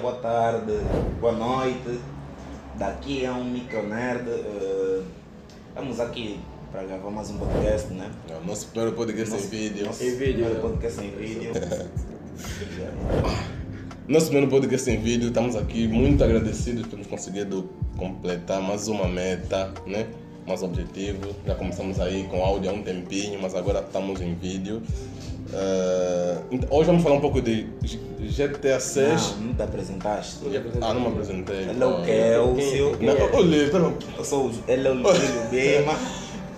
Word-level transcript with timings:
boa 0.00 0.14
tarde, 0.14 0.72
boa 1.20 1.32
noite. 1.32 2.00
Daqui 2.76 3.24
é 3.24 3.32
um 3.32 3.44
micronerd. 3.44 4.28
Uh, 4.28 5.04
estamos 5.68 5.98
aqui 6.00 6.38
para 6.70 6.84
gravar 6.84 7.10
mais 7.10 7.30
um 7.30 7.38
podcast, 7.38 7.92
né? 7.92 8.10
É 8.30 8.34
o 8.36 8.44
nosso 8.46 8.66
primeiro 8.68 8.94
podcast 8.96 9.30
Nosso- 9.30 9.46
em 9.46 9.48
vídeo. 9.48 9.86
Nosso 9.86 10.04
Em 10.04 10.10
vídeo, 10.16 10.44
primeiro 10.44 10.60
podcast 10.60 11.00
em 11.04 11.10
vídeo. 11.10 11.52
Nosso 14.08 14.26
primeiro 14.26 14.50
podcast 14.50 14.90
em 14.90 14.98
vídeo, 15.00 15.28
estamos 15.28 15.54
aqui 15.56 15.86
muito 15.86 16.22
agradecidos 16.24 16.86
por 16.86 16.98
nos 16.98 17.06
conseguido 17.06 17.68
completar 17.96 18.62
mais 18.62 18.88
uma 18.88 19.06
meta, 19.06 19.72
né? 19.86 20.06
Mais 20.46 20.62
objetivo. 20.62 21.34
Já 21.46 21.54
começamos 21.54 22.00
aí 22.00 22.24
com 22.30 22.42
áudio 22.42 22.70
há 22.70 22.72
um 22.72 22.82
tempinho, 22.82 23.38
mas 23.42 23.54
agora 23.54 23.80
estamos 23.80 24.20
em 24.22 24.34
vídeo. 24.34 24.80
Eh, 25.52 26.38
então, 26.50 26.68
hoje 26.74 26.86
vamos 26.86 27.02
falar 27.02 27.16
um 27.16 27.20
pouco 27.20 27.42
de 27.42 27.66
GTA 28.20 28.80
6. 28.80 29.34
Não, 29.38 29.46
não 29.48 29.54
te 29.54 29.62
apresentaste. 29.62 30.36
Ah, 30.80 30.94
não 30.94 31.00
me 31.02 31.06
apresentei. 31.08 31.56
Ele 31.68 31.82
é 31.82 31.86
o 31.86 31.98
Oh. 32.00 32.02
Kelcio. 32.02 32.96
Não, 33.00 33.38
olha, 33.38 33.68
pera. 33.70 33.94
Eu 34.16 34.24
sou 34.24 34.46
o, 34.46 34.52
ele 34.66 34.88
é 34.88 34.90
o 34.90 34.96
Júlio 34.96 35.48
Bema. 35.50 35.94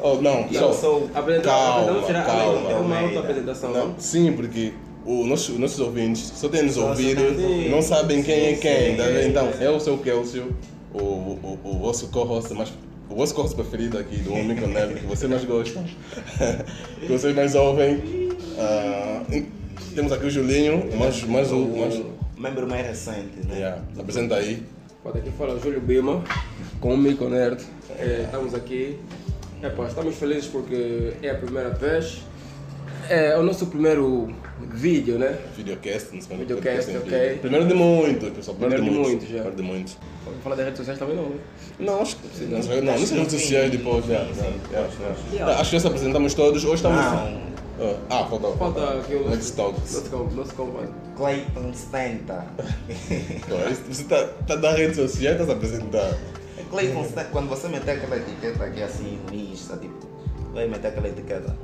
Oh, 0.02 0.14
não, 0.14 0.46
E 0.50 0.54
eu 0.56 0.72
sou 0.72 1.04
o 1.04 1.08
Calma, 1.10 2.02
tirar 2.06 2.24
calma. 2.24 2.52
uma, 2.54 2.78
uma 2.78 2.98
auto-apresentação. 3.00 3.70
Não, 3.72 3.94
sim, 3.98 4.32
porque 4.32 4.72
o 5.04 5.26
nosso, 5.26 5.52
nossos 5.58 5.78
ouvintes 5.80 6.32
só 6.34 6.48
têm 6.48 6.62
nos 6.62 6.78
ouvido, 6.78 7.20
não 7.70 7.82
sabem 7.82 8.22
quem 8.22 8.46
é 8.46 8.54
quem. 8.54 8.92
sim. 8.92 8.96
tá 8.96 9.04
vendo? 9.04 9.28
Então, 9.28 9.48
eu 9.60 9.78
sou 9.78 9.96
o 9.96 9.98
Kelsio, 9.98 10.54
o, 10.94 10.98
o, 10.98 11.58
o 11.64 11.78
vosso 11.80 12.08
co-host 12.08 12.54
mais. 12.54 12.72
O 13.10 13.14
vosso 13.16 13.34
co-host 13.34 13.54
preferido 13.56 13.98
aqui 13.98 14.16
do 14.18 14.32
Micro 14.36 14.68
Nerd, 14.68 14.94
que 15.00 15.04
vocês 15.06 15.28
mais 15.30 15.44
gostam, 15.44 15.84
que 17.00 17.06
vocês 17.12 17.34
mais 17.34 17.54
ouvem. 17.54 18.02
Ah, 18.58 19.22
temos 19.94 20.12
aqui 20.12 20.26
o 20.26 20.30
Julinho, 20.30 20.88
mais, 20.96 21.22
mais, 21.24 21.52
o- 21.52 21.66
mais, 21.66 22.00
membro 22.38 22.66
mais 22.68 22.86
recente, 22.86 23.46
né? 23.46 23.54
yeah, 23.56 23.82
apresenta 23.98 24.36
aí. 24.36 24.62
Pode 25.02 25.18
aqui 25.18 25.30
falar 25.30 25.54
o 25.54 25.60
Júlio 25.60 25.80
Bima, 25.80 26.22
com 26.80 26.92
o 26.94 26.96
Mico 26.96 27.28
Nerd. 27.28 27.62
É, 27.98 28.22
estamos 28.24 28.54
aqui. 28.54 28.98
É, 29.62 29.68
pá, 29.70 29.86
estamos 29.86 30.14
felizes 30.16 30.46
porque 30.46 31.12
é 31.22 31.30
a 31.30 31.34
primeira 31.34 31.70
vez. 31.70 32.22
É 33.08 33.36
o 33.36 33.42
nosso 33.42 33.66
primeiro 33.66 34.32
vídeo, 34.72 35.18
né? 35.18 35.36
Videocast, 35.56 36.14
no 36.14 36.22
segundo 36.22 36.40
Videocast, 36.40 36.84
podcast 36.86 36.92
em 36.92 36.96
ok. 36.98 37.28
vídeo. 37.28 37.40
Primeiro 37.40 37.66
de 37.66 37.74
muitos, 37.74 38.30
pessoal. 38.30 38.56
Primeiro, 38.56 38.84
Primeiro 38.84 39.04
de 39.04 39.10
muitos. 39.10 39.28
muitos, 39.28 39.28
já. 39.28 39.50
Primeiro 39.50 39.56
de 39.56 39.62
muitos. 39.62 39.98
Falar 40.44 40.54
das 40.56 40.64
redes 40.66 40.78
sociais 40.78 40.98
também 40.98 41.16
não, 41.16 41.24
né? 41.30 41.36
Não, 41.78 42.02
acho 42.02 42.16
que 42.16 42.44
não, 42.44 42.58
não, 42.60 42.76
não, 42.76 42.82
nas 43.00 43.10
redes 43.10 43.32
sociais 43.32 43.70
depois, 43.70 44.04
já. 44.06 44.18
já, 44.24 44.24
já, 44.34 44.88
já. 44.88 45.32
Yeah. 45.32 45.60
Acho 45.60 45.70
que 45.70 45.76
já 45.76 45.80
se 45.80 45.86
apresentamos 45.86 46.34
todos. 46.34 46.64
Hoje 46.64 46.74
estamos. 46.76 46.98
Não, 47.04 47.40
Ah, 48.10 48.26
falta. 48.28 48.48
Falta 48.58 48.98
aqui 49.00 49.14
o 49.14 49.28
Let's 49.28 49.50
Talks. 49.52 49.94
nosso, 49.94 50.10
com- 50.10 50.34
nosso 50.34 50.54
compadre. 50.54 50.90
Clayton 51.16 51.72
Stenta. 51.74 52.44
Você 53.88 54.02
está 54.02 54.26
tá 54.46 54.56
nas 54.56 54.76
redes 54.76 54.96
sociais, 54.96 55.40
está 55.40 55.46
se 55.46 55.52
apresentar. 55.52 56.14
Clayton 56.70 57.04
Stenta, 57.04 57.24
quando 57.32 57.48
você 57.48 57.68
meter 57.68 57.92
aquela 57.92 58.16
etiqueta 58.16 58.64
aqui 58.64 58.82
assim 58.82 59.18
no 59.26 59.34
Insta, 59.34 59.76
tipo, 59.76 60.06
vai 60.52 60.68
meter 60.68 60.88
aquela 60.88 61.08
etiqueta 61.08 61.56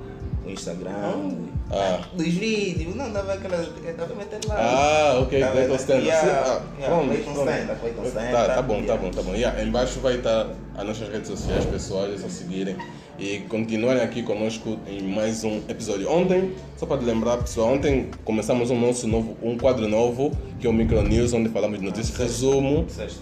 no 0.46 0.52
Instagram. 0.52 1.32
Ah. 1.70 2.00
Dos 2.14 2.26
vídeos, 2.28 2.94
não 2.94 3.12
dava 3.12 3.34
aquela 3.34 3.62
etiqueta, 3.62 4.06
vai 4.06 4.16
meter 4.16 4.40
lá. 4.46 4.54
Ah, 4.56 5.18
ok, 5.20 5.40
Tá 5.40 5.50
Clayton? 5.50 5.78
Stenta. 5.78 6.00
Yeah, 6.00 6.44
ah, 6.46 6.62
yeah, 6.78 7.04
Clayton 7.04 7.34
Clayton 7.34 8.02
Tá, 8.02 8.08
Stenta. 8.10 8.54
tá 8.54 8.62
bom, 8.62 8.82
tá 8.84 8.96
bom, 8.96 9.10
tá 9.10 9.22
bom. 9.22 9.34
Yeah, 9.34 9.62
embaixo 9.62 9.98
vai 9.98 10.16
estar 10.18 10.46
as 10.76 10.86
nossas 10.86 11.08
redes 11.08 11.28
sociais 11.28 11.64
pessoais, 11.64 12.14
é 12.14 12.18
só 12.18 12.28
seguirem. 12.28 12.76
E 13.18 13.40
continuarem 13.48 14.02
aqui 14.02 14.22
conosco 14.22 14.78
em 14.86 15.02
mais 15.02 15.42
um 15.42 15.60
episódio. 15.68 16.08
Ontem, 16.10 16.52
só 16.76 16.86
para 16.86 17.00
lembrar, 17.00 17.38
pessoal, 17.38 17.72
ontem 17.72 18.10
começamos 18.24 18.70
um 18.70 18.78
nosso 18.78 19.08
novo, 19.08 19.36
um 19.42 19.56
quadro 19.58 19.88
novo, 19.88 20.30
que 20.60 20.66
é 20.66 20.70
o 20.70 20.72
Micro 20.72 21.02
News, 21.02 21.32
onde 21.32 21.48
falamos 21.48 21.78
de 21.80 21.84
notícias, 21.84 22.16
resumo, 22.16 22.84
Sexta. 22.88 23.20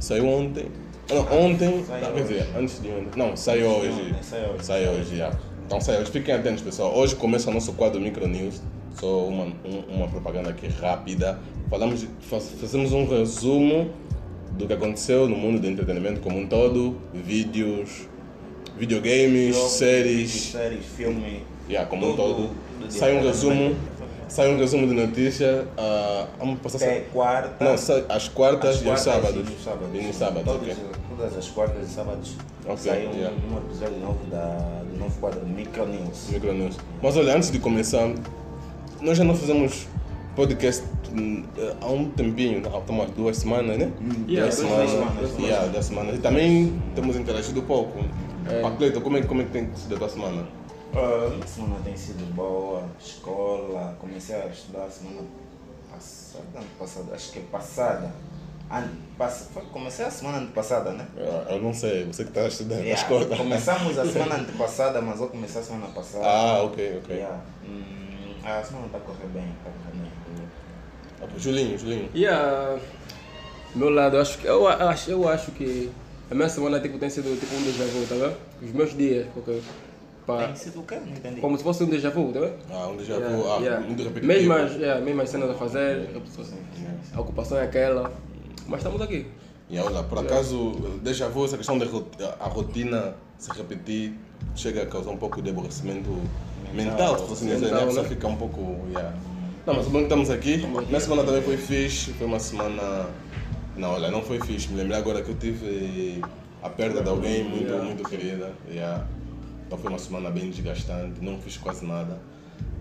Saiu 0.00 0.26
ontem. 0.26 0.66
Não, 1.08 1.20
ontem. 1.32 1.84
Saiu 1.86 2.12
quer 2.12 2.22
dizer, 2.22 2.46
antes 2.56 2.82
de 2.82 2.88
ontem. 2.88 3.10
Não, 3.16 3.34
saiu 3.36 3.68
hoje. 3.68 4.14
Saiu 4.22 4.50
hoje. 4.50 4.64
Saiu 4.64 4.90
hoje, 4.90 5.16
já. 5.16 5.32
Então 5.68 5.78
hoje. 5.78 6.10
Fiquem 6.10 6.34
atentos, 6.34 6.62
pessoal. 6.62 6.94
Hoje 6.96 7.14
começa 7.14 7.50
o 7.50 7.52
nosso 7.54 7.72
quadro 7.74 8.00
Micro 8.00 8.26
News. 8.26 8.60
Só 8.98 9.24
uma, 9.26 9.44
um- 9.44 9.96
uma 9.96 10.08
propaganda 10.08 10.50
aqui 10.50 10.66
rápida. 10.66 11.38
Falamos, 11.68 12.06
faz- 12.22 12.50
fazemos 12.60 12.92
um 12.92 13.06
resumo 13.06 13.90
do 14.52 14.66
que 14.66 14.72
aconteceu 14.72 15.28
no 15.28 15.36
mundo 15.36 15.60
do 15.60 15.66
entretenimento 15.66 16.20
como 16.20 16.38
um 16.38 16.46
todo. 16.46 16.96
Vídeos, 17.12 18.08
videogames, 18.78 19.56
séries. 19.56 20.30
séries, 20.52 20.84
filme. 20.96 21.42
Yeah, 21.68 21.88
como 21.88 22.06
um 22.06 22.10
tudo 22.16 22.22
todo. 22.34 22.50
do 22.86 22.90
Sai 22.92 23.14
um 23.14 23.22
resumo. 23.22 23.76
Sai 24.26 24.52
um 24.52 24.58
resumo 24.58 24.86
de 24.86 24.94
notícia. 24.94 25.66
ah, 25.76 26.26
vamos 26.38 26.60
passar. 26.60 26.78
Até 26.84 27.00
quarta. 27.12 27.62
Não, 27.64 27.76
sai 27.78 28.04
às 28.08 28.28
quartas 28.28 28.76
Às 28.76 28.82
e 28.82 28.88
aos 28.90 29.04
quartas 29.04 29.22
sábados. 29.22 29.48
E 29.48 29.52
nos 29.52 29.62
sábados. 29.64 29.94
E 29.94 30.06
nos 30.06 30.16
sábados, 30.16 30.54
ok. 30.54 30.74
Todas 31.18 31.36
as 31.36 31.48
quartas 31.48 31.90
e 31.90 31.92
sábados 31.92 32.36
Ok, 32.64 32.76
sai 32.76 33.08
um, 33.08 33.12
yeah. 33.12 33.36
um 33.50 33.58
episódio 33.58 33.98
novo 33.98 34.24
da, 34.30 34.82
do 34.88 34.98
novo 35.00 35.18
quadro 35.18 35.44
Micro 35.44 35.84
News. 35.84 36.28
Micro 36.30 36.52
News. 36.52 36.76
Mas 37.02 37.16
olha, 37.16 37.34
antes 37.34 37.50
de 37.50 37.58
começar, 37.58 38.08
nós 39.00 39.18
já 39.18 39.24
não 39.24 39.34
fizemos 39.34 39.88
podcast 40.36 40.84
hum, 41.12 41.42
há 41.80 41.86
um 41.86 42.08
tempinho, 42.10 42.62
há 42.68 42.78
umas 42.92 43.10
duas 43.10 43.36
semanas, 43.36 43.78
né? 43.78 43.90
Yeah, 44.28 44.46
duas 44.48 44.56
duas 44.56 44.56
semanas. 44.56 44.90
semanas, 44.90 45.14
duas 45.18 45.30
semanas. 45.30 45.50
Yeah, 45.50 45.66
duas 45.66 45.84
semanas. 45.86 46.14
E 46.14 46.18
também 46.18 46.82
temos 46.94 47.16
interagido 47.16 47.62
pouco. 47.62 47.98
É. 48.46 48.76
Cleiton, 48.76 49.00
como 49.00 49.16
é, 49.16 49.22
como 49.22 49.42
é 49.42 49.44
que 49.44 49.50
tem 49.50 49.74
sido 49.74 49.96
a 49.96 49.98
tua 49.98 50.08
semana? 50.08 50.46
Ah, 50.94 51.36
a 51.42 51.46
semana 51.48 51.80
tem 51.82 51.96
sido 51.96 52.32
boa, 52.32 52.84
escola, 53.00 53.96
comecei 54.00 54.36
a 54.36 54.46
estudar 54.46 54.88
semana 54.88 55.22
passada, 55.90 56.44
ano 56.54 56.66
passado, 56.78 57.12
acho 57.12 57.32
que 57.32 57.40
é 57.40 57.42
passada. 57.50 58.12
Ano, 58.70 58.90
passa, 59.16 59.46
foi, 59.50 59.62
comecei 59.72 60.04
a 60.04 60.10
semana 60.10 60.38
antepassada, 60.38 60.92
né? 60.92 61.06
Eu, 61.16 61.54
eu 61.54 61.62
não 61.62 61.72
sei, 61.72 62.04
você 62.04 62.22
que 62.24 62.28
está 62.30 62.46
estudando 62.46 62.80
na 62.80 62.84
Yeah, 62.84 63.00
escola. 63.00 63.36
Começamos 63.36 63.98
a 63.98 64.04
semana 64.04 64.34
antepassada, 64.36 65.00
mas 65.00 65.20
eu 65.20 65.28
comecei 65.28 65.60
a 65.60 65.64
semana 65.64 65.86
passada. 65.86 66.24
Ah, 66.26 66.62
ok, 66.64 66.98
ok. 67.02 67.16
Yeah. 67.16 67.40
Hum, 67.64 68.34
a 68.44 68.62
semana 68.62 68.86
está 68.86 68.98
a 68.98 69.00
correr 69.00 69.26
bem, 69.28 69.44
está 69.56 69.70
a 69.70 69.72
correr 69.72 70.02
bem. 70.36 70.48
Ah, 71.22 71.26
Julinho, 71.38 71.78
Julinho. 71.78 72.10
E 72.12 72.26
a 72.26 72.78
meu 73.74 73.88
lado, 73.90 74.16
eu 74.16 74.20
acho 74.22 74.38
que 74.38 74.46
eu 74.46 74.66
acho, 74.68 75.10
eu 75.10 75.28
acho 75.28 75.50
que 75.52 75.90
a 76.30 76.34
minha 76.34 76.48
semana 76.48 76.78
tipo, 76.78 76.98
tem 76.98 77.08
sido 77.08 77.38
tipo 77.40 77.54
um 77.54 77.62
déjà 77.62 77.84
vu, 77.84 78.06
tá 78.06 78.14
vendo? 78.16 78.36
Os 78.62 78.72
meus 78.72 78.94
dias, 78.96 79.26
porque 79.32 79.60
pá, 80.26 80.46
Tem 80.46 80.56
sido 80.56 80.80
o 80.80 80.82
quê? 80.84 80.96
Não 80.96 81.08
entendi. 81.12 81.40
como 81.40 81.56
se 81.56 81.64
fosse 81.64 81.82
um 81.84 81.86
déjà 81.86 82.10
vu, 82.10 82.32
tá 82.32 82.40
vendo? 82.40 82.54
Ah, 82.70 82.86
onde 82.88 83.04
já 83.04 83.14
Yeah, 83.14 83.34
vou. 83.36 83.50
Ah, 83.52 83.58
yeah. 83.60 83.80
muito 83.86 84.02
repetitivo. 84.02 84.26
Mesmas, 84.26 84.72
yeah, 84.76 85.00
mesmas 85.00 85.30
cenas 85.30 85.50
a 85.50 85.54
fazer, 85.54 86.10
a 87.14 87.20
ocupação 87.20 87.58
é 87.58 87.62
aquela, 87.62 88.12
mas 88.68 88.80
estamos 88.80 89.00
aqui. 89.00 89.26
E 89.70 89.78
olha, 89.78 90.02
por 90.02 90.18
acaso, 90.18 90.72
déjà 91.02 91.28
vu, 91.28 91.44
essa 91.44 91.56
questão 91.56 91.76
da 91.78 91.86
rotina 92.46 93.14
se 93.38 93.50
repetir 93.52 94.14
chega 94.54 94.82
a 94.82 94.86
causar 94.86 95.10
um 95.10 95.16
pouco 95.16 95.42
de 95.42 95.50
aborrecimento 95.50 96.10
mental, 96.72 97.18
se 97.18 97.26
fosse 97.26 97.44
dizer, 97.44 97.60
né? 97.60 97.68
A 97.68 97.70
Mental, 97.72 97.86
pessoa 97.86 98.02
né? 98.02 98.08
fica 98.08 98.28
um 98.28 98.36
pouco. 98.36 98.60
Yeah. 98.88 99.14
Não, 99.66 99.74
mas 99.74 99.86
o 99.86 99.90
bom 99.90 99.98
que 99.98 100.04
estamos 100.04 100.30
aqui. 100.30 100.56
Minha 100.58 101.00
semana 101.00 101.24
também 101.24 101.42
foi 101.42 101.56
fixe, 101.56 102.12
foi 102.12 102.26
uma 102.26 102.38
semana. 102.38 103.06
Não, 103.76 103.90
olha, 103.90 104.10
não 104.10 104.22
foi 104.22 104.40
fixe. 104.40 104.68
Me 104.68 104.76
lembrei 104.76 104.98
agora 104.98 105.22
que 105.22 105.30
eu 105.30 105.36
tive 105.36 106.22
a 106.62 106.68
perda 106.68 107.02
de 107.02 107.08
alguém 107.08 107.44
muito, 107.44 107.64
Yeah. 107.64 107.84
muito 107.84 108.08
querida. 108.08 108.52
Yeah. 108.70 109.06
Então 109.66 109.78
foi 109.78 109.90
uma 109.90 109.98
semana 109.98 110.30
bem 110.30 110.50
desgastante, 110.50 111.22
não 111.22 111.38
fiz 111.38 111.56
quase 111.58 111.84
nada. 111.84 112.18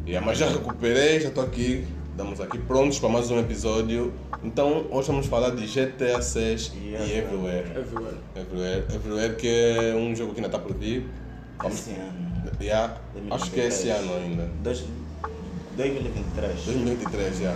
Yeah, 0.06 0.26
mas 0.26 0.38
já 0.38 0.48
recuperei, 0.48 1.20
já 1.20 1.28
estou 1.30 1.44
aqui. 1.44 1.86
Estamos 2.18 2.42
aqui 2.42 2.58
prontos 2.58 2.98
para 2.98 3.10
mais 3.10 3.30
um 3.30 3.38
episódio. 3.40 4.12
Então, 4.44 4.88
hoje 4.90 5.08
vamos 5.10 5.28
falar 5.28 5.52
de 5.52 5.68
GTA 5.68 6.20
6 6.20 6.74
Yeah. 6.74 7.06
e 7.06 7.18
Everywhere. 7.20 7.70
Everywhere. 7.78 8.18
Everywhere. 8.36 8.86
Everywhere 8.92 9.36
que 9.36 9.48
é 9.48 9.94
um 9.96 10.16
jogo 10.16 10.34
que 10.34 10.40
ainda 10.40 10.48
está 10.48 10.58
por 10.58 10.76
vir. 10.76 11.08
Vamos, 11.60 11.78
Esse 11.78 11.92
ano. 11.92 12.52
yeah, 12.60 12.98
acho 13.30 13.52
que 13.52 13.60
é 13.60 13.68
esse 13.68 13.90
ano 13.90 14.16
ainda. 14.16 14.50
Dois- 14.64 14.84
2023. 15.76 16.66
2023, 16.66 17.38
já. 17.38 17.56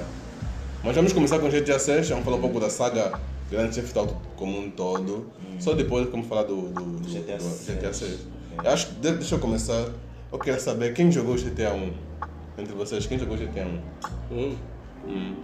Mas 0.84 0.96
vamos 0.96 1.12
começar 1.12 1.40
com 1.40 1.50
GTA 1.50 1.80
6, 1.80 2.10
vamos 2.10 2.24
falar 2.24 2.38
um 2.38 2.42
pouco 2.42 2.60
da 2.60 2.70
saga 2.70 3.20
Grand 3.50 3.70
Theft 3.72 3.98
Auto 3.98 4.16
como 4.36 4.60
um 4.60 4.70
todo. 4.70 5.26
Só 5.60 5.74
depois 5.74 6.08
vamos 6.08 6.28
falar 6.28 6.44
do, 6.44 6.70
do, 6.70 7.00
do, 7.00 7.10
GTA 7.10 7.38
do 7.38 7.50
GTA 7.66 7.92
6. 7.92 7.96
6. 7.96 8.20
Eu 8.64 8.70
acho 8.72 8.92
deixa 8.92 9.34
eu 9.34 9.40
começar, 9.40 9.90
eu 10.32 10.38
quero 10.38 10.62
saber 10.62 10.94
quem 10.94 11.12
jogou 11.12 11.36
GTA 11.36 11.74
1? 11.74 12.12
Entre 12.62 12.76
vocês, 12.76 13.06
quem 13.08 13.18
jogou 13.18 13.36
GTA 13.36 13.66
1? 13.66 14.36
Hum, 14.36 14.56
Hum. 15.08 15.36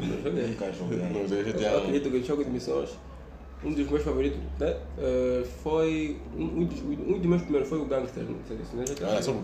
eu 0.00 0.22
joguei. 0.22 0.46
Nunca 0.46 0.72
joguei. 0.72 0.98
Não 0.98 1.28
joguei 1.28 1.44
GTA 1.52 1.74
1. 1.74 1.78
acredito 1.78 2.10
que 2.10 2.16
o 2.16 2.24
jogo 2.24 2.44
de 2.44 2.50
missões, 2.50 2.88
um 3.62 3.72
dos 3.74 3.90
meus 3.90 4.02
favoritos, 4.02 4.38
né? 4.58 4.74
eh, 4.98 5.44
foi. 5.62 6.16
Um, 6.34 6.44
um 6.60 6.64
dos, 6.64 6.80
um 6.80 7.18
dos 7.18 7.26
meus 7.26 7.42
primeiros 7.42 7.68
foi 7.68 7.78
o 7.78 7.84
Gangster, 7.84 8.24
não 8.24 8.36
sei 8.48 8.56
se 8.68 8.74
não 8.74 8.82
é 8.82 8.86
GTA. 8.86 9.18
Ah, 9.18 9.22
só- 9.22 9.36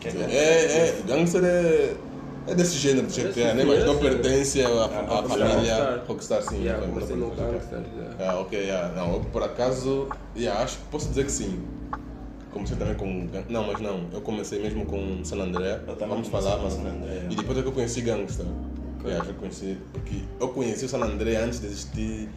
Que 0.00 0.08
é, 0.08 0.10
é, 0.10 1.02
Gangster 1.08 1.44
é, 1.44 1.94
é 2.46 2.54
desse 2.54 2.76
gênero 2.78 3.08
de 3.08 3.20
GTA, 3.20 3.54
né? 3.54 3.64
Mas 3.64 3.84
não 3.84 3.98
pertence 3.98 4.62
à, 4.62 4.68
à 4.68 5.00
Rockstar. 5.00 5.48
família 5.48 6.02
Rockstar, 6.06 6.42
sim. 6.42 6.62
Yeah, 6.62 6.86
não 6.86 6.94
comecei 6.94 7.16
no 7.16 7.30
Gangster. 7.30 7.80
Ah, 8.20 8.38
ok, 8.38 8.58
yeah. 8.60 8.94
não, 8.94 9.14
eu 9.14 9.20
por 9.32 9.42
acaso, 9.42 10.06
yeah, 10.36 10.62
acho 10.62 10.78
que 10.78 10.84
posso 10.84 11.08
dizer 11.08 11.24
que 11.24 11.32
sim. 11.32 11.58
Comecei 12.52 12.76
também 12.76 12.94
com. 12.94 13.28
Não, 13.48 13.66
mas 13.66 13.80
não, 13.80 14.00
eu 14.12 14.20
comecei 14.22 14.60
mesmo 14.60 14.86
com 14.86 15.22
San 15.24 15.36
André. 15.38 15.80
Eu 15.86 15.96
Vamos 16.08 16.28
falar, 16.28 16.56
mas. 16.62 16.74
André, 16.78 17.26
E 17.30 17.34
depois 17.36 17.58
é 17.58 17.62
que 17.62 17.68
eu 17.68 17.72
conheci 17.72 18.00
Gangster. 18.00 18.46
Yeah, 19.04 19.24
já 19.24 19.32
conheci, 19.34 19.76
porque 19.92 20.22
eu 20.40 20.48
conheci 20.48 20.84
o 20.84 20.88
San 20.88 21.00
André 21.02 21.36
antes 21.36 21.60
de 21.60 21.66
existir. 21.66 22.28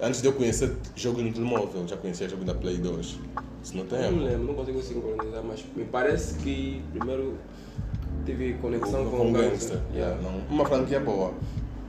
Antes 0.00 0.20
de 0.20 0.28
eu 0.28 0.32
conhecer 0.34 0.74
jogos 0.94 1.22
no 1.22 1.32
telemóvel, 1.32 1.86
já 1.88 1.96
conhecia 1.96 2.28
jogo 2.28 2.44
da 2.44 2.54
Play 2.54 2.76
2. 2.78 3.18
Isso 3.62 3.76
não 3.76 3.86
tem 3.86 4.02
Não 4.02 4.10
me 4.12 4.16
erro. 4.18 4.24
lembro, 4.26 4.46
não 4.48 4.54
consigo 4.54 4.82
sincronizar, 4.82 5.42
mas 5.42 5.64
me 5.74 5.84
parece 5.86 6.34
que 6.40 6.82
primeiro 6.92 7.38
tive 8.26 8.54
conexão 8.54 9.04
Com, 9.06 9.10
com, 9.10 9.16
com 9.18 9.28
o 9.30 9.32
Gangster. 9.32 9.78
Yeah. 9.94 10.16
Yeah, 10.16 10.22
não. 10.22 10.54
Uma 10.54 10.66
franquia 10.66 11.00
boa. 11.00 11.32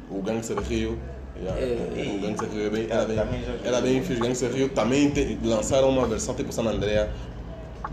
O 0.09 0.21
Gangster 0.21 0.57
Rio. 0.59 0.97
yeah, 1.37 1.59
É, 1.59 2.15
o 2.17 2.21
Gangster 2.21 2.49
Rio 2.49 2.67
é 2.67 2.69
bem, 2.69 2.87
era 2.89 3.03
bem, 3.05 3.17
era 3.65 3.81
bem 3.81 4.01
fixe. 4.01 4.21
Gangster 4.21 4.51
Rio 4.53 4.69
também 4.69 5.09
te- 5.11 5.37
lançaram 5.43 5.89
uma 5.89 6.07
versão 6.07 6.33
tipo 6.33 6.53
San 6.53 6.63
Andrea, 6.63 7.11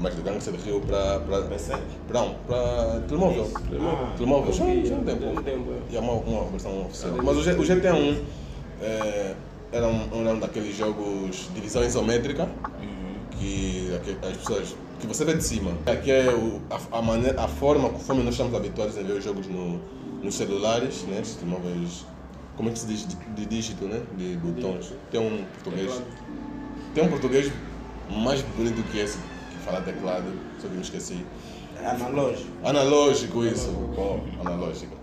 mas 0.04 0.14
do 0.14 0.22
Gangster 0.22 0.54
Rio 0.62 0.80
para. 0.82 1.18
PC? 1.48 1.72
Não, 2.12 2.34
para 2.46 3.00
telemóvel. 3.08 3.50
Ah. 3.56 4.12
telemóvel. 4.16 4.52
Já, 4.52 4.64
vi, 4.66 4.86
já 4.86 4.94
há 4.96 4.98
um 4.98 5.04
tempo. 5.04 5.20
tem 5.20 5.42
tempo, 5.54 5.72
é. 5.72 5.92
E 5.92 5.96
é 5.96 6.00
uma, 6.00 6.12
uma 6.12 6.44
versão 6.50 6.86
oficial. 6.86 7.12
Mas 7.24 7.36
o, 7.38 7.42
G- 7.42 7.52
o 7.52 7.62
GTA 7.62 7.94
1 7.94 8.22
é, 8.82 9.34
era, 9.72 9.88
um, 9.88 10.20
era 10.20 10.34
um 10.34 10.38
daqueles 10.38 10.76
jogos 10.76 11.48
de 11.54 11.60
visão 11.60 11.82
isométrica 11.82 12.46
que, 13.30 13.98
as 14.22 14.36
pessoas. 14.36 14.76
que 15.00 15.06
você 15.06 15.24
vê 15.24 15.34
de 15.34 15.42
cima. 15.42 15.72
Aqui 15.86 16.10
é 16.10 16.28
o, 16.28 16.60
a, 16.70 16.98
a, 16.98 17.02
maneira, 17.02 17.40
a 17.42 17.48
forma, 17.48 17.88
conforme 17.88 18.22
nós 18.22 18.34
estamos 18.34 18.54
habituados 18.54 18.98
a 18.98 19.02
ver 19.02 19.14
os 19.14 19.24
jogos 19.24 19.46
no, 19.46 19.80
nos 20.22 20.34
celulares, 20.34 21.02
né? 21.04 21.18
Esses 21.22 21.36
telemóveis. 21.36 22.04
Como 22.58 22.68
é 22.68 22.72
que 22.72 22.78
se 22.78 22.86
diz? 22.86 23.08
De, 23.08 23.16
de 23.16 23.46
dígito, 23.46 23.86
né? 23.86 24.02
De 24.18 24.36
botões. 24.36 24.92
Tem 25.10 25.18
um 25.20 25.44
português. 25.54 26.02
Tem 26.94 27.04
um 27.04 27.08
português 27.08 27.50
mais 28.10 28.42
bonito 28.42 28.82
que 28.92 28.98
esse, 28.98 29.18
que 29.64 29.70
fala 29.70 29.80
teclado, 29.80 30.30
só 30.60 30.68
que 30.68 30.74
me 30.74 30.82
esqueci. 30.82 31.24
Analógico. 31.82 32.50
Analógico 32.62 33.44
isso. 33.44 33.70
Bom, 33.96 34.24
analógico. 34.40 34.96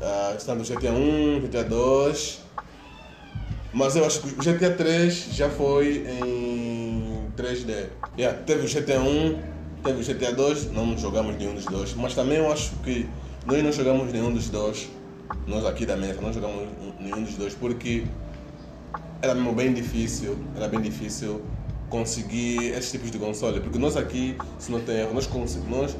Ah, 0.00 0.34
está 0.36 0.54
no 0.54 0.62
GTA 0.62 0.92
1, 0.92 1.40
GTA 1.40 1.64
2. 1.64 2.42
Mas 3.72 3.96
eu 3.96 4.04
acho 4.04 4.20
que 4.20 4.28
o 4.28 4.36
GTA 4.36 4.70
3 4.72 5.28
já 5.32 5.48
foi 5.48 6.06
em 6.06 7.26
3D. 7.36 7.88
Yeah, 8.18 8.38
teve 8.44 8.66
o 8.66 8.68
GTA 8.68 9.00
1, 9.00 9.38
teve 9.82 10.00
o 10.00 10.04
GTA 10.04 10.32
2, 10.32 10.72
não 10.72 10.96
jogamos 10.98 11.36
nenhum 11.36 11.54
dos 11.54 11.64
dois. 11.64 11.94
Mas 11.94 12.14
também 12.14 12.38
eu 12.38 12.52
acho 12.52 12.72
que 12.84 13.08
nós 13.46 13.62
não 13.62 13.72
jogamos 13.72 14.12
nenhum 14.12 14.32
dos 14.32 14.50
dois. 14.50 14.90
Nós 15.46 15.64
aqui 15.64 15.86
da 15.86 15.96
mesa 15.96 16.20
não 16.20 16.32
jogamos 16.32 16.68
nenhum 17.00 17.22
dos 17.22 17.34
dois 17.36 17.54
porque 17.54 18.04
era 19.22 19.34
mesmo 19.34 19.54
bem 19.54 19.72
difícil, 19.72 20.36
era 20.54 20.68
bem 20.68 20.80
difícil 20.80 21.40
conseguir 21.96 22.70
esses 22.70 22.90
tipos 22.90 23.10
de 23.10 23.18
console, 23.18 23.60
porque 23.60 23.78
nós 23.78 23.98
aqui, 23.98 24.34
se 24.58 24.72
não 24.72 24.80
tem 24.80 24.96
erro, 25.00 25.12
nós, 25.12 25.26
conse- 25.26 25.58
nós 25.68 25.94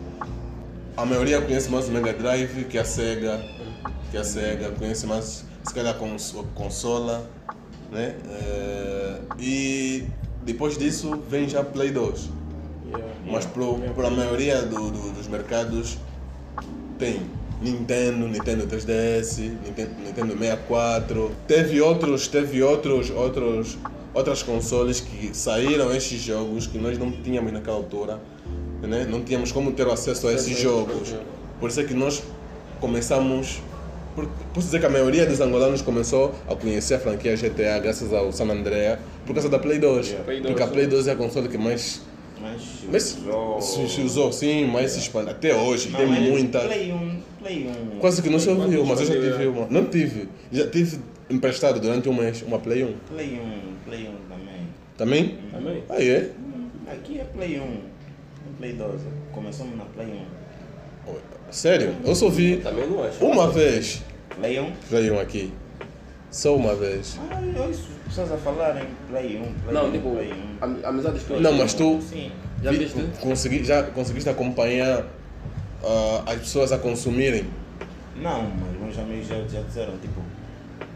a 0.97 1.05
maioria 1.05 1.39
conhece 1.43 1.71
mais 1.71 1.87
o 1.87 1.93
Mega 1.93 2.15
Drive 2.15 2.65
que 2.65 2.79
a 2.79 2.85
Sega, 2.85 3.39
que 4.11 4.17
a 4.17 4.25
Sega 4.25 4.71
conhece 4.71 5.06
mais, 5.06 5.44
se 5.62 5.75
calhar 5.75 5.94
a 5.94 5.99
cons 5.99 6.35
consola, 6.55 7.29
né? 7.91 8.15
Eh, 8.27 9.19
e 9.39 10.05
depois 10.43 10.79
disso 10.79 11.23
vem 11.29 11.47
já 11.47 11.62
Play 11.62 11.91
2. 11.91 12.31
Yeah. 12.89 13.06
Mas 13.31 13.47
para 13.94 14.09
a 14.09 14.11
maioria 14.11 14.62
do- 14.62 14.91
do- 14.91 15.12
dos 15.12 15.29
mercados 15.29 15.99
tem 16.99 17.21
Nintendo, 17.61 18.27
Nintendo 18.29 18.67
3DS, 18.67 19.39
Nintendo, 19.65 19.91
Nintendo 20.06 20.33
64. 20.39 21.31
Teve 21.47 21.81
outros, 21.83 22.29
teve 22.29 22.62
outros, 22.62 23.11
outros, 23.11 23.77
outras 24.14 24.43
consoles 24.43 25.00
que 25.00 25.31
saíram 25.37 25.94
esses 25.94 26.20
jogos 26.20 26.67
que 26.67 26.79
nós 26.79 26.99
não 26.99 27.11
tínhamos 27.11 27.53
naquela 27.53 27.76
altura, 27.76 28.20
né? 28.82 29.06
Não 29.09 29.23
tínhamos 29.23 29.53
como 29.53 29.73
ter 29.73 29.87
acesso 29.88 30.29
a 30.29 30.32
esses 30.32 30.59
jogos. 30.59 31.14
Por 31.61 31.70
isso 31.70 31.81
é 31.81 31.85
que 31.85 31.94
nós 31.94 32.23
começamos 32.81 33.61
por- 34.14 34.29
Posso 34.53 34.67
dizer 34.67 34.81
que 34.81 34.87
a 34.87 34.91
maioria 34.91 35.25
dos 35.25 35.41
angolanos 35.41 35.81
começou 35.81 36.35
a 36.47 36.55
conhecer 36.55 36.94
a 36.94 36.99
franquia 36.99 37.35
GTA 37.35 37.79
graças 37.79 38.12
ao 38.12 38.31
San 38.32 38.44
Andrea 38.50 39.00
por 39.25 39.32
causa 39.32 39.49
da 39.49 39.59
Play 39.59 39.79
2. 39.79 40.09
Play 40.25 40.41
2, 40.41 40.47
porque 40.49 40.62
a 40.62 40.67
Play 40.67 40.87
2 40.87 41.08
é 41.08 41.12
a 41.12 41.17
console 41.17 41.49
que 41.49 41.56
mais 41.56 42.03
Mas 42.91 43.17
usou- 43.17 43.61
se, 43.62 43.88
se 43.88 44.00
usou 44.03 44.31
sim, 44.32 44.67
mas 44.67 44.91
se 44.91 44.99
expande. 44.99 45.31
Até 45.31 45.55
hoje 45.55 45.88
Não, 45.91 45.99
tem 46.00 46.08
mas 46.08 46.19
muita. 46.29 46.61
Play 46.61 46.93
1, 46.93 47.20
Play 47.41 47.70
1. 47.94 47.99
Quase 48.00 48.20
que 48.20 48.29
não 48.29 48.38
se 48.38 48.50
ouviu, 48.50 48.85
mas 48.85 49.00
eu 49.00 49.06
já 49.06 49.15
tive 49.15 49.47
uma. 49.47 49.67
Não 49.70 49.85
tive. 49.87 50.29
Já 50.50 50.67
tive 50.67 50.99
emprestado 51.31 51.81
durante 51.81 52.08
um 52.08 52.12
mês 52.15 52.43
uma 52.43 52.58
Play 52.58 52.82
1. 52.85 52.93
Play 53.15 53.41
1, 53.41 53.72
Play 53.93 54.09
1 54.09 54.12
também. 54.35 54.69
Também? 54.97 55.39
Também? 55.53 55.85
Ah, 55.91 56.03
é? 56.03 56.31
Hum, 56.39 56.69
Aqui 56.91 57.21
é 57.21 57.25
Play 57.25 57.61
1, 57.61 57.65
não 57.67 58.55
Play 58.56 58.73
2. 58.73 59.03
Começamos 59.33 59.77
na 59.77 59.85
Play 59.85 60.06
1. 60.06 61.12
Sério? 61.50 61.94
Eu 62.03 62.15
só 62.15 62.31
vi 62.31 62.56
Também 62.56 62.89
não 62.89 63.05
acho. 63.05 63.23
uma 63.23 63.50
vez 63.50 64.03
Play 64.35 64.59
1? 64.59 64.73
Play 64.89 65.11
1 65.11 65.21
aqui. 65.21 65.53
Só 66.31 66.56
uma 66.56 66.75
vez. 66.75 67.19
Ah, 67.31 67.43
eu 67.43 67.65
ouço 67.65 67.91
pessoas 68.06 68.33
a 68.33 68.39
falarem 68.39 68.85
Play 69.11 69.37
1, 69.37 69.43
Play 69.65 69.75
Não, 69.75 69.89
1, 69.89 69.93
tipo, 69.93 70.11
Play 70.12 70.33
1. 70.33 70.65
am- 70.65 70.81
amizades 70.85 71.23
que 71.25 71.31
eu 71.33 71.41
Não, 71.43 71.53
mas 71.53 71.75
tu 71.75 72.00
Sim. 72.00 72.33
Já 72.62 72.71
vi- 72.71 72.79
viste? 72.79 72.99
Consegui, 73.21 73.62
já 73.62 73.83
conseguiste 73.83 74.31
acompanhar 74.31 75.05
ah, 75.85 76.23
as 76.29 76.37
pessoas 76.39 76.73
a 76.73 76.79
consumirem. 76.79 77.44
Não, 78.17 78.44
mas 78.44 78.81
meus 78.81 78.99
amigos 78.99 79.27
já, 79.29 79.37
já 79.49 79.61
disseram, 79.61 79.99
tipo, 79.99 80.23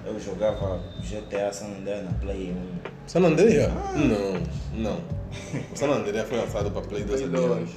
eu 0.07 0.21
jogava 0.21 0.81
GTA 1.03 1.53
San 1.53 1.67
Andreas 1.67 2.05
na 2.05 2.13
Play 2.13 2.53
1. 2.53 3.09
San 3.09 3.21
Andrea? 3.21 3.71
Ah. 3.71 3.93
Não, 3.97 4.43
não. 4.75 5.01
O 5.73 5.77
San 5.77 5.89
Andrea 5.89 6.25
foi 6.25 6.39
lançado 6.39 6.71
para 6.71 6.83
Play 6.83 7.05
2 7.05 7.23
Play 7.23 7.45
adiante. 7.45 7.73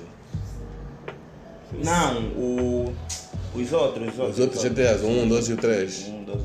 2. 1.71 1.85
Não, 1.85 2.23
o, 2.31 2.93
os 3.53 3.73
outros, 3.73 4.13
os 4.13 4.19
outros. 4.19 4.37
Os 4.37 4.39
outros 4.39 4.63
GTAs, 4.63 5.01
o 5.01 5.07
1, 5.07 5.27
2 5.27 5.49
e 5.49 5.53
o 5.53 5.57
3. 5.57 6.07
1, 6.07 6.23
2, 6.23 6.41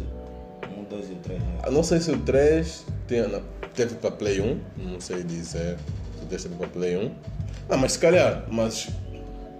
1, 0.79 0.85
2 0.85 1.09
e 1.09 1.13
o 1.13 1.17
3. 1.17 1.43
Ah, 1.63 1.71
Não 1.71 1.83
sei 1.83 2.01
se 2.01 2.11
o 2.11 2.19
3 2.19 2.85
tem, 3.07 3.29
não, 3.29 3.43
teve 3.75 3.95
para 3.97 4.11
Play 4.11 4.41
1, 4.41 4.61
não 4.77 5.01
sei 5.01 5.23
dizer 5.23 5.77
se 6.19 6.25
o 6.25 6.27
3 6.27 6.43
teve 6.43 6.55
para 6.57 6.67
Play 6.69 6.97
1. 6.97 7.11
Ah, 7.69 7.77
mas 7.77 7.93
se 7.93 7.99
calhar, 7.99 8.45
mas. 8.51 8.89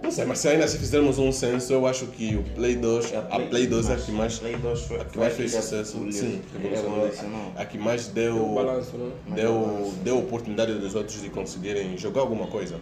Não 0.05 0.11
sei, 0.11 0.25
mas 0.25 0.37
se 0.37 0.47
ainda 0.47 0.67
se 0.67 0.77
fizermos 0.77 1.17
um 1.17 1.31
censo, 1.31 1.73
eu 1.73 1.87
acho 1.87 2.05
que 2.05 2.35
o 2.35 2.43
Play 2.43 2.75
2, 2.75 3.13
a 3.15 3.39
Play 3.39 3.65
2 3.65 3.89
é 3.89 3.93
a 3.93 3.97
que 3.97 4.11
mais, 4.11 4.37
Play 4.37 4.55
2 4.55 4.81
foi, 4.81 5.01
a 5.01 5.05
que 5.05 5.17
mais 5.17 5.33
fez 5.33 5.51
sucesso. 5.51 5.97
Sim, 6.11 6.43
revolucionou. 6.53 6.93
revolucionou. 6.93 7.51
A 7.55 7.65
que 7.65 7.77
mais 7.79 8.07
O 8.07 8.11
deu, 8.11 8.47
balanço, 8.53 8.95
né? 8.97 9.11
deu, 9.35 9.91
deu 10.03 10.19
oportunidade 10.19 10.75
dos 10.75 10.93
outros 10.93 11.23
de 11.23 11.29
conseguirem 11.29 11.97
jogar 11.97 12.21
alguma 12.21 12.45
coisa. 12.45 12.79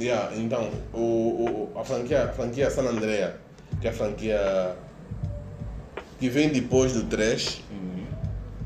Yeah, 0.00 0.34
então, 0.36 0.70
o, 0.94 1.68
o, 1.74 1.78
a, 1.78 1.84
franquia, 1.84 2.24
a 2.24 2.28
franquia 2.28 2.70
San 2.70 2.84
Andrea, 2.84 3.36
que 3.82 3.86
é 3.86 3.90
a 3.90 3.92
franquia 3.92 4.74
que 6.18 6.30
vem 6.30 6.48
depois 6.48 6.94
do 6.94 7.04
3, 7.04 7.62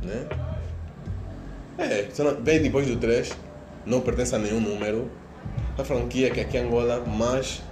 né? 0.04 0.28
É, 1.78 2.08
vem 2.42 2.62
depois 2.62 2.86
do 2.86 2.96
3, 2.96 3.32
não 3.84 4.00
pertence 4.00 4.36
a 4.36 4.38
nenhum 4.38 4.60
número. 4.60 5.10
A 5.76 5.82
franquia 5.82 6.30
que 6.30 6.38
aqui 6.38 6.58
em 6.58 6.66
Angola 6.66 7.00
mais, 7.00 7.62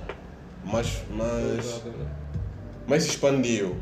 mais, 0.65 1.03
mais, 1.11 1.83
mais 2.87 3.03
se 3.03 3.11
expandiu. 3.11 3.77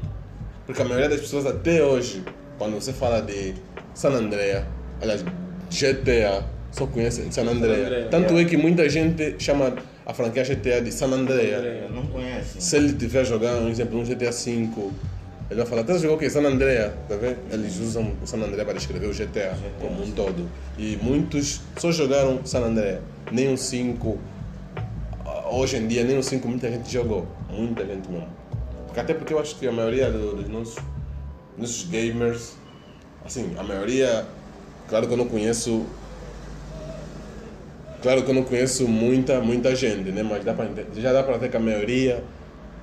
Porque 0.67 0.83
a 0.83 0.85
maioria 0.85 1.09
das 1.09 1.21
pessoas 1.21 1.47
até 1.47 1.83
hoje, 1.83 2.23
quando 2.59 2.75
você 2.75 2.93
fala 2.93 3.21
de 3.23 3.55
San 3.95 4.11
Andrea, 4.11 4.67
aliás, 5.01 5.25
GTA, 5.71 6.45
só 6.71 6.87
conhece 6.87 7.27
San 7.33 7.47
Andrea. 7.47 8.09
Tanto 8.11 8.37
é 8.39 8.45
que 8.45 8.57
muita 8.57 8.89
gente 8.89 9.37
chama 9.39 9.75
a 10.05 10.15
franquia 10.15 10.43
GTA 10.43 10.81
de 10.81 10.93
San 10.93 11.09
Andrea. 11.09 11.89
Não 11.91 12.07
conheço. 12.07 12.61
Se 12.61 12.77
ele 12.77 12.93
tiver 12.93 13.25
jogando, 13.25 13.63
por 13.63 13.71
exemplo, 13.71 13.99
um 13.99 14.05
GTA 14.05 14.31
V, 14.31 14.69
ele 15.51 15.61
vai 15.61 15.67
falar, 15.67 15.85
tá 15.85 15.97
jogou 15.97 16.17
o 16.17 16.19
quê? 16.19 16.29
San 16.29 16.45
Andrea, 16.45 16.95
tá 17.09 17.17
vendo? 17.17 17.39
Eles 17.51 17.79
usam 17.79 18.13
o 18.23 18.27
San 18.27 18.39
Andrea 18.39 18.65
para 18.65 18.77
escrever 18.77 19.07
o 19.07 19.15
GTA, 19.15 19.57
como 19.81 20.03
um 20.03 20.11
todo. 20.11 20.49
E 20.77 20.99
muitos 21.03 21.63
só 21.79 21.91
jogaram 21.91 22.45
San 22.45 22.61
Andrea, 22.61 23.01
nem 23.33 23.53
o 23.53 23.57
5. 23.57 24.19
Hoje 25.51 25.77
em 25.77 25.87
dia, 25.87 26.05
nem 26.05 26.19
o 26.19 26.23
5 26.23 26.47
muita 26.49 26.71
gente 26.71 26.91
jogou, 26.93 27.27
muita 27.51 27.85
gente 27.87 28.09
mesmo. 28.09 28.29
Porque 28.87 29.01
até 29.01 29.15
porque 29.15 29.33
eu 29.33 29.39
acho 29.41 29.57
que 29.57 29.67
a 29.67 29.73
maioria 29.73 30.11
do- 30.11 30.37
dos 30.37 30.49
nossos, 30.49 30.77
nossos 31.57 31.85
gamers, 31.85 32.57
assim, 33.25 33.55
a 33.59 33.63
maioria, 33.63 34.27
claro 34.89 35.07
que 35.07 35.13
eu 35.13 35.17
não 35.19 35.27
conheço 35.29 35.87
Claro 38.01 38.23
que 38.23 38.31
eu 38.31 38.35
não 38.35 38.45
conheço 38.45 38.87
muita, 38.87 39.41
muita 39.41 39.75
gente, 39.75 40.13
né? 40.13 40.23
mas 40.23 40.45
dá 40.45 40.55
pra, 40.55 40.69
já 40.95 41.13
dá 41.13 41.21
para 41.25 41.37
ver 41.37 41.51
que 41.51 41.57
a 41.57 41.61
maioria 41.61 42.23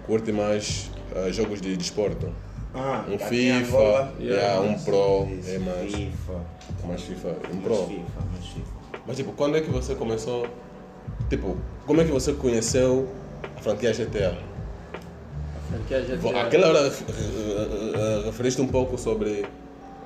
curte 0.06 0.30
mais 0.34 0.92
ah, 1.16 1.32
jogos 1.32 1.62
de 1.62 1.78
desporto. 1.78 2.30
Ah, 2.74 3.06
Um 3.08 3.18
FIFA, 3.18 3.78
Angola, 3.78 4.14
yeah, 4.20 4.60
um 4.60 4.74
Pro, 4.78 5.26
isso, 5.40 5.50
é 5.52 5.58
mais, 5.60 5.94
FIFA, 5.96 6.34
mais 6.86 7.02
FIFA, 7.02 7.30
um 7.30 7.54
mais 7.56 7.64
Pro. 7.64 7.76
FIFA, 7.88 8.02
mais 8.34 8.46
FIFA. 8.46 8.68
Mas 9.08 9.16
tipo, 9.16 9.32
quando 9.32 9.56
é 9.56 9.62
que 9.62 9.70
você 9.70 9.96
começou, 9.96 10.46
tipo, 11.30 11.58
como 11.86 12.02
é 12.02 12.04
que 12.06 12.12
você 12.12 12.34
conheceu 12.34 13.08
a 13.58 13.62
franquia 13.62 13.92
GTA? 13.94 14.38
A 15.56 15.72
franquia 15.72 16.02
GTA. 16.02 16.42
Aquela 16.42 16.68
hora 16.70 16.80
eh, 16.80 16.92
eh, 16.92 17.92
eh, 17.96 18.22
referiste 18.26 18.62
um 18.62 18.68
pouco 18.68 18.98
sobre 18.98 19.46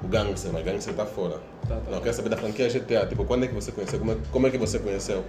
o 0.04 0.08
Gangster, 0.08 0.52
mas 0.54 0.64
Gangster 0.64 0.92
está 0.92 1.06
fora. 1.06 1.40
Tá, 1.68 1.76
tá. 1.76 1.82
Não, 1.88 1.98
eu 1.98 2.02
quero 2.02 2.16
saber 2.16 2.30
da 2.30 2.38
franquia 2.38 2.70
GTA, 2.70 3.06
tipo, 3.06 3.26
quando 3.26 3.46
é 3.46 3.48
que 3.48 3.54
você 3.54 3.72
conheceu, 3.72 4.00
como 4.00 4.12
é, 4.12 4.18
como 4.32 4.48
é 4.48 4.50
que 4.50 4.58
você 4.58 4.80
conheceu? 4.80 5.24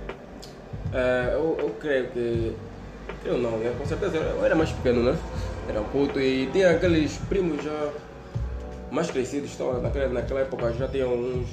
É, 0.92 1.30
eu, 1.34 1.56
eu 1.60 1.70
creio 1.80 2.08
que. 2.08 2.54
Eu 3.24 3.38
não, 3.38 3.58
né? 3.58 3.74
Com 3.78 3.84
certeza 3.84 4.16
eu 4.16 4.44
era 4.44 4.54
mais 4.54 4.70
pequeno, 4.70 5.02
né? 5.02 5.16
Era 5.68 5.80
puto 5.82 6.18
e 6.20 6.46
tinha 6.52 6.70
aqueles 6.70 7.16
primos 7.28 7.62
já 7.62 7.92
mais 8.90 9.10
crescidos, 9.10 9.52
então, 9.54 9.80
naquela, 9.80 10.08
naquela 10.08 10.40
época 10.40 10.72
já 10.72 10.88
tinham 10.88 11.14
uns 11.14 11.48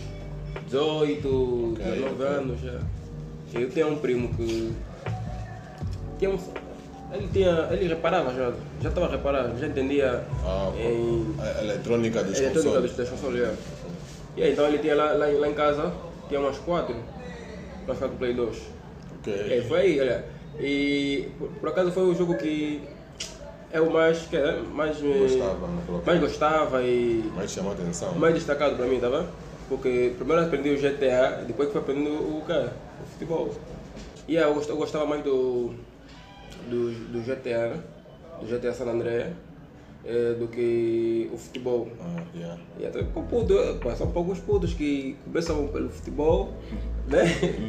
18, 0.66 1.74
19 1.78 2.14
ok. 2.14 2.26
anos 2.26 2.62
já. 2.62 2.80
E 3.54 3.62
eu 3.62 3.70
tinha 3.70 3.88
um 3.88 3.98
primo 3.98 4.30
que 4.36 4.74
tinha 6.20 6.30
um, 6.32 6.40
ele 7.12 7.28
tinha. 7.32 7.68
ele 7.72 7.88
reparava 7.88 8.34
já, 8.34 8.54
já 8.82 8.90
estava 8.90 9.08
a 9.08 9.12
reparar, 9.12 9.56
já 9.58 9.68
entendia 9.68 10.24
Ah, 10.44 10.72
em 10.76 11.34
A 11.40 11.64
eletrônica 11.64 12.24
dos 12.24 12.38
ele 12.38 12.48
é 12.48 12.50
todo 12.52 12.64
consoles. 12.98 13.42
é. 13.42 13.56
E 14.36 14.44
aí, 14.44 14.52
então 14.52 14.68
ele 14.68 14.80
tinha 14.80 14.96
lá, 14.96 15.14
lá, 15.14 15.26
lá 15.28 15.48
em 15.50 15.54
casa, 15.54 15.92
tinha 16.28 16.40
umas 16.40 16.58
quatro, 16.60 16.96
umas 17.86 17.98
quatro 17.98 18.18
Play 18.18 18.34
2. 18.34 18.58
É, 18.58 19.12
Ok. 19.20 19.62
foi 19.64 19.80
aí, 19.80 20.00
olha. 20.00 20.26
E 20.60 21.32
por, 21.40 21.50
por 21.50 21.70
acaso 21.70 21.92
foi 21.92 22.04
o 22.04 22.16
jogo 22.16 22.36
que 22.36 22.88
eu 23.72 23.90
mais, 23.90 24.20
que, 24.26 24.36
é, 24.36 24.60
mais, 24.62 25.00
me- 25.02 25.18
Gostava 25.20 25.68
naquela 25.68 26.02
mais 26.06 26.20
gostava 26.20 26.84
e 26.84 27.32
Mais 27.36 27.52
chamou 27.52 27.72
atenção. 27.72 28.14
mais 28.16 28.34
destacado 28.36 28.76
para 28.76 28.86
mim, 28.88 29.00
tá 29.00 29.10
vendo? 29.10 29.30
Porque 29.70 30.14
primeiro 30.18 30.44
aprendi 30.44 30.70
o 30.70 30.78
GTA, 30.78 31.44
depois 31.46 31.68
que 31.68 31.74
fui 31.74 31.82
aprendendo 31.82 32.38
o 32.38 32.44
quê? 32.46 32.70
Futebol. 33.18 33.52
E 34.28 34.34
yeah, 34.34 34.54
eu, 34.54 34.62
eu 34.62 34.78
gostava 34.78 35.08
mais 35.08 35.24
do, 35.24 35.74
do, 36.70 36.92
do 37.12 37.22
GTA, 37.22 37.70
né? 37.70 37.84
do 38.40 38.46
GTA 38.46 38.72
San 38.74 38.86
Andreas, 38.86 39.34
eh, 40.06 40.36
do 40.38 40.48
que 40.48 41.28
o 41.34 41.38
futebol. 41.38 41.88
Ah, 42.00 42.22
yeah. 42.36 42.62
E 42.80 42.86
até 42.86 43.02
com 43.04 43.24
puto, 43.24 43.56
pá, 43.82 43.96
são 43.96 44.12
poucos 44.12 44.38
putos 44.40 44.76
que 44.76 45.18
começam 45.24 45.68
pelo 45.68 45.90
futebol, 45.90 46.54
né? 47.08 47.24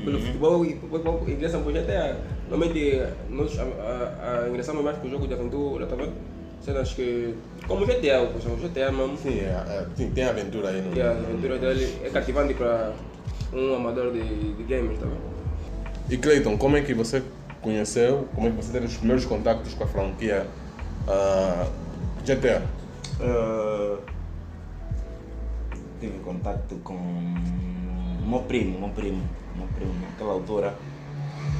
pelo 0.04 0.20
futebol 0.20 0.66
e 0.66 0.74
depois 0.74 1.02
vão- 1.02 1.26
ingressam 1.26 1.62
para 1.62 1.70
o 1.70 1.72
GTA. 1.72 2.16
Normalmente 2.50 3.02
nós 3.30 3.58
a, 3.58 3.62
a, 3.62 4.44
a 4.44 4.48
ingressamos 4.50 4.84
mais 4.84 4.98
para 4.98 5.06
o 5.06 5.10
jogo 5.10 5.26
de 5.26 5.32
aventura, 5.32 5.86
tá 5.86 5.96
vendo? 5.96 6.12
Cenas 6.60 6.92
que. 6.92 7.34
Como 7.66 7.84
o 7.84 7.86
GTA, 7.86 8.20
o 8.22 8.56
GTA 8.56 8.92
mesmo. 8.92 9.16
Sim, 9.16 9.38
é, 9.40 9.64
é, 9.66 9.86
tem, 9.96 10.10
tem 10.10 10.24
aventura 10.24 10.68
aí 10.68 10.82
no. 10.82 10.94
E 10.94 11.00
a 11.00 11.12
aventura 11.12 11.56
dele 11.56 11.98
é 12.04 12.10
cativante 12.10 12.52
para 12.52 12.92
um 13.52 13.74
amador 13.74 14.12
de, 14.12 14.52
de 14.54 14.62
games, 14.64 14.98
tá 14.98 15.06
vendo? 15.06 15.37
E 16.10 16.16
Clayton, 16.16 16.56
como 16.56 16.76
é 16.76 16.80
que 16.80 16.94
você 16.94 17.22
conheceu, 17.60 18.26
como 18.34 18.48
é 18.48 18.50
que 18.50 18.56
você 18.56 18.72
teve 18.72 18.86
os 18.86 18.96
primeiros 18.96 19.24
contactos 19.26 19.74
com 19.74 19.84
a 19.84 19.86
franquia 19.86 20.46
ah, 21.06 21.66
GTA? 22.24 22.62
Eh, 23.20 23.96
tive 26.00 26.18
contato 26.20 26.76
com 26.84 26.94
o 26.94 28.26
meu 28.26 28.40
primo, 28.40 28.78
meu 28.78 28.88
primo, 28.90 29.22
meu 29.56 29.66
primo, 29.74 29.92
naquela 30.00 30.32
altura. 30.32 30.74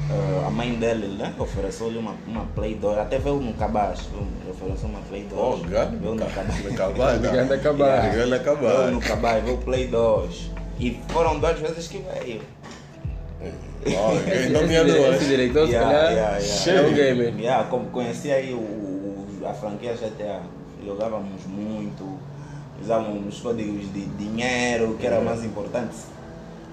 eh, 0.09 0.47
a 0.47 0.49
mãe 0.49 0.73
dele 0.75 1.07
né, 1.15 1.33
ofereceu-lhe 1.37 1.97
uma, 1.97 2.15
uma 2.25 2.45
Play 2.55 2.75
2, 2.75 2.97
até 2.97 3.19
veio 3.19 3.35
no 3.39 3.53
cabaz, 3.53 4.09
ofereceu 4.49 4.89
uma 4.89 5.01
Play 5.01 5.27
2. 5.29 5.33
Oh, 5.33 5.57
grande. 5.67 5.97
veio 5.97 6.15
no 6.15 6.25
cabaz. 6.25 6.63
No 6.63 6.73
cabaz, 6.73 7.21
Grande 7.21 8.39
cabaz. 8.39 8.77
Veio 8.79 8.91
no 8.91 8.99
cabaz, 9.01 9.43
veio 9.43 9.55
o 9.57 9.61
Play 9.61 9.87
2. 9.87 10.51
E 10.79 10.99
foram 11.09 11.37
duas 11.39 11.59
vezes 11.59 11.87
que 11.87 11.97
veio. 11.99 12.41
Oh, 13.85 14.17
ok, 14.17 14.45
então 14.49 14.67
tinha 14.67 14.81
Esse 14.83 14.97
duas. 14.97 15.19
diretor, 15.27 15.67
se 15.67 15.73
calhar, 15.73 16.11
yeah, 16.11 16.37
yeah. 16.37 16.71
é 16.71 16.81
um 16.81 16.93
gamer. 16.93 17.33
Yeah, 17.39 17.63
como 17.69 17.85
conheci 17.89 18.29
aí 18.31 18.53
o, 18.53 19.25
a 19.47 19.53
franquia 19.53 19.93
GTA, 19.95 20.41
jogávamos 20.85 21.45
muito, 21.47 22.19
usávamos 22.81 23.33
os 23.33 23.39
códigos 23.41 23.91
de 23.93 24.05
dinheiro, 24.05 24.95
que 24.99 25.05
era 25.07 25.21
mais 25.21 25.43
importante. 25.45 25.95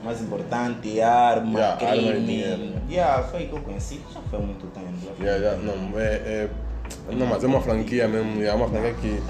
Mais 0.03 0.21
importante, 0.21 1.01
arma, 1.01 1.59
Yeah, 1.59 1.87
arma 1.87 2.03
e 2.03 2.13
crime. 2.13 2.27
dinheiro. 2.27 2.63
Yeah, 2.89 3.23
foi 3.25 3.47
que 3.47 3.53
eu 3.55 3.61
conheci, 3.61 4.01
já 4.13 4.21
foi 4.29 4.39
há 4.39 4.43
muito 4.43 4.67
tempo. 4.67 4.87
já 5.05 5.13
foi 5.13 5.25
Yeah, 5.27 5.45
yeah, 5.45 5.63
muito 5.63 5.79
tempo. 5.81 5.93
não, 5.93 6.01
é, 6.01 6.05
é, 6.15 6.49
não, 7.13 7.27
mas 7.27 7.43
é 7.43 7.47
uma 7.47 7.61
franquia 7.61 8.07
mesmo, 8.09 8.43
é 8.43 8.53
uma 8.53 8.69
franquia 8.69 8.95
que. 8.95 9.23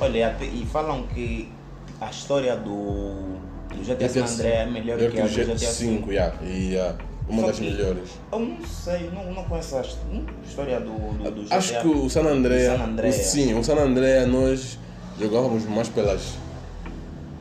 Olha, 0.00 0.28
até- 0.28 0.46
e 0.46 0.66
falam 0.66 1.02
que 1.04 1.52
a 2.00 2.10
história 2.10 2.56
do, 2.56 3.36
do 3.74 3.84
GTA 3.84 4.08
San 4.08 4.24
Andreas 4.24 4.38
é 4.60 4.66
melhor 4.70 4.96
melhor 4.96 5.10
que 5.10 5.20
a 5.20 5.24
do 5.24 5.28
GTA 5.28 5.58
5, 5.58 6.10
yeah, 6.12 6.34
e 6.42 6.72
yeah, 6.72 6.96
uma 7.28 7.40
Só 7.42 7.46
das 7.48 7.58
que- 7.58 7.64
melhores. 7.70 8.10
Eu 8.32 8.38
não 8.38 8.56
sei, 8.66 9.10
não, 9.14 9.32
não 9.32 9.44
conheço 9.44 9.76
a 9.76 9.80
hum, 10.12 10.24
história 10.46 10.80
do, 10.80 10.92
do, 10.92 11.30
do 11.30 11.42
GTA. 11.44 11.56
Acho 11.56 11.80
que 11.80 11.88
o 11.88 12.08
San 12.10 12.22
Andrea, 12.24 12.76
San 12.76 12.84
Andreas. 12.84 13.16
o- 13.16 13.22
sim, 13.30 13.54
o 13.58 13.64
San 13.64 13.76
Andrea 13.76 14.26
nós 14.26 14.78
jogávamos 15.18 15.64
mais 15.66 15.88
pelas 15.88 16.34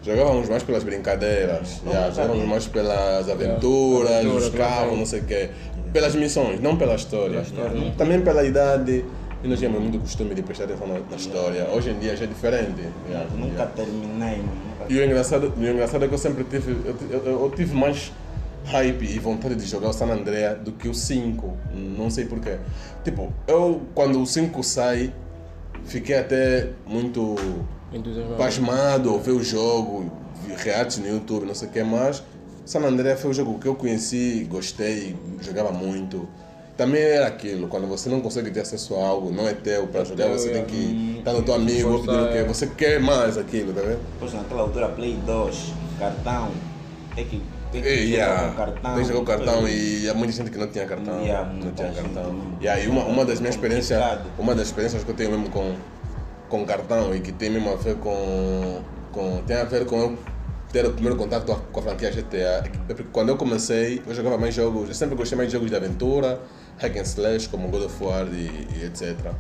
jogávamos 0.04 0.50
mais 0.50 0.64
pelas 0.64 0.84
brincadeiras, 0.84 1.82
Não, 1.84 1.92
yeah, 1.92 2.08
não 2.10 2.16
jogávamos 2.16 2.46
mais 2.48 2.68
pelas 2.68 3.30
aventuras, 3.30 4.12
Aventuras, 4.12 4.44
os 4.44 4.50
carros, 4.50 4.98
não 4.98 5.06
sei 5.06 5.20
o 5.22 5.24
quê, 5.24 5.50
pelas 5.94 6.16
missões, 6.16 6.60
não 6.60 6.76
pela 6.76 6.96
história. 6.96 7.40
história. 7.40 7.72
Yeah. 7.72 7.96
Também 7.98 8.22
pela 8.22 8.44
idade. 8.44 9.06
E 9.44 9.48
nós 9.48 9.60
tínhamos 9.60 9.82
muito 9.82 10.00
costume 10.00 10.34
de 10.34 10.42
prestar 10.42 10.64
atenção 10.66 10.88
na, 10.88 11.00
na 11.00 11.18
história. 11.18 11.68
Hoje 11.74 11.90
em 11.90 12.00
dia 12.00 12.16
já 12.16 12.24
é 12.24 12.28
diferente. 12.28 12.82
Yeah, 13.10 13.30
nunca 13.36 13.52
yeah. 13.54 13.66
terminei. 13.76 14.38
Nunca 14.38 14.86
E 14.90 14.98
o 14.98 15.04
engraçado, 15.04 15.54
o 15.58 15.68
engraçado 15.68 16.06
é 16.06 16.08
que 16.08 16.14
eu 16.14 16.18
sempre 16.18 16.46
tive. 16.46 16.72
Eu, 16.72 16.96
eu, 17.12 17.42
eu 17.44 17.54
tive 17.54 17.76
mais 17.76 18.10
hype 18.66 19.04
e 19.04 19.20
vontade 19.20 19.56
de 19.56 19.66
jogar 19.66 19.90
o 19.90 19.94
San 19.94 20.08
Andrea 20.08 20.56
do 20.56 20.72
que 20.72 20.88
o 20.88 20.94
5. 20.94 21.58
Não 21.74 22.10
sei 22.10 22.26
porquê. 22.26 22.58
Tipo, 23.04 23.34
eu 23.48 23.82
quando 23.94 24.22
o 24.22 24.26
5 24.26 24.64
sai, 24.64 25.14
fiquei 25.86 26.18
até 26.18 26.70
muito 26.86 27.36
pasmado 28.38 29.10
ao 29.10 29.20
ver 29.20 29.32
o 29.32 29.44
jogo, 29.44 30.12
vi 30.46 30.54
reacts 30.56 30.98
no 30.98 31.08
YouTube, 31.08 31.46
não 31.46 31.56
sei 31.56 31.68
o 31.68 31.72
que 31.72 31.84
mais. 31.84 32.24
San 32.66 32.80
Andrea 32.80 33.18
foi 33.18 33.32
o 33.32 33.34
jogo 33.34 33.60
que 33.60 33.68
eu 33.68 33.76
conheci, 33.76 34.48
gostei, 34.50 35.16
jogava 35.42 35.72
muito. 35.72 36.28
Também 36.78 37.02
era 37.02 37.28
aquilo, 37.28 37.68
quando 37.68 37.86
você 37.88 38.10
não 38.10 38.20
consegue 38.20 38.50
ter 38.50 38.62
acesso 38.62 38.96
a 38.96 39.06
algo, 39.06 39.32
não 39.32 39.48
é 39.48 39.54
teu 39.54 39.86
para 39.86 40.04
jogar, 40.04 40.26
teu, 40.26 40.40
você 40.40 40.50
é. 40.50 40.54
tem 40.54 40.66
que 40.66 41.18
estar 41.20 41.34
no 41.34 41.44
teu 41.44 41.54
amigo, 41.54 42.00
pedir 42.00 42.20
o 42.20 42.32
quê? 42.32 42.38
é. 42.40 42.44
Você 42.46 42.66
quer 42.66 43.00
mais 43.00 43.38
aquilo, 43.38 43.74
tá 43.74 43.82
vendo? 43.82 44.00
Depois 44.14 44.34
naquela 44.34 44.62
altura 44.62 44.90
Play 44.90 45.16
2, 45.24 45.74
cartão, 46.00 46.50
tem 47.16 47.26
que, 47.26 47.44
tem 47.74 47.82
que 47.82 47.88
É, 47.88 47.94
yeah. 47.94 48.50
com 48.50 48.56
cartão. 48.56 48.96
Tem 48.96 49.06
que 49.06 49.14
com 49.14 49.26
cartão 49.26 49.68
e 49.68 50.10
há 50.10 50.14
muita 50.14 50.34
gente 50.34 50.52
que 50.52 50.58
não 50.58 50.68
tinha 50.68 50.86
cartão. 50.86 51.20
Yeah, 51.22 51.52
não 51.52 51.72
tinha 51.72 51.92
cartão. 51.92 52.34
não. 52.34 52.58
E 52.62 52.68
aí 52.68 52.88
uma, 52.88 53.04
uma 53.04 53.26
das 53.26 53.40
minhas 53.40 53.56
experiências, 53.56 54.00
uma 54.38 54.54
das 54.54 54.68
experiências 54.68 55.04
que 55.04 55.10
eu 55.10 55.16
tenho 55.16 55.32
mesmo 55.32 55.50
com, 55.50 55.76
com 56.48 56.66
cartão 56.66 57.14
e 57.16 57.20
que 57.20 57.32
tem 57.32 57.50
mesmo 57.50 57.72
a 57.72 57.76
ver 57.76 57.96
com, 57.96 58.82
com 59.12 59.42
tem 59.46 59.58
a 59.58 59.64
ver 59.64 59.86
com 59.86 60.00
eu 60.00 60.18
ter 60.72 60.86
o 60.86 60.92
primeiro 60.92 61.16
contato 61.18 61.46
com 61.72 61.80
a 61.80 61.84
franquia 61.84 62.12
GTA. 62.12 62.64
É 62.90 62.94
porque 62.94 63.06
quando 63.12 63.30
eu 63.30 63.38
comecei, 63.38 64.02
eu 64.06 64.14
jogava 64.14 64.38
mais 64.38 64.54
jogos, 64.54 64.90
eu 64.90 64.96
sempre 64.96 65.16
gostei 65.16 65.38
mais 65.38 65.50
de 65.50 65.54
jogos 65.54 65.70
de 65.70 65.76
aventura, 65.76 66.40
hack 66.80 66.98
and 66.98 67.02
slash, 67.02 67.50
como 67.50 67.68
God 67.70 67.84
of 67.84 68.04
War 68.04 68.28
e, 68.32 68.68
e 68.80 68.86
etc. 68.86 69.34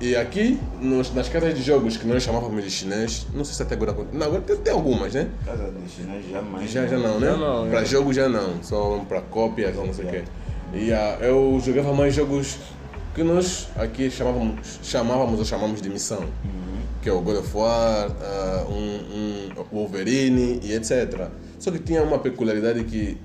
E 0.00 0.14
aqui, 0.14 0.60
nos, 0.80 1.12
nas 1.12 1.28
casas 1.28 1.54
de 1.56 1.62
jogos 1.62 1.96
que 1.96 2.06
nós 2.06 2.22
chamávamos 2.22 2.62
de 2.62 2.70
chinês, 2.70 3.26
não 3.34 3.44
sei 3.44 3.54
se 3.54 3.62
até 3.62 3.74
agora. 3.74 3.96
Não, 4.12 4.26
agora 4.26 4.42
tem, 4.42 4.56
tem 4.56 4.72
algumas, 4.72 5.12
né? 5.12 5.28
Casa 5.44 5.72
de 5.72 5.90
chinês 5.90 6.30
jamais. 6.30 6.70
Já, 6.70 6.86
já 6.86 6.98
não, 6.98 7.18
né? 7.18 7.26
Já 7.26 7.36
não, 7.36 7.68
para 7.68 7.80
é. 7.80 7.84
jogos 7.84 8.14
já 8.14 8.28
não, 8.28 8.62
só 8.62 9.04
para 9.08 9.20
cópias, 9.22 9.74
não 9.74 9.92
sei 9.92 10.04
o 10.04 10.08
quê. 10.08 10.24
E 10.72 10.92
ah, 10.92 11.18
eu 11.20 11.60
jogava 11.64 11.92
mais 11.92 12.14
jogos 12.14 12.58
que 13.12 13.24
nós 13.24 13.68
aqui 13.74 14.08
chamávamos, 14.08 14.78
chamávamos 14.84 15.40
ou 15.40 15.44
chamamos 15.44 15.82
de 15.82 15.88
missão. 15.88 16.24
Que 17.02 17.08
é 17.08 17.12
o 17.12 17.20
God 17.20 17.38
of 17.38 17.56
War, 17.56 18.10
ah, 18.22 18.66
um, 18.68 19.50
um 19.58 19.64
Wolverine 19.72 20.60
e 20.62 20.74
etc. 20.74 21.28
Só 21.58 21.72
que 21.72 21.80
tinha 21.80 22.04
uma 22.04 22.20
peculiaridade 22.20 22.84
que 22.84 23.18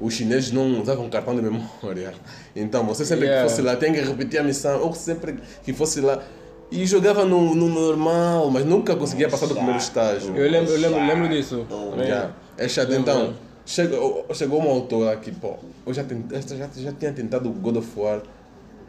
os 0.00 0.14
chineses 0.14 0.52
não 0.52 0.80
usavam 0.80 1.08
cartão 1.08 1.34
de 1.34 1.42
memória. 1.42 2.12
Então 2.54 2.84
você 2.84 3.04
sempre 3.04 3.26
Yeah. 3.26 3.44
que 3.44 3.50
fosse 3.50 3.62
lá 3.62 3.76
tem 3.76 3.92
que 3.92 4.00
repetir 4.00 4.40
a 4.40 4.42
missão, 4.42 4.80
ou 4.82 4.92
sempre 4.94 5.38
que 5.64 5.72
fosse 5.72 6.00
lá. 6.00 6.22
E 6.70 6.84
jogava 6.84 7.24
no, 7.24 7.54
no 7.54 7.68
normal, 7.68 8.50
mas 8.50 8.64
nunca 8.64 8.96
conseguia 8.96 9.28
passar 9.28 9.46
do 9.46 9.54
primeiro 9.54 9.78
estágio. 9.78 10.36
Eu 10.36 10.50
lembro, 10.50 10.72
eu 10.72 10.80
lembro, 10.80 11.06
lembro 11.06 11.28
disso. 11.28 11.64
Já, 12.06 12.30
é 12.58 12.68
chato. 12.68 12.92
Então, 12.92 13.34
chegou, 13.64 14.26
chegou 14.34 14.58
uma 14.58 14.70
autora 14.70 15.16
que, 15.16 15.30
pô, 15.30 15.54
eu 15.86 15.94
já, 15.94 16.02
tent- 16.02 16.32
esta 16.32 16.56
já, 16.56 16.68
já 16.76 16.92
tinha 16.92 17.12
tentado 17.12 17.48
o 17.48 17.52
God 17.52 17.76
of 17.76 17.88
War, 17.96 18.20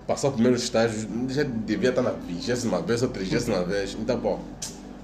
passar 0.07 0.29
o 0.29 0.31
primeiro 0.31 0.57
estágio, 0.57 1.07
já 1.29 1.43
devia 1.43 1.89
estar 1.89 2.01
na 2.01 2.11
vigésima 2.11 2.81
vez 2.81 3.03
ou 3.03 3.09
trigésima 3.09 3.63
vez. 3.63 3.95
Então, 3.99 4.19
pô, 4.19 4.39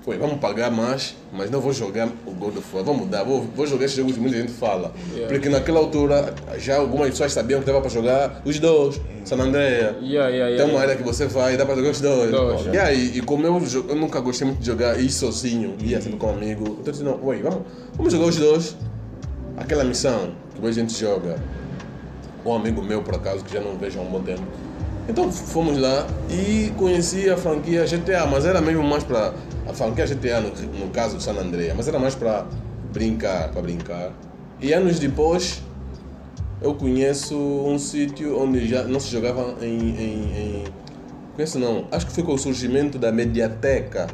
foi, 0.04 0.18
vamos 0.18 0.38
pagar 0.40 0.70
mais, 0.70 1.16
mas 1.32 1.50
não 1.50 1.62
vou 1.62 1.72
jogar 1.72 2.10
o 2.26 2.32
God 2.32 2.58
of 2.58 2.76
War, 2.76 2.84
vou 2.84 2.94
mudar, 2.94 3.24
vou, 3.24 3.42
vou 3.56 3.66
jogar 3.66 3.86
esses 3.86 3.96
jogos 3.96 4.14
que 4.14 4.20
muita 4.20 4.36
gente 4.38 4.52
fala. 4.52 4.92
Yeah. 5.14 5.34
Porque 5.34 5.48
naquela 5.48 5.80
altura, 5.80 6.34
já 6.58 6.76
algumas 6.76 7.10
pessoas 7.12 7.32
sabiam 7.32 7.62
que 7.62 7.66
dava 7.66 7.80
para 7.80 7.90
jogar 7.90 8.42
os 8.44 8.60
dois, 8.60 9.00
San 9.24 9.38
Andrea. 9.38 9.96
Yeah, 10.02 10.28
yeah, 10.28 10.30
yeah. 10.30 10.58
Tem 10.58 10.70
uma 10.70 10.82
área 10.82 10.98
que 10.98 11.04
você 11.04 11.26
vai 11.28 11.54
e 11.54 11.58
dá 11.58 11.66
para 11.66 11.76
jogar 11.76 11.92
os 11.92 12.02
dois. 12.02 12.32
Dois, 12.32 12.66
E 12.74 12.78
aí, 12.78 13.18
e 13.18 13.22
como 13.22 13.48
eu, 13.48 13.62
eu 13.88 13.96
nunca 13.96 14.20
gostei 14.20 14.46
muito 14.46 14.60
de 14.60 14.66
jogar 14.66 15.00
isso 15.00 15.20
sozinho, 15.20 15.78
ia 15.82 16.02
sempre 16.02 16.20
com 16.20 16.28
um 16.28 16.32
amigo, 16.32 16.64
então 16.64 16.86
eu 16.86 16.92
disse, 16.92 17.04
não, 17.04 17.24
oi, 17.24 17.42
vamos, 17.42 17.62
vamos 17.94 18.12
jogar 18.12 18.26
os 18.26 18.36
dois. 18.36 18.76
Aquela 19.56 19.86
missão 19.86 20.32
que 20.60 20.68
a 20.68 20.72
gente 20.72 21.00
joga. 21.00 21.38
Um 22.46 22.54
amigo 22.54 22.82
meu, 22.82 23.02
por 23.02 23.16
acaso, 23.16 23.42
que 23.42 23.54
já 23.54 23.62
não 23.62 23.78
vejo 23.78 24.00
há 24.00 24.02
um 24.02 24.12
bom 24.12 24.22
tempo. 24.22 24.44
Então 25.08 25.32
fomos 25.32 25.78
lá 25.78 26.06
e 26.30 26.74
conheci 26.78 27.30
a 27.30 27.38
franquia 27.38 27.86
GTA, 27.86 28.26
mas 28.26 28.46
era 28.46 28.60
mesmo 28.60 28.84
mais 28.84 29.04
para 29.04 29.34
a 29.67 29.74
franquia 29.74 30.05
GTA, 30.05 30.41
no, 30.41 30.50
no 30.79 30.89
caso 30.89 31.17
do 31.17 31.24
San 31.24 31.34
Andrea, 31.34 31.74
mas 31.75 31.88
era 31.88 32.00
mais 32.00 32.15
para 32.15 32.46
brincar, 32.91 33.50
para 33.50 33.62
brincar. 33.62 34.12
E 34.62 34.72
anos 34.74 35.00
depois, 35.00 35.62
eu 36.62 36.74
conheço 36.74 37.36
um 37.36 37.77
sítio 37.77 38.39
onde 38.39 38.67
já 38.67 38.84
não 38.84 39.00
se 39.00 39.10
jogava 39.10 39.55
em, 39.62 39.67
em, 39.67 40.38
em, 40.38 40.63
Conheço 41.36 41.58
não. 41.58 41.88
Acho 41.91 42.05
que 42.05 42.13
foi 42.13 42.24
com 42.24 42.34
o 42.34 42.38
surgimento 42.38 43.00
da 43.00 43.12
Mediateca. 43.12 44.08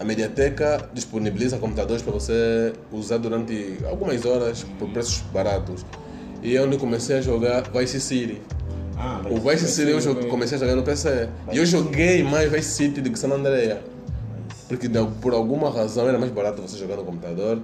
A 0.00 0.04
Mediateca 0.04 0.88
disponibiliza 0.92 1.58
computadores 1.58 2.02
para 2.02 2.12
você 2.12 2.72
usar 2.90 3.18
durante 3.18 3.76
algumas 3.88 4.24
horas 4.24 4.64
por 4.78 4.88
preços 4.88 5.20
baratos. 5.32 5.84
E 6.42 6.56
é 6.56 6.62
onde 6.62 6.74
eu 6.74 6.80
comecei 6.80 7.18
a 7.18 7.20
jogar 7.20 7.70
Vice 7.70 8.00
City. 8.00 8.40
Ah, 8.96 9.20
O 9.30 9.36
Vice 9.38 9.68
City 9.68 9.90
eu 9.90 10.28
comecei 10.28 10.56
a 10.56 10.60
jogar 10.60 10.74
no 10.74 10.82
PC. 10.82 11.28
E 11.52 11.58
eu 11.58 11.66
joguei 11.66 12.22
mais 12.22 12.50
Vice 12.50 12.70
City 12.70 13.00
do 13.00 13.10
que 13.10 13.18
San 13.18 13.28
Andrea. 13.28 13.80
Porque 14.72 14.88
de- 14.88 15.04
por 15.20 15.34
alguma 15.34 15.68
razão 15.68 16.08
era 16.08 16.18
mais 16.18 16.32
barato 16.32 16.62
você 16.62 16.78
jogar 16.78 16.96
no 16.96 17.04
computador 17.04 17.60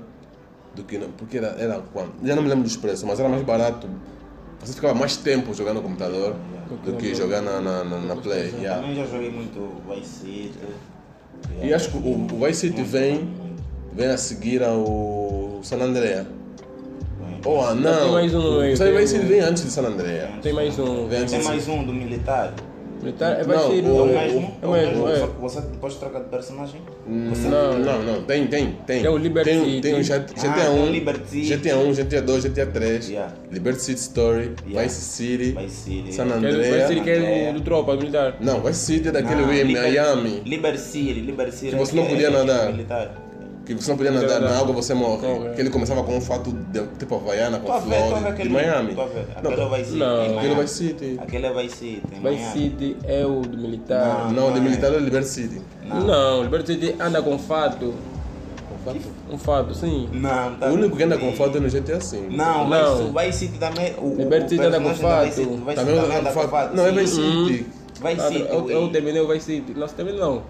do 0.74 0.84
que 0.84 0.98
no, 0.98 1.08
porque 1.08 1.38
era, 1.38 1.56
era? 1.58 1.82
Já 2.22 2.36
não 2.36 2.42
me 2.42 2.50
lembro 2.50 2.64
dos 2.64 2.76
preços, 2.76 3.02
mas 3.04 3.18
era 3.18 3.30
mais 3.30 3.42
barato. 3.42 3.88
Você 4.60 4.74
ficava 4.74 4.92
mais 4.92 5.16
tempo 5.16 5.54
jogando 5.54 5.76
no 5.76 5.82
computador 5.82 6.36
do 6.84 6.92
que 6.98 7.14
jogar 7.14 7.40
na, 7.40 7.62
na, 7.62 7.82
na, 7.82 7.98
na 7.98 8.16
Play. 8.16 8.52
yeah. 8.60 8.82
Também 8.82 8.94
já 8.94 9.06
joguei 9.06 9.30
muito 9.30 9.80
Vice 9.88 10.06
City. 10.20 10.58
E 11.62 11.72
acho 11.72 11.92
que 11.92 11.96
o, 11.96 12.26
o 12.30 12.44
Vice 12.46 12.60
City 12.68 12.82
vem, 12.82 13.26
vem 13.94 14.08
a 14.08 14.18
seguir 14.18 14.62
ao 14.62 15.60
San 15.62 15.78
Andrea. 15.78 16.26
Oh, 17.42 17.62
ah, 17.62 17.74
não. 17.74 18.02
Tem 18.02 18.12
mais 18.12 18.34
um 18.34 18.42
no 18.42 18.58
meio, 18.60 18.74
O 18.74 18.78
tem 18.78 18.94
Vice 18.94 19.14
City 19.14 19.24
vem 19.24 19.40
antes 19.40 19.64
de 19.64 19.70
San 19.70 19.86
Andrea. 19.86 20.30
Tem 20.42 20.52
mais 20.52 20.78
um. 20.78 21.08
Vem 21.08 21.20
antes 21.20 21.32
Tem 21.32 21.42
mais 21.42 21.66
um 21.68 21.84
do 21.84 21.94
militar. 21.94 22.52
É, 23.20 23.44
vai 23.44 23.56
Não, 23.56 23.70
ser 23.70 23.84
o- 23.84 23.86
É 23.86 23.90
o 23.90 24.02
o. 24.02 24.06
mesmo? 24.06 24.54
É 24.62 24.66
o 24.66 24.70
mesmo, 24.72 25.02
Só 25.02 25.08
é. 25.08 25.26
que 25.28 25.40
você 25.40 25.60
depois 25.60 25.94
troca 25.96 26.20
de 26.20 26.28
personagem? 26.28 26.80
Não, 27.06 27.78
não, 27.78 28.02
não, 28.02 28.22
tem, 28.22 28.46
tem, 28.46 28.72
tem. 28.86 29.02
Tem 29.02 29.10
o 29.10 29.16
Liberty 29.16 29.50
tem, 29.50 29.64
City. 29.64 29.80
tem 29.80 29.94
o 29.94 30.02
GTA, 30.02 30.16
Ah, 30.16 30.20
GTA 30.40 30.52
tem 30.54 30.68
o 30.68 30.82
1, 30.84 30.90
Liberty 30.90 31.40
GTA 31.42 31.76
1, 31.78 31.92
GTA 31.94 32.22
2, 32.22 32.44
GTA 32.44 32.66
3, 32.66 33.08
Yeah. 33.08 33.32
Liberty 33.50 33.80
City 33.82 34.00
Story, 34.00 34.52
Yeah. 34.66 34.82
Vice 34.88 35.00
City, 35.00 35.52
Vice 35.52 35.74
City. 35.74 36.12
San 36.14 36.24
é 36.24 36.26
do- 36.26 36.34
Andrea. 36.34 36.70
Vai 36.78 36.86
ser 36.88 37.02
que 37.02 37.10
é 37.10 37.52
do, 37.52 37.58
do 37.58 37.64
tropa, 37.64 37.92
do 37.96 37.98
militar. 38.00 38.36
Não, 38.40 38.60
Vice 38.60 38.80
City 38.80 39.08
é 39.08 39.12
daquele 39.12 39.40
Não, 39.42 39.48
Miami, 39.82 40.42
Liber 40.44 40.78
City, 40.78 41.20
Liber 41.20 41.52
City. 41.52 41.70
Que 41.72 41.76
você 41.76 41.92
é 41.92 41.96
não 41.96 42.04
que- 42.04 42.10
podia 42.12 42.28
é 42.28 42.30
que 42.30 42.36
é 42.36 42.38
nadar. 42.44 42.66
militar. 42.72 43.14
Que 43.74 43.82
você 43.82 43.90
não 43.90 43.96
podia 43.96 44.12
nadar 44.12 44.40
na 44.40 44.58
água, 44.58 44.72
você 44.74 44.94
morre. 44.94 45.26
Morre. 45.26 45.54
Que 45.54 45.60
ele 45.60 45.70
começava 45.70 46.02
com 46.02 46.16
um 46.16 46.20
fato 46.20 46.50
de, 46.52 46.86
tipo 46.98 47.14
Havaiana, 47.14 47.58
com 47.60 47.72
ver 47.80 47.96
flores, 47.96 48.22
de 48.22 48.28
aquele. 48.28 48.48
Miami. 48.50 48.94
Ver. 48.94 49.26
Não, 49.42 49.50
Aquele 49.50 49.60
é 49.60 49.64
o 49.64 49.70
Vice 49.70 49.84
City. 49.84 49.98
Não. 49.98 50.38
aquele 50.38 50.52
é. 50.52 50.62
Vice 50.62 50.74
City. 50.74 51.18
Aquele 51.20 51.46
é 51.46 51.52
Vice 51.52 51.76
City. 51.76 52.02
Vice 52.10 52.20
Miami. 52.22 52.52
City 52.52 52.96
é 53.04 53.26
o 53.26 53.40
do 53.42 53.58
militar. 53.58 54.24
Não, 54.24 54.30
de 54.30 54.34
não 54.34 54.56
é. 54.56 54.60
militar 54.60 54.92
é 54.92 54.98
Liberty 54.98 55.28
City. 55.28 55.62
Não. 55.84 56.00
Não, 56.00 56.42
Liberty 56.42 56.72
City 56.74 56.96
anda 57.00 57.22
com 57.22 57.38
fato. 57.38 57.94
Um 59.30 59.36
fato, 59.36 59.74
sim. 59.74 60.08
Não, 60.12 60.54
tá 60.54 60.68
O 60.70 60.72
único 60.72 60.96
que 60.96 61.02
anda 61.02 61.18
com 61.18 61.30
fato 61.32 61.58
é 61.58 61.60
no 61.60 61.68
GTA 61.68 61.98
V. 61.98 62.20
Não, 62.30 62.66
Não. 62.68 62.96
Vice, 63.12 63.26
Vice 63.26 63.38
City 63.38 63.58
também. 63.58 63.94
O, 63.98 64.06
o- 64.06 64.16
Liberty 64.16 64.46
o 64.46 64.48
City 64.48 64.62
anda 64.62 64.80
com 64.80 64.94
fato. 64.94 65.34
Também 65.74 65.98
anda 65.98 66.32
com 66.32 66.48
fato. 66.48 66.74
Não, 66.74 66.86
é. 66.86 66.92
Vice 66.92 67.14
City. 67.16 67.66
Vice 68.02 68.28
City. 68.28 68.46
eu, 68.50 68.88
terminei 68.90 69.20
o 69.20 69.28
Vice 69.28 69.44
City. 69.44 69.74
Nossa, 69.74 69.94
terminei 69.94 70.20
não. 70.20 70.42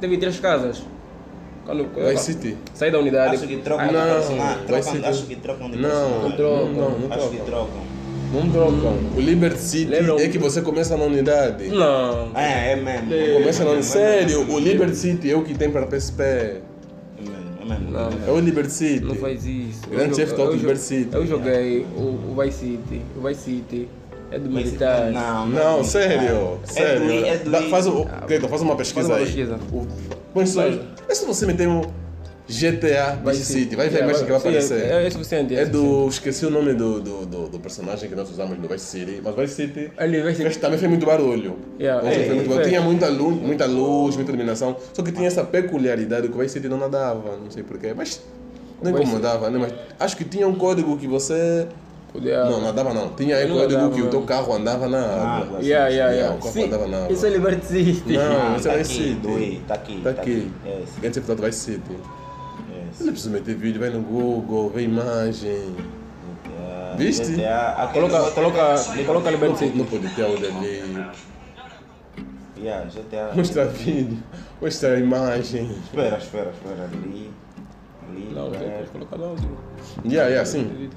Teve 0.00 0.18
três 0.18 0.38
casas. 0.40 0.82
Quando, 1.66 1.88
Vice 2.10 2.24
City. 2.32 2.56
Saí 2.74 2.90
da 2.90 2.98
unidade. 3.00 3.34
Acho 3.36 3.46
que 3.46 3.56
trocam 3.56 3.86
de 3.88 3.92
Não. 3.92 4.16
Vice 4.18 4.66
Trocam- 4.66 4.82
City. 4.92 5.04
Acho 5.06 5.26
que 5.26 5.36
trocam 5.36 5.70
de 5.70 5.76
Não, 5.76 5.90
personagem. 5.90 6.22
não 6.22 6.36
trocam. 6.36 6.72
Não, 6.72 6.98
não 7.00 7.12
Acho 7.12 7.28
que 7.30 7.36
trocam. 7.38 7.96
Não 8.32 8.50
trocam. 8.50 8.96
O 9.16 9.20
Liberty 9.20 9.58
City 9.60 9.90
Lembra 9.90 10.22
é 10.22 10.28
que 10.28 10.38
você 10.38 10.60
começa 10.60 10.96
na 10.96 11.04
unidade. 11.04 11.68
Não. 11.68 12.30
É, 12.36 12.72
é 12.72 12.76
mesmo. 12.76 13.08
Começa 13.40 13.64
na 13.64 13.70
É 13.70 13.72
unidade. 13.74 13.92
Sério, 13.92 14.42
é 14.48 14.52
o. 14.54 14.58
Liberty 14.58 14.96
City 14.96 15.30
é 15.30 15.36
o 15.36 15.42
que 15.42 15.54
tem 15.54 15.70
para 15.70 15.86
PSP. 15.86 16.22
É 16.22 16.60
mesmo, 17.20 17.34
é 17.62 17.64
mesmo. 17.64 17.90
Não. 17.90 18.10
É 18.26 18.30
o 18.30 18.38
Liberty 18.40 18.72
City. 18.72 19.04
Não 19.04 19.14
faz 19.14 19.44
isso. 19.46 19.80
Grande 19.88 20.10
Eu 20.10 20.16
Theft 20.26 20.38
Auto 20.38 20.52
Liberty 20.56 20.80
City. 20.80 21.08
Eu 21.14 21.26
joguei 21.26 21.86
o, 21.96 22.00
o 22.00 22.36
Vice 22.42 22.58
City. 22.58 23.02
O 23.16 23.26
Vice 23.26 23.40
City 23.40 23.88
é 24.30 24.38
do 24.38 24.50
militar. 24.50 25.10
Não, 25.12 25.46
Não, 25.48 25.80
é 25.80 25.84
sério, 25.84 26.58
sério. 26.64 27.04
É 27.26 27.38
do, 27.38 27.54
é 27.56 27.60
do, 27.60 27.68
faz, 27.70 27.86
o, 27.86 28.04
Cleiton, 28.26 28.48
faz 28.48 28.60
uma 28.62 28.76
pesquisa 28.76 29.08
uma 29.08 29.16
aí. 29.16 29.24
pesquisa. 29.24 29.54
O, 29.72 29.86
põe 29.86 29.86
só. 30.10 30.25
Faz. 30.36 30.80
É 31.08 31.14
se 31.14 31.24
você 31.24 31.46
meter 31.46 31.68
um 31.68 31.82
GTA 32.48 33.18
Vice 33.24 33.44
City, 33.44 33.74
vai 33.74 33.88
ver 33.88 34.02
a 34.02 34.04
imagem 34.04 34.24
que 34.24 34.30
vai 34.30 34.40
Sim, 34.40 34.48
aparecer. 34.48 34.84
É, 34.84 35.06
é 35.06 35.10
suficiente. 35.10 35.54
É 35.54 35.64
suficiente. 35.64 35.70
do. 35.70 36.08
Esqueci 36.08 36.46
o 36.46 36.50
nome 36.50 36.74
do, 36.74 37.00
do, 37.00 37.26
do, 37.26 37.48
do 37.48 37.58
personagem 37.58 38.08
que 38.08 38.14
nós 38.14 38.30
usamos 38.30 38.56
no 38.56 38.68
Vice 38.68 38.84
City, 38.84 39.20
mas 39.22 39.34
Vice 39.34 39.54
City 39.54 39.92
Ali, 39.96 40.22
Vice 40.22 40.42
City. 40.42 40.58
também 40.60 40.78
fez 40.78 40.88
muito 40.88 41.04
barulho. 41.04 41.56
Yeah, 41.78 42.08
é, 42.08 42.28
muito 42.28 42.42
é, 42.42 42.44
barulho. 42.44 42.60
é. 42.60 42.68
Tinha 42.68 42.80
muita 42.80 43.08
luz, 43.08 43.36
muita 43.36 43.66
luz, 43.66 44.14
muita 44.14 44.30
iluminação. 44.30 44.76
Só 44.92 45.02
que 45.02 45.10
tinha 45.10 45.26
essa 45.26 45.42
peculiaridade 45.42 46.28
que 46.28 46.36
o 46.36 46.38
Vice 46.38 46.54
City 46.54 46.68
não 46.68 46.78
nadava, 46.78 47.36
não 47.36 47.50
sei 47.50 47.64
porquê. 47.64 47.92
Mas 47.92 48.22
não 48.80 48.92
incomodava, 48.92 49.50
né? 49.50 49.58
Mas 49.58 49.72
acho 49.98 50.16
que 50.16 50.24
tinha 50.24 50.46
um 50.46 50.54
código 50.54 50.96
que 50.96 51.08
você. 51.08 51.66
Podia- 52.16 52.44
Não, 52.46 52.62
nadava 52.62 52.94
não. 52.94 53.10
Tinha 53.10 53.36
código 53.46 53.58
nadava, 53.74 53.94
que 53.94 54.00
o 54.02 54.08
teu 54.08 54.22
carro 54.22 54.54
andava 54.54 54.88
na 54.88 55.00
água. 55.04 55.26
água. 55.46 55.58
Yeah, 55.60 55.88
yeah, 55.88 55.90
Yeah, 55.90 56.12
yeah. 56.14 56.34
o 56.34 56.38
carro 56.38 56.52
Sim, 56.52 56.64
andava 56.64 56.86
na 56.88 56.96
água. 56.96 57.12
Isso 57.12 57.26
é 57.26 57.28
Liberty 57.30 57.66
City. 57.66 58.12
Não, 58.14 58.22
Ah, 58.22 58.56
isso 58.56 58.68
é 58.68 58.72
tá 58.72 58.80
aqui, 58.80 58.84
City. 58.94 59.14
doei, 59.16 59.62
tá 59.68 59.74
aqui. 59.74 60.00
Tá 60.02 60.10
aqui. 60.10 60.52
Esse, 60.64 61.00
Grande 61.00 61.18
Auto 61.30 61.42
Vice 61.42 61.58
City. 61.58 61.90
Eu 62.98 63.04
não 63.06 63.12
preciso 63.12 63.30
meter 63.30 63.54
vídeo, 63.54 63.78
vai 63.78 63.90
no 63.90 64.00
Google, 64.00 64.70
vê 64.70 64.82
imagem. 64.84 65.76
Viste? 66.96 67.34
Coloca, 67.92 68.30
coloca, 68.30 68.74
coloca 69.04 69.30
Liberty 69.30 69.52
Não, 69.52 69.58
City. 69.58 69.76
não 69.78 69.84
pode 69.84 70.08
ter 70.14 70.22
áudio 70.24 70.48
ali. 70.48 71.06
Yeah, 72.58 72.86
GTA. 72.86 73.32
Mostra 73.34 73.66
vídeo, 73.66 74.16
mostra 74.62 74.98
imagem. 74.98 75.70
Espera, 75.84 76.16
espera, 76.16 76.50
espera. 76.50 76.84
Ali. 76.90 77.30
Ali. 78.08 78.30
Não, 78.34 78.50
tem 78.50 78.60
que 78.60 78.90
colocar 78.92 79.20
áudio. 79.20 79.58
Yeah, 80.06 80.28
yeah, 80.30 80.46
sim. 80.46 80.88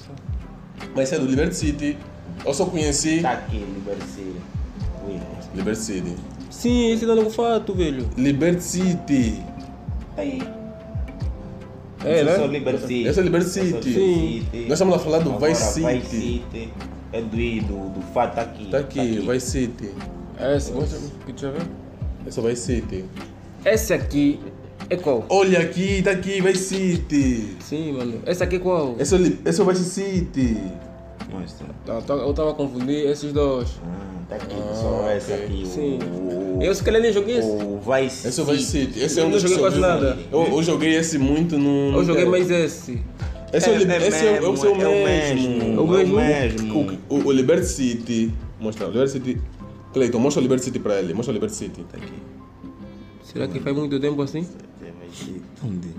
Mas 0.95 1.11
é 1.11 1.19
do 1.19 1.25
Liberty 1.25 1.55
City. 1.55 1.97
Eu 2.45 2.53
só 2.53 2.65
conheci 2.65 3.21
Tá 3.21 3.31
aqui, 3.31 3.57
Liberty 3.57 4.05
City. 4.07 4.35
Liberty 5.53 5.79
City. 5.79 6.15
Sim, 6.49 6.91
esse 6.91 7.05
dando 7.05 7.23
com 7.23 7.29
fato, 7.29 7.73
velho. 7.73 8.09
Liberty 8.17 8.63
City. 8.63 9.43
Tá 10.15 10.21
aí. 10.21 10.41
É, 12.03 12.21
Esse 12.21 12.29
é 12.29 12.37
o 12.37 12.41
né? 12.41 12.47
Liberty 12.47 12.81
City. 12.81 13.07
Esse 13.07 13.19
é 13.19 13.21
o 13.21 13.25
Liberty 13.25 13.45
Esse 13.47 13.59
é 13.59 13.63
o 13.63 13.65
City. 13.65 13.93
Sim. 13.93 14.45
Nós 14.63 14.71
estamos 14.71 14.95
a 14.95 14.99
falar 14.99 15.19
do 15.19 15.31
Agora, 15.33 15.49
Vice 15.53 15.73
City. 15.73 15.99
Vice 15.99 16.09
City. 16.09 16.73
É 17.11 17.21
do, 17.21 17.27
do, 17.67 17.89
do 17.89 18.01
fato 18.13 18.35
tá 18.35 18.41
aqui. 18.41 18.65
Tá 18.69 18.77
aqui, 18.79 19.19
Vice 19.19 19.51
City. 19.51 19.91
É 20.37 20.55
esse. 20.55 20.71
Deixa 20.71 21.45
eu 21.47 21.53
ver. 21.53 21.67
Esse 22.25 22.39
é 22.39 22.41
o 22.41 22.45
Vice 22.45 22.61
City. 22.61 23.05
Esse 23.65 23.93
aqui 23.93 24.39
é 24.89 24.95
qual? 24.97 25.25
Olha 25.29 25.59
aqui, 25.59 26.01
tá 26.01 26.11
aqui, 26.11 26.41
Vice 26.41 26.63
City. 26.75 27.55
Sim, 27.59 27.93
mano. 27.93 28.21
Esse 28.25 28.43
aqui 28.43 28.55
é 28.57 28.59
qual? 28.59 28.95
Esse 28.99 29.15
é 29.15 29.19
esse 29.45 29.61
é 29.61 29.63
o 29.63 29.67
Vice 29.67 29.83
City. 29.83 30.57
Mostra. 31.31 31.67
Tá, 31.85 32.01
tá, 32.01 32.13
eu 32.15 32.33
tava 32.33 32.51
a 32.51 32.53
confundir 32.53 33.05
esses 33.07 33.31
dois. 33.31 33.69
Ah, 33.85 34.21
tá 34.29 34.35
aqui. 34.37 34.55
Só 34.73 35.11
esse 35.15 35.31
ok. 35.31 35.45
aqui. 35.45 35.65
Sim. 35.67 35.99
O, 36.01 36.59
Eu 36.61 36.73
se 36.73 36.83
calhar 36.83 37.01
nem 37.01 37.13
joguei 37.13 37.37
esse. 37.37 37.47
o 37.47 37.79
Vice 37.79 38.27
Esse 38.27 38.39
é 38.39 38.43
o 38.43 38.45
Vice 38.47 38.63
City. 38.65 38.99
Esse 38.99 39.19
é 39.19 39.23
Eu 39.23 39.27
um 39.27 39.29
não 39.31 39.39
joguei 39.39 39.57
quase 39.59 39.79
nada. 39.79 40.17
Eu, 40.31 40.43
eu 40.47 40.63
joguei 40.63 40.95
esse 40.95 41.17
muito 41.19 41.57
no. 41.57 41.95
Eu 41.97 42.03
joguei 42.03 42.25
mais 42.25 42.49
esse. 42.49 42.99
Esse 43.53 43.69
é, 43.69 43.73
É, 43.73 43.75
é 44.03 44.07
esse 44.07 44.25
é, 44.25 44.41
o- 44.41 44.45
é 44.45 44.49
o 44.49 44.57
seu 44.57 44.75
mesmo, 44.75 44.83
é 44.83 44.87
o 44.87 45.03
mesmo. 45.05 45.49
mesmo, 45.49 45.77
É 45.77 45.79
o 45.81 45.87
mesmo? 45.87 46.15
mesmo. 46.15 46.99
O, 47.09 47.15
o 47.27 47.31
Liberty 47.31 47.65
City. 47.67 48.33
Mostra, 48.59 48.87
o 48.87 48.91
Liberty 48.91 49.11
City. 49.11 49.41
Cleiton, 49.93 50.19
mostra 50.19 50.39
o 50.39 50.43
Liberty 50.43 50.65
City 50.65 50.79
pra 50.79 50.99
ele. 50.99 51.13
Mostra 51.13 51.31
o 51.31 51.33
Liberty 51.35 51.55
City. 51.55 51.83
Tá 51.91 51.97
aqui. 51.97 52.13
Será 53.23 53.47
que 53.47 53.59
faz 53.59 53.75
muito 53.75 53.99
tempo 53.99 54.21
assim? 54.21 54.45
City. 55.15 55.41
Onde? 55.63 55.89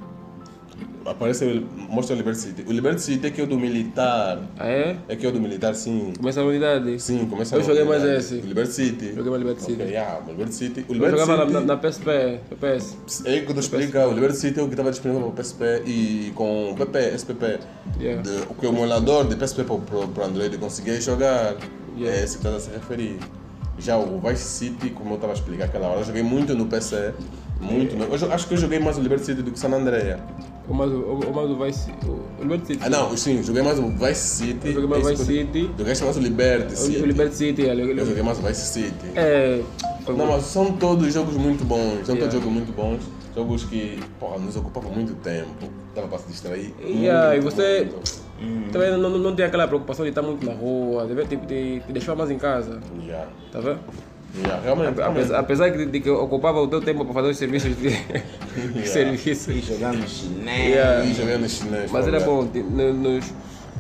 Aparece, 1.05 1.45
o- 1.45 1.67
mostra 1.93 2.15
o 2.15 2.19
Liberty 2.19 2.39
City. 2.41 2.65
O 2.69 2.73
Liberty 2.73 3.01
City 3.01 3.27
é 3.27 3.31
que 3.31 3.41
é 3.41 3.45
o 3.45 3.47
do 3.47 3.59
militar. 3.59 4.39
Ah, 4.59 4.69
é? 4.69 4.97
É 5.09 5.17
que 5.17 5.25
é 5.25 5.29
o 5.29 5.33
do 5.33 5.41
militar, 5.41 5.75
sim. 5.75 6.13
Começa 6.17 6.41
a 6.41 6.45
unidade. 6.45 7.01
Sim, 7.01 7.27
começa 7.27 7.57
Eu 7.57 7.63
joguei 7.65 7.85
mais 7.85 8.05
esse. 8.05 8.35
O 8.35 8.41
Liberty 8.47 8.73
City. 8.73 9.15
Joguei 9.15 9.31
mais 9.31 9.43
Liberty 9.43 9.63
City. 9.63 9.83
yeah, 9.83 10.21
o 10.25 10.31
Liberty 10.31 10.55
City. 10.55 10.81
O 10.89 10.91
Eu 10.91 10.95
Liberty 10.95 11.19
jogava 11.19 11.43
City. 11.43 11.53
na, 11.55 11.61
na, 11.61 11.67
na 11.67 11.77
PSP. 11.79 12.41
PPS. 12.51 12.97
É 13.25 13.41
que 13.41 13.51
eu 13.51 13.55
te 13.55 13.61
explicar, 13.61 14.09
o 14.09 14.13
Liberty 14.13 14.37
City 14.39 14.61
é 14.61 14.63
o 14.63 14.67
que 14.67 14.73
estava 14.75 14.91
disponível 14.91 15.23
para 15.23 15.31
o 15.31 15.33
PSP 15.33 15.65
e 15.87 16.33
com 16.35 16.71
o 16.73 16.75
PP, 16.77 16.99
SPP, 17.15 17.59
Yeah. 17.99 18.23
de, 18.23 18.31
o 18.49 18.55
que 18.55 18.67
o 18.67 18.69
emulador 18.69 19.27
de 19.27 19.37
PSP 19.37 19.65
para 19.65 19.75
o 19.75 20.25
Android 20.25 20.57
conseguia 20.59 21.01
jogar, 21.01 21.57
Yeah. 21.97 22.19
é 22.21 22.25
esse 22.25 22.39
que 22.39 22.47
está 22.47 22.57
a 22.57 22.61
se 22.61 22.71
referir. 22.71 23.19
Já 23.79 23.97
o 23.97 24.21
Vice 24.21 24.45
City, 24.45 24.91
como 24.91 25.11
eu 25.13 25.15
estava 25.15 25.33
a 25.33 25.37
explicar 25.37 25.65
aquela 25.65 25.89
hora, 25.89 26.01
eu 26.01 26.05
joguei 26.05 26.23
muito 26.23 26.55
no 26.55 26.67
PC, 26.67 27.15
muito. 27.61 27.97
no- 27.97 28.05
eu 28.05 28.19
jo- 28.19 28.33
acho 28.33 28.47
que 28.49 28.55
eu 28.55 28.59
joguei 28.59 28.79
mais 28.79 28.97
o 28.99 29.01
Liberty 29.01 29.25
City 29.27 29.43
do 29.43 29.51
que 29.51 29.59
San 29.59 29.71
Andrea. 29.73 30.19
O 30.69 30.75
mais 30.75 30.91
o, 30.91 30.95
o 31.01 31.35
mais 31.35 31.51
o 31.51 31.57
Vice. 31.65 31.91
O, 32.07 32.11
o 32.11 32.43
Liberty 32.43 32.67
City. 32.69 32.81
Ah 32.85 32.91
não, 32.91 33.17
sim, 33.17 33.43
joguei 33.43 33.63
mais 33.63 33.79
o 33.79 33.89
Vice 33.89 34.15
City. 34.37 34.69
Eu 34.69 34.73
joguei 34.75 34.89
mais 34.89 35.07
esse 35.07 35.11
Vice 35.25 35.33
eu- 35.41 35.47
City. 35.47 35.71
Jogaste 35.79 36.05
mais 36.05 36.17
o 36.17 36.21
Liberty 36.21 36.75
O, 36.75 36.77
City. 36.77 36.99
o 37.03 37.07
Liberty 37.07 37.35
City, 37.35 37.67
é. 37.69 37.73
Eu 37.75 38.07
joguei 38.07 38.23
mais 38.23 38.39
o 38.39 38.43
Vice 38.43 38.67
City. 38.67 39.07
É. 39.17 39.63
Não, 40.07 40.17
bom. 40.17 40.27
mas 40.27 40.45
são 40.45 40.73
todos 40.73 41.13
jogos 41.13 41.37
muito 41.37 41.65
bons, 41.65 42.07
são 42.07 42.15
Yeah. 42.15 42.21
todos 42.21 42.35
jogos 42.35 42.53
muito 42.53 42.73
bons. 42.73 43.01
Jogos 43.35 43.65
que, 43.65 43.99
porra, 44.19 44.39
nos 44.39 44.57
ocupavam 44.57 44.91
muito 44.91 45.15
tempo. 45.15 45.49
Dava 45.95 46.09
para 46.09 46.19
se 46.19 46.29
distrair. 46.29 46.75
Yeah, 46.85 47.37
e 47.37 47.41
muito, 47.41 47.55
você- 47.55 47.89
muito. 48.41 48.73
Também 48.73 48.91
não, 48.93 48.99
não, 49.11 49.19
não 49.19 49.35
tem 49.37 49.45
aquela 49.45 49.67
preocupação 49.69 50.05
de 50.05 50.09
estar 50.11 50.23
muito 50.23 50.45
na 50.47 50.53
rua, 50.53 51.07
de, 51.07 51.15
de, 51.15 51.37
de, 51.37 51.81
de 51.81 51.93
deixar 51.93 52.15
mais 52.17 52.31
em 52.31 52.39
casa. 52.39 52.81
Yeah. 53.03 53.29
Tá 53.53 53.61
vendo? 53.61 53.79
Yeah, 54.39 54.63
realmente. 54.63 55.01
Apesar, 55.01 55.39
apesar 55.41 55.69
de, 55.71 55.87
de 55.87 56.01
que 56.01 56.09
eu 56.09 56.23
ocupava 56.23 56.61
o 56.61 56.69
teu 56.69 56.81
tempo 56.81 57.05
para 57.05 57.15
fazer 57.15 57.31
os 57.31 57.37
serviços 57.37 57.77
de 57.77 57.91
serviços. 58.87 59.55
E 59.55 59.61
jogando 59.61 60.07
chinês. 60.09 60.69
Yeah. 60.69 61.05
E 61.05 61.15
jogando 61.15 61.49
chinês. 61.49 61.91
Mas 61.91 62.07
era 62.07 62.17
olha. 62.19 62.27
bom, 62.27 62.43
no- 62.71 62.93
nos, 62.93 63.25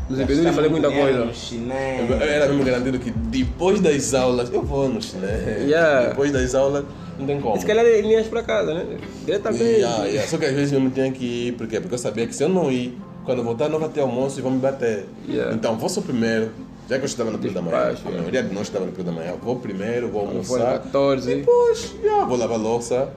Nos 0.09 0.27
de 0.27 0.53
fazer 0.53 0.69
muita 0.69 0.91
coisa. 0.91 1.25
No 1.25 1.35
chinelo. 1.35 2.15
Era 2.15 2.49
mesmo 2.49 2.65
garantido 2.65 2.99
que 2.99 3.11
depois 3.11 3.81
das 3.81 4.13
aulas, 4.13 4.53
eu 4.53 4.63
vou 4.63 4.89
no 4.89 5.01
chinelo. 5.01 5.63
Yeah. 5.69 6.09
Depois 6.09 6.33
das 6.33 6.55
aulas, 6.55 6.85
não 7.19 7.27
tem 7.27 7.41
como. 7.41 7.61
Se 7.61 7.67
calhar 7.67 7.85
ele 7.85 8.03
vinha 8.03 8.25
para 8.25 8.43
casa, 8.43 8.75
né? 8.75 8.99
Diretamente. 9.25 9.63
Yeah, 9.63 10.05
yeah. 10.07 10.29
Só 10.29 10.37
que 10.37 10.47
às 10.47 10.53
vezes 10.53 10.73
eu 10.73 10.81
não 10.81 10.91
tinha 10.91 11.11
que 11.13 11.25
ir, 11.49 11.53
por 11.53 11.69
quê? 11.69 11.79
Porque 11.81 11.95
eu 11.95 11.99
sabia 11.99 12.27
que 12.27 12.35
se 12.35 12.43
eu 12.43 12.49
não 12.49 12.73
ir, 12.73 12.99
quando 13.25 13.39
eu 13.39 13.45
voltar 13.45 13.69
não 13.69 13.79
vai 13.79 13.89
ter 13.89 14.01
almoço 14.01 14.41
e 14.41 14.43
vão 14.43 14.51
me 14.51 14.59
bater. 14.59 15.07
Yeah. 15.29 15.55
Então 15.55 15.77
vou 15.79 15.89
só 15.89 16.01
primeiro, 16.01 16.51
já 16.91 16.99
que 16.99 17.05
eu 17.05 17.07
estava 17.07 17.31
no 17.31 17.39
período 17.39 17.55
da 17.55 17.63
manhã, 17.63 17.95
a 18.05 18.11
maioria 18.11 18.43
de 18.43 18.53
nós 18.53 18.63
estava 18.67 18.85
no 18.85 18.91
período 18.91 19.15
da 19.15 19.21
manhã, 19.23 19.35
vou 19.41 19.55
primeiro, 19.61 20.09
vou 20.09 20.23
almoçar, 20.27 20.81
14. 20.81 21.37
depois 21.37 21.95
yeah, 22.03 22.25
vou 22.27 22.37
lavar 22.37 22.59
a 22.59 22.61
louça, 22.61 23.13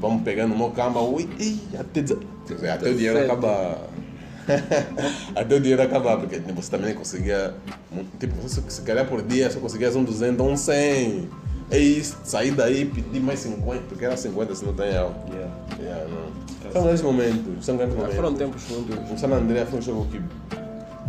vamos 0.00 0.22
pegando 0.22 0.52
no 0.52 0.56
meu 0.56 0.70
cama, 0.70 1.02
ui, 1.02 1.28
ih, 1.38 1.60
até, 1.78 2.00
dizer- 2.00 2.16
até 2.72 2.88
o 2.88 2.94
dinheiro 2.94 3.18
Certo. 3.18 3.30
acabar. 3.30 3.76
até 5.36 5.54
o 5.54 5.60
dinheiro 5.60 5.82
acabar, 5.82 6.16
porque 6.16 6.38
você 6.38 6.70
também 6.70 6.94
conseguia, 6.94 7.52
tipo, 8.18 8.34
você 8.40 8.62
se 8.68 8.80
calhar 8.80 9.06
por 9.06 9.20
dia 9.20 9.50
só 9.50 9.60
conseguias 9.60 9.94
um 9.94 10.02
200, 10.02 10.46
um 10.46 10.56
100. 10.56 11.28
É 11.70 11.78
isso, 11.78 12.16
sair 12.24 12.50
daí 12.52 12.80
e 12.82 12.84
pedir 12.86 13.20
mais 13.20 13.38
50, 13.40 13.82
porque 13.88 14.04
era 14.04 14.16
50 14.16 14.54
se 14.56 14.64
não 14.64 14.72
tem 14.72 14.96
álcool. 14.96 15.30
Yeah. 15.32 15.54
Yeah, 15.78 16.04
não. 16.08 16.72
São 16.72 16.82
grandes 16.82 17.02
momentos, 17.02 17.64
são 17.64 17.76
grandes 17.76 17.94
momentos. 17.94 18.16
Foram 18.16 18.34
tempos 18.34 18.62
juntos. 18.66 18.96
O 19.10 19.16
San 19.18 19.28
André 19.28 19.64
foi 19.66 19.78
um 19.78 19.82
jogo 19.82 20.06
que 20.10 20.20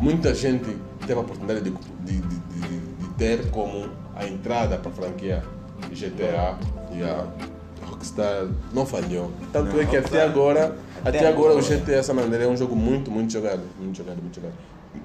muita 0.01 0.33
gente 0.33 0.75
teve 1.01 1.13
a 1.13 1.19
oportunidade 1.19 1.61
de, 1.61 1.69
de, 1.69 2.17
de, 2.21 2.35
de- 2.37 3.07
ter 3.17 3.51
como 3.51 3.87
a 4.15 4.25
entrada 4.27 4.77
para 4.77 4.89
a 4.89 4.93
franquia 4.93 5.43
GTA 5.91 6.57
e 6.91 7.03
a 7.03 7.25
Rockstar 7.85 8.47
não 8.73 8.85
falhou. 8.85 9.31
Tanto 9.53 9.73
Não, 9.75 9.81
é 9.81 9.85
que 9.85 9.95
até 9.95 10.23
agora, 10.23 10.75
até 11.05 11.19
até 11.19 11.27
agora 11.27 11.55
o. 11.55 11.61
GTA 11.61 12.01
San 12.01 12.15
André 12.15 12.43
é 12.45 12.47
um 12.47 12.57
jogo 12.57 12.75
muito, 12.75 13.11
muito 13.11 13.31
jogado, 13.31 13.61
muito 13.79 13.97
jogado, 13.97 14.17
muito 14.21 14.35
jogado. 14.35 14.53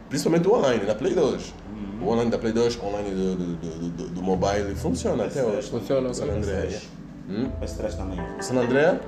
Principalmente 0.08 0.48
o 0.48 0.54
online, 0.54 0.84
na 0.84 0.94
Play 0.94 1.14
2. 1.14 1.54
O 2.00 2.08
online 2.08 2.30
da 2.30 2.38
Play 2.38 2.52
2, 2.52 2.76
o 2.76 2.86
online 2.86 3.10
do, 3.10 3.36
do, 3.36 3.56
do, 3.56 3.88
do, 3.90 4.08
do 4.08 4.22
mobile, 4.22 4.74
funciona 4.74 5.24
até 5.24 5.42
hoje. 5.44 5.68
Funciona, 5.70 6.08
O 6.10 6.14
San 6.14 6.26
André. 6.26 6.70
Sim. 6.70 6.86
Hum? 7.28 7.50
Também. 7.96 8.18
San 8.40 8.56
André, 8.56 8.98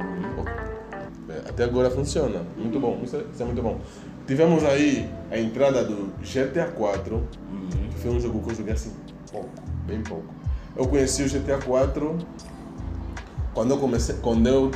é, 1.29 1.49
até 1.49 1.65
agora 1.65 1.91
funciona. 1.91 2.43
Muito 2.57 2.81
bom, 2.81 3.01
isso 3.03 3.17
é, 3.17 3.21
isso 3.33 3.43
é 3.43 3.47
muito 3.47 3.63
bom. 3.63 3.79
Tivemos 4.29 4.63
aí 4.63 5.09
a 5.31 5.39
entrada 5.39 5.83
do 5.83 6.13
GTA 6.21 6.67
4, 6.67 7.27
que 7.91 7.99
foi 7.99 8.11
um 8.11 8.21
jogo 8.21 8.43
que 8.43 8.51
eu 8.51 8.57
joguei 8.57 8.75
assim 8.75 8.93
pouco, 9.33 9.49
bem 9.87 10.03
pouco. 10.03 10.35
Eu 10.77 10.87
conheci 10.87 11.23
o 11.23 11.29
GTA 11.31 11.57
4 11.57 12.19
quando 13.55 13.71
eu 13.71 13.79
comecei, 13.79 14.17
quando 14.17 14.47
eu 14.47 14.71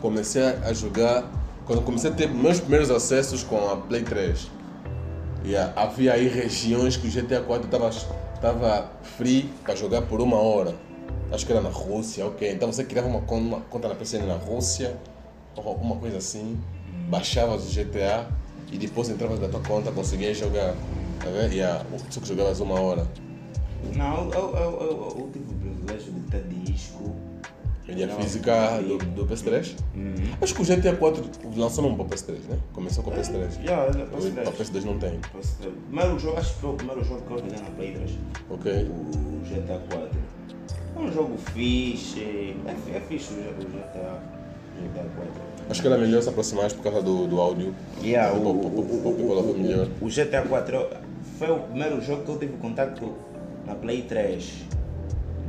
comecei 0.00 0.44
a 0.44 0.72
jogar, 0.72 1.28
quando 1.66 1.80
eu 1.80 1.84
comecei 1.84 2.08
a 2.08 2.14
ter 2.14 2.28
meus 2.30 2.60
primeiros 2.60 2.88
acessos 2.88 3.42
com 3.42 3.68
a 3.68 3.76
Play 3.78 4.04
3. 4.04 4.48
Yeah, 5.44 5.72
havia 5.74 6.12
aí 6.12 6.28
regiões 6.28 6.96
que 6.96 7.08
o 7.08 7.10
GTA 7.10 7.40
4 7.40 7.64
estava 7.64 7.90
tava 8.40 8.92
free 9.02 9.52
para 9.64 9.74
jogar 9.74 10.02
por 10.02 10.20
uma 10.20 10.36
hora. 10.36 10.72
Acho 11.32 11.44
que 11.44 11.50
era 11.50 11.60
na 11.60 11.68
Rússia, 11.68 12.24
ok. 12.26 12.48
Então 12.48 12.72
você 12.72 12.84
criava 12.84 13.08
uma, 13.08 13.18
uma 13.18 13.60
conta 13.62 13.88
na 13.88 13.96
PCN 13.96 14.24
na 14.24 14.36
Rússia, 14.36 14.96
ou 15.56 15.66
alguma 15.66 15.96
coisa 15.96 16.18
assim, 16.18 16.56
baixavas 17.08 17.64
o 17.64 17.74
GTA 17.74 18.43
e 18.72 18.78
depois 18.78 19.08
entravas 19.08 19.40
na 19.40 19.48
tua 19.48 19.60
conta, 19.60 19.92
conseguias 19.92 20.36
jogar. 20.36 20.74
Tá 21.20 21.30
vendo? 21.30 21.52
Yeah, 21.52 21.84
só 22.10 22.20
que 22.20 22.28
jogavas 22.28 22.60
uma 22.60 22.80
hora. 22.80 23.06
Não, 23.94 24.30
eu, 24.32 24.56
eu, 24.56 24.80
eu, 24.80 25.16
eu 25.18 25.30
tive 25.32 25.50
o 25.50 25.54
privilégio 25.54 26.12
de 26.12 26.20
ter 26.30 26.42
disco. 26.44 27.14
Mídia 27.86 28.08
física 28.08 28.80
do, 28.80 28.96
do 28.96 29.26
PS3. 29.26 29.76
Uhum. 29.94 30.14
Acho 30.40 30.54
que 30.54 30.62
o 30.62 30.64
GTA 30.64 30.96
4 30.96 31.22
lançou 31.54 31.84
não 31.84 31.94
para 31.94 32.06
o 32.06 32.08
PS3, 32.08 32.38
né? 32.48 32.58
Começou 32.72 33.04
com 33.04 33.10
o 33.10 33.14
PS3. 33.14 33.62
Yeah, 33.62 34.00
é 34.00 34.06
Para 34.06 34.18
PS3. 34.18 34.48
o 34.48 34.52
PS2 34.52 34.84
não 34.84 34.98
tem. 34.98 35.20
PS3. 35.20 35.70
Primeiro 35.88 36.18
jogo, 36.18 36.38
acho 36.38 36.54
que 36.54 36.60
foi 36.60 36.70
o 36.70 36.74
primeiro 36.74 37.04
jogo 37.04 37.22
que 37.22 37.32
eu 37.32 37.38
joguei 37.38 37.58
na 37.58 37.70
Play 37.70 37.92
3. 37.92 38.10
Ok? 38.50 38.72
O 38.90 39.40
GTA 39.44 39.80
4. 39.90 40.10
É 40.96 40.98
um 40.98 41.12
jogo 41.12 41.36
fixe. 41.52 42.56
É, 42.66 42.96
é 42.96 43.00
fixe 43.00 43.34
o 43.34 43.36
GTA. 43.36 44.22
GTA 44.80 45.04
4. 45.16 45.53
Acho 45.68 45.80
que 45.80 45.86
era 45.86 45.96
melhor 45.96 46.22
se 46.22 46.28
aproximar 46.28 46.70
por 46.72 46.82
causa 46.82 47.02
do, 47.02 47.26
do 47.26 47.40
áudio. 47.40 47.74
Yeah, 48.02 48.36
o, 48.36 48.38
o, 48.38 48.50
o 48.50 50.04
o, 50.04 50.08
GTA 50.08 50.42
4 50.42 50.86
foi 51.38 51.50
o 51.50 51.60
primeiro 51.60 52.00
jogo 52.02 52.22
que 52.22 52.30
eu 52.30 52.38
tive 52.38 52.52
contato 52.58 53.14
na 53.66 53.74
Play 53.74 54.02
3. 54.02 54.64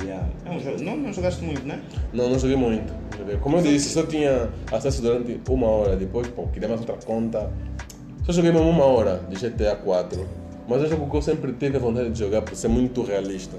Yeah. 0.03 0.27
É 0.45 0.49
um 0.51 0.59
jogo. 0.59 0.81
Não, 0.81 0.97
não 0.97 1.13
jogaste 1.13 1.43
muito, 1.43 1.65
né? 1.65 1.81
Não, 2.13 2.29
não 2.29 2.39
joguei 2.39 2.55
muito. 2.55 2.93
Como 3.41 3.57
eu 3.57 3.61
disse, 3.61 3.89
só 3.89 4.03
tinha 4.03 4.49
acesso 4.71 5.01
durante 5.01 5.39
uma 5.49 5.67
hora. 5.67 5.95
Depois, 5.95 6.27
pô, 6.27 6.47
queria 6.47 6.67
mais 6.67 6.79
outra 6.79 6.95
conta. 7.05 7.51
Só 8.25 8.31
joguei 8.31 8.51
mesmo 8.51 8.69
uma 8.69 8.85
hora 8.85 9.21
de 9.29 9.35
GTA 9.35 9.75
4. 9.75 10.27
Mas 10.67 10.81
é 10.81 10.85
um 10.85 10.89
jogo 10.89 11.09
que 11.09 11.17
eu 11.17 11.21
sempre 11.21 11.53
tive 11.53 11.77
a 11.77 11.79
vontade 11.79 12.09
de 12.09 12.19
jogar 12.19 12.41
por 12.41 12.55
ser 12.55 12.67
muito 12.67 13.03
realista. 13.03 13.57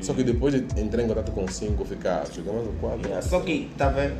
Só 0.00 0.12
que 0.12 0.22
depois 0.22 0.54
de 0.54 0.80
entrar 0.80 1.02
em 1.02 1.08
contato 1.08 1.32
com 1.32 1.44
o 1.44 1.50
5, 1.50 1.84
ficar, 1.84 2.24
jogar 2.32 2.52
mais 2.52 2.66
o 2.66 2.72
4. 2.72 3.00
Yeah, 3.00 3.22
Só 3.22 3.40
que, 3.40 3.70
tá 3.76 3.88
vendo? 3.88 4.16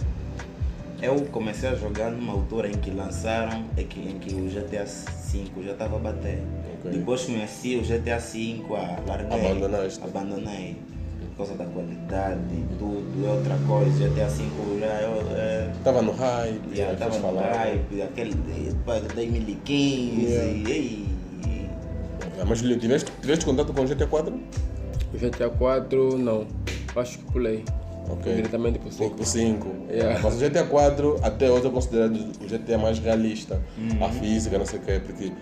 Eu 1.02 1.20
comecei 1.26 1.68
a 1.68 1.74
jogar 1.74 2.10
numa 2.10 2.32
altura 2.32 2.68
em 2.68 2.72
que 2.72 2.90
lançaram, 2.90 3.64
em 3.76 3.86
que, 3.86 4.00
em 4.00 4.18
que 4.18 4.34
o 4.34 4.46
GTA 4.48 4.84
V 4.84 5.62
já 5.64 5.72
estava 5.72 5.96
a 5.96 5.98
bater. 5.98 6.42
Ok. 6.78 6.92
Depois 6.92 7.24
conheci 7.24 7.76
o 7.76 7.82
GTA 7.82 8.18
V, 8.18 8.62
ah, 8.70 8.96
larguei. 9.06 9.40
Abandonaste. 9.40 10.02
Abandonei. 10.02 10.76
Por 11.36 11.38
causa 11.38 11.54
da 11.54 11.64
qualidade, 11.64 12.38
tudo, 12.78 13.26
é 13.26 13.30
outra 13.30 13.56
coisa. 13.66 14.08
GTA 14.08 14.26
V 14.28 14.44
já 14.80 14.86
é. 14.86 15.72
Tava 15.82 16.00
no 16.00 16.12
hype, 16.12 16.60
estava 16.72 17.18
no 17.18 17.38
hype, 17.40 18.02
aquele 18.02 18.34
de 18.34 18.74
pá, 18.86 19.00
de 19.00 19.08
2015. 19.08 20.22
Yeah. 20.22 20.52
E, 20.52 20.72
ei, 20.72 21.06
Ah, 22.40 22.44
Mas 22.46 22.60
Lio, 22.60 22.78
tiveste, 22.78 23.10
tiveste 23.20 23.44
contato 23.44 23.72
com 23.72 23.82
o 23.82 23.84
GTA 23.84 24.06
4? 24.06 24.32
O 25.12 25.18
GTA 25.18 25.50
4, 25.50 26.18
não. 26.18 26.46
Acho 26.96 27.18
que 27.18 27.24
pulei. 27.32 27.64
Ok. 28.10 28.34
Diretamente 28.34 28.78
pro 28.78 28.90
Por 28.90 28.94
5. 28.94 29.14
por 29.16 29.26
5. 29.26 29.68
Yeah. 29.90 30.20
Mas 30.22 30.34
o 30.34 30.38
GTA 30.38 30.64
4 30.64 31.18
até 31.22 31.50
hoje 31.50 31.66
é 31.66 31.70
considerado 31.70 32.16
o 32.16 32.46
GTA 32.46 32.78
mais 32.78 32.98
realista. 32.98 33.60
Uhum. 33.78 34.04
A 34.04 34.08
física, 34.10 34.58
não 34.58 34.66
sei 34.66 34.78
o 34.78 34.82
quê, 34.82 35.00
porque 35.04 35.32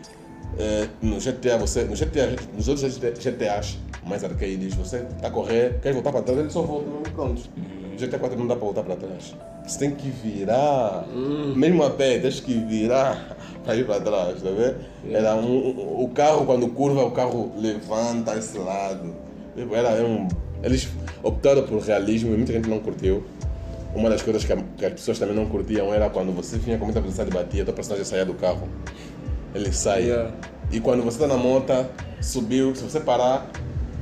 eh, 0.58 0.88
no 1.00 1.18
GTA 1.20 1.58
você. 1.58 1.84
No 1.84 1.96
GTA, 1.96 2.36
nos 2.54 2.68
outros 2.68 2.96
GTAs 2.98 3.78
mais 4.06 4.24
arcades, 4.24 4.74
você 4.74 4.96
está 4.98 5.28
a 5.28 5.30
correr, 5.30 5.78
quer 5.80 5.92
voltar 5.92 6.10
para 6.12 6.22
trás, 6.22 6.38
ele 6.40 6.50
só 6.50 6.62
volta 6.62 6.86
mesmo 6.88 7.02
pronto. 7.14 7.42
Uhum. 7.56 7.94
O 7.94 7.98
GTA 7.98 8.18
4 8.18 8.38
não 8.38 8.46
dá 8.46 8.54
para 8.56 8.64
voltar 8.64 8.82
para 8.82 8.96
trás. 8.96 9.34
Você 9.66 9.78
tem 9.78 9.90
que 9.92 10.08
virar, 10.10 11.06
Uhum. 11.14 11.54
mesmo 11.54 11.82
a 11.84 11.90
pé, 11.90 12.18
tens 12.18 12.40
que 12.40 12.52
virar 12.54 13.36
para 13.64 13.76
ir 13.76 13.86
para 13.86 14.00
trás, 14.00 14.42
tá 14.42 14.50
vendo? 14.50 14.76
Era 15.08 15.36
um, 15.36 15.46
um- 15.68 16.02
o 16.04 16.08
carro, 16.08 16.44
quando 16.46 16.68
curva, 16.68 17.04
o 17.04 17.10
carro 17.12 17.52
levanta 17.56 18.36
esse 18.36 18.58
lado. 18.58 19.14
Era 19.56 20.04
um, 20.04 20.26
eles 20.62 20.88
optaram 21.22 21.62
por 21.64 21.78
realismo 21.80 22.32
e 22.32 22.36
muita 22.36 22.52
gente 22.52 22.68
não 22.68 22.78
curtiu. 22.78 23.22
Uma 23.94 24.08
das 24.08 24.22
coisas 24.22 24.44
que, 24.44 24.52
a- 24.52 24.62
que 24.76 24.86
as 24.86 24.92
pessoas 24.92 25.18
também 25.18 25.34
não 25.36 25.46
curtiam 25.46 25.92
era 25.92 26.08
quando 26.08 26.32
você 26.34 26.56
vinha 26.56 26.78
com 26.78 26.84
muita 26.84 27.00
velocidade 27.00 27.30
e 27.30 27.34
batia, 27.34 27.64
teu 27.64 27.74
personagem 27.74 28.04
saía 28.06 28.24
do 28.24 28.34
carro. 28.34 28.66
Ele 29.54 29.70
sai. 29.72 30.04
Yeah. 30.04 30.30
E 30.70 30.80
quando 30.80 31.02
você 31.02 31.22
está 31.22 31.26
na 31.26 31.36
moto, 31.36 31.72
subiu, 32.20 32.74
se 32.74 32.82
você 32.82 33.00
parar, 33.00 33.50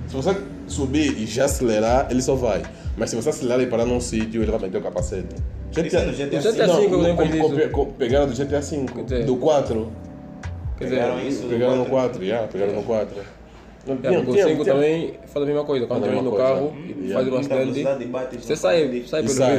se 0.06 0.14
você 0.14 0.36
subir 0.68 1.18
e 1.18 1.26
já 1.26 1.46
acelerar, 1.46 2.06
ele 2.10 2.22
só 2.22 2.36
vai. 2.36 2.62
Mas 2.96 3.10
se 3.10 3.16
você 3.16 3.30
acelerar 3.30 3.60
e 3.60 3.66
parar 3.66 3.84
num 3.84 4.00
sítio, 4.00 4.40
ele 4.42 4.50
vai 4.52 4.60
meter 4.60 4.78
o 4.78 4.82
capacete. 4.82 5.34
No 5.66 5.72
GTA 5.82 6.12
GTA 6.12 6.66
Não, 6.66 6.76
V 6.80 6.88
com- 6.88 7.22
isso. 7.24 7.70
com- 7.70 7.86
pegaram 7.92 8.26
do 8.28 8.32
GTA 8.34 8.60
V, 8.60 9.22
do 9.24 9.36
4. 9.36 9.88
Quer 10.78 10.88
Pegaram 10.88 11.20
isso 11.20 11.46
Pegaram 11.46 11.76
no 11.76 11.86
4. 11.86 11.90
4, 12.10 12.24
yeah, 12.24 12.46
pegaram 12.48 12.72
no 12.74 12.82
4. 12.82 13.16
Não, 13.86 13.94
é, 13.94 13.98
tinha- 13.98 14.12
porque 14.12 14.30
o 14.30 14.32
tinha- 14.34 14.46
5 14.48 14.62
tinha- 14.62 14.74
também 14.74 15.14
faz 15.26 15.42
a 15.42 15.46
mesma 15.46 15.64
coisa. 15.64 15.86
Quando 15.86 16.00
Faz 16.00 16.12
a 16.12 16.16
tu 16.16 16.22
vem 16.22 16.30
no 16.30 16.36
carro 16.36 16.72
e 16.76 16.88
yeah. 17.08 17.14
faz 17.14 17.28
uma 17.28 17.42
e 18.02 18.06
bates 18.06 18.44
você 18.44 18.56
sai, 18.56 19.02
sai 19.06 19.22
pelo 19.22 19.34
sai. 19.34 19.56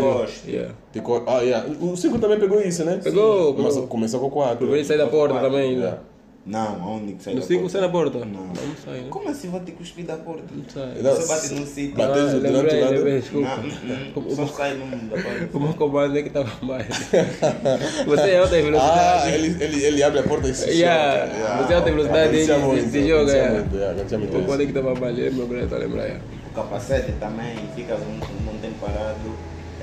Yeah. 0.48 0.74
Ficou- 0.92 1.24
ah, 1.28 1.42
yeah. 1.42 1.68
O 1.82 1.98
5 1.98 2.20
também 2.20 2.40
pegou 2.40 2.62
isso, 2.62 2.84
né? 2.86 3.00
Pegou, 3.04 3.54
começou 3.88 4.20
com 4.20 4.28
o 4.28 4.32
4. 4.32 4.58
Preferir 4.58 4.86
sair 4.86 4.98
da 4.98 5.08
porta 5.08 5.40
também. 5.40 5.76
né? 5.76 5.82
Yeah. 5.84 6.00
Não, 6.44 6.82
aonde 6.84 7.14
que 7.14 7.24
sai 7.24 7.36
No 7.36 7.42
da 7.42 7.46
5 7.46 7.60
porta? 7.62 7.72
sai 7.72 7.82
na 7.82 7.90
porta? 7.90 8.18
Não. 8.20 8.48
Não 8.48 8.76
sai, 8.84 9.02
né? 9.02 9.08
Como 9.12 9.30
assim 9.30 9.50
vou 9.50 9.60
ter 9.60 9.72
que 9.74 9.78
cuspir 9.78 10.06
da 10.06 10.18
porta? 10.18 10.44
Não 10.52 10.64
sai. 10.68 11.02
Não, 11.02 11.16
Você 11.16 11.28
bate 11.28 11.54
num 11.54 11.66
sítio. 11.68 11.96
Bateu 11.96 12.24
Ah, 12.24 12.32
durante 12.32 12.76
o 12.76 12.82
lado. 12.82 12.94
Não, 13.06 13.20
desculpa. 13.20 13.60
hum, 13.60 14.24
hum, 14.28 14.36
só 14.36 14.48
sai 14.48 14.74
num 14.74 14.90
da 15.08 15.18
porta. 15.22 15.50
O 15.54 15.60
meu 15.60 15.74
comando 15.76 16.18
é 16.18 16.22
que 16.24 16.28
estava 16.30 16.50
mais. 16.66 16.88
Você 18.08 18.30
é 18.32 18.38
alta 18.40 18.56
velocidade. 18.62 19.24
Ah, 19.24 19.30
ele, 19.32 19.64
ele, 19.64 19.84
ele 19.84 20.04
abre 20.04 20.20
a 20.20 20.24
porta 20.24 20.48
e 20.50 20.54
se 20.56 20.70
Yeah, 20.72 21.28
joga. 21.28 21.64
você 21.64 21.74
é 21.74 21.76
alta 21.76 21.92
velocidade 21.92 22.52
Acontecia 22.52 22.74
e 22.76 22.82
se- 22.84 22.90
se 22.92 23.08
joga. 23.08 23.32
yeah. 23.32 23.66
yeah, 23.74 24.16
O 24.26 24.28
comando 24.32 24.62
é 24.62 24.66
que 24.66 24.72
estava 24.72 24.96
mais. 25.00 25.18
Lembra, 25.18 25.68
tá 25.68 25.78
lembra, 25.78 26.02
yeah. 26.04 26.22
O 26.50 26.54
capacete 26.54 27.12
também, 27.14 27.56
fica 27.76 27.96
um, 27.96 28.16
um 28.16 28.44
bom 28.46 28.58
tempo 28.62 28.76
parado, 28.82 29.20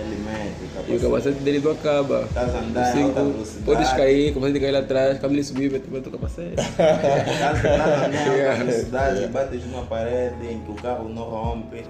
ele 0.08 0.22
mete 0.24 0.88
o 0.88 0.92
E 0.92 0.96
o 0.96 1.00
capacete 1.00 1.38
dele 1.40 1.60
não 1.60 1.72
acaba. 1.72 2.22
Estás 2.22 2.54
a 2.54 2.58
andar 2.58 2.84
O 2.84 2.88
em 2.88 2.92
cinco, 2.92 3.18
alta 3.18 3.32
velocidade. 3.32 3.64
Podes 3.64 3.92
cair, 3.92 4.34
capacete 4.34 4.52
de 4.54 4.60
cair 4.60 4.72
lá 4.72 4.78
atrás, 4.78 5.24
ele 5.24 5.44
subir, 5.44 5.68
vai 5.68 5.80
ter 5.80 5.96
o 5.96 6.10
capacete. 6.10 6.54
Estás 6.58 7.28
estás 7.28 7.64
a 7.64 7.74
andar 7.74 8.14
em 8.14 8.18
alta 8.18 8.28
Yeah. 8.38 8.64
velocidade, 8.64 9.26
bates 9.28 9.66
numa 9.66 9.82
parede 9.84 10.46
em 10.50 10.60
que 10.60 10.70
o 10.70 10.74
carro 10.74 11.08
não 11.08 11.22
rompe, 11.24 11.84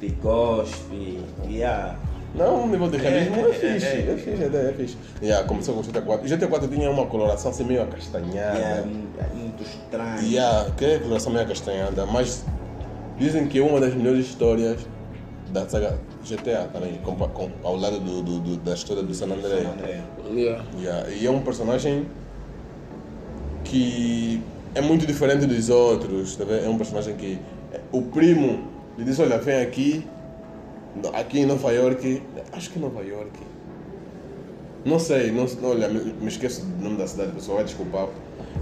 te 0.00 0.10
cospe, 0.22 1.20
yeah. 1.48 1.96
Não, 2.34 2.64
o 2.64 2.66
nível 2.66 2.88
de 2.88 2.96
realismo 2.96 3.36
é, 3.36 3.50
é, 3.50 3.52
fixe, 3.52 3.86
é, 3.86 4.10
é, 4.10 4.16
fixe, 4.16 4.42
é, 4.42 4.68
é 4.70 4.74
fixe. 4.74 4.96
Yeah, 5.22 5.46
começou 5.46 5.74
com 5.74 5.80
o 5.80 5.82
GTA 5.82 6.00
4. 6.00 6.26
O 6.26 6.28
GTA 6.30 6.48
4 6.48 6.68
tinha 6.68 6.90
uma 6.90 7.06
coloração 7.06 7.50
assim 7.50 7.64
meio 7.64 7.82
acastanhada. 7.82 8.58
É, 8.58 8.84
é 9.20 9.34
muito 9.34 9.62
estranho. 9.62 10.22
Yeah, 10.22 10.70
que 10.76 10.84
é 10.84 10.98
coloração 10.98 11.30
meio 11.30 11.44
acastanhada, 11.44 12.06
mas 12.06 12.42
dizem 13.18 13.46
que 13.46 13.58
é 13.58 13.62
uma 13.62 13.78
das 13.80 13.94
melhores 13.94 14.24
histórias 14.26 14.80
da 15.50 15.68
saga 15.68 15.98
GTA 16.28 16.68
também, 16.72 16.98
com, 17.04 17.14
com, 17.16 17.50
ao 17.64 17.76
lado 17.76 17.98
do, 17.98 18.22
do- 18.22 18.38
do- 18.40 18.56
da 18.58 18.74
história 18.74 19.02
do 19.02 19.14
San 19.14 19.26
Andreas. 19.26 19.66
Yeah. 20.34 20.64
Yeah, 20.78 21.10
E 21.10 21.26
é 21.26 21.30
um 21.30 21.40
personagem 21.42 22.06
que 23.64 24.40
é 24.74 24.80
muito 24.80 25.06
diferente 25.06 25.46
dos 25.46 25.68
outros, 25.68 26.36
tá 26.36 26.44
vendo? 26.44 26.64
É 26.64 26.68
um 26.68 26.76
personagem 26.76 27.16
que 27.16 27.38
o 27.90 28.02
primo 28.02 28.68
lhe 28.98 29.04
diz, 29.04 29.18
olha, 29.18 29.38
vem 29.38 29.60
aqui, 29.60 30.06
aqui 31.14 31.40
em 31.40 31.46
Nova 31.46 31.70
York, 31.72 32.22
acho 32.52 32.70
que 32.70 32.78
é 32.78 32.82
Nova 32.82 33.02
York. 33.02 33.30
Não 34.84 34.98
sei, 34.98 35.30
não, 35.30 35.46
olha, 35.62 35.88
me, 35.88 36.12
me 36.12 36.28
esqueço 36.28 36.64
do 36.64 36.82
nome 36.84 36.96
da 36.96 37.06
cidade, 37.06 37.32
pessoal, 37.32 37.56
vai 37.58 37.64
desculpar. 37.66 38.08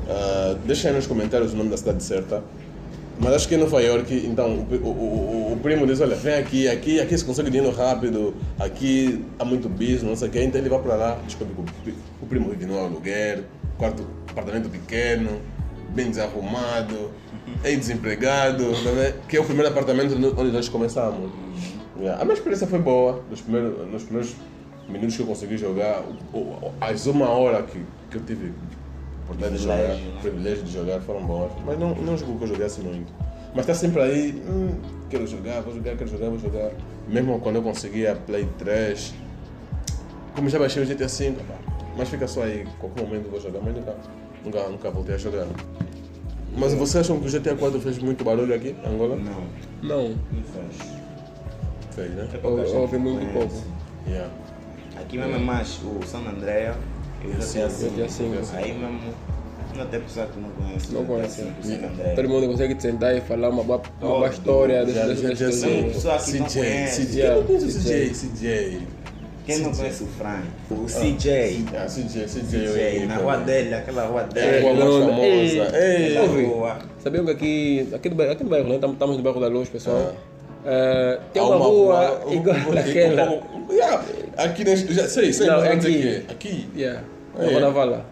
Ah, 0.09 0.57
deixa 0.67 0.89
aí 0.89 0.95
nos 0.95 1.07
comentários 1.07 1.53
o 1.53 1.57
nome 1.57 1.71
da 1.71 1.77
cidade 1.77 2.03
certa. 2.03 2.43
Mas 3.23 3.35
acho 3.35 3.49
que 3.49 3.55
é 3.55 3.59
Nova 3.59 3.81
York, 3.83 4.15
então 4.27 4.49
o, 4.55 4.75
o, 4.75 4.89
o, 4.89 5.53
o 5.53 5.57
primo 5.63 5.87
diz, 5.87 6.01
olha, 6.01 6.17
vem 6.17 6.35
aqui, 6.35 6.67
aqui, 6.69 6.99
aqui 7.01 7.19
se 7.19 7.25
consegue 7.25 7.51
dinheiro 7.51 7.75
rápido, 7.77 8.35
aqui 8.59 9.23
há 9.39 9.45
muito 9.45 9.69
business, 9.69 10.03
não 10.03 10.17
sei 10.17 10.29
o 10.29 10.31
quê, 10.31 10.43
então 10.43 10.59
ele 10.59 10.71
vai 10.71 10.79
para 10.81 10.95
lá, 10.95 11.19
descobre 11.27 11.55
que 11.55 11.61
o, 11.61 11.65
pri- 11.85 11.95
o 12.23 12.27
primo 12.27 12.49
vive 12.49 12.65
no 12.65 12.79
aluguel, 12.79 13.41
quarto, 13.77 14.07
apartamento 14.31 14.71
pequeno, 14.71 15.39
bem 15.91 16.09
desarrumado, 16.09 17.11
é 17.63 17.77
desempregado, 17.77 18.65
tá 18.73 18.91
vendo? 18.91 19.27
que 19.29 19.37
é 19.37 19.41
o 19.41 19.45
primeiro 19.45 19.69
apartamento 19.71 20.15
onde 20.39 20.51
nós 20.51 20.69
começamos. 20.71 21.31
Yeah. 21.99 22.23
A 22.23 22.25
minha 22.25 22.35
experiência 22.35 22.67
foi 22.67 22.79
boa, 22.79 23.23
nos 23.29 23.43
primeiros, 23.43 23.87
nos 23.93 24.03
primeiros 24.05 24.35
minutos 24.89 25.15
que 25.17 25.21
eu 25.23 25.27
consegui 25.27 25.59
jogar, 25.59 26.03
as 26.81 27.05
uma 27.07 27.29
hora 27.29 27.63
que, 27.65 27.79
que 28.11 28.17
eu 28.17 28.23
tive 28.23 28.53
oportunidade 29.31 29.57
de 29.57 29.63
jogar, 29.63 29.77
Privilégio, 29.79 30.13
né? 30.13 30.21
privilégio 30.21 30.65
de 30.65 30.73
jogar 30.73 31.01
foram 31.01 31.25
boas, 31.25 31.53
mas 31.65 31.79
não, 31.79 31.95
não 31.95 32.17
jogo 32.17 32.37
que 32.39 32.45
eu 32.45 32.49
jogasse 32.49 32.81
muito. 32.81 33.13
Mas 33.55 33.61
está 33.61 33.75
sempre 33.75 34.01
aí, 34.03 34.43
hum, 34.49 34.75
quero 35.09 35.27
jogar, 35.27 35.61
vou 35.63 35.75
jogar, 35.75 35.97
quero 35.97 36.09
jogar, 36.11 36.29
vou 36.29 36.39
jogar. 36.39 36.71
Mesmo 37.09 37.41
quando 37.41 37.57
eu 37.57 37.63
conseguia 37.63 38.15
Play 38.15 38.49
3, 38.59 39.15
como 40.35 40.49
já 40.49 40.59
baixei 40.59 40.83
o 40.83 40.87
GTA 40.87 41.09
V, 41.09 41.35
mas 41.97 42.09
fica 42.09 42.29
só 42.29 42.43
aí, 42.43 42.67
qualquer 42.79 43.03
momento 43.05 43.25
eu 43.27 43.31
vou 43.31 43.41
jogar, 43.41 43.61
mas 43.61 43.75
nunca, 43.75 43.97
nunca, 44.45 44.69
nunca 44.69 44.91
voltei 44.91 45.15
a 45.15 45.19
jogar. 45.19 45.47
Mas 46.57 46.75
vocês 46.75 47.05
acham 47.05 47.21
que 47.21 47.29
o 47.29 47.31
GTA 47.41 47.55
4 47.55 47.81
fez 47.81 47.99
muito 47.99 48.25
barulho 48.25 48.55
aqui 48.55 48.75
em 48.85 48.89
Angola? 48.89 49.17
Não, 49.17 49.43
Não, 49.83 50.09
não 50.09 50.43
faz. 50.43 50.93
Fez, 51.93 52.11
né? 52.11 52.29
É 52.33 52.47
ouvi 52.47 52.93
que 52.93 52.99
muito 52.99 53.19
conhece. 53.19 53.33
pouco. 53.33 53.55
Yeah. 54.09 54.31
Aqui 54.97 55.19
mesmo 55.19 55.37
é 55.37 55.39
mais 55.39 55.81
o 55.85 56.05
San 56.07 56.23
Andrea 57.25 57.37
e 57.37 57.39
o 57.39 57.43
Sim, 57.43 57.59
GTA 57.61 58.07
GTA 58.07 58.25
V. 58.25 58.41
V. 58.43 58.57
Aí 58.57 58.73
mesmo, 58.73 59.01
não 59.77 59.87
tem 59.87 60.01
pessoa 60.01 60.27
que 60.27 60.41
não 60.41 60.49
conhece. 60.51 60.93
Não 60.93 61.03
o 61.03 61.07
conhece. 61.07 61.43
Andrea. 61.43 62.15
todo 62.17 62.29
mundo 62.29 62.47
consegue 62.49 62.81
sentar 62.81 63.17
e 63.17 63.21
falar 63.21 63.49
uma 63.51 63.63
boa, 63.63 63.81
uma 64.01 64.09
boa 64.11 64.29
história 64.29 64.87
Já, 64.87 65.07
desse, 65.07 65.23
já, 65.23 65.35
já 65.35 65.47
pessoa 65.47 66.19
que 66.19 66.39
não 66.39 66.47
CJ, 66.47 66.61
conhece. 66.63 67.07
CJ. 67.07 67.23
Eu 67.27 67.45
conheço 67.45 67.67
o 67.67 67.71
CJ. 67.71 68.15
CJ. 68.15 68.83
Quem 69.47 69.59
não 69.61 69.73
conhece 69.73 70.03
o 70.05 70.07
Frank? 70.07 70.43
O 70.71 70.87
CJ. 70.87 71.65
Ah, 71.77 71.87
CJ, 71.87 72.27
CJ. 72.29 73.07
Na 73.07 73.17
rua 73.17 73.37
dele, 73.39 73.75
aquela 73.75 74.07
rua 74.07 74.21
É, 74.35 74.61
dele. 74.61 74.61
rua 74.83 75.07
mais 75.13 75.75
Ei, 75.75 76.15
famosa. 76.15 76.47
Rua. 76.47 76.79
Sabiam 77.03 77.25
que 77.25 77.31
aqui, 77.33 77.89
aqui, 77.95 78.09
do, 78.11 78.15
bairro- 78.15 78.33
aqui 78.33 78.45
no 78.45 78.51
bairro, 78.51 78.69
né? 78.69 78.75
Estamos 78.75 78.95
estamos 78.95 79.17
no 79.17 79.23
bairro 79.23 79.41
da 79.41 79.49
Luz, 79.49 79.69
pessoal. 79.69 80.15
Eh, 80.65 81.19
tem 81.33 81.43
Há 81.43 81.47
uma, 81.47 81.57
rua 81.57 82.21
um- 82.27 82.33
igual 82.35 82.57
um- 82.57 82.71
daquela. 82.75 83.31
um- 83.31 83.73
yeah, 83.73 84.03
Aqui, 84.37 84.65
neste- 84.65 84.93
já 84.93 85.07
sei, 85.09 85.33
sei, 85.33 85.47
Não, 85.47 85.63
é 85.65 85.73
aqui. 85.73 86.25
que 86.27 86.33
Aqui. 86.33 86.69
Yeah, 86.77 87.01
É. 87.39 87.43
na 87.45 87.51
Rua 87.51 87.61
da 87.61 87.71
Vala. 87.71 88.07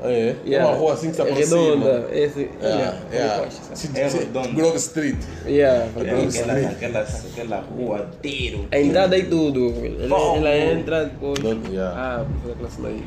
Ah, 0.00 0.10
é? 0.10 0.28
É 0.30 0.36
Yeah. 0.46 0.68
uma 0.70 0.76
rua 0.78 0.92
assim 0.94 1.10
que 1.10 1.16
se 1.16 1.20
É 1.22 1.24
aproxima. 1.24 1.56
redonda. 1.60 2.08
Esse, 2.12 2.50
É, 2.62 2.66
yeah, 2.66 2.96
é. 3.12 3.48
Se- 3.74 3.90
É 3.98 4.08
se- 4.08 4.18
redonda. 4.18 4.48
Grove 4.48 4.76
Street. 4.76 5.16
Yeah, 5.46 5.84
É 5.96 6.02
redonda. 6.02 6.28
aquela, 6.28 6.70
aquela, 6.70 7.00
aquela 7.32 7.56
rua 7.60 8.06
tiro. 8.22 8.66
A 8.72 8.78
entrada 8.80 9.16
e 9.16 9.24
tudo. 9.24 9.72
Ela, 10.00 10.36
ela 10.36 10.56
entra 10.56 11.04
depois. 11.04 11.38
Não, 11.40 11.60
yeah. 11.72 11.94
Ah, 11.96 12.24
por 12.24 12.42
fazer 12.42 12.54
classe 12.60 12.80
daí. 12.82 13.04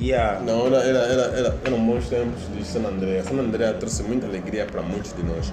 Yeah. 0.00 0.40
Não, 0.40 0.66
era, 0.66 0.76
era, 0.78 0.98
era, 0.98 1.22
era, 1.38 1.54
eram 1.64 1.78
bons 1.86 2.08
tempos 2.08 2.40
de 2.56 2.64
San 2.64 2.80
Andrea. 2.86 3.22
San 3.24 3.38
Andrea 3.38 3.74
trouxe 3.74 4.02
muita 4.04 4.26
alegria 4.26 4.64
para 4.66 4.82
muitos 4.82 5.12
de 5.14 5.22
nós. 5.24 5.52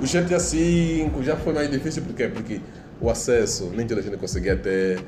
O 0.00 0.04
GTA 0.04 0.38
V 0.38 1.10
já 1.22 1.36
foi 1.36 1.52
mais 1.54 1.70
difícil 1.70 2.02
por 2.02 2.14
quê? 2.14 2.28
Porque 2.28 2.60
o 3.00 3.08
acesso, 3.10 3.70
nem 3.74 3.86
toda 3.86 4.00
a 4.00 4.04
gente 4.04 4.16
conseguia 4.16 4.56
ter, 4.56 5.00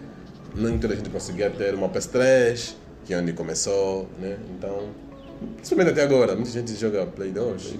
nem 0.54 0.78
toda 0.78 0.94
a 0.94 0.96
gente 0.96 1.10
conseguia 1.10 1.50
ter 1.50 1.74
uma 1.74 1.88
PS3, 1.88 2.74
que 3.04 3.12
é 3.14 3.18
onde 3.18 3.32
começou, 3.32 4.08
né? 4.20 4.36
Então, 4.56 4.88
principalmente 5.56 5.92
até 5.92 6.02
agora, 6.02 6.34
muita 6.34 6.50
gente 6.50 6.74
joga 6.74 7.06
Play 7.06 7.30
2. 7.30 7.74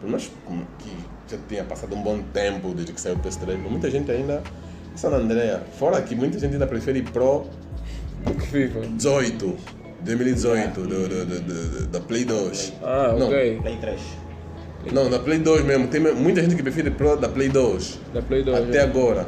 Por 0.00 0.08
mais 0.08 0.30
que 0.78 0.90
já 1.30 1.38
tinha 1.46 1.62
passado 1.64 1.94
um 1.94 2.02
bom 2.02 2.22
tempo 2.32 2.72
desde 2.74 2.92
que 2.94 3.00
saiu 3.00 3.16
o 3.16 3.18
PS3, 3.18 3.58
mas 3.62 3.70
muita 3.70 3.90
gente 3.90 4.10
ainda 4.10 4.42
San 4.96 5.10
Andrea. 5.10 5.62
Fora 5.78 6.00
que 6.00 6.14
muita 6.14 6.38
gente 6.38 6.54
ainda 6.54 6.66
prefere 6.66 7.02
Pro 7.02 7.44
Que 8.24 8.46
FIFA. 8.46 8.80
18, 8.96 9.56
2018, 10.00 10.80
do, 10.80 10.88
do, 10.88 11.26
do, 11.26 11.40
do- 11.40 11.86
da 11.88 12.00
Play 12.00 12.24
2. 12.24 12.72
Ah, 12.82 13.14
Não, 13.18 13.26
ok. 13.28 13.58
Play 13.60 13.76
3. 13.76 14.00
Não, 14.92 15.10
da 15.10 15.18
Play 15.18 15.38
2 15.38 15.64
mesmo. 15.64 15.88
Tem 15.88 16.00
muita 16.00 16.42
gente 16.42 16.56
que 16.56 16.62
prefere 16.62 16.90
Pro 16.90 17.16
da 17.16 17.28
Play 17.28 17.48
2. 17.48 18.00
Da 18.14 18.22
Play 18.22 18.42
2. 18.42 18.68
Até 18.68 18.80
agora. 18.80 19.26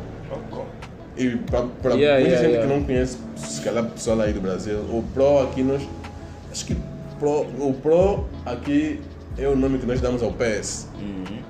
E 1.17 1.37
para 1.37 1.61
Yeah, 1.61 1.71
muita 1.85 2.01
yeah, 2.01 2.21
gente 2.39 2.51
yeah. 2.53 2.63
que 2.63 2.67
não 2.75 2.85
conhece, 2.85 3.19
se 3.37 3.61
calhar 3.61 3.85
pessoal 3.85 4.21
aí 4.23 4.33
do 4.33 4.41
Brasil, 4.41 4.79
o 4.79 5.05
Pro 5.13 5.41
aqui 5.41 5.63
nós. 5.63 5.83
Acho 6.51 6.65
que 6.67 6.77
Pro, 7.19 7.43
o 7.43 7.75
Pro 7.83 8.25
aqui 8.47 8.99
é 9.37 9.47
o 9.47 9.55
nome 9.55 9.79
que 9.79 9.87
nós 9.87 10.01
damos 10.01 10.23
ao 10.23 10.33
PES, 10.33 10.89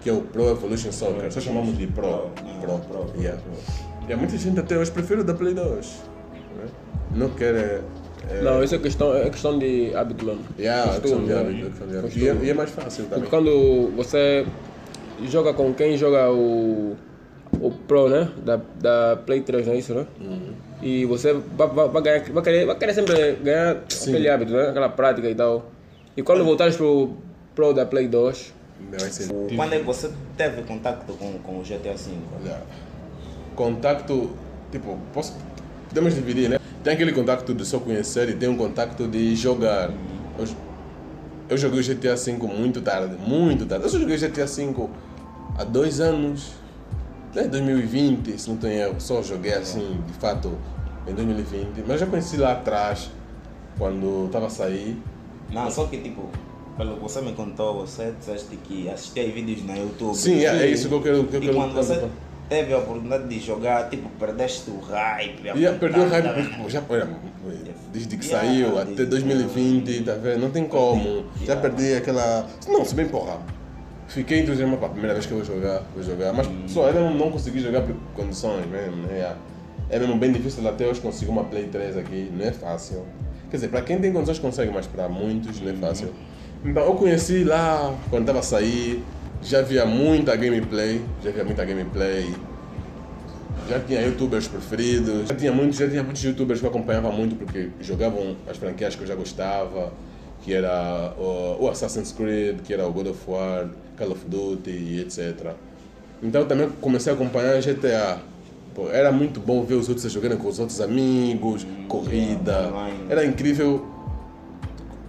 que 0.01 0.11
é 0.11 0.12
o 0.12 0.21
Pro 0.21 0.51
Evolution 0.51 0.91
Soccer. 0.91 1.33
Só 1.33 1.41
chamamos 1.41 1.79
de 1.79 1.87
Pro. 1.87 2.31
Ah, 2.37 2.61
Pro. 2.61 2.79
Pro. 2.81 3.07
Yeah. 3.21 3.41
E 4.09 4.12
há 4.12 4.17
muita 4.17 4.37
gente 4.37 4.59
até 4.59 4.77
hoje 4.77 4.91
prefere 4.91 5.21
o 5.21 5.25
da 5.25 5.33
Play 5.33 5.55
2. 5.55 6.03
né? 6.57 6.65
Não 7.15 7.31
quer. 7.31 7.83
É, 8.30 8.42
Não, 8.42 8.62
isso 8.62 8.74
é 8.74 8.78
questão, 8.78 9.14
é 9.16 9.28
questão 9.30 9.58
de 9.58 9.94
hábito 9.94 10.24
mesmo. 10.24 10.42
Yeah, 10.58 10.92
Costume, 11.00 11.02
questão 11.02 11.24
de 11.24 11.32
né? 11.32 11.40
hábito, 11.40 11.66
questão 11.70 11.88
de 11.88 11.96
hábito. 11.98 12.18
E 12.18 12.28
é, 12.28 12.35
e 12.46 12.50
é 12.50 12.54
mais 12.54 12.70
fácil 12.70 13.04
também. 13.04 13.18
Porque 13.20 13.30
quando 13.30 13.90
você 13.96 14.46
joga 15.24 15.52
com 15.54 15.72
quem 15.74 15.96
joga 15.96 16.30
o, 16.30 16.96
o 17.61 17.70
Pro, 17.70 18.08
né? 18.08 18.28
Da, 18.44 18.61
da 18.80 19.16
Play 19.24 19.40
3, 19.42 19.66
não 19.66 19.74
é 19.74 19.78
isso, 19.78 19.94
né? 19.94 20.06
Uhum. 20.20 20.52
E 20.82 21.04
você 21.06 21.32
vai, 21.32 21.68
vai, 21.68 21.88
vai 21.88 22.02
ganhar, 22.02 22.24
vai 22.32 22.42
querer, 22.42 22.66
vai 22.66 22.76
querer 22.76 22.94
sempre 22.94 23.32
ganhar 23.42 23.76
aquele 24.02 24.28
hábito, 24.28 24.52
né? 24.52 24.68
Aquela 24.70 24.88
prática 24.88 25.28
e 25.30 25.35
tal. 25.35 25.70
E 26.16 26.22
quando 26.22 26.44
voltares 26.44 26.76
pro 26.76 27.12
Pro 27.54 27.72
da 27.72 27.87
Play 27.87 28.08
2, 28.08 28.54
Vai 28.90 29.11
ser. 29.11 29.32
O- 29.32 29.48
Quando 29.54 29.74
é 29.74 29.78
que 29.78 29.85
você 29.85 30.11
teve 30.37 30.62
contato 30.62 31.04
com, 31.16 31.38
com 31.38 31.61
o 31.61 31.62
GTA 31.62 31.94
V? 31.94 32.11
Olha, 32.40 32.56
contacto, 33.54 34.30
tipo, 34.70 34.98
posso, 35.12 35.37
podemos 35.88 36.14
dividir, 36.14 36.48
né? 36.50 36.58
Tem 36.83 36.95
aquele 36.95 37.12
contacto 37.12 37.55
de 37.55 37.64
só 37.64 37.79
conhecer 37.79 38.29
e 38.29 38.35
tem 38.35 38.49
um 38.49 38.57
contacto 38.57 39.07
de 39.07 39.37
jogar. 39.37 39.90
Eu, 40.38 40.47
eu 41.49 41.57
joguei 41.57 41.81
o 41.81 41.83
GTA 41.85 42.16
V 42.16 42.33
muito 42.49 42.81
tarde, 42.81 43.16
muito 43.25 43.66
tarde. 43.66 43.85
Eu 43.85 43.90
só 43.90 43.99
joguei 43.99 44.16
o 44.16 44.18
GTA 44.18 44.47
V 44.47 44.88
há 45.59 45.64
dois 45.64 46.01
anos, 46.01 46.53
né? 47.35 47.45
2020, 47.45 48.37
se 48.38 48.51
não 48.51 48.57
tenho 48.57 48.73
erro. 48.75 48.95
Só 48.99 49.23
joguei 49.23 49.55
assim, 49.55 50.01
de 50.07 50.12
fato, 50.14 50.59
em 51.07 51.14
2020. 51.14 51.85
Mas 51.87 52.01
já 52.01 52.07
conheci 52.07 52.37
lá 52.37 52.53
atrás, 52.53 53.11
quando 53.79 54.27
estava 54.27 54.47
a 54.47 54.51
sair. 54.51 55.01
Não, 55.53 55.71
só 55.71 55.87
que 55.87 55.99
tipo, 55.99 56.31
pelo 56.77 56.97
que 56.97 57.01
você 57.01 57.21
me 57.21 57.33
contou, 57.33 57.87
você 57.87 58.12
disseste 58.18 58.57
que 58.57 58.88
assistia 58.88 59.31
vídeos 59.31 59.62
no 59.62 59.77
YouTube. 59.77 60.16
Sim, 60.16 60.45
é, 60.45 60.64
é 60.64 60.66
isso 60.66 60.88
que 60.88 60.95
eu 60.95 61.03
quero. 61.03 61.25
Que 61.25 61.37
eu 61.37 61.42
E 61.42 61.47
quero 61.47 61.57
quando 61.57 61.75
você 61.75 62.09
teve 62.53 62.75
a 62.75 62.79
oportunidade 62.79 63.27
de 63.29 63.41
jogar, 63.41 63.88
tipo, 63.88 64.11
perdeste 64.19 64.71
o 64.71 64.79
hype. 64.81 65.49
a 65.49 65.55
Yeah, 65.55 65.79
perdeu 65.79 66.03
o 66.05 66.09
hype 66.09 66.29
porque 66.59 66.69
já, 66.71 66.83
olha, 66.87 67.09
desde 67.91 68.17
que 68.19 68.27
Yeah, 68.27 68.47
saiu 68.47 68.75
desde- 68.75 68.93
até 68.93 69.05
2020, 69.07 70.03
tá 70.05 70.12
vendo? 70.15 70.41
Não 70.43 70.51
tem 70.51 70.67
como. 70.67 71.25
Já 71.41 71.55
Yeah. 71.55 71.61
perdi 71.62 71.95
aquela. 71.95 72.47
Não, 72.69 72.85
se 72.85 72.95
bem 72.95 73.09
porra. 73.09 73.38
Fiquei 74.07 74.41
entusiasmado 74.41 74.77
para 74.79 74.88
a 74.88 74.91
primeira 74.91 75.15
vez 75.15 75.25
que 75.25 75.33
eu 75.33 75.38
vou 75.38 75.47
jogar, 75.47 75.83
vou 75.95 76.03
jogar. 76.03 76.35
Mas 76.35 76.47
só 76.67 76.87
ainda 76.88 77.01
não, 77.01 77.15
não 77.15 77.31
consegui 77.31 77.61
jogar 77.61 77.81
por 77.81 77.95
condições 78.15 78.67
mesmo, 78.67 78.97
né? 79.07 79.15
Yeah. 79.15 79.37
É 79.88 79.99
mesmo 79.99 80.17
bem 80.19 80.31
difícil 80.31 80.67
até 80.69 80.87
hoje 80.87 81.01
conseguir 81.01 81.31
uma 81.31 81.45
Play 81.45 81.69
3 81.69 81.97
aqui, 81.97 82.31
não 82.37 82.45
é 82.45 82.53
fácil. 82.53 83.03
Quer 83.51 83.57
dizer, 83.57 83.69
para 83.69 83.81
quem 83.81 83.99
tem 83.99 84.12
condições 84.12 84.38
consegue, 84.38 84.71
mas 84.71 84.87
para 84.87 85.09
muitos 85.09 85.59
não 85.61 85.71
é 85.71 85.75
fácil. 85.75 86.12
Então 86.62 86.83
eu 86.85 86.95
conheci 86.95 87.45
lá 87.45 87.95
quando 88.11 88.23
estava 88.25 88.41
a 88.41 88.43
sair, 88.43 89.03
já 89.42 89.62
via 89.62 89.85
muita 89.85 90.35
gameplay, 90.37 91.00
já 91.22 91.31
via 91.31 91.44
muita 91.44 91.64
gameplay. 91.64 92.35
Já 93.68 93.78
tinha 93.81 94.00
youtubers 94.00 94.48
preferidos, 94.48 95.28
já 95.28 95.35
tinha 95.35 95.52
muitos, 95.52 95.78
já 95.78 95.88
tinha 95.88 96.02
muitos 96.02 96.22
youtubers 96.22 96.61
que 96.61 96.66
eu 96.66 96.70
acompanhava 96.70 97.12
muito 97.12 97.37
porque 97.37 97.68
jogavam 97.81 98.37
as 98.48 98.57
franquias 98.57 98.96
que 98.96 99.02
eu 99.02 99.07
já 99.07 99.14
gostava, 99.14 99.92
que 100.42 100.52
era 100.52 101.14
o, 101.16 101.59
o 101.61 101.68
Assassin's 101.68 102.12
Creed, 102.12 102.61
que 102.64 102.72
era 102.72 102.87
o 102.87 102.92
God 102.92 103.09
of 103.09 103.18
War, 103.31 103.68
Call 103.96 104.11
of 104.11 104.24
Duty 104.26 105.00
etc. 105.00 105.52
Então 106.22 106.44
também 106.44 106.68
comecei 106.81 107.12
a 107.12 107.14
acompanhar 107.14 107.61
GTA. 107.61 108.18
Pô, 108.74 108.88
era 108.88 109.12
muito 109.12 109.38
bom 109.38 109.62
ver 109.64 109.74
os 109.74 109.88
outros 109.88 110.11
jogarem 110.11 110.37
com 110.37 110.48
os 110.48 110.59
outros 110.59 110.81
amigos, 110.81 111.66
corrida. 111.88 112.52
yeah, 112.52 112.68
online. 112.68 112.98
Era 113.11 113.26
incrível 113.26 113.87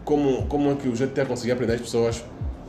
como, 0.03 0.45
como 0.47 0.71
é 0.71 0.75
que 0.75 0.87
o 0.87 0.91
GTA 0.91 1.25
conseguia 1.25 1.53
aprender 1.53 1.73
as 1.73 1.81
pessoas. 1.81 2.23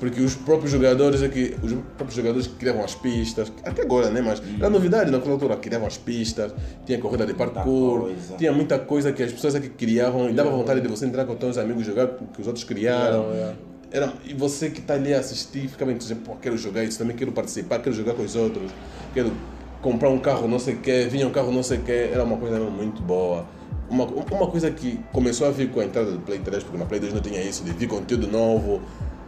Porque 0.05 0.21
os 0.21 0.35
próprios 0.35 0.71
jogadores 0.71 1.23
é 1.23 1.29
que 1.29 1.57
os 1.62 1.73
próprios 1.73 2.14
jogadores 2.14 2.47
criavam 2.47 2.85
as 2.85 2.95
pistas, 2.95 3.51
até 3.64 3.81
agora, 3.81 4.11
né? 4.11 4.21
Mas 4.21 4.43
era 4.59 4.69
novidade 4.69 5.11
naquela 5.11 5.33
altura, 5.33 5.57
criavam 5.57 5.87
as 5.87 5.97
pistas, 5.97 6.53
tinha 6.85 6.99
corrida 6.99 7.25
de 7.25 7.33
parkour, 7.33 8.11
tinha 8.37 8.53
muita 8.53 8.79
coisa 8.79 9.12
que 9.12 9.23
as 9.23 9.33
pessoas 9.33 9.55
é 9.55 9.61
que 9.61 9.71
criavam 9.71 10.29
e 10.29 10.35
dava 10.35 10.51
vontade 10.51 10.83
de 10.83 10.88
você 10.88 11.07
entrar 11.07 11.25
com 11.25 11.33
os 11.33 11.38
teus 11.38 11.57
amigos 11.57 11.87
jogar 11.87 12.09
que 12.09 12.38
os 12.38 12.47
outros 12.47 12.64
criaram. 12.64 13.23
Yeah, 13.23 13.35
yeah. 13.35 13.57
Era, 13.90 14.12
e 14.27 14.35
você 14.35 14.69
que 14.69 14.81
está 14.81 14.93
ali 14.93 15.14
a 15.14 15.21
assistir 15.21 15.69
ficava 15.69 15.90
entusiasmado, 15.90 16.29
pô, 16.29 16.37
quero 16.37 16.59
jogar 16.59 16.85
isso, 16.85 16.99
também 16.99 17.17
quero 17.17 17.33
participar, 17.33 17.79
quero 17.79 17.97
jogar 17.97 18.12
com 18.12 18.25
os 18.25 18.37
outros, 18.37 18.71
quero 19.14 19.33
comprar 19.81 20.11
um 20.11 20.19
carro 20.19 20.47
não 20.47 20.59
sei 20.59 20.75
o 20.75 20.79
que, 20.81 21.05
vinha 21.05 21.27
um 21.27 21.31
carro 21.31 21.51
não 21.51 21.62
sei 21.62 21.79
o 21.79 21.81
que, 21.81 21.93
era 21.93 22.25
uma 22.25 22.37
coisa 22.37 22.61
muito 22.61 23.01
boa. 23.01 23.47
Uma, 23.88 24.05
uma 24.05 24.47
coisa 24.49 24.71
que 24.71 24.99
começou 25.12 25.47
a 25.47 25.51
vir 25.51 25.71
com 25.71 25.81
a 25.81 25.85
entrada 25.85 26.11
do 26.11 26.19
Play 26.19 26.40
3, 26.40 26.62
porque 26.62 26.77
na 26.77 26.85
Play 26.85 27.01
2 27.01 27.14
não 27.14 27.21
tinha 27.23 27.40
isso, 27.40 27.64
de 27.64 27.73
vir 27.73 27.88
conteúdo 27.88 28.27
novo, 28.27 28.83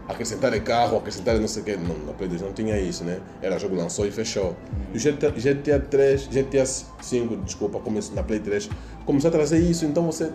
acrescentar 0.08 0.58
carro, 0.60 0.96
acrescentar 0.98 1.38
não 1.38 1.48
sei 1.48 1.62
o 1.62 1.64
que, 1.64 1.76
não, 1.76 1.96
na 2.06 2.12
Play 2.12 2.28
2 2.28 2.42
não 2.42 2.52
tinha 2.52 2.78
isso, 2.78 3.04
né? 3.04 3.20
Era 3.42 3.58
jogo 3.58 3.74
lançou 3.74 4.06
e 4.06 4.10
fechou. 4.10 4.56
E 4.94 4.96
o 4.96 5.00
GTA, 5.00 5.30
GTA 5.30 5.80
3, 5.80 6.28
GTA 6.28 6.64
5, 6.66 7.36
desculpa, 7.38 7.78
começou 7.80 8.14
na 8.14 8.22
Play 8.22 8.40
3, 8.40 8.68
começou 9.04 9.28
a 9.28 9.32
trazer 9.32 9.58
isso, 9.58 9.84
então 9.84 10.06
você 10.06 10.30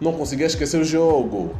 não 0.00 0.12
conseguia 0.12 0.46
esquecer 0.46 0.80
o 0.80 0.84
jogo. 0.84 1.54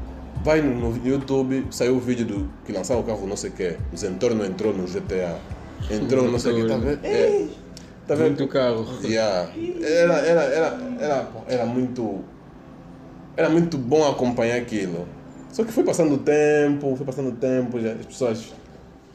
Vai 0.44 0.60
no, 0.60 0.74
no 0.74 1.06
YouTube, 1.06 1.66
saiu 1.70 1.96
o 1.96 2.00
vídeo 2.00 2.26
do 2.26 2.48
que 2.64 2.72
lançaram 2.72 3.00
o 3.00 3.04
carro 3.04 3.26
não 3.26 3.36
sei 3.36 3.50
o 3.50 3.52
que, 3.52 3.76
o 3.92 3.96
Zentorno 3.96 4.44
entrou 4.44 4.72
no 4.72 4.84
GTA. 4.84 5.38
Entrou 5.90 6.30
não 6.30 6.38
sei 6.38 6.52
o 6.52 6.56
que, 6.56 6.68
tá 6.68 6.76
vendo? 6.76 7.04
É, 7.04 7.46
tá 8.06 8.14
vendo? 8.14 8.38
Muito 8.38 8.48
carro. 8.48 8.86
Yeah. 9.04 9.50
Era, 9.82 10.14
era, 10.14 10.42
era, 10.42 10.78
era, 10.98 11.28
era 11.48 11.66
muito. 11.66 12.24
Era 13.36 13.48
muito 13.48 13.78
bom 13.78 14.08
acompanhar 14.08 14.56
aquilo. 14.56 15.06
Só 15.52 15.64
que 15.64 15.70
foi 15.70 15.84
passando 15.84 16.14
o 16.14 16.18
tempo, 16.18 16.96
foi 16.96 17.04
passando 17.04 17.28
o 17.28 17.32
tempo, 17.32 17.78
já 17.78 17.92
as 17.92 18.06
pessoas 18.06 18.52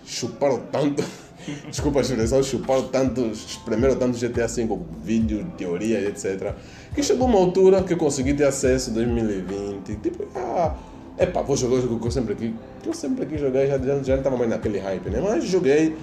chuparam 0.05 0.61
tanto. 0.71 1.03
Desculpa 1.67 1.99
a 1.99 2.01
expressão, 2.01 2.43
chuparam 2.43 2.83
tanto, 2.89 3.21
espremeram 3.21 3.95
tanto 3.95 4.17
GTA 4.19 4.47
V, 4.47 4.79
vídeo, 5.03 5.51
teoria, 5.57 5.99
etc. 6.07 6.53
Que 6.93 7.01
chegou 7.01 7.27
uma 7.27 7.39
altura 7.39 7.81
que 7.81 7.93
eu 7.93 7.97
consegui 7.97 8.35
ter 8.35 8.43
acesso 8.43 8.91
em 8.91 8.93
2020. 8.93 9.95
Tipo, 9.95 10.27
ah, 10.35 10.75
epá, 11.17 11.41
vou 11.41 11.57
jogar 11.57 11.77
o 11.77 11.81
jogo 11.81 11.99
que 11.99 12.07
eu 12.07 12.11
sempre 12.11 12.35
quis. 12.35 12.51
Que 12.83 12.89
eu 12.89 12.93
sempre 12.93 13.25
quis 13.25 13.41
jogar, 13.41 13.65
já, 13.65 13.79
já, 13.79 14.03
já 14.03 14.13
não 14.13 14.19
estava 14.19 14.37
mais 14.37 14.49
naquele 14.49 14.77
hype, 14.77 15.09
né? 15.09 15.19
Mas 15.19 15.43
joguei, 15.43 15.95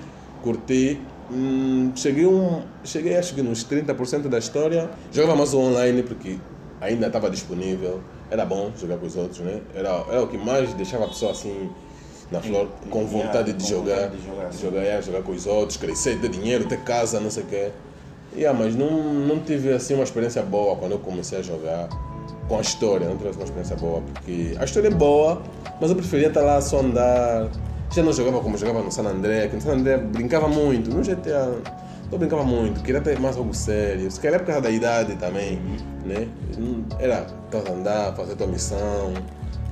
curti. 0.42 1.00
Hum, 1.30 1.92
cheguei, 1.94 2.26
um, 2.26 2.62
cheguei 2.82 3.16
acho 3.16 3.34
que 3.34 3.42
nos 3.42 3.64
30% 3.64 4.28
da 4.28 4.38
história. 4.38 4.90
Jogava 5.12 5.36
mais 5.36 5.54
online 5.54 6.02
porque 6.02 6.38
ainda 6.84 7.06
estava 7.06 7.30
disponível. 7.30 8.00
Era 8.30 8.44
bom 8.44 8.70
jogar 8.78 8.96
com 8.98 9.06
os 9.06 9.16
outros, 9.16 9.40
né? 9.40 9.60
Era, 9.74 10.04
era 10.10 10.22
o 10.22 10.28
que 10.28 10.38
mais 10.38 10.72
deixava 10.74 11.04
a 11.04 11.08
pessoa 11.08 11.32
assim 11.32 11.70
na 12.30 12.40
flor, 12.40 12.68
com 12.90 13.06
vontade 13.06 13.52
de 13.52 13.68
jogar, 13.68 13.94
vontade 13.94 14.16
de 14.16 14.26
jogar, 14.26 14.48
de 14.48 14.60
jogar, 14.60 15.02
jogar 15.02 15.22
com 15.22 15.32
os 15.32 15.46
outros, 15.46 15.76
crescer, 15.76 16.18
ter 16.20 16.30
dinheiro, 16.30 16.64
ter 16.66 16.80
casa, 16.80 17.20
não 17.20 17.30
sei 17.30 17.42
o 17.42 17.46
quê. 17.46 17.70
Yeah, 18.34 18.58
mas 18.58 18.74
não, 18.74 18.90
não 18.90 19.38
tive 19.40 19.72
assim 19.72 19.94
uma 19.94 20.02
experiência 20.02 20.42
boa 20.42 20.74
quando 20.76 20.92
eu 20.92 20.98
comecei 20.98 21.38
a 21.38 21.42
jogar 21.42 21.88
com 22.48 22.58
a 22.58 22.60
história, 22.60 23.06
não 23.06 23.16
tive 23.16 23.30
uma 23.30 23.44
experiência 23.44 23.76
boa, 23.76 24.00
porque 24.00 24.54
a 24.58 24.64
história 24.64 24.88
é 24.88 24.90
boa, 24.90 25.42
mas 25.80 25.90
eu 25.90 25.96
preferia 25.96 26.28
estar 26.28 26.42
lá 26.42 26.60
só 26.60 26.80
andar. 26.80 27.48
Já 27.94 28.02
não 28.02 28.12
jogava 28.12 28.40
como 28.40 28.58
jogava 28.58 28.82
no 28.82 28.90
San 28.90 29.04
André, 29.04 29.46
que 29.46 29.56
no 29.56 29.62
San 29.62 29.74
André 29.74 29.98
brincava 29.98 30.48
muito, 30.48 30.90
no 30.90 31.02
GTA 31.02 31.54
não 32.10 32.18
brincava 32.18 32.44
muito, 32.44 32.82
queria 32.82 33.00
ter 33.00 33.18
mais 33.18 33.36
algo 33.36 33.52
sério, 33.54 34.10
se 34.10 34.20
calhar 34.20 34.40
por 34.40 34.46
causa 34.46 34.62
da 34.62 34.70
idade 34.70 35.16
também, 35.16 35.58
né? 36.04 36.28
Não- 36.58 36.84
Era 36.98 37.26
andar, 37.70 38.14
fazer 38.14 38.36
tua 38.36 38.46
missão, 38.46 39.12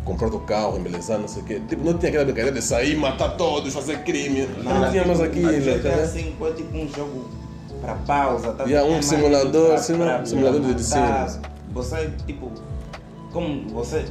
comprar 0.04 0.30
teu 0.30 0.40
carro, 0.40 0.78
embelezar, 0.78 1.18
não 1.18 1.28
sei 1.28 1.42
o 1.42 1.44
quê. 1.44 1.60
Tipo, 1.68 1.84
não 1.84 1.96
tinha 1.98 2.08
aquela 2.08 2.24
brincadeira 2.24 2.56
de 2.56 2.62
sair, 2.62 2.96
matar 2.96 3.36
todos, 3.36 3.72
fazer 3.72 3.98
crime. 4.02 4.46
Não, 4.62 4.90
tinha 4.90 5.04
mais 5.06 5.20
aquilo, 5.20 5.48
vendo? 5.60 5.86
assim 5.88 6.34
foi 6.38 6.52
tipo 6.54 6.76
um 6.76 6.88
jogo 6.88 7.28
para 7.80 7.94
pausa, 7.94 8.52
tá? 8.52 8.64
Yeah, 8.64 8.88
um 8.88 8.92
mais 8.94 9.04
simulador, 9.04 9.68
pra- 9.68 9.78
sim, 9.78 9.96
pra- 9.96 10.24
simulador 10.24 10.60
de 10.60 10.66
matar. 10.66 11.26
destino. 11.26 11.42
Você, 11.74 12.10
tipo, 12.26 12.50
como 13.32 13.68
você 13.70 14.04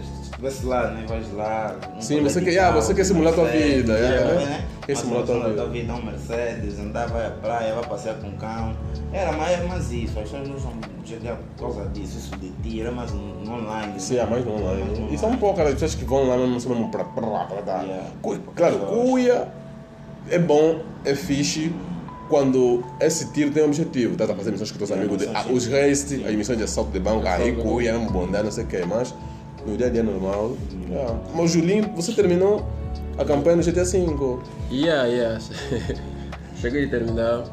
lá, 0.63 0.91
né? 0.91 1.06
Lá. 1.34 1.75
um 1.95 2.01
Sim, 2.01 2.21
você 2.21 2.41
quer- 2.41 2.58
ah, 2.60 2.71
você 2.71 2.93
quer 2.93 3.04
simular 3.04 3.34
tua 3.34 3.45
vida, 3.45 3.93
yeah, 3.93 4.27
tá 4.27 4.34
né? 4.34 4.65
Quer 4.86 4.97
simular 4.97 5.25
tua 5.25 5.36
vida. 5.36 5.54
tua 5.56 5.69
vida, 5.69 5.93
um 5.93 6.04
Mercedes, 6.04 6.80
andar, 6.80 7.08
vai 7.08 7.27
à 7.27 7.32
praia, 7.32 7.75
vai 7.75 7.86
passear 7.88 8.15
com 8.15 8.30
o 8.30 8.34
cão. 8.34 8.75
Era 9.13 9.32
mais, 9.34 9.67
mais 9.67 9.91
isso, 9.91 10.17
as 10.17 10.30
pessoas 10.30 10.47
não 10.47 10.56
usam 10.56 10.71
GTA 11.06 11.38
por 11.58 11.73
causa 11.73 11.89
disso, 11.89 12.17
isso 12.17 12.36
de 12.38 12.49
ti, 12.63 12.82
era 12.82 12.91
mais 12.91 13.12
no 13.12 13.54
online. 13.54 13.99
Sim, 13.99 14.15
né? 14.15 14.21
há 14.21 14.25
mais 14.25 14.47
online. 14.47 15.10
E 15.12 15.17
são 15.17 15.36
poucas 15.38 15.67
as 15.67 15.73
pessoas 15.73 15.95
que 15.95 16.06
vão 16.06 16.27
lá 16.27 16.38
mesmo, 16.38 16.69
mesmo 16.69 16.89
para 16.89 17.04
para 17.04 17.27
para 17.45 17.62
dar. 17.62 17.84
Yeah. 17.84 18.08
Claro, 18.56 18.80
cuia 18.80 19.47
é 20.30 20.39
bom, 20.39 20.80
é 21.06 21.13
fixe 21.13 21.73
quando 22.30 22.84
esse 22.99 23.32
tiro 23.34 23.51
tem 23.51 23.62
um 23.63 23.67
objetivo. 23.67 24.13
Estás 24.13 24.30
a 24.30 24.36
fazer 24.36 24.51
missões 24.51 24.71
com 24.71 24.77
teus 24.77 24.91
amigos, 24.91 25.17
de, 25.17 25.27
ah, 25.27 25.45
os 25.51 25.67
race, 25.67 26.23
as 26.25 26.34
missões 26.34 26.58
de 26.58 26.63
assalto 26.63 26.89
de 26.91 26.99
banco, 26.99 27.27
aí 27.27 27.54
cuia, 27.54 27.91
é 27.91 27.97
bondade, 27.99 28.45
não 28.45 28.51
sei 28.51 28.63
o 28.63 28.67
que, 28.67 28.86
mas 28.86 29.13
no 29.65 29.78
dia 29.78 29.88
a 29.88 29.89
dia 29.89 30.04
normal. 30.04 30.56
yeah. 30.89 31.19
Mas 31.36 31.52
Julinho, 31.52 31.89
você 31.95 32.12
terminou 32.13 32.65
a 33.17 33.26
campanha 33.26 33.58
no 33.58 33.63
GTA 33.63 33.84
V. 33.84 34.39
Yeah, 34.71 35.06
yeah. 35.08 35.39
Cheguei 36.56 36.86
a 36.86 36.89
terminar. 36.89 37.43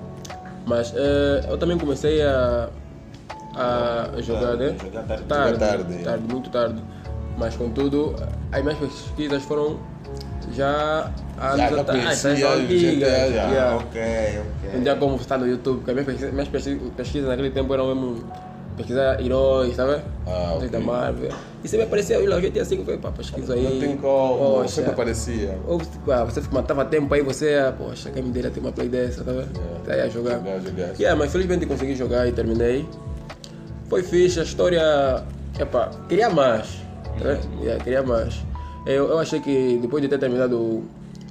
Mas 0.67 0.93
eh, 0.95 1.47
eu 1.49 1.57
também 1.59 1.79
comecei 1.79 2.23
a, 2.23 2.69
a 3.55 4.21
jogar, 4.21 4.57
né? 4.57 4.77
Jogar 4.83 5.03
tarde. 5.05 5.25
tarde, 5.25 5.59
tarde. 5.59 6.05
tarde, 6.05 6.25
muito 6.33 6.51
tarde. 6.51 6.83
Mas 7.39 7.55
contudo, 7.57 8.15
as 8.53 8.63
minhas 8.63 8.79
pesquisas 8.79 9.43
foram 9.45 9.79
já 10.53 11.11
há 11.39 11.57
Já- 11.57 11.67
anos 11.67 11.77
já 11.77 11.81
atrás. 11.83 12.23
GTA, 12.23 13.33
já. 13.33 13.49
yeah. 13.49 13.77
Ok, 13.77 14.01
ok. 14.01 14.71
Não 14.75 14.83
tinha 14.83 14.97
como 14.97 15.17
estar 15.17 15.39
no 15.39 15.47
YouTube, 15.47 15.83
porque 15.85 16.01
as 16.25 16.33
minhas 16.33 16.49
pesquisas 16.49 17.29
naquele 17.29 17.51
tempo 17.51 17.73
eram 17.73 17.87
mesmo 17.95 18.25
pesquisar 18.79 19.21
heróis, 19.21 19.77
sabe? 19.77 20.01
Ah, 20.27 20.55
Heróis 20.57 20.71
da. 20.71 20.81
Marvel. 20.81 21.31
E 21.63 21.69
sempre 21.69 21.87
aparecia, 21.87 22.19
olha, 22.19 22.37
o 22.37 22.41
GTA 22.41 22.65
V, 22.65 22.77
eu 22.77 22.85
falei, 22.85 23.01
pá, 23.01 23.11
pesquisa 23.13 23.55
aí. 23.55 23.63
Não 23.65 23.81
tem 23.81 23.97
como, 23.97 24.39
Poxa. 24.39 24.69
sempre 24.69 24.91
aparecia. 24.93 25.59
Ou 25.67 25.79
tipo, 25.79 26.11
ah, 26.11 26.25
você 26.25 26.41
matava 26.53 26.85
tempo 26.85 27.13
aí, 27.13 27.21
você, 27.23 27.55
ah, 27.55 27.75
poxa, 27.77 28.11
quem 28.11 28.23
me 28.23 28.31
dera 28.31 28.51
ter 28.51 28.61
uma 28.61 28.73
play 28.73 28.89
dessa, 28.89 29.23
tá 29.25 29.33
vendo? 29.33 29.51
Yeah. 29.59 29.93
Aí 29.93 29.99
ia 29.99 30.11
jogar. 30.11 30.39
Jogar, 30.39 30.61
jogar. 30.61 30.95
Yeah, 30.99 31.17
mas 31.19 31.33
felizmente 31.33 31.67
consegui 31.67 31.95
jogar 31.95 32.27
e 32.29 32.33
terminei. 32.33 32.87
Foi 33.89 34.03
fixe, 34.03 34.39
a 34.41 34.43
história. 34.45 35.25
Epa, 35.59 35.91
queria 36.09 36.31
mais. 36.31 36.69
Tá 37.19 37.25
vendo? 37.25 37.63
Yeah, 37.65 37.83
queria 37.83 38.03
mais. 38.03 38.41
Eu, 38.87 39.09
eu 39.09 39.19
achei 39.19 39.41
que 39.41 39.79
depois 39.83 40.01
de 40.03 40.09
ter 40.09 40.19
terminado 40.19 40.85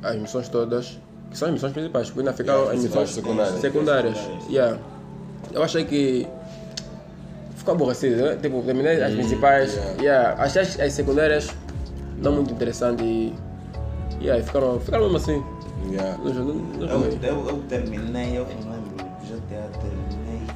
as 0.04 0.16
missões 0.18 0.50
todas, 0.50 1.00
que 1.32 1.38
são 1.38 1.48
as 1.48 1.54
missões 1.54 1.72
principais, 1.74 2.08
porque 2.08 2.20
ainda 2.20 2.34
ficaram 2.34 2.60
Yeah, 2.64 2.78
as 2.78 2.84
missões 2.84 3.10
secundárias. 3.12 3.62
secundárias. 3.62 4.18
Yeah. 4.50 4.78
Eu 5.54 5.64
achei 5.64 5.86
que 5.86 6.28
ficou 7.68 7.76
aborrecido, 7.76 8.16
né? 8.24 8.38
Tipo, 8.42 8.62
terminei 8.62 9.04
as 9.04 9.14
principais, 9.14 9.74
yeah. 9.74 10.02
yeah. 10.02 10.44
achei 10.44 10.62
as, 10.62 10.80
as 10.80 10.94
secundárias 10.94 11.50
não 12.18 12.34
muito 12.34 12.54
interessantes 12.54 13.06
e 13.06 13.34
yeah, 14.22 14.42
ficaram, 14.44 14.80
ficaram 14.80 15.04
mesmo 15.04 15.18
assim. 15.18 15.44
Yeah. 15.92 16.18
Não, 16.18 16.34
não, 16.34 16.54
não 16.56 17.04
Eu, 17.04 17.20
eu, 17.22 17.50
eu 17.50 17.64
terminei, 17.68 18.38
eu 18.38 18.48
não 18.64 18.72
lembro, 18.72 18.96
GTA 19.26 19.70
terminei 19.82 20.48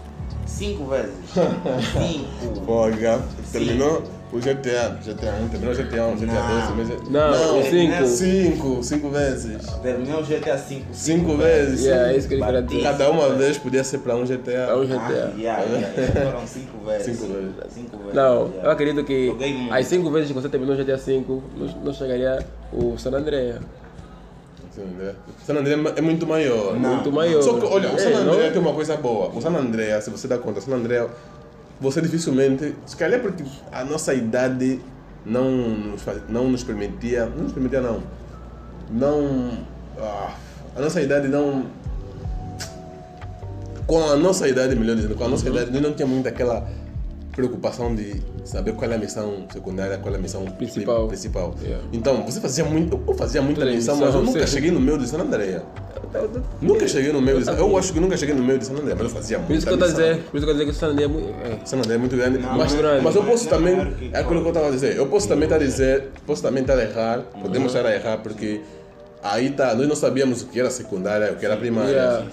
cinco 0.45 0.85
vezes. 0.85 1.13
cinco. 1.93 2.61
Pô, 2.65 2.91
já 2.91 3.21
terminou 3.51 4.03
o 4.33 4.39
GTA, 4.39 4.97
GTA 5.03 5.33
1, 5.43 5.47
terminou 5.49 5.73
o 5.73 5.77
GTA 5.77 6.05
1, 6.07 6.15
GTA 6.15 6.25
2, 6.25 6.29
Não. 6.29 6.75
mas... 6.75 7.09
Não, 7.09 7.59
o 7.59 7.63
cinco. 7.63 8.07
Cinco, 8.07 8.83
cinco 8.83 9.09
vezes. 9.09 9.65
Terminei 9.83 10.13
o 10.13 10.23
GTA 10.23 10.57
cinco. 10.57 10.85
Cinco 10.93 11.35
vezes. 11.37 11.83
Yeah, 11.85 12.11
é 12.13 12.17
isso 12.17 12.27
que 12.27 12.35
ele 12.35 12.43
queria 12.45 12.61
dizer. 12.61 12.83
Cada 12.83 13.09
uma 13.11 13.29
vez 13.29 13.57
podia 13.57 13.83
ser 13.83 13.97
para 13.99 14.15
um 14.15 14.25
GTA. 14.25 14.51
É 14.51 14.75
um 14.75 14.81
Ah, 14.81 14.85
GTA. 14.85 15.33
yeah, 15.37 15.63
yeah. 15.63 16.31
Foram 16.31 16.47
cinco 16.47 16.77
vezes. 16.87 17.17
Cinco 17.17 17.33
vezes. 17.33 17.51
Cinco 17.73 17.97
vezes. 17.97 18.13
Não, 18.13 18.47
yeah. 18.47 18.63
eu 18.63 18.71
acredito 18.71 19.03
que 19.03 19.35
as 19.69 19.85
cinco 19.87 20.09
vezes 20.11 20.27
que 20.29 20.33
você 20.33 20.47
terminou 20.49 20.75
o 20.75 20.77
GTA 20.77 20.97
V, 20.97 21.25
não, 21.57 21.67
não 21.83 21.93
chegaria 21.93 22.39
o 22.71 22.97
San 22.97 23.11
Andreas. 23.11 23.59
San 24.73 24.83
André. 24.83 25.13
San 25.45 25.53
André 25.57 25.73
é 25.97 26.01
muito 26.01 26.25
maior. 26.25 26.79
Não. 26.79 26.95
Muito 26.95 27.11
maior. 27.11 27.41
Só 27.41 27.59
que, 27.59 27.65
olha, 27.65 27.89
o 27.91 27.99
San 27.99 28.09
É, 28.09 28.13
André 28.13 28.45
não? 28.45 28.51
tem 28.53 28.61
uma 28.61 28.73
coisa 28.73 28.95
boa. 28.95 29.27
O 29.35 29.41
San 29.41 29.49
André, 29.53 29.99
se 29.99 30.09
você 30.09 30.29
dá 30.29 30.37
conta, 30.37 30.59
o 30.59 30.61
San 30.61 30.71
André, 30.75 31.05
você 31.81 31.99
dificilmente, 31.99 32.75
se 32.85 32.95
calhar 32.95 33.19
é 33.19 33.23
porque 33.23 33.43
a 33.71 33.83
nossa 33.83 34.13
idade 34.13 34.79
não 35.25 35.49
nos, 35.51 36.01
não 36.29 36.47
nos 36.47 36.63
permitia, 36.63 37.25
não 37.25 37.45
nos 37.45 37.53
permitia 37.53 37.81
não, 37.81 38.03
não, 38.91 39.57
ah, 39.99 40.35
a 40.75 40.81
nossa 40.81 41.01
idade 41.01 41.27
não, 41.27 41.65
com 43.87 44.03
a 44.03 44.15
nossa 44.15 44.47
idade, 44.47 44.75
melhor 44.75 44.95
dizendo, 44.95 45.15
com 45.15 45.23
a 45.23 45.27
nossa 45.27 45.49
idade, 45.49 45.71
nós 45.71 45.81
não 45.81 45.93
tinha 45.93 46.07
muito 46.07 46.29
aquela 46.29 46.67
preocupação 47.31 47.93
de 47.95 48.21
saber 48.43 48.73
qual 48.73 48.91
é 48.91 48.95
a 48.95 48.97
missão 48.97 49.45
secundária, 49.51 49.97
qual 49.97 50.13
é 50.13 50.17
a 50.17 50.21
missão 50.21 50.43
pri- 50.45 50.67
Principal. 50.67 51.07
principal. 51.07 51.55
Yeah. 51.61 51.83
Então, 51.93 52.23
você 52.25 52.39
fazia 52.41 52.63
muito, 52.65 52.99
eu 53.07 53.13
fazia 53.15 53.41
muita 53.41 53.65
missão, 53.65 53.95
missão, 53.95 54.07
mas 54.07 54.15
eu 54.15 54.23
nunca 54.23 54.47
cheguei 54.47 54.71
no 54.71 54.79
meu 54.79 54.97
de 54.97 55.07
San 55.07 55.19
Andrea. 55.19 55.63
Nunca 56.61 56.87
cheguei 56.87 57.11
no 57.13 57.21
meio 57.21 57.41
de 57.41 57.47
Eu 57.49 57.77
acho 57.77 57.93
que 57.93 57.99
nunca 57.99 58.17
cheguei 58.17 58.35
no 58.35 58.43
meio 58.43 58.59
de 58.59 58.65
San 58.65 58.73
André, 58.73 58.93
mas 58.93 59.03
eu 59.03 59.09
fazia 59.09 59.39
Por 59.39 59.55
isso 59.55 59.65
que 59.65 59.71
eu 59.71 59.75
estou 59.75 59.87
a 59.87 59.91
dizer, 59.91 60.17
por 60.23 60.37
isso 60.37 60.45
que 60.45 60.49
eu 60.51 60.53
dizer 60.53 60.65
que 60.65 60.71
o 60.71 60.73
San 60.73 60.87
André 60.87 61.03
é 61.05 61.07
muito. 61.07 61.29
É. 61.29 61.65
San 61.65 61.77
André 61.77 61.93
é 61.93 61.97
muito 61.97 62.15
grande, 62.17 62.37
Não, 62.37 62.57
mas, 62.57 62.73
muito 62.73 62.77
grande. 62.81 63.03
mas 63.03 63.15
eu 63.15 63.23
posso 63.23 63.47
é 63.47 63.49
também, 63.49 63.75
é 64.11 64.19
aquilo 64.19 64.41
que 64.41 64.45
eu 64.47 64.49
estava 64.49 64.67
a 64.67 64.71
dizer, 64.71 64.97
eu 64.97 65.07
posso 65.07 65.27
também 65.27 65.43
estar 65.45 65.55
a 65.55 65.59
dizer, 65.59 66.09
posso 66.25 66.41
também 66.41 66.61
estar 66.63 66.77
a 66.77 66.81
errar, 66.83 67.19
podemos 67.41 67.73
estar 67.73 67.87
a 67.87 67.95
errar, 67.95 68.17
porque 68.17 68.61
aí 69.23 69.51
tá, 69.51 69.73
nós 69.73 69.87
não 69.87 69.95
sabíamos 69.95 70.41
o 70.41 70.47
que 70.47 70.59
era 70.59 70.69
secundária, 70.69 71.31
o 71.31 71.35
que 71.37 71.45
era 71.45 71.55
primária. 71.55 71.91
Yeah. 71.91 72.25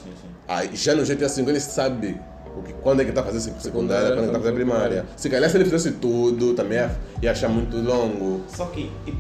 Aí, 0.49 0.71
já 0.75 0.95
no 0.95 1.05
GTA 1.05 1.29
V 1.29 1.43
ele 1.43 1.61
sabe 1.61 2.19
o 2.59 2.63
que, 2.63 2.73
quando 2.75 3.01
é 3.01 3.05
que 3.05 3.11
está 3.11 3.23
fazendo 3.23 3.41
sec- 3.41 3.61
secundária, 3.61 4.09
Secundária, 4.09 4.17
quando 4.17 4.19
é 4.19 4.23
que 4.23 4.29
está 4.29 4.39
fazendo 4.41 4.55
primária. 4.55 5.07
Se 5.17 5.29
calhar 5.31 5.51
se 5.51 5.57
ele 5.57 5.65
fizesse 5.65 5.93
tudo, 5.93 6.55
também 6.55 6.79
ia, 6.79 6.97
ia 7.23 7.31
achar 7.33 7.49
muito 7.49 7.77
longo. 7.77 8.43
Só 8.49 8.67
que, 8.67 8.91
e- 9.07 9.15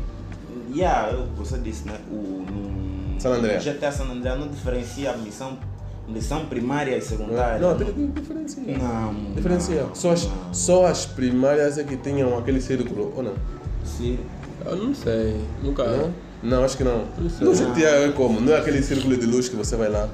yeah, 0.76 1.16
você 1.36 1.58
disse, 1.58 1.86
né? 1.86 1.98
O, 2.10 2.14
no, 3.14 3.20
San 3.20 3.30
André. 3.30 3.58
GTA 3.58 3.90
San 3.90 4.04
André 4.04 4.34
não 4.36 4.48
diferencia 4.48 5.10
a 5.12 5.16
missão, 5.16 5.58
missão 6.06 6.46
primária 6.46 6.96
e 6.96 7.00
secundária. 7.00 7.58
Não, 7.58 7.76
tem 7.76 7.86
que 7.92 8.20
diferenciar. 8.20 8.78
Não. 8.78 9.14
Diferencia. 9.34 9.82
não, 9.82 9.94
Só 9.94 10.12
as, 10.12 10.24
não. 10.24 10.54
só 10.54 10.86
as 10.86 11.06
primárias 11.06 11.78
é 11.78 11.84
que 11.84 11.96
tinham 11.96 12.36
aquele 12.38 12.60
círculo, 12.60 13.12
ou 13.16 13.22
não? 13.22 13.34
Sim. 13.84 14.18
Eu 14.64 14.76
não 14.76 14.94
sei, 14.94 15.40
nunca. 15.62 15.84
Não? 15.84 16.12
Não, 16.42 16.64
acho 16.64 16.76
que 16.76 16.84
não. 16.84 17.04
sei. 17.36 17.46
No 17.46 17.52
GTA 17.52 17.88
é 18.06 18.12
como? 18.12 18.40
Não 18.40 18.52
é 18.52 18.58
aquele 18.58 18.82
círculo 18.82 19.16
de 19.16 19.26
luz 19.26 19.48
que 19.48 19.56
você 19.56 19.74
vai 19.74 19.88
lá. 19.88 20.08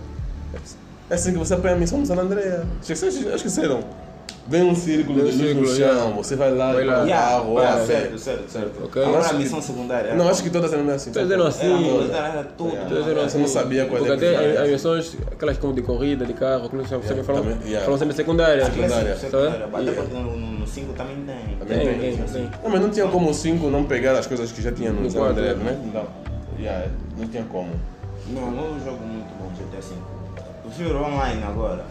É 1.11 1.15
assim 1.15 1.33
que 1.33 1.39
você 1.39 1.55
apanha 1.55 1.75
a 1.75 1.79
missão 1.79 2.01
do 2.01 2.07
San 2.07 2.17
Andrea. 2.17 2.65
Esqueceram? 2.83 3.81
Vem 4.47 4.63
um 4.63 4.75
círculo 4.75 5.23
Vem 5.23 5.25
um 5.25 5.31
de 5.31 5.37
luz 5.39 5.47
círculo, 5.47 5.71
no 5.71 5.75
chão, 5.75 6.11
é. 6.11 6.13
você 6.13 6.37
vai 6.37 6.55
lá 6.55 6.75
vai 6.75 6.85
lá. 6.85 7.05
e 7.05 7.09
yeah, 7.09 7.43
é, 7.83 7.87
certo, 7.87 8.19
certo, 8.19 8.51
certo. 8.51 8.85
Okay. 8.85 9.03
Agora 9.03 9.17
a 9.17 9.21
assim, 9.21 9.39
missão 9.39 9.59
que... 9.59 9.65
secundária. 9.65 10.09
É 10.09 10.17
não, 10.17 10.29
acho 10.29 10.43
que 10.43 10.51
todas 10.51 10.71
eram 10.71 10.91
é 10.91 10.95
assim. 10.95 11.13
Todas 11.13 11.29
tá? 11.29 11.35
eram 11.35 11.47
assim. 11.47 11.67
Tudo. 12.57 12.89
Todas 12.89 13.09
eram 13.09 13.23
assim. 13.23 13.31
Você 13.31 13.39
não 13.39 13.49
sabia 13.49 13.87
qual 13.87 14.05
era. 14.05 14.17
Porque 14.17 14.27
até 14.27 14.59
as 14.59 14.71
missões, 14.71 15.17
aquelas 15.33 15.57
como 15.57 15.73
de 15.73 15.81
corrida, 15.81 16.27
de 16.27 16.35
carro, 16.35 16.69
que 16.69 16.77
não 16.77 16.87
sabe, 16.87 17.05
yeah, 17.05 17.25
falam, 17.25 17.43
também, 17.43 17.59
yeah. 17.65 17.85
falam 17.85 17.99
sempre 17.99 18.15
secundária. 18.15 18.67
Secundária. 18.67 19.17
secundária. 19.17 19.69
Até 19.73 19.93
porque 19.93 20.15
no 20.15 20.67
5 20.67 20.93
também 20.93 21.17
tem. 21.25 21.57
Também 21.57 21.99
tem. 21.99 22.23
Assim. 22.23 22.51
Não, 22.63 22.71
mas 22.71 22.81
não 22.83 22.91
tinha 22.91 23.09
como 23.09 23.31
o 23.31 23.35
5 23.35 23.71
não 23.71 23.85
pegar 23.85 24.13
as 24.13 24.27
coisas 24.27 24.53
que 24.53 24.61
já 24.61 24.73
tinha 24.73 24.93
no 24.93 25.11
San 25.11 25.33
né? 25.33 25.55
Não. 25.95 26.07
Não 27.17 27.29
tinha 27.29 27.45
como. 27.45 27.71
Não, 28.29 28.51
não 28.51 28.67
é 28.67 28.69
um 28.73 28.85
jogo 28.85 29.07
muito 29.07 29.29
bom, 29.39 29.51
GTA 29.57 29.81
5. 29.81 30.14
Juro, 30.77 31.05
online 31.05 31.43
agora. 31.45 31.85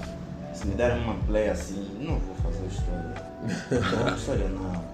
Se 0.54 0.68
me 0.68 0.76
derem 0.76 1.02
uma 1.04 1.16
play 1.26 1.50
assim, 1.50 1.88
não 2.00 2.20
vou 2.20 2.36
fazer 2.44 2.66
história. 2.68 4.06
Não, 4.06 4.16
história 4.16 4.48
não. 4.50 4.94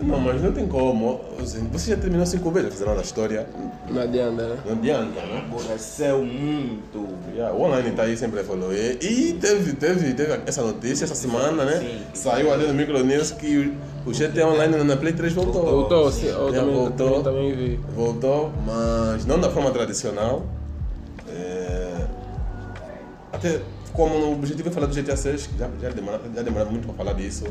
Não, 0.00 0.20
mas 0.20 0.42
não 0.42 0.52
tem 0.52 0.66
como. 0.66 1.20
Assim, 1.40 1.66
você 1.72 1.92
já 1.92 1.96
terminou 1.96 2.26
cinco 2.26 2.50
vezes 2.50 2.74
fazendo 2.74 2.98
a 2.98 3.02
história. 3.02 3.46
Não 3.88 4.02
adianta, 4.02 4.48
né? 4.48 4.58
Não 4.66 4.72
adianta, 4.72 5.20
né? 5.20 5.44
Aborreceu 5.46 6.16
é 6.16 6.22
muito. 6.22 7.08
Yeah, 7.34 7.54
o 7.54 7.62
online 7.62 7.92
tá 7.92 8.02
aí 8.02 8.16
sempre 8.16 8.42
falou. 8.42 8.72
E, 8.74 9.38
teve, 9.40 9.74
teve, 9.74 10.12
teve 10.14 10.40
essa 10.44 10.62
notícia 10.62 11.04
essa 11.04 11.14
semana, 11.14 11.64
né? 11.64 11.78
Sim. 11.78 12.02
Saiu 12.14 12.52
ali 12.52 12.66
no 12.66 12.74
Micronews 12.74 13.30
que 13.30 13.72
o 14.04 14.12
GT 14.12 14.42
Online 14.42 14.82
na 14.82 14.96
Play 14.96 15.12
3 15.12 15.32
voltou. 15.32 15.62
Voltou, 15.62 16.10
sim. 16.10 16.26
Eu 16.26 16.52
também, 16.52 16.74
voltou, 16.74 17.22
também, 17.22 17.22
também 17.22 17.54
vi. 17.54 17.80
Voltou, 17.94 18.52
mas 18.66 19.24
não 19.24 19.38
da 19.38 19.50
forma 19.50 19.70
tradicional. 19.70 20.44
É 21.28 21.81
até 23.32 23.60
como 23.92 24.14
o 24.14 24.32
objetivo 24.34 24.68
é 24.68 24.72
falar 24.72 24.86
do 24.86 24.94
GTA 24.94 25.16
6, 25.16 25.50
já, 25.58 25.68
já, 25.80 25.88
demora, 25.90 26.20
já 26.34 26.42
demorava 26.42 26.70
muito 26.70 26.86
para 26.86 26.94
falar 26.94 27.12
disso. 27.14 27.44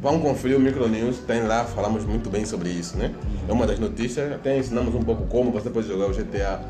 Vão 0.00 0.20
conferir 0.20 0.56
o 0.56 0.60
Micronews, 0.60 1.18
tem 1.26 1.42
lá, 1.42 1.64
falamos 1.64 2.04
muito 2.04 2.28
bem 2.28 2.44
sobre 2.44 2.68
isso, 2.68 2.96
né? 2.96 3.14
É 3.48 3.52
uma 3.52 3.66
das 3.66 3.78
notícias, 3.78 4.30
até 4.32 4.56
ensinamos 4.56 4.94
um 4.94 5.02
pouco 5.02 5.26
como 5.26 5.50
você 5.50 5.70
pode 5.70 5.88
jogar 5.88 6.06
o 6.06 6.12
GTA 6.12 6.60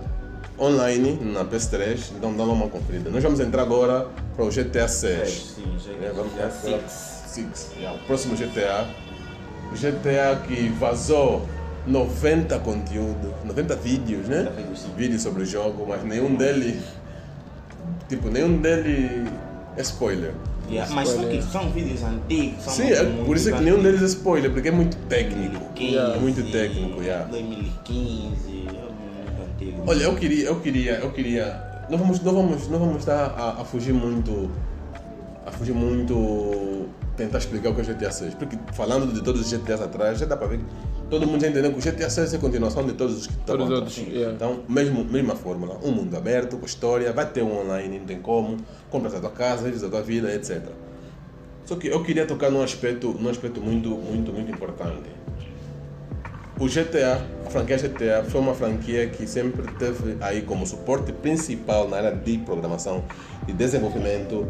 online 0.58 1.18
na 1.22 1.44
PS3, 1.44 2.12
então 2.16 2.34
dá 2.34 2.44
uma 2.44 2.68
conferida. 2.68 3.10
Nós 3.10 3.22
vamos 3.22 3.40
entrar 3.40 3.62
agora 3.62 4.08
para 4.34 4.44
o 4.44 4.48
GTA 4.48 4.88
6. 4.88 5.54
Sim, 5.56 5.76
já 5.78 6.06
É, 6.06 6.12
vamos 6.12 6.32
six. 6.62 7.22
Six. 7.26 7.72
Yeah, 7.76 7.98
o 7.98 8.06
próximo 8.06 8.36
GTA. 8.36 8.86
O 9.70 9.74
GTA 9.74 10.40
que 10.46 10.68
vazou 10.68 11.46
90 11.86 12.58
conteúdo, 12.60 13.34
90 13.44 13.76
vídeos, 13.76 14.28
né? 14.28 14.44
90 14.44 14.96
vídeos, 14.96 15.22
sobre 15.22 15.42
o 15.42 15.46
jogo, 15.46 15.84
mas 15.86 16.02
nenhum 16.04 16.34
dele. 16.34 16.80
Tipo, 18.08 18.28
nenhum 18.28 18.58
dele 18.58 19.28
é 19.76 19.82
spoiler. 19.82 20.32
Yeah, 20.68 20.92
mas 20.92 21.08
só 21.10 21.22
que 21.22 21.42
são 21.42 21.70
vídeos 21.70 22.02
antigos. 22.02 22.64
São 22.64 22.74
Sim, 22.74 22.90
é 22.90 23.04
por 23.24 23.36
isso 23.36 23.50
é 23.50 23.52
que 23.52 23.62
nenhum 23.62 23.80
deles 23.82 24.02
é 24.02 24.06
spoiler, 24.06 24.50
porque 24.50 24.68
é 24.68 24.72
muito 24.72 24.96
técnico. 25.08 25.60
2015, 25.76 25.96
É 25.96 26.18
muito 26.18 26.50
técnico, 26.50 27.02
yeah. 27.02 27.24
2015, 27.26 27.96
é 27.96 28.72
muito 28.72 29.42
antigo. 29.54 29.82
Olha, 29.86 30.02
eu 30.02 30.16
queria, 30.16 30.46
eu 30.46 30.60
queria, 30.60 30.92
eu 30.98 31.12
queria. 31.12 31.86
Não 31.88 31.98
vamos, 31.98 32.20
não 32.20 32.34
vamos, 32.34 32.68
não 32.68 32.78
vamos 32.80 32.96
estar 32.98 33.26
a, 33.36 33.60
a 33.60 33.64
fugir 33.64 33.94
muito, 33.94 34.50
a 35.46 35.52
fugir 35.52 35.72
muito, 35.72 36.86
tentar 37.16 37.38
explicar 37.38 37.70
o 37.70 37.74
que 37.74 37.80
é 37.80 37.84
o 37.84 37.86
GTA 37.86 38.10
6, 38.10 38.34
porque 38.34 38.58
falando 38.72 39.12
de 39.12 39.22
todos 39.22 39.40
os 39.40 39.48
GTAs 39.48 39.80
atrás, 39.80 40.18
já 40.18 40.26
dá 40.26 40.36
para 40.36 40.48
ver 40.48 40.58
que 40.58 40.64
todo 41.08 41.26
mundo 41.26 41.40
já 41.40 41.48
entendeu 41.48 41.72
que 41.72 41.78
o 41.78 41.92
GTA 41.92 42.10
6 42.10 42.34
é 42.34 42.36
a 42.36 42.40
continuação 42.40 42.84
de 42.86 42.92
todos 42.92 43.16
os 43.18 43.26
que 43.26 43.34
Todos 43.38 43.66
estavam 43.66 43.66
os 43.66 43.72
atrás. 43.72 43.98
outros, 43.98 44.14
yeah. 44.14 44.34
Então, 44.34 44.60
mesmo, 44.68 45.04
mesma 45.04 45.34
fórmula, 45.36 45.78
um 45.82 45.90
mundo 45.92 46.16
aberto, 46.16 46.56
com 46.56 46.66
história, 46.66 47.12
vai 47.12 47.26
ter 47.26 47.42
um 47.42 47.60
online, 47.60 47.98
não 47.98 48.06
tem 48.06 48.20
como, 48.20 48.56
compras 48.90 49.14
a 49.14 49.20
tua 49.20 49.30
casa, 49.30 49.64
vives 49.64 49.82
a 49.84 49.88
tua 49.88 50.02
vida, 50.02 50.32
etc. 50.34 50.62
Só 51.64 51.76
que 51.76 51.88
eu 51.88 52.02
queria 52.02 52.26
tocar 52.26 52.50
num 52.50 52.62
aspecto, 52.62 53.16
num 53.18 53.28
aspecto 53.28 53.60
muito, 53.60 53.90
muito, 53.90 54.32
muito 54.32 54.50
importante. 54.52 55.10
O 56.58 56.66
GTA, 56.66 57.20
a 57.44 57.50
franquia 57.50 57.76
GTA, 57.76 58.24
foi 58.24 58.40
uma 58.40 58.54
franquia 58.54 59.06
que 59.08 59.26
sempre 59.26 59.62
teve 59.74 60.16
aí 60.20 60.40
como 60.40 60.66
suporte 60.66 61.12
principal 61.12 61.86
na 61.88 61.98
área 61.98 62.12
de 62.14 62.38
programação 62.38 63.04
e 63.46 63.52
desenvolvimento 63.52 64.46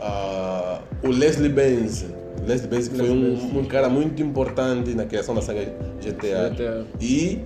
ah, 0.00 0.80
o 1.02 1.08
Leslie 1.08 1.48
Benz. 1.48 2.04
Leslie 2.46 2.68
Benz 2.68 2.88
que 2.88 2.96
foi 2.96 3.10
um, 3.10 3.58
um 3.58 3.64
cara 3.64 3.88
muito 3.88 4.22
importante 4.22 4.94
na 4.94 5.04
criação 5.04 5.34
da 5.34 5.42
saga 5.42 5.64
GTA. 6.00 6.50
GTA. 6.50 6.86
E, 7.00 7.42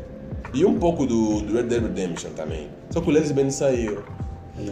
e 0.55 0.65
um 0.65 0.79
pouco 0.79 1.07
do, 1.07 1.41
do 1.41 1.55
Red 1.55 1.65
Dead 1.65 1.83
Redemption 1.83 2.31
também. 2.33 2.69
Só 2.91 3.01
que 3.01 3.09
o 3.09 3.13
Leslie 3.13 3.35
Benz 3.35 3.55
saiu. 3.55 4.03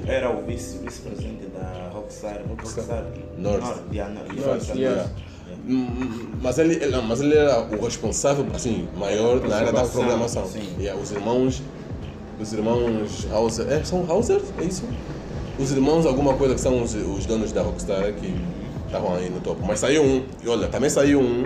Era 0.07 0.31
o 0.31 0.43
vice- 0.45 0.79
vice-presidente 0.79 1.47
da 1.47 1.89
Rockstar. 1.93 2.41
Rockstar. 2.49 3.05
North. 3.39 3.61
North, 3.63 3.81
yeah, 3.93 4.13
North, 4.15 4.75
E 4.77 4.79
yeah, 4.81 5.09
Mas 6.43 6.59
ele, 6.59 6.75
ele- 6.75 6.97
mas 7.01 7.21
ele 7.21 7.35
era 7.35 7.63
o 7.63 7.85
responsável 7.85 8.47
assim, 8.55 8.87
maior 8.97 9.41
na 9.41 9.57
área 9.57 9.73
da 9.73 9.85
programação. 9.85 10.47
Sim. 10.47 10.69
E 10.79 10.89
os 10.91 11.11
irmãos, 11.13 11.63
os 12.39 12.53
irmãos 12.53 13.27
Hauser, 13.33 13.67
é, 13.73 13.83
são 13.83 14.05
Hauser? 14.09 14.41
É 14.61 14.65
isso? 14.65 14.85
Os 15.61 15.71
irmãos 15.73 16.07
alguma 16.07 16.35
coisa 16.35 16.55
que 16.55 16.61
são 16.61 16.83
os, 16.83 16.95
os 16.95 17.27
donos 17.27 17.53
da 17.53 17.63
Rockstar 17.63 18.13
que 18.15 18.35
estavam 18.87 19.15
aí 19.15 19.29
no 19.29 19.41
topo. 19.41 19.65
Mas 19.67 19.81
saiu 19.81 20.03
um, 20.03 20.25
e 20.43 20.49
olha, 20.49 20.69
também 20.69 20.89
saiu 20.89 21.21
um 21.21 21.45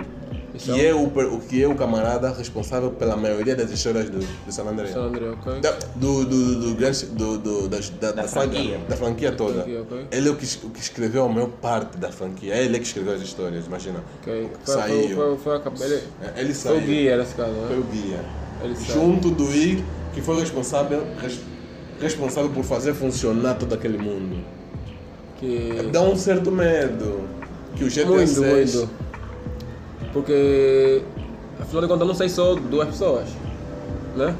Isso 0.53 0.71
que 0.73 0.79
é 0.79 0.87
é 0.89 0.95
o, 0.95 1.09
que 1.49 1.61
é 1.61 1.67
o 1.67 1.75
camarada 1.75 2.31
responsável 2.31 2.91
pela 2.91 3.17
maioria 3.17 3.55
das 3.55 3.69
histórias 3.71 4.09
do, 4.09 4.19
do 4.19 4.51
San 4.51 4.63
Andreas. 4.63 4.93
San 4.93 5.01
André, 5.07 5.29
ok? 5.29 5.59
Da, 5.59 5.71
do, 5.95 6.23
do, 6.23 6.59
do, 6.61 6.75
grande- 6.75 7.05
do, 7.07 7.37
do, 7.37 7.67
das- 7.67 7.89
da, 7.89 8.11
da, 8.13 8.27
saga- 8.27 8.51
franquia. 8.53 8.79
da 8.87 8.95
franquia 8.95 9.31
toda. 9.33 9.53
Franquia, 9.63 9.81
ok. 9.81 10.05
Ele 10.11 10.27
é 10.29 10.31
o 10.31 10.35
que, 10.37 10.45
o 10.65 10.69
que 10.69 10.79
escreveu 10.79 11.25
a 11.25 11.29
maior 11.29 11.49
parte 11.49 11.97
da 11.97 12.09
franquia. 12.11 12.53
É 12.53 12.63
ele 12.63 12.79
que 12.79 12.85
escreveu 12.85 13.13
as 13.13 13.21
histórias, 13.21 13.65
imagina. 13.65 13.99
Ok. 14.21 14.49
Foi, 14.63 14.73
Saiu. 14.75 15.15
foi, 15.15 15.37
foi, 15.37 15.59
foi, 15.75 15.85
ele, 15.87 16.03
É, 16.23 16.39
Ele 16.39 16.53
foi 16.53 16.71
saiu. 16.71 16.77
o 16.77 16.81
guia 16.81 17.17
nesse 17.17 17.35
caso, 17.35 17.51
Foi 17.67 17.75
né? 17.75 17.83
o 17.85 17.91
guia. 17.91 18.19
Ele 18.63 18.75
saiu. 18.77 18.93
Junto 19.01 19.29
do 19.31 19.53
I, 19.53 19.83
que 20.13 20.21
foi 20.21 20.39
responsável, 20.39 21.05
res- 21.21 21.41
responsável 22.01 22.49
por 22.49 22.63
fazer 22.63 22.93
funcionar 22.93 23.55
todo 23.55 23.73
aquele 23.73 23.97
mundo. 23.97 24.37
Que... 25.39 25.89
Dá 25.91 26.01
um 26.01 26.15
certo 26.15 26.51
medo 26.51 27.21
que 27.75 27.83
o 27.83 27.87
GTA 27.89 28.05
Muito, 28.05 28.27
6... 28.29 28.75
muito. 28.75 28.89
Porque, 30.13 31.01
afinal 31.59 31.81
de 31.81 31.87
contas, 31.87 32.07
não 32.07 32.15
sei 32.15 32.29
só 32.29 32.55
duas 32.55 32.87
pessoas, 32.87 33.27
né? 34.15 34.33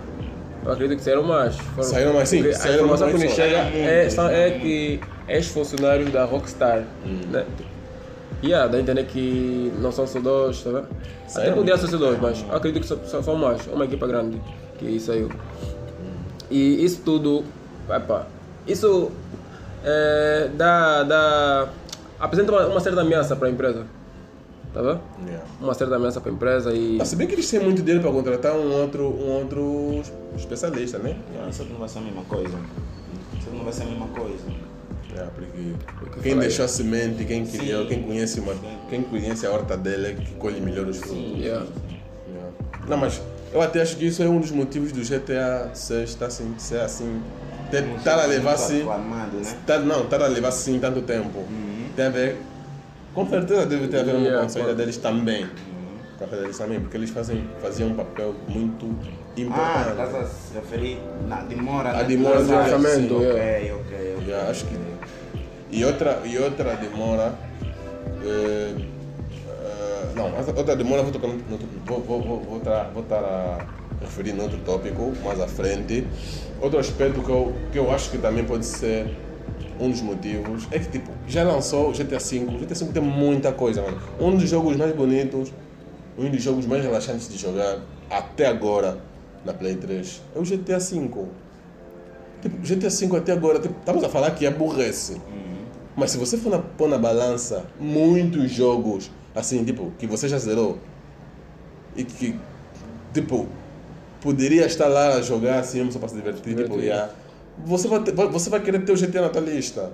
Eu 0.66 0.72
acredito 0.72 0.98
que 0.98 1.04
saíram 1.04 1.24
mais. 1.24 1.56
Foram- 1.58 1.84
Saíram 1.90 2.14
mais, 2.14 2.30
sim, 2.30 2.38
porque 2.42 2.54
saíram 2.56 2.72
A 2.74 2.78
informação 2.78 3.08
mais 3.08 3.20
que 3.22 3.26
nos 3.28 3.36
chega 3.36 3.58
é, 3.58 4.08
né? 4.10 4.48
é 4.48 4.60
que 4.60 5.00
ex-funcionários 5.28 6.12
da 6.12 6.26
Rockstar, 6.26 6.84
Hum. 7.06 7.20
né? 7.32 7.46
E 8.42 8.48
yeah, 8.48 8.68
dá 8.68 8.78
a 8.78 8.82
entender 8.82 9.06
que 9.06 9.72
não 9.80 9.92
são 9.92 10.08
só 10.08 10.20
dois, 10.20 10.62
tá 10.62 10.70
vendo? 10.72 10.88
Até 11.36 11.52
podia 11.52 11.78
ser 11.78 11.88
só 11.88 11.98
dois, 11.98 12.20
mas 12.22 12.44
eu 12.50 12.56
acredito 12.56 12.82
que 12.84 12.88
só, 12.88 12.98
só 13.06 13.22
são 13.22 13.36
mais. 13.36 13.66
Uma 13.68 13.86
equipa 13.86 14.08
grande 14.08 14.42
que 14.80 15.00
saiu. 15.00 15.30
E 16.50 16.84
isso 16.84 17.02
tudo, 17.04 17.44
epa, 17.90 18.28
isso 18.68 19.12
é, 19.84 20.50
dá, 20.56 21.04
dá, 21.04 21.70
apresenta 22.20 22.52
uma, 22.52 22.68
uma 22.68 22.80
certa 22.80 23.02
ameaça 23.02 23.36
para 23.36 23.48
a 23.48 23.52
empresa, 23.52 23.86
tá 24.74 24.82
vendo? 24.82 25.00
Yeah. 25.28 25.46
Uma 25.60 25.74
certa 25.74 25.96
ameaça 25.96 26.22
para 26.22 26.32
a 26.32 26.34
empresa 26.34 26.74
e 26.74 27.00
Ah, 27.02 27.06
se 27.06 27.16
bem 27.16 27.28
que 27.28 27.34
eles 27.34 27.50
têm 27.50 27.60
muito 27.60 27.82
dinheiro 27.82 28.02
para 28.02 28.12
contratar 28.12 28.54
um 28.54 28.72
outro, 28.82 29.04
um 29.04 29.32
outro 29.40 30.02
especialista, 30.36 30.98
né? 31.00 31.18
Yeah, 31.32 31.50
Isso 31.50 31.62
aqui 31.64 31.72
não 31.72 31.80
vai 31.80 31.90
ser 31.90 32.00
a 32.00 32.02
mesma 32.02 32.24
coisa. 32.26 32.58
Isso 33.38 33.48
aqui 33.48 33.58
não 33.58 33.64
vai 33.64 33.74
ser 33.74 33.84
a 33.84 33.86
mesma 33.86 34.08
coisa. 34.08 34.76
É, 35.16 35.24
porque 35.34 36.12
que 36.14 36.20
quem 36.22 36.38
deixou 36.38 36.66
a 36.66 36.68
semente, 36.68 37.24
quem 37.24 37.46
criou, 37.46 37.84
Sim. 37.84 37.88
quem 37.88 38.04
conhece, 38.04 38.40
uma, 38.42 38.54
quem 38.90 39.02
conhece 39.02 39.48
a 39.48 39.52
horta 39.52 39.78
dele 39.78 40.08
é 40.08 40.14
que 40.14 40.34
colhe 40.36 40.60
melhor 40.60 40.86
os 40.88 40.98
frutos. 40.98 41.18
yeah. 41.38 41.66
Yeah. 42.28 42.52
Não, 42.88 42.98
mas 42.98 43.22
eu 43.56 43.62
até 43.62 43.82
acho 43.82 43.96
que 43.96 44.06
isso 44.06 44.22
é 44.22 44.28
um 44.28 44.40
dos 44.40 44.52
motivos 44.52 44.92
do 44.92 45.02
GTA 45.02 45.70
6 45.74 46.10
estar 46.10 46.26
assim, 46.28 46.54
ser 46.58 46.82
assim 46.82 47.22
estar 47.98 48.20
a 48.20 48.26
levar 48.26 48.52
Muito 48.52 48.64
assim. 48.64 48.82
aclamado, 48.82 49.38
né? 49.38 49.56
Tá, 49.66 49.80
não, 49.80 50.04
estar 50.04 50.22
a 50.22 50.28
levar 50.28 50.50
assim 50.50 50.78
tanto 50.80 51.02
tempo. 51.02 51.46
Tem 51.96 52.06
a 52.06 52.10
ver. 52.10 52.38
Com 53.14 53.28
certeza 53.30 53.66
deve 53.66 53.88
ter 53.88 54.00
a 54.00 54.04
ver 54.04 54.12
Yeah, 54.16 54.40
com 54.40 54.46
a 54.46 54.50
saída 54.50 54.66
claro. 54.68 54.78
deles 54.78 54.98
também. 54.98 55.48
Com 56.18 56.26
a 56.26 56.28
saída 56.28 56.42
deles 56.44 56.58
também, 56.58 56.80
porque 56.82 56.98
eles 56.98 57.10
fazem, 57.10 57.50
faziam 57.62 57.90
um 57.90 57.96
papel 57.96 58.36
muito 58.50 58.86
Ah, 58.88 59.42
importante. 59.42 59.90
estás 59.90 60.16
a 60.16 60.26
se 60.26 60.54
referir 60.54 61.00
na 61.28 61.42
demora. 61.44 61.90
A 61.92 61.94
né? 61.94 62.04
demora 62.04 62.44
do 62.44 62.52
lançamento, 62.52 63.16
Ok, 63.16 63.26
ok, 63.32 64.16
ok. 64.18 64.28
Yeah, 64.28 64.50
acho 64.50 64.66
que. 64.66 64.76
E 65.72 65.84
outra, 65.86 66.22
e 66.26 66.38
outra 66.38 66.76
demora. 66.76 67.34
eh, 68.24 68.74
não, 70.16 70.32
mas 70.32 70.48
outra 70.48 70.76
demora 70.76 71.04
vou 71.04 71.12
tocar 71.12 71.28
no, 71.28 71.38
vou, 71.86 72.02
vou, 72.02 72.22
vou, 72.22 72.40
vou, 72.42 72.58
estar, 72.58 72.90
vou 72.94 73.04
estar 73.04 73.20
a 73.20 73.68
referir 74.02 74.34
tópico 74.66 75.14
mais 75.24 75.40
à 75.40 75.48
frente. 75.48 76.08
Outro 76.62 76.80
aspecto 76.80 77.22
que 77.22 77.30
eu, 77.30 77.54
que 77.72 77.80
eu 77.80 77.92
acho 77.92 78.10
que 78.12 78.18
também 78.18 78.46
pode 78.46 78.66
ser 78.66 79.14
um 79.80 79.90
dos 79.90 80.02
motivos 80.02 80.68
é 80.72 80.80
que 80.80 80.90
tipo, 80.90 81.12
já 81.28 81.44
lançou 81.44 81.90
o 81.90 81.92
GTA 81.92 82.20
V, 82.20 82.46
o 82.46 82.60
GTA 82.60 82.76
V 82.76 82.86
tem 82.94 83.04
muita 83.04 83.52
coisa, 83.52 83.82
mano. 83.82 84.00
Um 84.20 84.36
dos 84.36 84.50
jogos 84.50 84.78
mais 84.78 84.96
bonitos, 84.96 85.52
um 86.18 86.30
dos 86.30 86.42
jogos 86.42 86.66
mais 86.66 86.82
relaxantes 86.82 87.28
de 87.28 87.38
jogar 87.38 87.80
até 88.10 88.48
agora 88.48 88.98
na 89.44 89.54
Play 89.54 89.76
3 89.76 90.22
é 90.36 90.40
o 90.40 90.44
GTA 90.44 90.80
V. 90.80 91.10
Tipo, 92.42 92.58
GTA 92.62 92.90
V 92.90 93.18
até 93.18 93.34
agora, 93.34 93.60
tipo, 93.60 93.76
estamos 93.80 94.04
a 94.04 94.10
falar 94.10 94.32
que 94.32 94.46
aborrece. 94.46 95.22
Mas 95.96 96.12
se 96.12 96.18
você 96.18 96.38
for 96.38 96.50
na, 96.50 96.60
pôr 96.60 96.90
na 96.90 96.98
balança 96.98 97.66
muitos 97.80 98.52
jogos, 98.52 99.10
assim, 99.36 99.64
tipo, 99.64 99.92
que 100.00 100.08
você 100.08 100.28
já 100.28 100.38
zerou 100.40 100.78
e 101.96 102.04
que, 102.04 102.40
tipo, 103.14 103.48
poderia 104.22 104.66
estar 104.66 104.88
lá 104.88 105.16
a 105.16 105.22
jogar 105.22 105.60
assim, 105.60 105.90
só 105.92 106.00
para 106.00 106.08
se 106.10 106.16
divertir, 106.16 106.56
tipo, 106.56 106.62
Divertir. 106.64 106.84
yeah, 106.86 107.12
você, 107.66 107.88
vai 107.88 108.02
ter- 108.02 108.14
você 108.14 108.50
vai 108.50 108.60
querer 108.62 108.84
ter 108.84 108.92
o 108.92 108.96
GTA 108.98 109.22
na 109.22 109.30
tua 109.30 109.42
lista. 109.42 109.92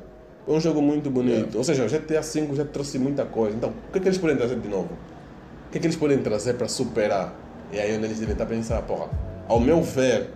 É 0.48 0.52
um 0.52 0.60
jogo 0.60 0.82
muito 0.82 1.10
bonito. 1.10 1.58
Ou 1.58 1.64
seja, 1.64 1.86
o 1.86 1.88
GTA 1.88 2.22
V 2.22 2.56
já 2.56 2.66
trouxe 2.66 2.98
muita 2.98 3.26
coisa. 3.26 3.56
Então, 3.56 3.70
o 3.70 3.92
que, 3.92 4.00
é 4.00 4.02
que 4.02 4.08
eles 4.08 4.18
podem 4.18 4.36
trazer 4.36 4.60
de 4.60 4.68
novo? 4.68 4.90
O 5.68 5.72
que, 5.72 5.78
é 5.78 5.82
que 5.82 5.86
eles 5.88 5.96
podem 5.96 6.18
trazer 6.20 6.56
para 6.56 6.68
superar? 6.68 7.36
E 7.72 7.80
aí 7.80 7.96
onde 7.96 8.06
eles 8.06 8.20
devem 8.20 8.34
estar 8.34 8.46
pensando, 8.48 8.84
porra, 8.84 9.08
ao 9.48 9.60
meu 9.60 9.82
ver, 9.84 10.30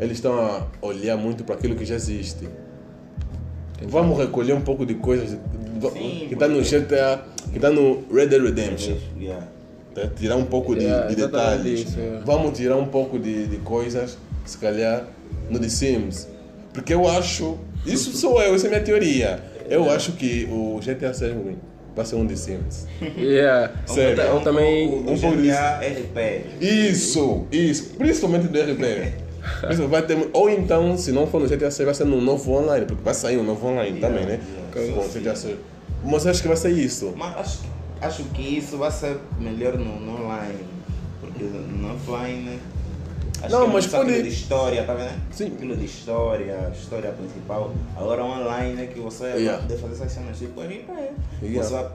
eles 0.00 0.18
estão 0.18 0.34
a 0.38 0.66
olhar 0.82 1.16
muito 1.16 1.44
para 1.44 1.54
aquilo 1.54 1.76
que 1.76 1.84
já 1.84 1.94
existe. 1.94 2.48
Vamos 3.88 4.18
recolher 4.18 4.54
um 4.54 4.60
pouco 4.60 4.84
de 4.84 4.94
coisas 4.94 5.38
Sim, 5.92 6.26
que 6.28 6.34
está 6.34 6.48
no 6.48 6.60
GTA, 6.60 7.22
que 7.50 7.56
está 7.56 7.70
no 7.70 8.04
Red 8.12 8.26
Dead 8.26 8.42
Redemption. 8.42 8.96
Yeah. 9.18 9.46
Tá? 9.94 10.08
Tirar 10.16 10.36
um 10.36 10.44
pouco 10.44 10.74
de, 10.74 10.84
Yeah, 10.84 11.06
de 11.08 11.16
detalhes. 11.16 11.80
isso, 11.88 11.98
é. 11.98 12.20
Vamos 12.24 12.56
tirar 12.56 12.76
um 12.76 12.86
pouco 12.86 13.18
de, 13.18 13.46
de 13.46 13.56
coisas, 13.58 14.18
se 14.44 14.58
calhar, 14.58 15.06
no 15.48 15.58
The 15.58 15.68
Sims. 15.68 16.28
Porque 16.72 16.92
eu 16.92 17.08
acho. 17.08 17.58
Isso 17.84 18.12
sou 18.16 18.42
eu, 18.42 18.54
essa 18.54 18.66
é 18.66 18.68
a 18.68 18.70
minha 18.70 18.82
teoria. 18.82 19.42
Eu 19.68 19.90
acho 19.90 20.12
que 20.12 20.46
o 20.50 20.78
GTA 20.80 21.12
6 21.14 21.34
vai 21.94 22.04
ser 22.04 22.16
um 22.16 22.26
The 22.26 22.36
Sims. 22.36 22.86
Yeah. 23.16 23.72
Sério. 23.86 24.22
Eu, 24.22 24.40
também. 24.40 24.88
Um 24.88 25.12
um 25.12 25.18
pouco 25.18 25.36
GTA 25.38 25.80
RP. 25.80 26.62
Isso, 26.62 27.46
isso. 27.50 27.94
Principalmente 27.96 28.48
do 28.48 28.58
RP. 28.60 29.12
Isso 29.70 29.86
vai 29.88 30.02
ter, 30.02 30.28
ou 30.32 30.50
então, 30.50 30.96
se 30.98 31.12
não 31.12 31.26
for 31.26 31.40
no 31.40 31.46
GTA 31.48 31.70
6, 31.70 31.84
vai 31.86 31.94
ser 31.94 32.04
no 32.04 32.20
novo 32.20 32.52
online, 32.52 32.86
porque 32.86 33.02
vai 33.02 33.14
sair 33.14 33.38
um 33.38 33.42
novo 33.44 33.66
online 33.66 34.00
também, 34.00 34.24
né? 34.26 34.40
yeah. 34.74 34.94
Com 34.94 35.00
o 35.00 35.08
GTA 35.08 35.34
6. 35.36 35.56
Mas 36.04 36.26
acho 36.26 36.42
que 36.42 36.48
vai 36.48 36.56
ser 36.56 36.70
isso. 36.70 37.12
Mas 37.16 37.36
acho, 37.36 37.58
acho 38.00 38.24
que 38.24 38.42
isso 38.58 38.76
vai 38.78 38.90
ser 38.90 39.16
melhor 39.40 39.76
no, 39.78 39.98
no 40.00 40.24
online. 40.24 40.58
Porque 41.20 41.42
no 41.44 41.94
offline. 41.94 42.58
Acho 43.42 43.52
Não, 43.52 43.64
que 43.64 43.70
é 43.70 43.72
mas 43.74 43.84
aquilo 43.86 44.02
pode- 44.04 44.22
de 44.22 44.28
história, 44.28 44.82
tá 44.84 44.94
vendo? 44.94 45.12
Sim. 45.30 45.46
Aquilo 45.54 45.76
de 45.76 45.84
história, 45.84 46.72
história 46.74 47.12
principal. 47.12 47.72
Agora 47.96 48.24
online 48.24 48.82
é 48.82 48.86
que 48.86 48.98
você 48.98 49.24
Yeah. 49.24 49.52
vai 49.52 49.60
poder 49.62 49.76
fazer 49.76 49.92
essas 49.94 50.12
cenas 50.12 50.38
tipo 50.38 50.60
RP. 50.60 50.88
Yeah. 51.42 51.62
Você 51.62 51.72
vai 51.74 51.86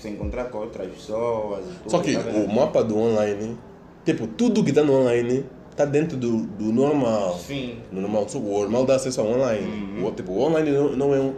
se 0.00 0.08
encontrar 0.08 0.44
com 0.46 0.58
outras 0.58 0.88
pessoas. 0.90 1.64
tudo, 1.82 1.90
Só 1.90 2.00
que 2.00 2.14
tá 2.16 2.30
o 2.30 2.52
mapa 2.52 2.82
do 2.82 2.98
online, 2.98 3.56
tipo, 4.04 4.26
tudo 4.26 4.62
que 4.64 4.70
está 4.70 4.82
no 4.82 4.94
online 5.00 5.44
está 5.78 5.84
dentro 5.84 6.16
do, 6.16 6.38
do 6.38 6.72
normal. 6.72 7.38
Sim. 7.38 7.76
No 7.92 8.00
normal, 8.00 8.28
só 8.28 8.38
o 8.38 8.60
normal 8.62 8.84
dá 8.84 8.96
acesso 8.96 9.20
ao 9.20 9.28
online. 9.28 9.66
Uhum. 10.00 10.06
O, 10.06 10.10
tipo, 10.10 10.32
o 10.32 10.40
online 10.42 10.70
não, 10.72 10.96
não 10.96 11.14
é 11.14 11.20
um. 11.20 11.34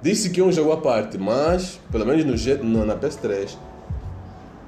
Disse 0.00 0.30
que 0.30 0.40
é 0.40 0.44
um 0.44 0.52
jogo 0.52 0.70
à 0.70 0.76
parte, 0.76 1.18
mas, 1.18 1.80
pelo 1.90 2.06
menos 2.06 2.24
no, 2.46 2.64
no- 2.64 2.84
na 2.86 2.94
PS3, 2.94 3.56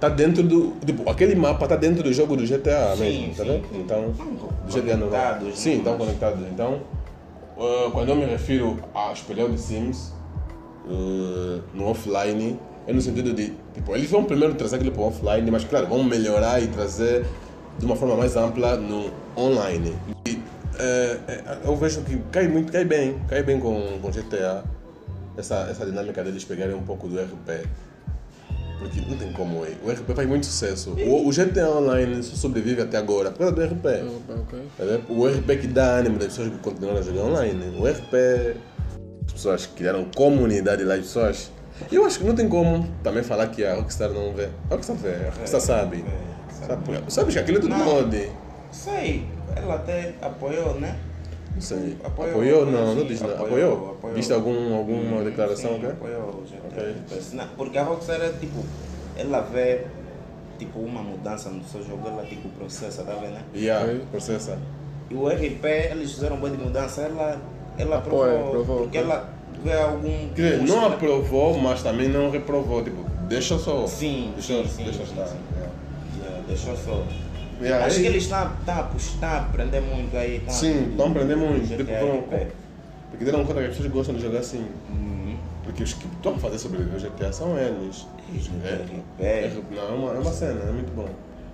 tá 0.01 0.09
dentro 0.09 0.43
do. 0.43 0.73
Tipo, 0.85 1.09
aquele 1.09 1.37
mapa 1.37 1.69
tá 1.69 1.77
dentro 1.77 2.03
do 2.03 2.13
jogo 2.13 2.37
do 2.37 2.45
GTA 2.45 2.95
Sim, 2.97 3.03
mesmo, 3.05 3.35
tá 3.35 3.45
sim, 3.45 3.51
vendo? 3.51 3.69
sim. 3.69 3.81
Então, 3.81 4.11
Estão 4.11 4.27
do 4.27 4.73
GTA 4.73 4.97
conectados, 4.99 5.59
Sim, 5.59 5.71
né? 5.71 5.77
estão 5.77 5.97
conectados. 5.99 6.41
Então, 6.53 6.81
ah, 7.59 7.91
quando 7.93 8.09
eu 8.09 8.17
me 8.17 8.25
refiro 8.25 8.79
a 8.95 9.13
espelhar 9.13 9.49
de 9.49 9.61
Sims 9.61 10.13
ah, 10.89 11.61
no 11.75 11.85
offline, 11.87 12.59
é 12.89 12.93
no 12.93 13.01
sentido 13.01 13.33
de. 13.33 13.53
Tipo, 13.75 13.95
eles 13.95 14.11
vão 14.11 14.25
primeiro 14.25 14.55
trazer 14.55 14.77
aquilo 14.77 14.91
para 14.93 15.03
o 15.03 15.07
offline, 15.09 15.49
mas, 15.51 15.65
claro, 15.65 15.87
vão 15.87 16.03
melhorar 16.03 16.61
e 16.63 16.67
trazer 16.69 17.25
de 17.79 17.85
uma 17.85 17.97
forma 17.97 18.17
mais 18.17 18.37
ampla 18.37 18.77
no 18.77 19.11
online. 19.37 19.95
E, 20.27 20.41
eh, 20.79 21.19
eh, 21.29 21.59
eu 21.65 21.77
vejo 21.77 22.03
que 22.03 22.19
cai 22.31 22.49
muito, 22.49 22.73
cai 22.73 22.85
bem, 22.85 23.19
cai 23.29 23.43
bem 23.43 23.61
com, 23.61 23.99
com 24.01 24.11
GTA, 24.11 24.65
essa, 25.37 25.67
essa 25.71 25.85
dinâmica 25.85 26.23
deles 26.23 26.45
pegarem 26.45 26.75
um 26.75 26.83
pouco 26.83 27.09
do 27.09 27.21
RP. 27.21 27.67
Porque 28.79 29.01
não 29.01 29.17
tem 29.17 29.33
como, 29.33 29.61
o 29.61 29.91
RP 29.91 30.15
faz 30.15 30.29
muito 30.29 30.45
sucesso. 30.45 30.91
O, 30.91 31.29
o 31.29 31.31
GTA 31.31 31.71
Online 31.71 32.23
só 32.23 32.37
sobrevive 32.37 32.83
até 32.83 32.99
agora 32.99 33.31
por 33.31 33.39
causa 33.39 33.55
do 33.55 33.63
RP. 33.63 33.87
Ok. 34.29 34.59
Tá 34.77 34.85
vendo? 34.85 35.05
O 35.09 35.27
RP 35.27 35.61
que 35.61 35.67
dá 35.67 35.97
ânimo 35.97 36.19
das 36.19 36.29
pessoas 36.29 36.51
que 36.51 36.59
continuam 36.59 36.99
a 36.99 37.03
jogar 37.03 37.23
online. 37.23 37.75
O 37.79 37.87
RP, 37.87 38.57
as 39.27 39.33
pessoas 39.33 39.67
criaram 39.67 40.05
comunidade 40.15 40.85
lá, 40.85 40.95
as 40.95 41.01
pessoas. 41.01 41.51
E 41.91 41.95
eu 41.95 42.05
acho 42.05 42.19
que 42.19 42.25
não 42.27 42.35
tem 42.35 42.49
como 42.49 42.87
também 43.03 43.23
falar 43.23 43.47
que 43.49 43.65
a 43.65 43.75
Rockstar 43.75 44.11
não 44.11 44.35
vê. 44.35 44.51
A 44.71 44.75
Rockstar 44.75 44.97
vê, 44.97 45.15
a 45.27 45.31
Rockstar 45.31 45.61
sabe. 45.61 46.05
É, 46.73 46.77
Sabe, 46.77 47.13
sabe 47.13 47.33
que 47.33 47.39
aquilo 47.39 47.59
é 47.59 47.61
tudo 47.61 47.75
Não. 47.77 47.85
mod. 47.85 48.31
Sei, 48.71 49.25
ela 49.55 49.75
até 49.77 50.15
apoiou, 50.21 50.75
né? 50.81 50.95
Não 51.55 51.61
sei. 51.63 51.97
Apoiou, 52.05 52.31
Apoiou? 52.33 52.67
Não, 52.67 52.95
não 52.95 53.03
sim, 53.03 53.09
diz 53.09 53.21
nada. 53.23 53.35
apoiou, 53.35 53.73
Apoiou? 53.73 53.91
apoiou. 53.93 54.17
Viste 54.17 54.33
algum, 54.33 54.75
alguma 54.75 55.21
Hum, 55.21 55.25
declaração? 55.25 55.71
sim, 55.71 55.77
ok? 55.79 55.91
apoiou 55.91 56.23
o 56.29 56.45
GTA. 56.45 56.67
Ok. 56.67 57.21
Não, 57.33 57.49
porque 57.57 57.79
a 57.79 57.83
Rockstar 57.85 58.21
é 58.21 58.31
tipo, 58.33 58.65
ela 59.17 59.41
vê 59.41 59.87
tipo 60.59 60.79
uma 60.81 61.03
mudança 61.03 61.49
no 61.51 61.65
seu 61.65 61.83
jogo, 61.83 62.07
ela 62.07 62.25
tipo 62.25 62.49
processa, 62.51 63.03
tá 63.05 63.13
vendo? 63.15 63.33
né? 63.33 63.43
Yeah, 63.55 63.85
Ok. 63.87 64.01
processa. 64.11 64.59
E 65.09 65.15
o 65.15 65.29
RP, 65.31 65.65
eles 65.93 66.13
fizeram 66.13 66.37
boa 66.37 66.51
de 66.51 66.59
mudança, 66.59 67.03
ela, 67.03 67.41
ela 67.79 67.97
Apoia, 67.97 68.33
aprovou, 68.33 68.49
aprovou, 68.49 68.79
porque 68.83 68.99
ela 68.99 69.33
vê 69.63 69.73
algum... 69.73 70.29
Dizer, 70.35 70.59
não 70.59 70.65
estra- 70.65 70.87
aprovou, 70.89 71.59
mas 71.59 71.83
também 71.83 72.09
não 72.09 72.31
reprovou. 72.31 72.83
Tipo, 72.83 73.03
deixa 73.29 73.57
só. 73.59 73.87
Sim, 73.87 74.33
deixa, 74.35 74.63
sim, 74.65 74.69
sim, 74.69 74.85
deixa 74.85 75.05
sim, 75.07 75.13
estar. 75.13 75.27
sim. 75.27 75.39
Deixou 76.49 76.77
só. 76.77 77.05
Yeah, 77.61 77.87
Acho 77.87 77.97
aí- 77.97 78.03
que 78.03 78.09
eles 78.09 78.23
estão 78.25 78.53
tá, 78.67 78.91
tá, 79.21 79.29
a 79.29 79.39
aprender 79.39 79.81
muito 79.81 80.15
aí. 80.17 80.41
Tá, 80.41 80.53
Sim, 80.53 80.91
estão 80.91 81.07
aprendendo 81.09 81.39
muito. 81.41 81.67
GTA 81.67 81.85
Tipo, 81.85 82.07
vão- 82.07 82.19
RP. 82.21 82.47
Porque 83.11 83.25
deram 83.25 83.45
conta 83.45 83.61
que 83.61 83.67
as 83.69 83.75
pessoas 83.77 83.93
gostam 83.93 84.15
de 84.15 84.23
jogar 84.23 84.41
assim. 84.41 84.67
Uhum. 84.91 85.37
Porque 85.65 85.83
os 85.83 85.95
que 85.95 86.07
estão 86.07 86.35
a 86.35 86.39
fazer 86.39 86.59
sobreviver 86.59 86.97
o 86.97 87.01
GTA 87.01 87.33
são 87.33 87.59
eles. 87.59 88.07
É, 88.65 89.25
É, 89.25 89.53
não, 89.75 89.83
é 89.83 89.93
uma, 89.93 90.15
é 90.15 90.19
uma 90.19 90.33
cena, 90.33 90.61
é 90.69 90.73
muito 90.73 90.95
bom. 90.95 91.09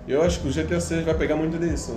Eu 0.07 0.21
acho 0.23 0.41
que 0.41 0.47
o 0.49 0.51
GTA 0.51 0.79
6 0.81 1.05
vai 1.05 1.13
pegar 1.15 1.35
muito 1.37 1.57
disso. 1.57 1.95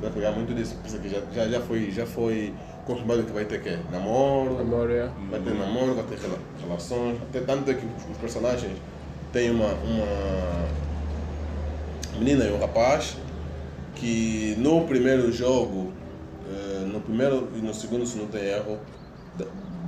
Vai 0.00 0.10
pegar 0.10 0.32
muito 0.32 0.54
disso. 0.54 0.74
Porque 0.76 0.88
isso 0.88 0.96
aqui 0.96 1.08
já, 1.10 1.20
já, 1.44 1.50
já, 1.50 1.60
foi, 1.60 1.90
já 1.90 2.06
foi 2.06 2.54
confirmado 2.86 3.22
que 3.24 3.32
vai 3.32 3.44
ter 3.44 3.60
quê? 3.62 3.76
Namoro, 3.92 4.56
Memória. 4.56 5.10
vai 5.30 5.38
ter 5.40 5.54
namoro, 5.54 5.94
vai 5.94 6.04
ter 6.04 6.18
rela- 6.18 6.38
relações. 6.66 7.18
Até 7.28 7.40
tanto 7.40 7.70
é 7.70 7.74
que 7.74 7.86
os 8.10 8.16
personagens 8.16 8.72
têm 9.32 9.50
uma, 9.50 9.66
uma 9.66 10.66
menina 12.18 12.44
e 12.44 12.52
um 12.52 12.58
rapaz 12.58 13.16
que 13.94 14.54
no 14.58 14.84
primeiro 14.86 15.30
jogo, 15.32 15.92
eh, 16.48 16.84
no 16.86 17.00
primeiro 17.00 17.48
e 17.54 17.60
no 17.60 17.72
segundo, 17.74 18.06
se 18.06 18.16
não 18.16 18.26
tem 18.26 18.42
erro, 18.44 18.78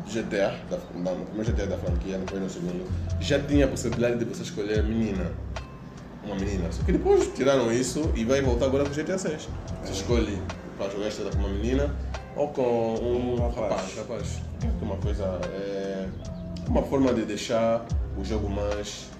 GTA, 0.07 0.55
da, 0.70 0.79
não, 0.95 1.18
no 1.18 1.27
primeiro 1.27 1.53
GTA 1.53 1.66
da 1.66 1.79
franquia, 1.79 2.20
e 2.33 2.37
no 2.37 2.51
segundo, 2.51 2.87
já 3.20 3.41
tinha 3.41 3.64
a 3.64 3.68
possibilidade 3.68 4.18
de 4.18 4.25
você 4.25 4.43
escolher 4.43 4.83
menina. 4.83 5.33
Uma 6.22 6.37
menina. 6.37 6.70
Só 6.72 6.83
que 6.83 6.93
depois 6.93 7.29
tiraram 7.35 7.72
isso 7.72 8.11
e 8.14 8.25
vai 8.25 8.41
voltar 8.41 8.66
agora 8.66 8.85
com 8.85 8.91
o 8.91 8.95
GTA 8.95 9.18
6. 9.18 9.49
Você 9.83 9.93
escolhe 9.93 10.39
para 10.79 10.91
jogar 10.91 11.07
esta 11.07 11.25
com 11.31 11.39
uma 11.39 11.49
menina 11.49 11.95
ou 12.37 12.49
com 12.49 12.62
um, 12.62 13.35
Um 13.35 13.49
rapaz. 13.49 13.70
rapaz. 13.70 13.97
rapaz. 13.97 14.43
É 14.62 14.85
uma 14.85 14.97
coisa. 14.97 15.25
É 15.53 16.07
uma 16.66 16.83
forma 16.83 17.12
de 17.12 17.22
deixar 17.22 17.85
o 18.18 18.25
jogo 18.25 18.49
mais. 18.49 19.11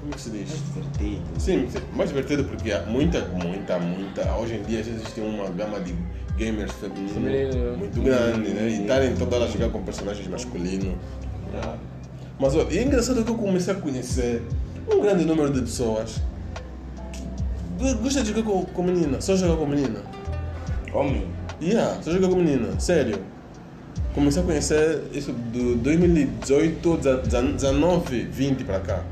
Como 0.00 0.12
é 0.12 0.14
que 0.14 0.20
se 0.20 0.30
diz? 0.30 0.48
Divertido. 0.48 1.22
Sim, 1.38 1.68
sim, 1.68 1.78
mais 1.94 2.08
divertido 2.08 2.44
porque 2.44 2.72
há 2.72 2.82
muita, 2.86 3.20
muita, 3.28 3.78
muita. 3.78 4.34
Hoje 4.36 4.54
em 4.54 4.62
dia 4.62 4.82
já 4.82 4.92
existe 4.92 5.20
uma 5.20 5.48
gama 5.50 5.78
de 5.80 5.94
gamers 6.38 6.72
femininos 6.72 7.12
Feminino, 7.12 7.76
muito 7.76 8.00
grande, 8.00 8.48
né? 8.48 8.68
E 8.68 8.80
estarem 8.80 9.14
toda 9.14 9.36
ela 9.36 9.44
a 9.44 9.48
jogar 9.48 9.68
com 9.68 9.82
personagens 9.82 10.26
masculinos. 10.26 10.94
Mas 12.38 12.56
ó, 12.56 12.66
e 12.70 12.78
é 12.78 12.82
engraçado 12.82 13.22
que 13.22 13.30
eu 13.30 13.36
comecei 13.36 13.74
a 13.74 13.76
conhecer 13.76 14.42
um 14.90 15.00
grande 15.00 15.26
número 15.26 15.52
de 15.52 15.60
pessoas 15.60 16.22
que 17.78 17.94
gosta 17.94 18.22
de 18.22 18.30
jogar 18.30 18.42
com, 18.42 18.64
com 18.64 18.82
menina, 18.82 19.20
só 19.20 19.36
jogar 19.36 19.56
com 19.56 19.66
menina. 19.66 20.02
Homem. 20.94 21.26
Yeah, 21.60 22.00
só 22.02 22.10
jogar 22.10 22.28
com 22.28 22.36
menina, 22.36 22.80
sério. 22.80 23.18
comecei 24.14 24.42
a 24.42 24.46
conhecer 24.46 25.02
isso 25.12 25.32
do 25.32 25.76
2018, 25.76 27.00
19, 27.52 28.24
20 28.24 28.64
para 28.64 28.80
cá. 28.80 29.04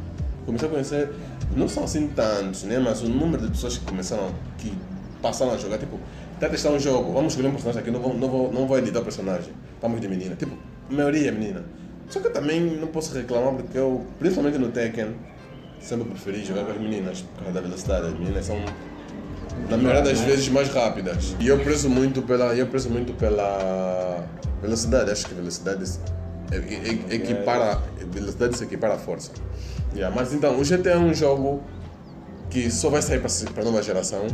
Comecei 0.48 0.66
a 0.66 0.70
conhecer, 0.70 1.10
não 1.54 1.68
são 1.68 1.84
assim 1.84 2.08
tantos, 2.08 2.62
né? 2.62 2.78
Mas 2.78 3.02
o 3.02 3.06
número 3.06 3.42
de 3.42 3.50
pessoas 3.50 3.76
que 3.76 3.84
começaram, 3.84 4.30
que 4.56 4.72
passaram 5.20 5.52
a 5.52 5.58
jogar, 5.58 5.76
tipo, 5.76 6.00
tá 6.40 6.48
testar 6.48 6.70
um 6.70 6.78
jogo, 6.78 7.12
vamos 7.12 7.34
escolher 7.34 7.48
um 7.48 7.50
personagem 7.50 7.82
aqui, 7.82 7.90
não 7.90 8.00
vou, 8.00 8.14
não 8.14 8.30
vou, 8.30 8.50
não 8.50 8.66
vou 8.66 8.78
editar 8.78 9.00
o 9.00 9.02
personagem, 9.02 9.52
vamos 9.82 10.00
de 10.00 10.08
menina. 10.08 10.34
Tipo, 10.36 10.56
a 10.90 10.94
maioria 10.94 11.28
é 11.28 11.32
menina. 11.32 11.66
Só 12.08 12.18
que 12.18 12.28
eu 12.28 12.32
também 12.32 12.62
não 12.62 12.86
posso 12.86 13.14
reclamar 13.14 13.52
porque 13.56 13.76
eu, 13.76 14.06
principalmente 14.18 14.56
no 14.56 14.68
Tekken, 14.68 15.16
sempre 15.80 16.08
preferi 16.08 16.42
jogar 16.42 16.64
com 16.64 16.72
as 16.72 16.80
meninas 16.80 17.20
por 17.20 17.44
causa 17.44 17.52
da 17.52 17.60
velocidade. 17.60 18.06
As 18.06 18.18
meninas 18.18 18.46
são 18.46 18.56
na 19.68 19.76
maioria 19.76 20.00
das 20.00 20.18
vezes 20.20 20.48
mais 20.48 20.70
rápidas. 20.70 21.36
E 21.38 21.46
eu 21.46 21.58
prezo 21.58 21.90
muito 21.90 22.22
pela, 22.22 22.54
eu 22.54 22.66
prezo 22.68 22.88
muito 22.88 23.12
pela 23.12 24.24
velocidade. 24.62 25.10
Acho 25.10 25.26
que 25.26 25.34
velocidade 25.34 25.84
equipara, 27.10 27.82
velocidade 28.10 28.56
se 28.56 28.64
equipara 28.64 28.94
à 28.94 28.98
força. 28.98 29.30
Yeah, 29.98 30.14
mas 30.14 30.32
então, 30.32 30.56
o 30.60 30.62
GTA 30.62 30.90
é 30.90 30.96
um 30.96 31.12
jogo 31.12 31.60
que 32.48 32.70
só 32.70 32.88
vai 32.88 33.02
sair 33.02 33.20
para 33.20 33.62
a 33.62 33.64
nova 33.64 33.82
geração. 33.82 34.28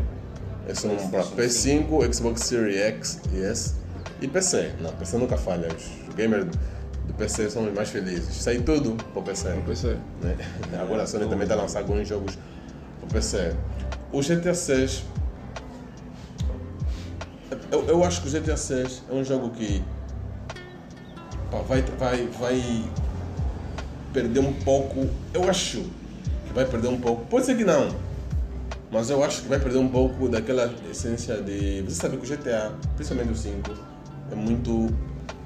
É 0.69 0.75
só 0.75 0.89
para 1.11 1.25
PS5, 1.25 2.15
Xbox 2.15 2.43
Series 2.43 2.77
X 2.77 3.21
e 3.33 3.43
S 3.43 3.75
e 4.21 4.29
PC. 4.29 4.73
Não, 4.79 4.93
PC 4.93 5.17
nunca 5.17 5.39
falha. 5.39 5.69
Os 5.75 6.15
gamers 6.15 6.45
do 7.07 7.15
PC 7.15 7.49
são 7.49 7.67
os 7.67 7.73
mais 7.73 7.89
felizes. 7.89 8.35
Sai 8.35 8.59
tudo 8.59 8.95
para 9.03 9.21
o 9.21 9.23
PC. 9.23 9.55
PC. 9.67 9.97
né? 10.21 10.37
Agora 10.79 11.05
a 11.05 11.07
Sony 11.07 11.25
também 11.25 11.45
está 11.45 11.55
a 11.55 11.63
lançar 11.63 11.79
alguns 11.79 12.07
jogos 12.07 12.37
para 13.01 13.09
o 13.09 13.13
PC. 13.15 13.55
O 14.13 14.21
GTA 14.21 14.53
6. 14.53 15.03
Eu, 17.73 17.87
eu 17.87 18.05
acho 18.05 18.21
que 18.21 18.29
o 18.29 18.31
GTA 18.31 18.59
6 18.59 19.05
é 19.11 19.15
um 19.15 19.25
jogo 19.25 19.49
que 19.49 19.83
pá, 21.51 21.59
vai, 21.61 21.83
vai, 21.99 22.27
vai 22.39 22.85
perder 24.15 24.41
um 24.41 24.53
pouco. 24.53 25.07
Eu 25.35 25.51
acho 25.51 25.83
que 26.47 26.55
vai 26.55 26.65
perder 26.65 26.89
um 26.89 26.99
pouco. 26.99 27.27
Pode 27.27 27.45
ser 27.45 27.57
que 27.57 27.65
não. 27.65 27.89
Mas 28.91 29.11
eu 29.11 29.23
acho 29.25 29.43
que 29.43 29.49
vai 29.49 29.59
perder 29.59 29.79
um 29.79 29.89
pouco 29.89 30.29
daquela 30.29 30.73
essência 30.89 31.43
de. 31.43 31.83
Você 31.83 31.97
sabe 31.97 32.17
que 32.17 32.25
o 32.25 32.37
GTA, 32.37 32.73
principalmente 32.95 33.33
o 33.33 33.37
5, 33.37 33.71
é 34.31 34.35
muito 34.37 34.89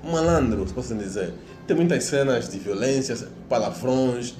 malandro, 0.04 0.68
se 0.68 0.74
posso 0.74 0.94
dizer. 0.94 1.32
Tem 1.66 1.74
muitas 1.74 2.04
cenas 2.04 2.48
de 2.48 2.58
violência, 2.58 3.16
palavrões, 3.48 4.34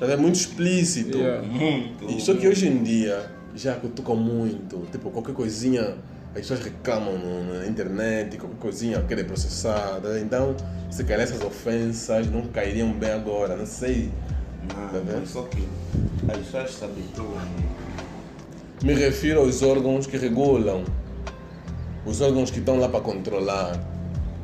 é 0.00 0.16
muito 0.16 0.36
explícito. 0.36 1.18
Yeah. 1.18 1.46
Muito. 1.46 2.20
Só 2.20 2.34
que 2.34 2.46
hoje 2.46 2.68
em 2.68 2.82
dia 2.82 3.30
já 3.54 3.74
cutucam 3.74 4.16
muito. 4.16 4.86
Tipo, 4.90 5.10
qualquer 5.10 5.34
coisinha, 5.34 5.96
as 6.34 6.40
pessoas 6.40 6.60
reclamam 6.60 7.18
na 7.18 7.66
internet, 7.66 8.38
qualquer 8.38 8.58
coisinha 8.58 9.02
querem 9.02 9.24
processar. 9.24 10.00
Então, 10.22 10.56
se 10.90 11.04
calhar 11.04 11.22
essas 11.22 11.42
ofensas 11.42 12.26
não 12.30 12.46
cairiam 12.46 12.90
bem 12.92 13.10
agora, 13.10 13.54
não 13.54 13.66
sei. 13.66 14.10
Não, 14.62 15.04
Tá 15.04 15.26
só 15.26 15.42
que 15.42 15.68
as 16.28 16.38
pessoas 16.38 16.74
se 16.74 16.84
habituam. 16.84 17.36
Me 18.82 18.94
refiro 18.94 19.40
aos 19.40 19.62
órgãos 19.62 20.06
que 20.06 20.16
regulam, 20.16 20.84
os 22.06 22.20
órgãos 22.20 22.50
que 22.50 22.60
estão 22.60 22.78
lá 22.78 22.88
para 22.88 23.00
controlar, 23.00 23.78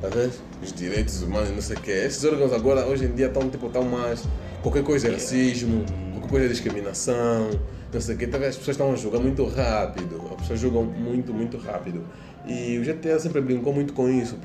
tá 0.01 0.09
vendo? 0.09 0.35
Os 0.63 0.73
direitos 0.73 1.23
humanos, 1.23 1.51
não 1.51 1.63
sei 1.63 1.77
o 1.77 1.81
quê. 1.81 1.91
Esses 1.91 2.23
órgãos 2.25 2.53
agora, 2.53 2.87
hoje 2.87 3.07
em 3.07 3.15
dia, 3.15 3.29
estão 3.29 3.49
tipo, 3.49 3.69
tão 3.71 3.85
mais. 3.85 4.25
Qualquer 4.63 4.83
coisa 4.83 5.09
é 5.09 5.13
racismo, 5.13 5.85
qualquer 6.13 6.29
coisa 6.29 6.47
é 6.47 6.49
discriminação, 6.49 7.51
não 7.93 8.01
sei 8.01 8.15
o 8.15 8.19
quê. 8.19 8.27
Tá 8.27 8.39
vendo? 8.39 8.49
As 8.49 8.57
pessoas 8.57 8.75
estão 8.77 8.93
a 8.93 8.97
julgar 8.97 9.21
muito 9.21 9.45
rápido, 9.47 10.21
as 10.33 10.37
pessoas 10.43 10.61
julgam 10.61 10.85
muito, 10.85 11.33
muito 11.33 11.57
rápido. 11.59 12.03
E 12.47 12.79
o 12.79 12.83
GTA 12.85 13.19
sempre 13.19 13.41
brincou 13.41 13.73
muito 13.73 13.93
com 13.93 14.09
isso. 14.09 14.37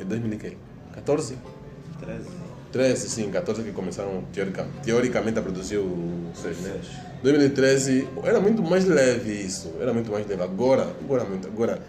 É 0.00 0.04
2014? 0.04 1.36
13. 2.00 2.24
13, 2.72 3.08
sim, 3.08 3.30
14 3.30 3.62
que 3.62 3.72
começaram 3.72 4.22
teorica, 4.32 4.66
teoricamente 4.82 5.38
a 5.38 5.42
produzir 5.42 5.78
o 5.78 6.30
6, 6.34 6.60
né? 6.60 6.70
Seis. 6.82 6.96
2013 7.22 8.06
era 8.22 8.40
muito 8.40 8.62
mais 8.62 8.84
leve 8.84 9.32
isso, 9.32 9.72
era 9.80 9.92
muito 9.94 10.10
mais 10.10 10.26
leve. 10.26 10.42
Agora, 10.42 10.86
agora, 11.02 11.24
muito, 11.24 11.48
agora 11.48 11.80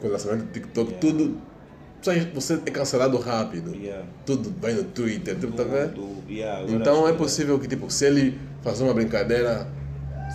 com 0.00 0.08
o 0.08 0.10
lançamento 0.10 0.44
do 0.46 0.52
TikTok, 0.52 0.94
tudo. 0.94 1.36
só 2.02 2.10
Você 2.34 2.54
é 2.54 2.70
cancelado 2.70 3.16
rápido. 3.18 3.74
Yeah. 3.76 4.04
Tudo 4.24 4.52
vai 4.60 4.72
no 4.72 4.84
Twitter, 4.84 5.36
tudo, 5.38 5.52
tá 5.56 5.62
vendo? 5.62 5.94
Do- 5.94 6.32
yeah, 6.32 6.62
Então 6.72 7.06
é 7.06 7.12
que- 7.12 7.18
possível 7.18 7.58
que, 7.58 7.68
tipo, 7.68 7.88
se 7.90 8.04
ele 8.06 8.38
fazer 8.62 8.82
uma 8.84 8.94
brincadeira 8.94 9.68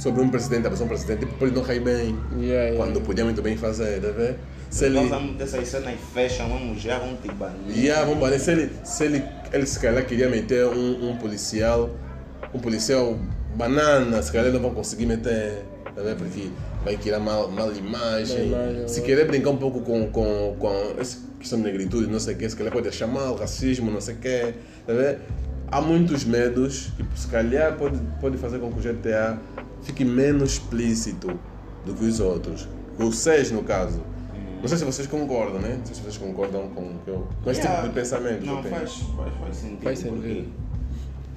sobre 0.02 0.20
um 0.20 0.30
presidente, 0.30 0.66
a 0.66 0.70
pessoa 0.72 0.86
um 0.86 0.90
presidente, 0.90 1.20
tipo, 1.20 1.34
pode 1.36 1.54
não 1.54 1.62
cair 1.62 1.80
bem. 1.80 2.18
Yeah, 2.32 2.42
yeah. 2.42 2.78
Quando 2.78 3.00
podia 3.02 3.24
muito 3.24 3.40
bem 3.40 3.56
fazer, 3.56 4.02
tá 4.02 4.08
vendo? 4.10 4.36
Se 4.68 4.86
ele. 4.86 4.96
Nós 4.96 5.10
vamos 5.10 5.38
dessas 5.38 5.68
cenas 5.68 5.94
fecham, 6.12 6.50
vamos 6.50 6.82
já, 6.82 6.98
vamos 6.98 7.20
te 7.22 7.32
banir. 7.32 7.78
Yeah, 7.78 8.04
vamos 8.06 8.20
banir. 8.20 8.40
Se 8.40 8.52
ele, 8.52 8.72
se 8.84 9.04
ele, 9.04 9.24
ele 9.54 9.66
se 9.68 9.80
calhar 9.80 10.04
queria 10.04 10.28
meter 10.28 10.66
um, 10.66 11.12
um 11.12 11.18
policial, 11.18 11.92
um 12.52 12.58
policial 12.58 13.16
banana, 13.56 14.20
se 14.24 14.32
calhar 14.32 14.52
não 14.52 14.60
vão 14.60 14.74
conseguir 14.74 15.06
meter, 15.06 15.64
tá 15.84 16.02
vendo? 16.02 16.18
Porque 16.18 16.50
vai 16.84 16.98
criar 16.98 17.20
mal, 17.20 17.52
mal 17.52 17.72
imagem. 17.72 18.52
Se 18.88 19.02
é. 19.02 19.04
querer 19.04 19.28
brincar 19.28 19.52
um 19.52 19.58
pouco 19.58 19.82
com, 19.82 20.10
com, 20.10 20.56
com 20.58 20.96
essa 20.98 21.20
questão 21.38 21.60
de 21.60 21.66
negritude, 21.66 22.08
não 22.08 22.20
sei 22.20 22.34
o 22.34 22.38
que, 22.40 22.50
se 22.50 22.56
calhar 22.56 22.74
pode 22.74 22.88
achar 22.88 23.06
mal, 23.06 23.36
racismo, 23.36 23.92
não 23.92 24.02
sei 24.02 24.16
o 24.16 24.18
que, 24.18 24.54
tá 24.88 24.94
vendo? 24.94 25.20
Há 25.72 25.80
muitos 25.80 26.26
medos 26.26 26.92
que 26.98 27.20
se 27.20 27.28
calhar 27.28 27.78
pode, 27.78 28.00
pode 28.20 28.38
fazer 28.38 28.58
com 28.60 28.72
que 28.72 28.80
o 28.80 28.94
GTA 28.94 29.40
fique 29.84 30.04
menos 30.06 30.54
explícito 30.54 31.40
do 31.86 31.94
que 31.94 32.06
os 32.06 32.20
outros. 32.20 32.68
6 33.12 33.52
no 33.52 33.64
caso. 33.64 34.02
Não 34.62 34.68
sei 34.68 34.78
se 34.78 34.86
vocês 34.86 35.08
concordam, 35.08 35.60
né? 35.60 35.76
Não 35.80 35.86
sei 35.86 35.96
se 35.96 36.02
vocês 36.02 36.18
concordam 36.18 36.68
com, 36.70 36.82
o 36.82 37.00
que 37.04 37.10
eu, 37.10 37.28
com 37.44 37.50
esse 37.50 37.62
Yeah. 37.62 37.82
tipo 37.82 37.94
de 37.94 38.00
pensamento. 38.00 38.46
Não, 38.46 38.62
que 38.62 38.68
eu 38.68 38.72
tenho. 38.72 38.76
faz, 38.76 38.92
faz, 39.18 39.34
faz 39.40 39.58
sentido. 39.58 39.84
Faz 39.84 40.04
Porque 40.04 40.28
sentido. 40.28 40.54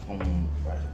como 0.07 0.21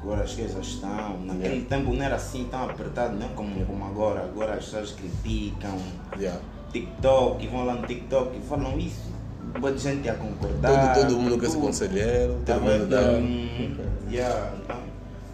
agora 0.01 0.22
as 0.22 0.32
coisas 0.34 0.66
estão. 0.66 1.20
Naquele 1.24 1.62
tempo 1.62 1.92
não 1.92 2.03
era 2.05 2.14
assim 2.14 2.46
tão 2.48 2.70
apertado, 2.70 3.16
não 3.16 3.28
como, 3.30 3.64
como 3.66 3.84
agora. 3.84 4.20
Agora 4.22 4.55
as 4.55 4.64
pessoas 4.66 4.92
criticam. 4.92 5.76
Yeah. 6.16 6.40
TikTok, 6.72 7.46
vão 7.48 7.64
lá 7.64 7.74
no 7.74 7.86
TikTok 7.86 8.36
e 8.38 8.40
falam 8.48 8.78
isso. 8.78 9.11
Boa 9.59 9.76
gente 9.76 10.09
a 10.09 10.14
concordar. 10.14 10.94
Todo, 10.94 11.03
todo 11.09 11.16
mundo 11.20 11.36
quer 11.36 11.46
ser 11.46 11.55
tudo. 11.55 11.66
conselheiro, 11.66 12.34
Tá 12.46 12.55
todo 12.55 12.62
mundo 12.62 12.72
vendo? 12.78 12.88
dá. 12.88 13.01
Hum, 13.18 13.76
yeah, 14.09 14.53
então, 14.62 14.76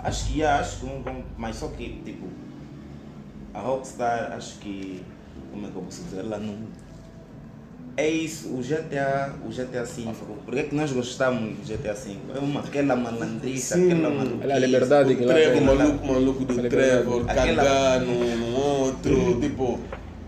acho 0.03 0.27
que 0.27 0.39
yeah, 0.41 0.61
acho 0.61 0.81
que 0.81 0.87
um, 0.87 0.99
um- 0.99 1.23
mas 1.37 1.57
só 1.57 1.69
que 1.69 2.01
tipo 2.05 2.27
a 3.55 3.61
Rockstar 3.61 4.33
acho 4.33 4.59
que 4.59 5.03
como 5.51 5.67
é 5.67 5.71
que 5.71 5.77
eu 5.77 5.83
posso 5.83 6.03
dizer 6.05 6.21
ela 6.21 6.39
não 6.39 6.55
é 7.99 8.11
isso, 8.11 8.49
o 8.51 8.61
GTA, 8.63 9.33
o 9.43 9.49
GTA 9.51 9.83
V, 9.85 10.13
por 10.45 10.53
que 10.53 10.61
é 10.61 10.63
que 10.65 10.75
nós 10.75 10.93
gostamos 10.93 11.57
do 11.57 11.65
GTA 11.65 11.95
V? 11.95 12.15
É 12.35 12.39
uma, 12.39 12.61
aquela 12.61 12.95
malandriça, 12.95 13.75
Sim. 13.75 13.87
aquela 13.91 14.11
maluquice. 14.11 14.37
Aquela 14.45 14.59
liberdade 14.59 15.15
que 15.15 15.23
O 15.25 15.27
lá 15.27 15.33
Trevor, 15.33 15.55
tem. 15.55 15.65
maluco, 15.65 16.07
maluco 16.07 16.45
do 16.45 16.53
Aquela 16.53 16.69
Trevor, 16.69 17.23
Aquela- 17.31 17.63
cagar 17.65 18.01
no, 18.03 18.37
no 18.37 18.55
outro, 18.61 19.41
tipo. 19.41 19.81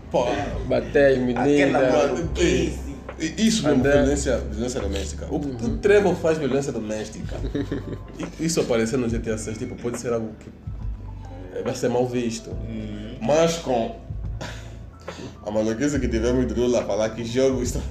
Pô, 0.09 0.25
Bater 0.67 1.11
as 1.11 1.17
Aquela 1.37 1.79
meninas. 1.79 1.93
maluquice. 1.93 2.79
Isso 3.37 3.63
mesmo, 3.63 3.79
Andar. 3.81 3.91
violência, 4.03 4.37
violência 4.51 4.79
doméstica. 4.81 5.25
O, 5.29 5.35
o 5.37 5.77
Trevor 5.77 6.15
faz 6.15 6.37
violência 6.37 6.71
doméstica. 6.71 7.35
Isso 8.39 8.61
aparecer 8.61 8.97
no 8.97 9.07
GTA 9.09 9.37
6 9.37 9.57
tipo, 9.57 9.75
pode 9.75 9.99
ser 9.99 10.13
algo 10.13 10.31
que 10.39 10.49
eh, 11.57 11.61
vai 11.63 11.75
ser 11.75 11.89
mal 11.89 12.07
visto. 12.07 12.51
Mas 13.21 13.57
com 13.57 13.95
a 15.45 15.51
maluquice 15.51 15.99
que 15.99 16.07
tivemos 16.07 16.47
de 16.47 16.53
Lula 16.53 16.83
falar 16.83 17.09
que 17.09 17.23
jogos 17.25 17.69
são- 17.71 17.81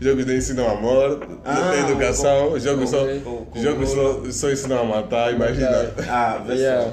Jogos 0.00 0.26
não 0.26 0.34
ensinam 0.34 0.70
amor, 0.70 1.18
não 1.26 1.40
Ah, 1.44 1.70
tem 1.72 1.80
educação, 1.90 2.50
com- 2.50 2.58
jogos, 2.60 2.90
só, 2.90 3.04
com- 3.24 3.46
com- 3.46 3.60
jogos 3.62 3.88
só, 3.90 4.30
só 4.30 4.50
ensinam 4.52 4.80
a 4.80 4.84
matar, 4.84 5.32
imagina. 5.34 5.90
Ah, 6.08 6.40
Yeah. 6.48 6.92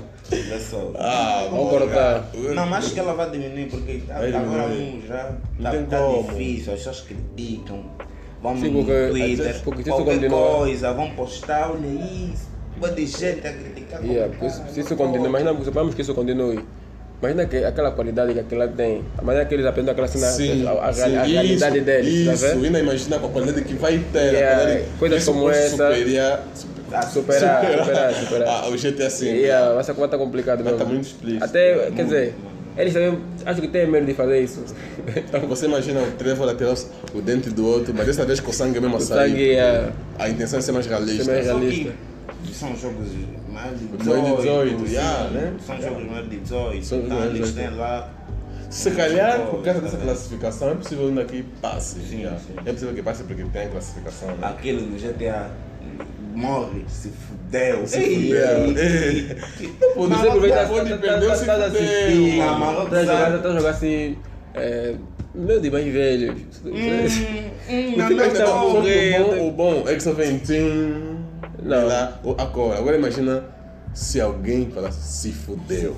Ah, 0.98 1.48
Vamos 1.52 1.70
cortar. 1.70 2.30
Não, 2.34 2.66
mas 2.66 2.86
acho 2.86 2.94
que 2.94 3.00
ela 3.00 3.14
vai 3.14 3.30
diminuir 3.30 3.70
porque 3.70 4.02
Vai 4.08 4.34
agora 4.34 4.70
diminuir. 4.70 5.04
um 5.04 5.08
já 5.08 5.32
Não 5.60 5.86
tá, 5.86 5.98
tá 5.98 6.32
difícil, 6.32 6.74
as 6.74 6.80
pessoas 6.80 7.02
criticam, 7.02 7.84
vão 8.42 8.58
Sim, 8.58 8.72
no 8.72 8.80
porque- 8.80 9.08
Twitter, 9.10 9.62
porque 9.64 9.84
se 9.84 9.90
isso 9.90 9.98
qualquer 9.98 10.14
continuar- 10.16 10.56
coisa, 10.58 10.94
vão 10.94 11.12
postar, 11.12 11.72
olha 11.72 11.88
isso, 11.88 12.48
pode 12.80 13.06
gente 13.06 13.48
a 13.48 13.54
criticar. 13.54 14.04
Yeah, 14.04 14.30
porque 14.34 14.50
se, 14.50 14.62
tá, 14.62 14.68
se 14.68 14.80
isso 14.80 14.90
não 14.92 14.98
continua, 14.98 15.28
imagina, 15.28 15.64
suponhamos 15.64 15.94
que 15.96 16.02
isso 16.02 16.14
continue. 16.16 16.66
Imagina 17.22 17.46
que 17.46 17.58
aquela 17.64 17.92
qualidade 17.92 18.34
que 18.34 18.40
aquela 18.40 18.68
tem, 18.68 19.02
a 19.18 19.22
maneira 19.22 19.48
que 19.48 19.54
eles 19.56 19.66
aprendem 19.66 19.92
aquela 19.92 20.08
cena, 20.08 20.28
Sim, 20.28 20.68
a, 20.68 20.72
a, 20.90 20.94
sim, 20.94 21.16
a 21.16 21.24
realidade 21.24 21.78
isso, 21.78 21.86
deles, 21.86 22.26
tá 22.26 22.34
Isso, 22.34 22.46
vendo? 22.48 22.66
ainda 22.66 22.80
imagina 22.80 23.20
com 23.20 23.28
a 23.28 23.30
qualidade 23.30 23.62
que 23.64 23.74
vai 23.76 23.98
ter. 24.12 24.34
Yeah, 24.34 24.62
a 24.62 24.66
qualidade 24.66 24.86
coisas 25.00 25.26
como 25.26 25.50
essa. 25.50 25.70
Superar, 25.72 26.44
Ah, 26.92 27.02
Superar, 27.02 27.66
superar, 27.66 28.14
superar. 28.14 28.48
Ah, 28.66 28.68
o 28.70 28.78
GTA 28.78 29.10
V. 29.10 29.26
Yeah, 29.26 29.74
vai 29.74 29.84
ser 29.84 29.94
como 29.96 30.08
tá 30.08 30.18
complicado 30.18 30.64
Vai 30.64 30.74
mesmo. 30.74 30.86
tá 30.86 30.92
muito 30.92 31.06
explícito. 31.08 31.44
Até, 31.44 31.92
quer 31.96 32.04
dizer, 32.04 32.34
eles 32.78 32.94
também 32.94 33.18
acho 33.46 33.62
que 33.62 33.68
têm 33.70 33.88
medo 33.88 34.06
de 34.06 34.14
fazer 34.14 34.42
isso. 34.42 34.64
Então, 35.16 35.40
Você 35.48 35.66
imagina 35.66 36.02
o 36.02 36.12
Trevor 36.18 36.50
a 36.50 36.54
tirar 36.56 36.76
o 37.14 37.22
dente 37.22 37.50
do 37.50 37.66
outro, 37.66 37.94
mas 37.96 38.06
dessa 38.06 38.26
vez 38.26 38.40
com 38.42 38.52
o 38.52 38.54
sangue 38.54 38.80
mesmo 38.80 38.96
a 38.96 39.00
O 39.00 39.02
sair. 39.02 39.30
sangue 39.30 39.52
é. 39.56 39.90
A 40.20 40.30
intenção 40.30 40.60
é 40.60 40.62
ser 40.62 40.74
mais 40.74 40.86
realista. 40.86 41.24
Ser 41.24 41.32
mais 41.32 41.46
realista. 41.46 41.92
São 42.54 42.76
jogos 42.76 43.10
mais 43.50 43.80
de 43.80 43.86
Mais 43.86 44.00
de 44.00 44.36
18, 44.38 44.42
18, 44.42 44.92
yeah, 44.92 45.30
né? 45.30 45.54
São 45.66 45.82
jogos 45.82 46.06
mais 46.12 46.30
de 46.30 46.38
18, 46.40 46.86
São 46.86 47.00
então 47.00 47.24
eles 47.26 47.40
18. 47.48 47.54
têm 47.56 47.78
lá 47.78 48.10
Se 48.70 48.92
calhar, 48.92 49.40
por 49.48 49.64
causa 49.64 49.82
dessa 49.82 49.98
classificação, 49.98 50.72
é 50.72 50.76
possível 50.76 51.08
ainda 51.08 51.24
que 51.26 51.44
passe. 51.62 52.00
Sim, 52.02 52.24
já. 52.24 52.32
sim. 52.38 52.54
É 52.66 52.72
possível 52.74 52.94
que 52.96 53.02
passe 53.04 53.24
porque 53.24 53.44
tem 53.44 53.70
classificação. 53.70 54.28
Né? 54.30 54.38
Aquele 54.42 54.82
no 54.82 54.98
GTA 54.98 55.50
morre, 56.34 56.84
se 56.90 57.10
fudeu, 57.10 57.88
se 57.88 58.00
fudeu. 58.02 58.38
é. 58.38 59.36
Não 59.96 60.22
sei 60.22 60.32
pode 60.68 60.90
tá- 60.90 60.98
perder 60.98 61.28
tá- 61.28 61.34
o 61.34 61.38
se 61.38 61.46
tá- 61.46 61.58
tá 61.58 61.66
fudeu. 61.70 62.90
Tá 62.90 63.06
sabe- 63.06 63.44
tá 63.44 63.52
jogar 63.54 63.70
assim. 63.70 64.18
É, 64.54 64.96
meu 65.34 65.60
de 65.60 65.70
mais 65.72 65.86
velho. 65.86 66.34
Hum, 66.66 66.72
hum, 67.70 67.94
não, 67.98 68.10
não, 68.10 68.18
não, 68.34 68.72
bom. 68.82 69.48
O 69.48 69.52
bom, 69.52 69.84
é 69.88 69.96
que 69.96 70.04
só 70.04 70.14
vem. 70.14 70.40
Não. 71.66 71.88
Lá, 71.88 72.20
agora, 72.38 72.78
agora 72.78 72.96
imagina 72.98 73.44
se 73.94 74.22
alguém 74.22 74.70
falasse 74.70 75.02
se 75.02 75.32
fudeu. 75.32 75.96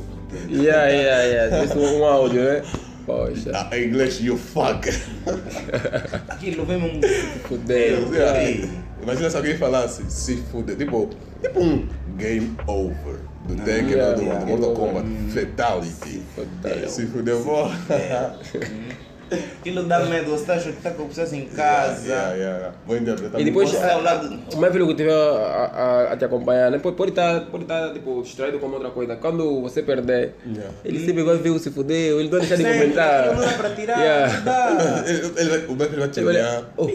Yeah, 0.49 0.87
yeah, 0.87 1.23
yeah. 1.23 1.63
Isso 1.65 1.77
um 1.79 2.05
áudio, 2.05 2.41
né? 2.43 2.61
Poxa, 3.05 3.51
Ah, 3.53 3.69
em 3.77 3.87
inglês, 3.87 4.19
you 4.19 4.37
fuck. 4.37 4.87
Aquilo 6.27 6.65
vem 6.65 6.77
um. 6.77 7.01
fudeu. 7.47 8.13
Ei. 8.35 8.69
Imagina 9.01 9.29
se 9.29 9.37
alguém 9.37 9.57
falasse 9.57 10.03
se 10.09 10.37
fudeu. 10.51 10.75
Tipo, 10.77 11.09
tipo 11.41 11.59
um 11.59 11.87
game 12.17 12.55
over. 12.67 13.19
Do 13.47 13.55
Tekken 13.55 13.91
yeah, 13.91 14.15
do, 14.15 14.21
yeah. 14.23 14.39
do 14.43 14.47
Mortal. 14.47 14.73
Kombat. 14.73 15.05
Fatality. 15.33 16.21
Fatality. 16.35 16.91
Se 16.91 17.05
fudeu, 17.07 17.41
pô. 17.43 17.67
Aquilo 19.59 19.83
dá 19.83 19.99
medo, 20.05 20.31
você 20.31 20.53
está 20.53 20.89
tá 20.89 20.91
com 20.95 21.07
vocês 21.07 21.33
em 21.33 21.45
casa. 21.45 22.05
Yeah, 22.07 22.33
yeah, 22.33 22.57
yeah. 22.57 22.75
Vou 22.85 22.95
interpretar. 22.97 23.41
E 23.41 23.43
depois, 23.43 23.69
Você 23.69 23.83
ao 23.83 24.01
lado. 24.01 24.39
o 24.53 24.57
mais 24.57 24.71
velho 24.73 24.87
que 24.87 24.93
tiver 24.95 25.11
a, 25.13 25.71
a, 26.07 26.13
a 26.13 26.17
te 26.17 26.25
acompanhar, 26.25 26.71
né? 26.71 26.79
pode 26.79 26.95
pode 26.95 27.11
estar 27.11 27.41
pode 27.47 27.65
tá, 27.65 27.91
tipo, 27.93 28.21
distraído 28.21 28.59
com 28.59 28.67
outra 28.67 28.89
coisa. 28.91 29.15
Quando 29.17 29.61
você 29.61 29.83
perder, 29.83 30.35
Yeah. 30.45 30.73
ele 30.85 31.05
sempre 31.05 31.23
vai 31.23 31.37
ver 31.37 31.49
o 31.49 31.59
se 31.59 31.71
fudeu, 31.71 32.19
ele 32.19 32.29
não 32.29 32.39
vai 32.39 32.47
deixar 32.47 32.55
de 32.57 32.63
comentar. 32.63 33.35
Não 33.35 33.41
dá 33.41 33.53
para 33.53 33.69
tirar, 33.71 33.99
Yeah. 33.99 34.33
não 34.37 34.43
dá. 34.45 35.03
Ele, 35.07 35.33
ele 35.37 35.49
vai, 35.49 35.65
o 35.67 35.75
Becker 35.75 35.99
vai 35.99 36.07
te 36.09 36.19
Ele 36.19 36.25
vai- 36.25 36.35
olhar. 36.35 36.63
Oh, 36.77 36.87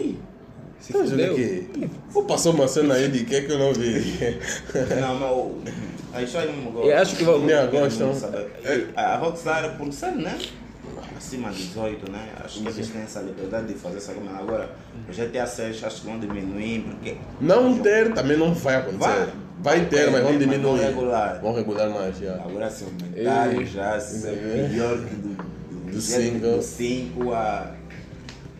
se 0.79 0.91
Tá 0.93 0.99
fudeu. 0.99 1.31
aqui? 1.33 1.89
Pô, 2.13 2.23
passou 2.23 2.53
uma 2.53 2.67
cena 2.67 2.95
aí 2.95 3.07
de 3.09 3.23
que 3.23 3.41
que 3.41 3.51
eu 3.51 3.57
não 3.59 3.73
vi. 3.73 4.39
Não, 4.99 5.15
mas 5.19 5.31
o- 5.31 5.55
a 6.13 6.21
história 6.21 6.51
não 6.51 6.57
me 6.57 6.71
gosta. 6.71 6.89
Eu 6.89 6.97
acho 6.97 7.15
que 7.15 7.23
vai- 7.23 7.35
Yeah, 7.41 7.71
gostam. 7.71 8.11
A 8.95 9.15
Rockstar, 9.17 9.77
por 9.77 9.91
ser, 9.93 10.11
né? 10.15 10.37
Acima 11.25 11.49
de 11.51 11.63
18, 11.67 12.11
né? 12.11 12.29
Acho 12.43 12.61
que 12.61 12.67
eles 12.67 12.89
têm 12.89 13.01
essa 13.01 13.21
liberdade 13.21 13.67
de 13.67 13.73
fazer 13.75 13.97
essa 13.97 14.13
coisa. 14.13 14.29
Agora, 14.37 14.69
o 15.07 15.11
GTA 15.11 15.47
6 15.47 15.83
acho 15.83 16.01
que 16.01 16.07
vão 16.07 16.19
diminuir, 16.19 16.81
porque. 16.81 17.15
Não 17.39 17.79
ter 17.79 18.13
também 18.13 18.37
não 18.37 18.53
vai 18.53 18.75
acontecer. 18.75 18.99
Vai. 18.99 19.29
Vai, 19.59 19.85
ter, 19.85 20.11
mas 20.11 20.21
vão 20.23 20.33
Mas 20.33 20.39
vão 20.45 20.51
diminuir. 20.51 20.81
regular. 20.81 21.39
Vão 21.41 21.53
regular 21.53 21.89
mais, 21.89 22.17
já. 22.19 22.33
Agora 22.35 22.69
se 22.69 22.83
aumentarem 22.83 23.59
Ei. 23.61 23.65
já, 23.65 23.97
se 23.99 24.27
é 24.27 24.69
pior 24.73 24.97
que 24.97 25.15
do, 25.15 25.29
do, 25.29 25.91
Do 25.91 26.01
jeito 26.01 26.33
cinco. 26.33 26.47
do 26.57 26.61
5 26.61 27.31
a 27.31 27.71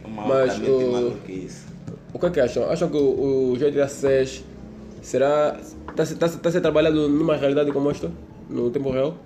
uma 0.05 0.25
Mas 0.27 0.57
o- 0.59 0.91
maior 0.91 1.13
que 1.25 1.31
isso. 1.33 1.65
O 2.13 2.19
que 2.19 2.25
é 2.25 2.29
que 2.29 2.39
acham? 2.39 2.69
Acham 2.69 2.89
que 2.89 2.95
o, 2.97 3.51
o 3.51 3.57
GTA 3.57 3.87
6 3.89 4.43
será. 5.01 5.59
Está 5.89 6.05
tá, 6.27 6.29
tá 6.37 6.51
sendo 6.51 6.61
trabalhado 6.61 7.09
numa 7.09 7.35
realidade 7.35 7.71
como 7.73 7.91
esta? 7.91 8.09
No 8.49 8.69
tempo 8.71 8.89
real? 8.91 9.17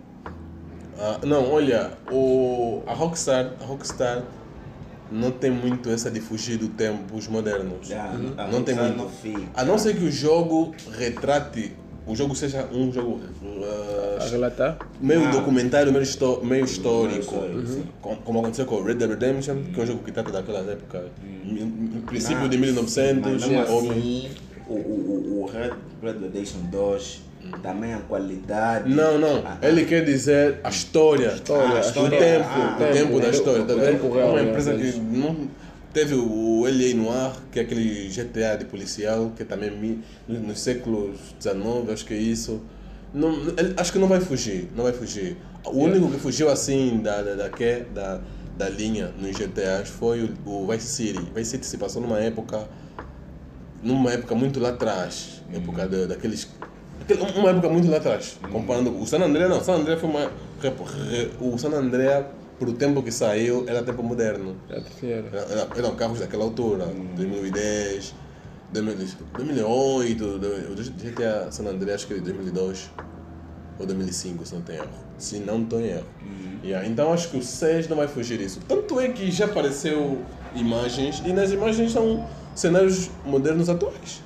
Ah, 0.99 1.19
não, 1.23 1.51
olha, 1.51 1.91
o, 2.11 2.81
a 2.87 2.93
Rockstar, 2.93 3.53
a 3.61 3.65
Rockstar 3.65 4.23
não 5.11 5.31
tem 5.31 5.51
muito 5.51 5.89
essa 5.89 6.09
de 6.11 6.19
fugir 6.19 6.57
do 6.57 6.67
tempos 6.69 7.27
modernos. 7.27 7.87
Já, 7.87 8.03
a 8.37 8.47
Não 8.47 8.63
tem 8.63 8.75
muito. 8.75 8.97
não 8.97 9.09
fica. 9.09 9.41
A 9.55 9.63
não 9.63 9.77
ser 9.77 9.95
que 9.95 10.03
o 10.03 10.11
jogo 10.11 10.73
retrate, 10.97 11.71
o 12.05 12.15
jogo 12.15 12.35
seja 12.35 12.67
um 12.73 12.91
jogo 12.91 13.19
ah, 13.63 14.23
A 14.23 14.27
relatar? 14.27 14.77
meio 14.99 15.25
Ah. 15.27 15.31
documentário, 15.31 15.91
meio, 15.91 16.03
histó- 16.03 16.41
meio 16.43 16.65
histórico. 16.65 17.35
Com- 18.01 18.15
Como 18.17 18.39
aconteceu 18.39 18.65
com 18.65 18.81
Red 18.81 18.95
Dead 18.95 19.09
Redemption, 19.09 19.63
que 19.73 19.79
é 19.79 19.83
um 19.83 19.87
jogo 19.87 20.03
que 20.03 20.11
trata 20.11 20.31
daquelas 20.31 20.67
épocas. 20.67 21.03
No 21.45 22.01
princípio 22.01 22.45
Ah, 22.45 22.47
de 22.47 22.57
1900, 22.57 23.47
Mas 23.47 23.69
ou- 23.69 23.79
assim, 23.91 24.29
o, 24.67 24.73
o, 24.73 24.77
o, 24.77 25.43
o 25.43 25.45
Red 25.45 25.71
Red 26.01 26.19
Redemption 26.19 26.59
2, 26.71 27.21
também 27.61 27.93
a 27.93 27.99
qualidade. 27.99 28.89
Não, 28.93 29.17
não. 29.17 29.43
Ah, 29.45 29.57
Ele 29.61 29.85
quer 29.85 30.03
dizer 30.05 30.59
a 30.63 30.69
história. 30.69 31.27
História, 31.33 31.67
Ah, 31.67 31.71
a 31.73 31.77
o 31.77 31.87
história. 31.87 32.19
tempo, 32.19 32.45
Ah, 32.49 32.75
o 32.75 32.77
tempo 32.79 32.93
tempo, 32.93 33.19
da 33.19 33.25
né? 33.27 33.31
história. 33.33 33.61
O 33.63 33.65
Tá 33.65 33.73
tempo 33.75 33.85
vendo? 34.03 34.13
real, 34.13 34.29
uma 34.29 34.41
né? 34.41 34.49
empresa 34.49 34.73
que 34.75 34.97
não. 34.99 35.47
Teve 35.93 36.13
o 36.15 36.65
LA 36.67 36.93
Noir, 36.93 37.31
que 37.51 37.59
é 37.59 37.63
aquele 37.63 38.07
GTA 38.09 38.55
de 38.57 38.65
policial, 38.65 39.31
que 39.35 39.41
é 39.41 39.45
também 39.45 39.71
no- 40.27 40.39
nos 40.39 40.59
séculos 40.59 41.17
XIX, 41.39 41.89
acho 41.91 42.05
que 42.05 42.13
é 42.13 42.17
isso. 42.17 42.61
Não, 43.13 43.33
ele- 43.57 43.73
acho 43.77 43.91
que 43.93 43.97
não 43.97 44.07
vai 44.07 44.19
fugir, 44.19 44.69
não 44.75 44.83
vai 44.83 44.93
fugir. 44.93 45.37
O 45.65 45.79
único 45.79 46.11
que 46.11 46.19
fugiu 46.19 46.49
assim 46.49 46.99
da, 47.01 47.21
da, 47.23 47.33
da, 47.35 47.49
que- 47.49 47.83
da, 47.95 48.19
da 48.57 48.69
linha 48.69 49.11
nos 49.19 49.35
GTAs 49.37 49.89
foi 49.89 50.23
o, 50.23 50.49
o 50.49 50.67
Vice 50.67 50.87
City. 50.87 51.19
Vice 51.33 51.51
City 51.51 51.65
se 51.65 51.77
passou 51.77 52.01
numa 52.01 52.19
época 52.19 52.67
numa 53.81 54.11
época 54.11 54.33
muito 54.35 54.59
lá 54.59 54.69
atrás, 54.69 55.41
época 55.53 55.87
da- 55.87 56.05
daqueles 56.07 56.43
aquele- 56.45 56.67
uma 57.37 57.49
época 57.51 57.69
muito 57.69 57.89
lá 57.89 57.97
atrás, 57.97 58.37
comparando 58.51 58.95
o 58.99 59.05
San 59.05 59.19
André 59.23 59.47
não, 59.47 59.63
San 59.63 59.73
André 59.75 59.97
foi 59.97 60.09
uma 60.09 60.29
o 61.39 61.57
San 61.57 61.69
André 61.69 62.25
pro 62.59 62.73
tempo 62.73 63.03
que 63.03 63.11
saiu 63.11 63.63
era 63.67 63.83
tempo 63.83 64.01
moderno. 64.03 64.55
Era. 64.69 64.83
Era- 65.31 65.51
era- 65.51 65.67
eram 65.77 65.95
carros 65.95 66.19
daquela 66.19 66.43
altura, 66.43 66.85
2010, 67.15 68.13
2000 68.73 68.95
2008, 69.37 70.25
o 70.25 70.75
GTA 70.75 71.47
San 71.51 71.65
André 71.65 71.93
acho 71.93 72.07
que 72.07 72.13
é 72.13 72.17
de 72.17 72.23
2002 72.23 72.89
ou 73.79 73.85
2005, 73.85 74.45
se 74.45 74.55
não 74.55 74.61
tem 74.61 74.77
erro. 74.77 74.87
Se 75.19 75.39
não 75.39 75.61
estou 75.61 75.79
em 75.79 75.85
erro. 75.89 76.05
Yeah, 76.63 76.87
então 76.87 77.13
acho 77.13 77.29
que 77.29 77.37
o 77.37 77.43
6 77.43 77.87
não 77.87 77.97
vai 77.97 78.07
fugir 78.07 78.39
disso. 78.39 78.59
Tanto 78.67 78.99
é 78.99 79.09
que 79.09 79.29
já 79.31 79.45
apareceu 79.45 80.19
imagens 80.55 81.21
e 81.25 81.31
nas 81.31 81.51
imagens 81.51 81.91
são 81.91 82.25
cenários 82.55 83.09
modernos 83.23 83.69
atuais. 83.69 84.23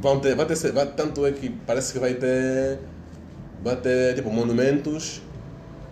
Vão 0.00 0.20
ter, 0.20 0.34
vai 0.34 0.46
ter, 0.46 0.72
vai, 0.72 0.86
tanto 0.86 1.24
é 1.26 1.32
que 1.32 1.48
parece 1.66 1.92
que 1.92 1.98
vai 1.98 2.14
ter, 2.14 2.78
vai 3.62 3.76
ter 3.76 4.14
tipo 4.14 4.30
monumentos 4.30 5.22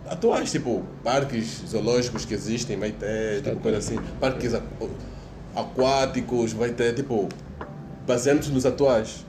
atuais, 0.08 0.50
tipo 0.52 0.82
parques 1.02 1.62
zoológicos 1.66 2.24
que 2.24 2.34
existem, 2.34 2.78
vai 2.78 2.92
ter 2.92 3.42
tipo 3.42 3.56
coisa 3.56 3.78
assim, 3.78 3.98
parques 4.20 4.52
aqu- 4.54 4.90
aquáticos, 5.56 6.52
vai 6.52 6.70
ter 6.70 6.94
tipo 6.94 7.28
baseados 8.06 8.48
nos 8.50 8.66
atuais. 8.66 9.24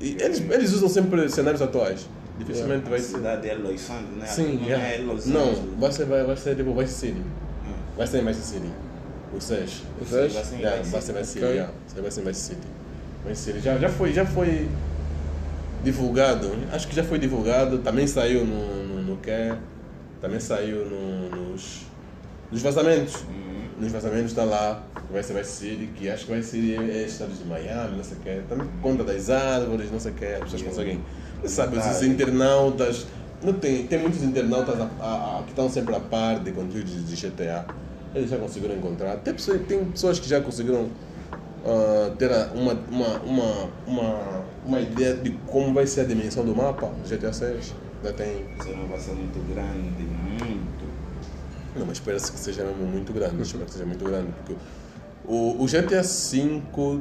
E 0.00 0.16
eles, 0.20 0.40
eles 0.40 0.72
usam 0.72 0.88
sempre 0.88 1.28
cenários 1.28 1.62
atuais. 1.62 2.06
Dificilmente 2.38 2.86
A 2.86 2.90
vai 2.90 2.98
ser. 2.98 3.16
cidade 3.18 3.48
é 3.48 3.54
Los 3.54 3.88
Angeles, 3.90 4.16
né? 4.18 4.26
Sim, 4.26 4.58
não 4.58 4.66
yeah. 4.66 4.88
é 4.88 4.98
Los 4.98 5.26
Não, 5.26 5.40
Angeles. 5.50 5.60
vai 5.78 5.92
ser, 5.92 6.04
vai, 6.06 6.24
vai 6.24 6.36
ser 6.36 6.56
tipo 6.56 6.74
Vice 6.74 6.94
City. 6.94 7.22
Vai 7.96 8.06
ser 8.06 8.22
em 8.22 8.26
Vice 8.26 8.40
City. 8.42 8.70
O 9.36 9.40
6. 9.40 9.82
O 10.00 10.04
6? 10.04 10.32
Vai 10.32 10.44
ser 10.44 10.56
Yeah, 10.56 10.76
Vice 10.82 10.90
vai 10.92 11.00
ser 11.02 11.12
Vice 11.14 11.32
City, 11.32 11.44
yeah. 11.44 11.72
vai 11.96 12.10
ser 12.10 12.22
Vice 12.24 12.40
City. 12.40 12.66
City. 13.34 13.60
Já, 13.60 13.78
já, 13.78 13.88
foi, 13.88 14.12
já 14.12 14.24
foi 14.26 14.68
divulgado, 15.84 16.50
acho 16.72 16.86
que 16.88 16.94
já 16.94 17.02
foi 17.04 17.18
divulgado, 17.18 17.78
também 17.78 18.06
saiu 18.06 18.44
no, 18.44 18.84
no, 18.86 19.02
no 19.02 19.18
também 20.20 20.38
saiu 20.38 20.84
no- 20.86 21.28
nos, 21.50 21.82
nos 22.50 22.62
vazamentos. 22.62 23.24
Nos 23.78 23.90
vazamentos 23.90 24.26
está 24.30 24.44
lá, 24.44 24.80
vai 25.10 25.22
ser 25.24 25.32
Vice 25.34 25.50
City, 25.50 25.88
que 25.96 26.08
acho 26.08 26.26
que 26.26 26.32
Vice 26.34 26.50
City 26.50 26.76
é, 26.76 27.02
estados 27.04 27.38
de 27.38 27.44
Miami, 27.44 27.96
não 27.96 28.04
sei 28.04 28.16
o 28.16 28.20
que, 28.20 28.42
também 28.48 28.68
conta 28.80 29.02
das 29.02 29.28
árvores, 29.28 29.90
não 29.90 29.98
sei 29.98 30.12
o 30.12 30.14
que, 30.14 30.24
as 30.24 30.40
pessoas 30.40 30.62
conseguem, 30.62 31.00
você 31.42 31.48
sabe, 31.48 31.76
os 31.78 32.02
internautas, 32.02 33.06
não 33.42 33.54
tem, 33.54 33.84
tem 33.88 33.98
muitos 33.98 34.22
internautas 34.22 34.78
a- 34.80 34.88
a- 35.00 35.38
a- 35.38 35.42
que 35.42 35.50
estão 35.50 35.68
sempre 35.68 35.96
a 35.96 36.00
par 36.00 36.38
de 36.38 36.52
conteúdos 36.52 37.08
de 37.08 37.16
GTA, 37.16 37.64
eles 38.14 38.30
já 38.30 38.36
conseguiram 38.36 38.76
encontrar, 38.76 39.16
tem 39.16 39.34
pessoas, 39.34 39.60
tem 39.66 39.84
pessoas 39.86 40.20
que 40.20 40.28
já 40.28 40.40
conseguiram 40.40 40.88
ah, 41.64 42.12
ter 42.18 42.30
uma, 42.54 42.72
uma, 42.90 43.18
uma, 43.20 43.70
uma, 43.86 44.44
uma 44.66 44.80
ideia 44.80 45.14
de 45.14 45.30
como 45.46 45.72
vai 45.72 45.86
ser 45.86 46.02
a 46.02 46.04
dimensão 46.04 46.44
do 46.44 46.54
mapa 46.54 46.86
do 46.86 47.08
GTA 47.08 47.32
6. 47.32 47.74
Já 48.02 48.12
tem. 48.12 48.44
Você 48.58 48.74
não 48.74 48.88
vai 48.88 48.98
ser 48.98 49.12
muito 49.12 49.38
grande, 49.54 50.02
muito. 50.02 50.92
Não, 51.76 51.86
mas 51.86 51.98
espera-se 51.98 52.32
que 52.32 52.38
seja 52.38 52.64
mesmo 52.64 52.84
muito 52.84 53.12
grande. 53.12 53.40
Espero 53.42 53.64
que 53.64 53.70
seja 53.70 53.86
muito 53.86 54.04
grande. 54.04 54.32
Porque 54.32 54.56
o, 55.24 55.62
o 55.62 55.66
GTA 55.66 56.02
V, 56.02 57.00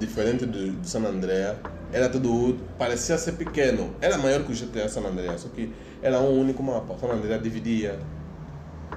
diferente 0.00 0.46
do, 0.46 0.72
do 0.72 0.88
San 0.88 1.00
Andreas, 1.00 1.56
era 1.92 2.08
tudo. 2.08 2.58
parecia 2.78 3.18
ser 3.18 3.32
pequeno. 3.32 3.90
Era 4.00 4.16
maior 4.16 4.42
que 4.42 4.52
o 4.52 4.54
GTA 4.54 4.88
San 4.88 5.02
Andreas, 5.02 5.42
só 5.42 5.48
que 5.48 5.70
era 6.00 6.18
um 6.18 6.40
único 6.40 6.62
mapa. 6.62 6.96
San 6.98 7.08
Andreas 7.08 7.42
dividia. 7.42 7.98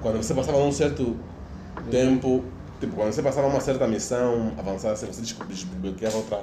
Quando 0.02 0.18
você 0.18 0.34
passava 0.34 0.58
um 0.60 0.72
certo 0.72 1.18
tempo, 1.92 2.46
tipo, 2.80 2.96
quando 2.96 3.12
você 3.14 3.22
passava 3.22 3.48
uma 3.48 3.60
certa 3.60 3.88
missão 3.88 4.52
avançada, 4.58 4.96
se 4.96 5.06
você 5.06 5.22
desbloqueava 5.48 6.18
outra 6.18 6.42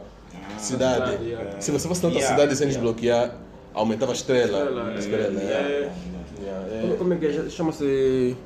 cidade. 0.59 1.07
cidade, 1.11 1.25
yeah. 1.25 1.61
Se 1.61 1.71
você 1.71 1.89
fosse 1.89 2.03
noutra 2.03 2.21
Yeah, 2.21 2.37
cidade 2.37 2.57
sem 2.57 2.67
yeah. 2.69 2.81
desbloquear, 2.83 3.35
aumentava 3.75 4.13
a 4.13 4.15
estrela. 4.15 4.59
Estrela, 4.59 4.89
a 4.91 4.95
estrela, 4.99 5.41
é. 5.41 5.45
yeah. 5.45 5.93
Yeah, 6.43 6.93
é. 6.93 6.97
Como, 6.99 7.15
é 7.15 7.17
que 7.17 7.27
é? 7.27 7.49
Chama-se. 7.51 8.37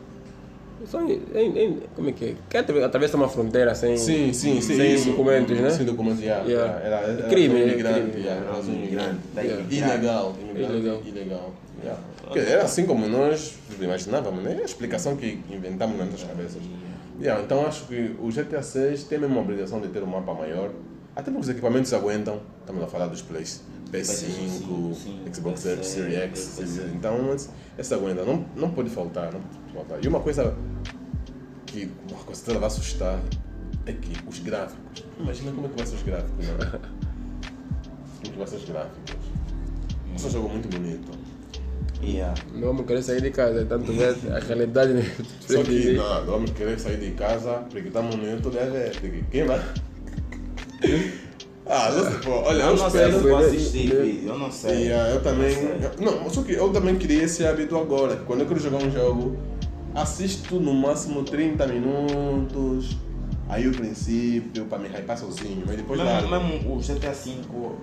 São, 0.86 1.06
em- 1.10 1.20
em- 1.34 1.82
como 1.94 2.08
é 2.08 2.12
que 2.12 2.24
é? 2.24 2.34
Que 2.48 2.56
atre- 2.56 2.82
atravessa 2.82 3.14
uma 3.16 3.28
fronteira 3.28 3.74
sem, 3.74 3.98
Sim, 3.98 4.32
sim, 4.32 4.60
sim. 4.62 4.76
sem 4.76 4.94
isso. 4.94 5.10
documentos, 5.10 5.58
né? 5.60 5.68
Sem 5.70 5.84
documentos, 5.84 6.22
yeah, 6.22 6.42
Yeah. 6.46 6.80
Era, 6.80 6.96
era, 7.00 7.22
Crime, 7.28 7.54
era 7.56 7.64
um 7.64 7.68
é 7.68 7.72
imigrante, 7.72 8.10
crime. 8.12 8.24
yeah, 8.26 8.46
era 8.46 8.56
um 8.56 8.60
imigrante. 8.74 9.18
Yeah. 9.36 9.62
Ilegal, 9.70 10.36
Ilegal. 10.54 11.02
ilegal. 11.04 11.52
Yeah. 11.84 12.50
Era 12.50 12.62
assim 12.64 12.86
como 12.86 13.06
nós 13.08 13.54
imaginávamos, 13.78 14.42
né? 14.42 14.58
A 14.62 14.64
explicação 14.64 15.16
que 15.16 15.40
inventamos 15.50 15.98
nas 15.98 16.10
nossas 16.10 16.26
cabeças. 16.26 16.62
Yeah, 17.20 17.42
então 17.42 17.66
acho 17.66 17.86
que 17.86 18.16
o 18.18 18.28
GTA 18.28 18.62
6 18.62 19.04
tem 19.04 19.18
mesmo 19.18 19.38
a 19.38 19.42
obrigação 19.42 19.80
de 19.80 19.88
ter 19.88 20.02
um 20.02 20.06
mapa 20.06 20.32
maior, 20.32 20.70
até 21.14 21.24
porque 21.24 21.40
os 21.40 21.48
equipamentos 21.50 21.92
aguentam. 21.92 22.40
Estamos 22.60 22.82
a 22.82 22.86
falar 22.86 23.08
dos 23.08 23.20
Plays 23.20 23.62
PS5, 23.92 24.94
sim, 24.94 25.20
Xbox 25.32 25.60
Series 25.60 25.96
X, 25.96 26.60
então 26.94 27.36
esse 27.76 27.94
aguenta, 27.94 28.24
não, 28.24 28.46
não 28.56 28.70
pode 28.70 28.88
faltar, 28.88 29.32
não 29.32 29.40
pode 29.40 29.72
faltar. 29.74 30.04
E 30.04 30.08
uma 30.08 30.20
coisa 30.20 30.56
que 31.66 31.90
coisa 32.24 32.42
que 32.42 32.52
vai 32.52 32.66
assustar 32.66 33.20
é 33.86 33.92
que 33.92 34.12
os 34.26 34.38
gráficos. 34.38 35.04
Imagina 35.18 35.52
como 35.52 35.66
é 35.66 35.70
que 35.70 35.76
vai 35.76 35.86
ser 35.86 35.96
os 35.96 36.02
gráficos, 36.02 36.46
né? 36.46 36.54
como 36.56 38.26
é 38.26 38.30
que 38.30 38.38
vai 38.38 38.46
ser 38.46 38.56
os 38.56 38.64
gráficos. 38.64 39.14
Esse 40.14 40.24
é 40.24 40.28
um 40.28 40.32
jogo 40.32 40.48
muito 40.48 40.68
bonito. 40.68 41.10
Yeah. 42.02 42.34
Não 42.54 42.68
vamos 42.68 42.86
querer 42.86 43.02
sair 43.02 43.20
de 43.20 43.30
casa, 43.30 43.64
tanto 43.68 43.92
ver 43.92 44.16
a 44.32 44.38
realidade. 44.38 44.92
né? 44.94 45.04
Só 45.40 45.62
que 45.62 45.92
não, 45.92 46.24
vamos 46.26 46.50
querer 46.52 46.78
sair 46.80 46.96
de 46.98 47.10
casa 47.12 47.64
porque 47.70 47.88
estamos 47.88 48.16
no 48.16 48.24
YouTube 48.30 48.56
é 48.56 48.66
ver. 48.70 48.90
de 48.90 49.10
que- 49.10 49.24
Quem 49.30 49.44
vai? 49.46 49.60
Ah, 51.72 51.88
não 51.92 52.02
sei, 52.10 52.18
pô, 52.20 52.30
olha, 52.32 52.62
eu 52.62 52.68
Eu 52.70 52.76
não 52.76 52.90
sei 52.90 53.00
né? 53.12 53.34
assistir 53.46 53.94
vídeo, 53.94 54.28
eu 54.28 54.38
não 54.38 54.50
sei. 54.50 54.88
E, 54.88 54.92
ah, 54.92 55.10
eu 55.14 55.22
também. 55.22 55.54
Não 55.54 55.78
sei. 55.78 55.90
eu- 56.06 56.12
Não, 56.20 56.30
só 56.30 56.42
que 56.42 56.52
eu 56.52 56.68
também 56.72 56.96
queria 56.96 57.22
esse 57.22 57.44
hábito 57.46 57.76
agora. 57.78 58.16
que 58.16 58.24
Quando 58.24 58.40
eu 58.40 58.46
quero 58.46 58.58
jogar 58.58 58.78
um 58.78 58.90
jogo, 58.90 59.36
assisto 59.94 60.58
no 60.58 60.74
máximo 60.74 61.22
30 61.22 61.68
minutos. 61.68 62.96
Aí 63.50 63.66
o 63.66 63.72
princípio, 63.72 64.64
para 64.66 64.78
me 64.78 64.88
hypar 64.88 65.18
sozinho. 65.18 65.64
Mas 65.66 65.76
depois 65.76 65.98
Mesmo, 66.00 66.30
largo. 66.30 66.30
mesmo 66.52 66.76
o 66.76 66.78
GTA 66.78 67.10
V, 67.12 67.34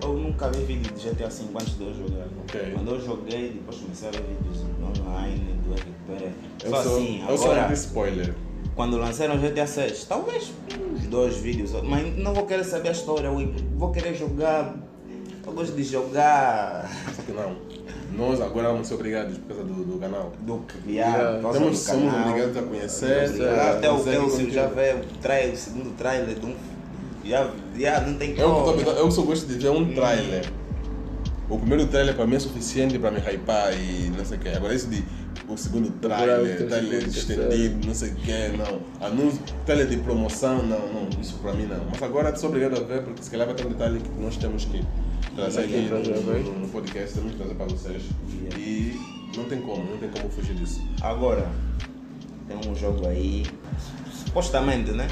eu 0.02 0.12
nunca 0.14 0.50
vi 0.50 0.64
vídeo 0.64 0.92
de 0.94 1.08
GTA 1.10 1.28
V 1.28 1.44
antes 1.54 1.76
de 1.76 1.84
eu 1.84 1.94
jogar. 1.94 2.26
Ok. 2.42 2.72
Quando 2.74 2.90
eu 2.90 3.00
joguei, 3.04 3.50
depois 3.50 3.76
comecei 3.78 4.08
a 4.08 4.10
ver 4.12 4.22
vídeos 4.22 4.64
online, 4.82 5.54
do 5.62 5.74
RP. 5.74 6.32
Eu 6.64 6.70
Só 6.70 6.82
sou, 6.82 6.96
assim, 6.96 7.24
eu 7.28 7.36
sou 7.38 7.52
um 7.54 7.72
spoiler. 7.72 8.34
quando 8.74 8.96
lançaram 8.96 9.36
o 9.36 9.38
GTA 9.38 9.66
6, 9.66 10.04
talvez 10.06 10.52
uns 10.96 11.06
dois 11.06 11.36
vídeos, 11.36 11.72
mas 11.82 12.16
não 12.16 12.32
vou 12.32 12.46
querer 12.46 12.64
saber 12.64 12.88
a 12.88 12.92
história, 12.92 13.30
vou 13.76 13.92
querer 13.92 14.14
jogar. 14.14 14.74
Eu 15.46 15.52
gosto 15.54 15.74
de 15.74 15.82
jogar 15.82 16.90
Só 17.14 17.22
que 17.22 17.32
não. 17.32 17.56
Nós 18.16 18.40
agora 18.40 18.68
vamos 18.68 18.88
ser 18.88 18.94
obrigados 18.94 19.36
por 19.38 19.48
causa 19.56 19.64
do, 19.64 19.84
do 19.84 19.98
canal. 19.98 20.32
do 20.40 20.58
que 20.60 20.92
Yeah. 20.92 21.40
somos 21.52 21.86
canal. 21.86 22.28
obrigados 22.28 22.56
a 22.56 22.62
conhecer, 22.62 23.28
Obrigado. 23.28 23.58
a 23.58 23.70
Até 23.72 23.90
o 23.90 23.96
conteúdo. 23.98 24.50
já 24.50 24.66
vê 24.66 24.92
o, 24.94 25.20
trailer, 25.20 25.54
o 25.54 25.56
segundo 25.56 25.96
trailer 25.96 26.38
de 26.38 26.46
um. 26.46 26.54
Já, 27.24 27.50
já 27.78 28.00
não 28.00 28.14
tem 28.16 28.36
Eu, 28.38 28.50
como. 28.50 28.82
tô- 28.82 28.90
eu 28.90 29.10
só 29.10 29.22
gosto 29.22 29.46
de 29.46 29.54
ver 29.58 29.70
um 29.70 29.94
trailer. 29.94 30.50
O 31.50 31.58
primeiro 31.58 31.86
trailer 31.86 32.14
para 32.14 32.26
mim 32.26 32.36
é 32.36 32.40
suficiente 32.40 32.98
para 32.98 33.10
me 33.10 33.20
hypar 33.20 33.72
e 33.78 34.10
não 34.16 34.24
sei 34.24 34.36
o 34.38 34.40
que. 34.40 34.48
Agora 34.48 34.74
esse 34.74 34.86
de 34.86 35.02
o 35.48 35.56
segundo 35.56 35.90
trailer, 36.00 36.62
o 36.62 36.66
trailer 36.68 37.06
estendido, 37.08 37.86
não 37.86 37.94
sei 37.94 38.10
o 38.10 38.14
que, 38.16 38.48
não. 38.56 39.06
Anúncio, 39.06 39.40
trailer 39.64 39.86
de 39.86 39.96
promoção, 39.98 40.62
não, 40.62 40.78
não, 40.92 41.08
isso 41.20 41.38
para 41.42 41.52
mim 41.54 41.64
não. 41.66 41.80
Mas 41.90 42.02
agora 42.02 42.34
sou 42.36 42.48
obrigado 42.50 42.76
a 42.76 42.80
ver 42.84 43.02
porque 43.02 43.22
se 43.22 43.30
calhar 43.30 43.46
vai 43.46 43.54
ter 43.56 43.66
um 43.66 43.70
detalhe 43.70 43.98
que 44.00 44.10
nós 44.20 44.36
temos 44.36 44.64
que 44.66 44.82
trazer 45.38 45.60
aqui 45.60 45.76
no, 45.88 45.98
no- 46.00 46.58
no 46.60 46.68
podcast, 46.68 47.14
temos 47.14 47.32
que 47.32 47.38
trazer 47.38 47.54
para 47.54 47.66
vocês. 47.66 48.02
E 48.56 49.00
não 49.36 49.44
tem 49.44 49.60
como, 49.60 49.84
não 49.84 49.96
tem 49.98 50.08
como 50.10 50.28
fugir 50.30 50.54
disso. 50.54 50.82
Agora, 51.00 51.46
tem 52.48 52.70
um 52.70 52.74
jogo 52.74 53.06
aí, 53.06 53.46
supostamente, 54.26 54.90
né? 54.92 55.06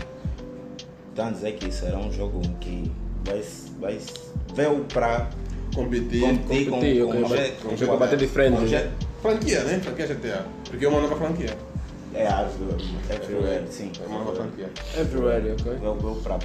Estão 1.11 1.29
a 1.29 1.31
dizer 1.31 1.53
que 1.55 1.71
será 1.73 1.99
um 1.99 2.13
jogo 2.13 2.41
que 2.61 2.91
vai, 3.25 3.43
vai 3.81 3.99
veio 4.55 4.85
para 4.93 5.29
Competir, 5.75 6.21
competir 6.23 6.65
com, 6.67 6.71
competir, 6.77 7.03
com, 7.03 7.09
ok, 7.11 7.23
o 7.23 7.29
mas- 7.29 7.39
Jet- 7.39 7.57
com 7.63 7.69
o 7.75 7.77
Jet- 7.77 7.97
bater 7.99 8.19
de 8.19 8.27
frente, 8.27 8.57
com 8.57 8.63
o 8.63 8.69
né? 8.69 8.91
Franquia, 9.21 9.65
né? 9.65 9.81
Franquia 9.81 10.07
GTA. 10.07 10.45
Porque 10.71 10.85
é 10.85 10.89
uma 10.89 11.01
nova 11.03 11.17
franquia. 11.17 11.57
É, 12.15 12.27
a- 12.27 12.49
everywhere, 13.15 13.65
sim. 13.71 13.93
É 14.03 14.07
uma 14.07 14.21
nova 14.21 14.35
franquia. 14.37 14.71
Everywhere, 14.97 15.53
ok? 15.53 15.73
Veio, 15.75 15.95
veio 15.95 16.15
para 16.17 16.39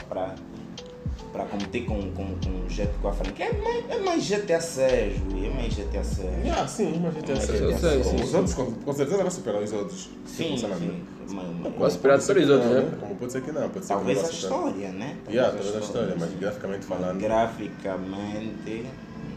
para 1.31 1.45
competir 1.45 1.85
com, 1.85 1.95
com, 2.11 2.35
com 2.43 2.65
o 2.65 2.69
Jet 2.69 2.91
com 3.01 3.07
a 3.07 3.13
franquia. 3.13 3.45
É 3.45 3.53
mais, 3.53 3.89
é 3.89 3.99
mais 3.99 4.27
GTA 4.27 4.59
6, 4.59 5.19
Rui, 5.31 5.47
é 5.47 5.49
mais 5.49 5.73
GTA 5.75 6.03
6. 6.03 6.27
Ah, 6.57 6.67
sim, 6.67 6.91
GTA 7.15 7.33
É, 7.33 7.35
6. 7.37 7.61
eu 7.61 7.77
sei, 7.77 8.03
sim, 8.03 8.15
Os 8.23 8.33
outros, 8.33 8.53
com, 8.53 8.71
com 8.71 8.93
certeza, 8.93 9.21
vai 9.21 9.31
superar 9.31 9.61
os 9.61 9.71
outros. 9.73 10.09
Sim, 10.25 10.49
Funcionamento. 10.49 10.93
sim. 10.93 11.35
Mas- 11.35 11.47
mas- 11.61 11.73
Vai 11.75 11.89
superar 11.91 12.17
Pode 12.17 12.23
ser 12.25 12.33
todos 12.33 12.49
os 12.49 12.61
que 12.61 12.67
outros, 12.67 12.71
não, 12.83 12.91
né? 12.91 12.97
Como 12.99 13.15
pode 13.15 13.31
ser 13.31 13.41
que 13.41 13.51
não, 13.53 13.69
pode 13.69 13.85
ser 13.85 13.93
Talvez 13.93 14.17
que 14.19 14.25
a 14.25 14.27
não 14.27 14.33
superar. 14.35 14.59
história, 14.67 14.89
né? 14.91 15.17
Yeah, 15.29 15.53
talvez 15.53 15.75
a 15.75 15.79
história, 15.79 16.15
mas 16.19 16.33
graficamente 16.39 16.85
falando. 16.85 17.19
Graficamente, 17.19 18.85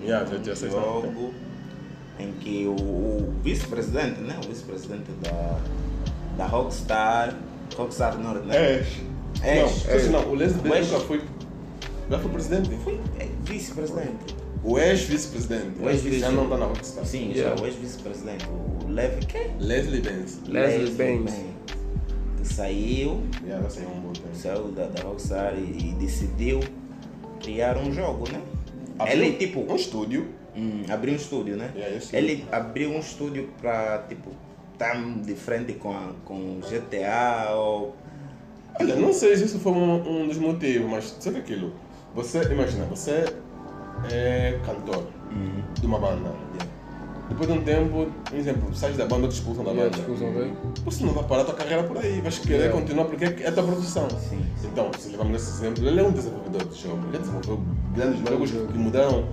Yeah, 0.03 0.25
GTA 0.29 0.57
6 0.57 0.73
não 0.75 0.81
tem. 0.83 1.13
jogo 1.13 1.35
em 2.19 2.33
que 2.33 2.67
o, 2.67 2.73
o 2.73 3.35
vice-presidente, 3.43 4.21
né? 4.21 4.39
O 4.45 4.49
vice-presidente 4.49 5.11
da, 5.23 5.59
da 6.37 6.47
Rockstar, 6.47 7.35
Rockstar 7.77 8.19
Norte, 8.19 8.47
né? 8.47 8.81
Ash. 8.81 9.01
Ash. 9.43 9.85
Não, 9.87 9.95
Ash. 9.97 10.09
não, 10.11 10.33
o 10.33 10.35
Leslie 10.35 10.73
Ash. 10.73 10.91
nunca 10.91 11.05
foi. 11.07 11.23
Já 12.11 12.19
foi 12.19 12.31
presidente? 12.31 12.71
Foi 12.85 13.01
é, 13.19 13.29
vice-presidente. 13.43 14.37
O 14.63 14.79
ex-vice-presidente. 14.79 15.81
O 15.83 15.89
ex-vice- 15.91 16.19
Já 16.21 16.31
não 16.31 16.45
está 16.45 16.57
na 16.57 16.67
Rockstar. 16.67 17.05
Sim, 17.05 17.33
Yeah. 17.33 17.57
já 17.57 17.63
o 17.63 17.67
ex-vice-presidente. 17.67 18.47
O 18.85 18.89
Levi, 18.89 19.27
quem? 19.27 19.57
Leslie 19.59 20.01
Benz. 20.01 20.41
Leslie 20.47 20.91
Benz. 20.93 21.33
Que 22.39 22.47
saiu, 22.55 23.23
Yeah, 23.45 23.63
já 23.65 23.71
saiu 23.71 23.89
um 23.91 24.01
bom 24.01 24.13
tempo. 24.13 24.29
saiu 24.35 24.69
da, 24.73 24.87
da 24.87 25.03
Rockstar 25.03 25.55
e, 25.57 25.61
e 25.91 25.95
decidiu 25.99 26.61
criar 27.43 27.77
um 27.79 27.93
jogo, 27.93 28.31
né? 28.31 28.41
Abriu 28.99 29.23
Ele, 29.25 29.33
tipo, 29.37 29.61
Um 29.71 29.77
estúdio. 29.77 30.29
Hum, 30.57 30.83
abriu 30.89 31.13
um 31.15 31.17
estúdio, 31.17 31.57
né? 31.57 31.71
Yeah, 31.75 31.97
esse 31.97 32.15
Ele 32.15 32.45
abriu 32.53 32.91
um 32.91 33.01
estúdio 33.01 33.49
para, 33.61 33.99
tipo, 34.09 34.31
estar 34.73 34.95
de 35.21 35.35
frente 35.35 35.73
com, 35.75 35.91
a, 35.91 36.13
com 36.25 36.61
GTA 36.61 37.51
ou... 37.55 37.95
Olha, 38.81 38.97
não 38.97 39.13
sei 39.13 39.37
se 39.37 39.45
isso 39.45 39.59
foi 39.59 39.73
um, 39.73 40.23
um 40.23 40.29
dos 40.29 40.37
motivos, 40.39 40.89
mas 40.91 41.17
sabe 41.21 41.39
aquilo? 41.39 41.73
Você, 42.15 42.43
imagina, 42.53 42.85
você 42.87 43.25
é 44.11 44.59
cantor 44.65 45.05
de 45.81 45.87
uma 45.87 45.99
banda. 45.99 46.31
Depois 47.29 47.49
de 47.51 47.59
um 47.59 47.63
tempo, 47.63 48.07
por 48.29 48.37
exemplo, 48.37 48.75
sai 48.77 48.93
da 48.93 49.07
banda 49.07 49.27
te 49.29 49.33
expulsam 49.35 49.65
da 49.65 49.71
Yeah, 49.71 49.97
banda. 49.97 50.13
ok? 50.13 50.53
Você 50.85 51.05
não 51.07 51.15
vai 51.15 51.25
parar 51.25 51.45
tua 51.45 51.55
carreira 51.55 51.83
por 51.83 51.97
aí, 51.97 52.21
vais 52.21 52.39
querer 52.39 52.65
Yeah. 52.65 52.79
continuar 52.79 53.07
porque 53.07 53.25
é 53.25 53.49
a 53.49 53.53
tua 53.53 53.63
produção. 53.65 54.09
Sim, 54.11 54.45
sim. 54.61 54.69
Então, 54.71 54.91
se 54.99 55.09
levamos 55.09 55.33
nesse 55.33 55.51
exemplo, 55.51 55.89
ele 55.89 56.01
é 56.01 56.03
um 56.05 56.13
desenvolvedor 56.13 56.65
de 56.69 56.81
jogos. 56.83 57.05
Ele 57.09 57.19
desenvolveu 57.19 57.61
grandes 57.97 58.21
jogos 58.29 58.51
que 58.51 58.79
mudaram 58.79 59.25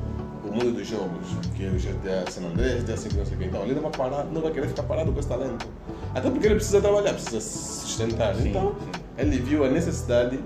o 0.43 0.51
mundo 0.51 0.71
dos 0.71 0.87
jogos, 0.87 1.27
que 1.53 1.65
é 1.65 1.69
o 1.69 1.73
GTA 1.73 2.31
San 2.31 2.45
Andreas, 2.47 2.81
GTA 2.83 2.97
5, 2.97 3.15
não 3.17 3.25
sei 3.25 3.35
o 3.35 3.39
que. 3.39 3.45
Então, 3.45 3.63
ele 3.63 3.75
não 3.75 3.81
vai 3.83 3.91
parar, 3.91 4.23
não 4.25 4.41
vai 4.41 4.51
querer 4.51 4.67
ficar 4.69 4.83
parado 4.83 5.11
com 5.11 5.19
esse 5.19 5.27
talento. 5.27 5.67
Até 6.15 6.29
porque 6.29 6.47
ele 6.47 6.55
precisa 6.55 6.81
trabalhar, 6.81 7.13
precisa 7.13 7.41
se 7.41 7.57
sustentar. 7.81 8.33
Sim, 8.35 8.49
então, 8.49 8.73
sim. 8.79 9.01
ele 9.17 9.37
viu 9.37 9.65
a 9.65 9.69
necessidade 9.69 10.39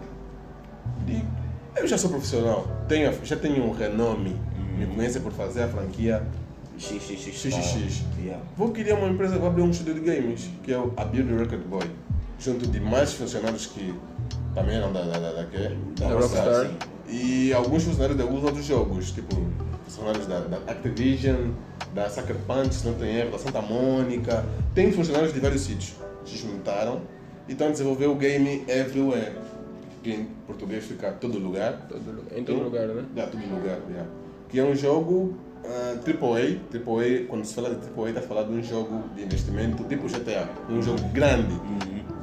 de. 1.05 1.23
Eu 1.77 1.87
já 1.87 1.97
sou 1.97 2.09
profissional, 2.09 2.67
tenho, 2.87 3.13
já 3.23 3.35
tenho 3.35 3.63
um 3.63 3.71
renome, 3.71 4.35
me 4.77 4.85
conhecem 4.87 5.21
por 5.21 5.31
fazer 5.31 5.63
a 5.63 5.67
franquia 5.67 6.25
XXX. 6.79 7.21
XXX. 7.21 8.03
Yeah. 8.17 8.43
Vou 8.55 8.71
criar 8.71 8.95
uma 8.95 9.07
empresa, 9.09 9.37
vou 9.37 9.47
abrir 9.47 9.61
um 9.61 9.69
estúdio 9.69 9.95
de 9.95 9.99
games, 10.01 10.49
que 10.63 10.73
é 10.73 10.77
o 10.77 10.93
A 10.95 11.03
Build 11.03 11.33
Record 11.35 11.63
Boy, 11.63 11.89
junto 12.39 12.65
de 12.67 12.79
mais 12.79 13.13
funcionários 13.13 13.65
que 13.67 13.93
também 14.53 14.77
eram 14.77 14.91
da, 14.93 15.01
da, 15.01 15.19
da, 15.19 15.31
da, 15.31 15.41
da 15.41 16.07
Da 16.07 16.07
Rockstar. 16.13 16.71
E 17.07 17.53
alguns 17.53 17.83
funcionários 17.83 18.17
de 18.17 18.23
alguns 18.23 18.43
outros 18.43 18.65
jogos, 18.65 19.11
tipo 19.11 19.35
funcionários 19.85 20.25
da, 20.27 20.39
da 20.39 20.57
Activision, 20.71 21.51
da 21.93 22.09
Sucker 22.09 22.35
Punch, 22.47 22.73
se 22.73 22.87
não 22.87 22.93
tem 22.95 23.17
erro, 23.17 23.31
da 23.31 23.37
Santa 23.37 23.61
Mônica. 23.61 24.43
Tem 24.73 24.91
funcionários 24.91 25.33
de 25.33 25.39
vários 25.39 25.61
sítios. 25.61 25.93
Se 26.25 26.37
juntaram 26.37 27.01
e 27.47 27.51
estão 27.51 27.67
a 27.67 27.71
desenvolver 27.71 28.07
o 28.07 28.15
game 28.15 28.65
Everywhere, 28.67 29.33
que 30.05 30.11
em 30.11 30.27
português 30.45 30.83
fica 30.85 31.09
todo 31.13 31.39
lugar. 31.39 31.87
Todo 31.89 31.99
lugar- 32.05 32.37
Em 32.37 32.43
todo 32.43 32.63
lugar, 32.63 32.87
né? 32.89 33.03
Yeah, 33.15 33.31
todo 33.31 33.41
lugar, 33.41 33.79
yeah. 33.89 34.07
Que 34.47 34.59
é 34.59 34.63
um 34.63 34.75
jogo 34.75 35.33
ah, 35.65 35.95
AAA. 36.05 36.59
AAA, 36.71 37.25
quando 37.27 37.43
se 37.43 37.55
fala 37.55 37.69
de 37.71 37.77
AAA, 37.89 38.09
está 38.09 38.21
falando 38.21 38.51
de 38.53 38.59
um 38.59 38.63
jogo 38.63 39.03
de 39.15 39.23
investimento 39.23 39.83
tipo 39.85 40.07
GTA. 40.07 40.47
Um 40.69 40.79
jogo 40.79 41.01
grande, 41.11 41.59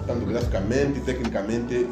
tanto 0.06 0.24
graficamente, 0.26 1.00
tecnicamente, 1.00 1.88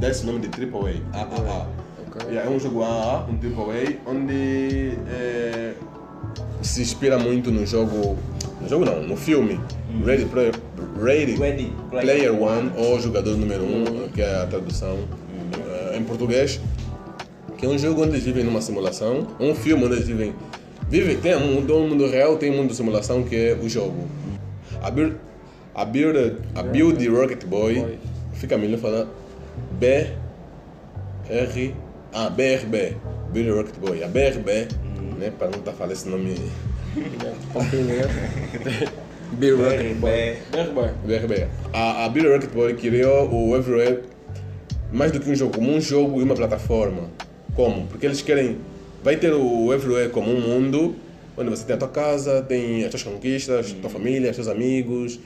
dá 0.00 0.08
esse 0.08 0.24
nome 0.24 0.40
de 0.40 0.48
AAA. 0.48 0.94
AAA. 1.12 1.68
Ok. 2.08 2.22
Yeah, 2.30 2.50
é 2.50 2.54
um 2.54 2.58
jogo 2.58 2.82
AAA, 2.82 3.26
um 3.28 3.34
AAA, 3.36 3.96
onde 4.06 4.92
eh, 5.08 5.74
se 6.62 6.80
inspira 6.80 7.18
muito 7.18 7.50
no 7.50 7.66
jogo. 7.66 8.16
No 8.62 8.66
jogo 8.68 8.86
não, 8.86 9.02
no 9.02 9.14
filme 9.14 9.60
Ready, 10.06 10.24
Player, 10.24 10.54
Ready, 10.98 11.36
Ready 11.36 11.70
Player 11.90 12.32
One, 12.42 12.72
ou 12.78 12.98
Jogador 12.98 13.36
Número 13.36 13.62
1, 13.62 13.66
um, 13.66 14.08
que 14.08 14.22
é 14.22 14.42
a 14.42 14.46
tradução 14.46 14.96
eh, 14.96 15.23
em 15.96 16.04
português 16.04 16.60
que 17.56 17.66
é 17.66 17.68
um 17.68 17.78
jogo 17.78 18.02
onde 18.02 18.10
eles 18.12 18.24
vivem 18.24 18.44
numa 18.44 18.60
simulação, 18.60 19.26
um 19.40 19.54
filme 19.54 19.84
onde 19.84 19.94
eles 19.94 20.06
vivem. 20.06 20.34
Vivem, 20.88 21.16
tem 21.16 21.34
um 21.36 21.54
mundo, 21.54 21.76
um 21.76 21.88
mundo 21.88 22.06
real, 22.08 22.36
tem 22.36 22.50
um 22.50 22.56
mundo 22.56 22.68
de 22.70 22.76
simulação 22.76 23.22
que 23.22 23.34
é 23.34 23.54
o 23.54 23.68
jogo. 23.68 24.06
A 24.82 24.90
build, 24.90 25.16
a 25.74 25.84
build, 25.84 26.36
a 26.54 26.62
build 26.62 27.08
Rocket 27.08 27.44
Boy, 27.46 27.98
fica 28.34 28.58
melhor 28.58 28.78
falar 28.78 29.06
B 29.72 30.08
R 31.30 31.74
ah, 32.12 32.28
BRB, 32.28 32.96
Build 33.32 33.50
Rocket 33.50 33.76
Boy. 33.78 34.04
A 34.04 34.08
BRB, 34.08 34.68
né, 35.18 35.32
para 35.36 35.48
não 35.48 35.58
estar 35.58 35.72
falando 35.72 35.92
esse 35.92 36.08
nome 36.08 36.34
né? 36.94 37.32
Beer 39.32 39.56
Rocket 39.56 39.96
Boy. 39.96 40.36
BRB. 40.52 41.26
BRB. 41.26 41.48
A, 41.72 42.04
a 42.04 42.08
Beer 42.08 42.30
Rocket 42.30 42.50
Boy 42.50 42.74
criou 42.74 43.28
o 43.32 43.56
Everywhere 43.56 44.02
mais 44.94 45.10
do 45.10 45.18
que 45.18 45.28
um 45.28 45.34
jogo, 45.34 45.56
como 45.56 45.72
um 45.72 45.80
jogo 45.80 46.20
e 46.20 46.22
uma 46.22 46.34
plataforma. 46.36 47.10
Como? 47.54 47.86
Porque 47.88 48.06
eles 48.06 48.22
querem. 48.22 48.58
Vai 49.02 49.16
ter 49.16 49.34
o 49.34 49.72
Everywhere 49.74 50.08
como 50.08 50.30
um 50.30 50.40
mundo 50.40 50.94
onde 51.36 51.50
você 51.50 51.64
tem 51.64 51.74
a 51.74 51.78
tua 51.78 51.88
casa, 51.88 52.42
tem 52.42 52.84
as 52.84 52.90
tuas 52.90 53.02
conquistas, 53.02 53.74
a 53.76 53.80
tua 53.80 53.90
família, 53.90 54.30
os 54.30 54.36
teus 54.36 54.48
amigos, 54.48 55.18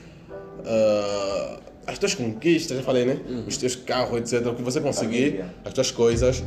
ah, 0.65 1.59
as 1.85 1.99
tuas 1.99 2.15
conquistas, 2.15 2.77
já 2.77 2.83
falei, 2.83 3.05
né? 3.05 3.19
Os 3.47 3.57
teus 3.57 3.75
carros, 3.75 4.17
etc. 4.19 4.47
O 4.47 4.55
que 4.55 4.61
você 4.63 4.81
conseguir, 4.81 5.45
as 5.63 5.71
tuas 5.71 5.91
coisas. 5.91 6.43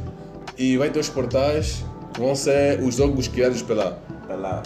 E 0.59 0.77
vai 0.77 0.91
ter 0.91 0.99
os 0.99 1.09
portais 1.09 1.85
que 2.12 2.20
vão 2.20 2.35
ser 2.35 2.81
os 2.83 2.97
jogos 2.97 3.29
criados 3.29 3.62
pela 3.62 4.03
Tá 4.29 4.35
lá. 4.37 4.62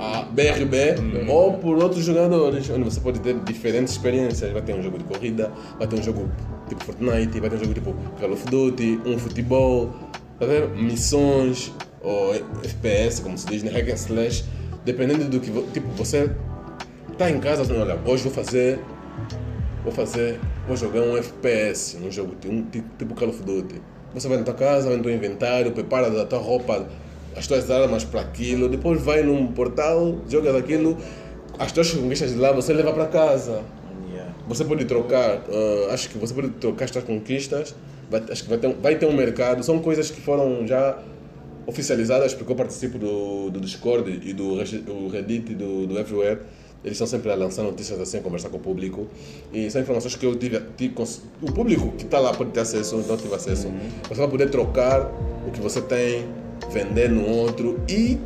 A 0.00 0.22
BRB 0.22 0.94
ou 1.28 1.54
por 1.58 1.76
outros 1.82 2.04
jogadores, 2.04 2.68
onde 2.70 2.84
você 2.84 3.00
pode 3.00 3.20
ter 3.20 3.34
diferentes 3.40 3.92
experiências. 3.92 4.50
Vai 4.52 4.62
ter 4.62 4.74
um 4.74 4.82
jogo 4.82 4.98
de 4.98 5.04
corrida, 5.04 5.52
vai 5.78 5.86
ter 5.86 5.96
um 5.96 6.02
jogo 6.02 6.28
tipo 6.68 6.82
Fortnite, 6.84 7.38
vai 7.40 7.50
ter 7.50 7.56
um 7.56 7.60
jogo 7.60 7.74
tipo 7.74 7.94
Call 8.18 8.32
of 8.32 8.44
Duty, 8.46 9.00
um 9.04 9.18
futebol, 9.18 9.92
vai 10.40 10.48
ter 10.48 10.68
missões 10.70 11.72
ou 12.02 12.34
FPS, 12.64 13.20
como 13.22 13.36
se 13.36 13.46
diz, 13.46 13.62
né? 13.62 13.70
Hack 13.70 13.88
and 13.90 13.94
Slash. 13.94 14.44
Dependendo 14.84 15.24
do 15.26 15.38
que. 15.40 15.50
Tipo, 15.72 15.88
você 15.96 16.30
tá 17.18 17.30
em 17.30 17.38
casa, 17.40 17.62
assim, 17.62 17.76
olha, 17.76 17.98
hoje 18.06 18.22
vou 18.22 18.32
fazer. 18.32 18.80
Vou 19.84 19.92
fazer. 19.92 20.40
Vou 20.66 20.76
jogar 20.76 21.00
um 21.02 21.16
FPS 21.16 21.96
num 22.00 22.10
jogo 22.10 22.34
um, 22.46 22.62
ti- 22.62 22.84
tipo 22.98 23.14
Call 23.14 23.28
of 23.28 23.42
Duty. 23.42 23.80
Você 24.14 24.28
vai 24.28 24.38
na 24.38 24.44
tua 24.44 24.54
casa, 24.54 24.88
vai 24.88 24.96
no 24.96 25.02
teu 25.02 25.12
inventário, 25.14 25.72
prepara 25.72 26.22
a 26.22 26.24
tua 26.24 26.38
roupa, 26.38 26.88
as 27.38 27.46
tuas 27.46 27.70
armas 27.70 28.04
para 28.04 28.20
aquilo, 28.20 28.68
depois 28.68 29.00
vai 29.00 29.22
num 29.22 29.46
portal, 29.52 30.18
joga 30.28 30.52
daquilo, 30.52 30.96
as 31.58 31.70
tuas 31.72 31.90
conquistas 31.92 32.32
de 32.32 32.38
lá 32.38 32.52
você 32.52 32.72
leva 32.72 32.92
para 32.92 33.06
casa. 33.06 33.62
Yeah. 34.12 34.34
Você 34.48 34.64
pode 34.64 34.84
trocar, 34.86 35.42
ah, 35.48 35.92
acho 35.94 36.08
que 36.08 36.18
você 36.18 36.34
pode 36.34 36.48
trocar 36.50 36.84
as 36.86 36.90
suas 36.90 37.04
conquistas, 37.04 37.74
vai, 38.10 38.22
acho 38.30 38.42
que 38.42 38.48
vai 38.48 38.58
ter, 38.58 38.66
um- 38.66 38.80
vai 38.80 38.96
ter 38.96 39.06
um 39.06 39.12
mercado, 39.12 39.62
são 39.62 39.78
coisas 39.78 40.10
que 40.10 40.20
foram 40.20 40.66
já 40.66 40.98
oficializadas 41.66 42.34
porque 42.34 42.50
eu 42.50 42.56
participo 42.56 42.98
do, 42.98 43.50
do 43.50 43.60
Discord 43.60 44.20
e 44.24 44.32
do 44.32 44.56
Reddit 45.08 45.54
do, 45.54 45.86
do 45.86 45.98
Everywhere. 45.98 46.40
Eles 46.84 46.92
estão 46.94 47.06
sempre 47.08 47.30
a 47.32 47.34
lançar 47.34 47.64
notícias 47.64 48.00
assim, 48.00 48.18
a 48.18 48.20
conversar 48.20 48.48
com 48.50 48.56
o 48.56 48.60
público. 48.60 49.08
E 49.52 49.68
são 49.68 49.80
informações 49.82 50.14
que 50.14 50.24
eu 50.24 50.34
tive, 50.36 50.62
tive 50.76 50.94
o 51.42 51.52
público 51.52 51.92
que 51.98 52.04
está 52.04 52.20
lá 52.20 52.32
pode 52.32 52.50
ter 52.52 52.60
acesso, 52.60 52.96
não 53.06 53.16
tive 53.16 53.34
acesso. 53.34 53.68
Você 54.08 54.14
vai 54.14 54.28
poder 54.28 54.48
trocar 54.48 55.02
o 55.46 55.50
que 55.50 55.60
você 55.60 55.80
tem, 55.82 56.24
vender 56.70 57.08
no 57.10 57.28
outro 57.28 57.80
e 57.88 58.18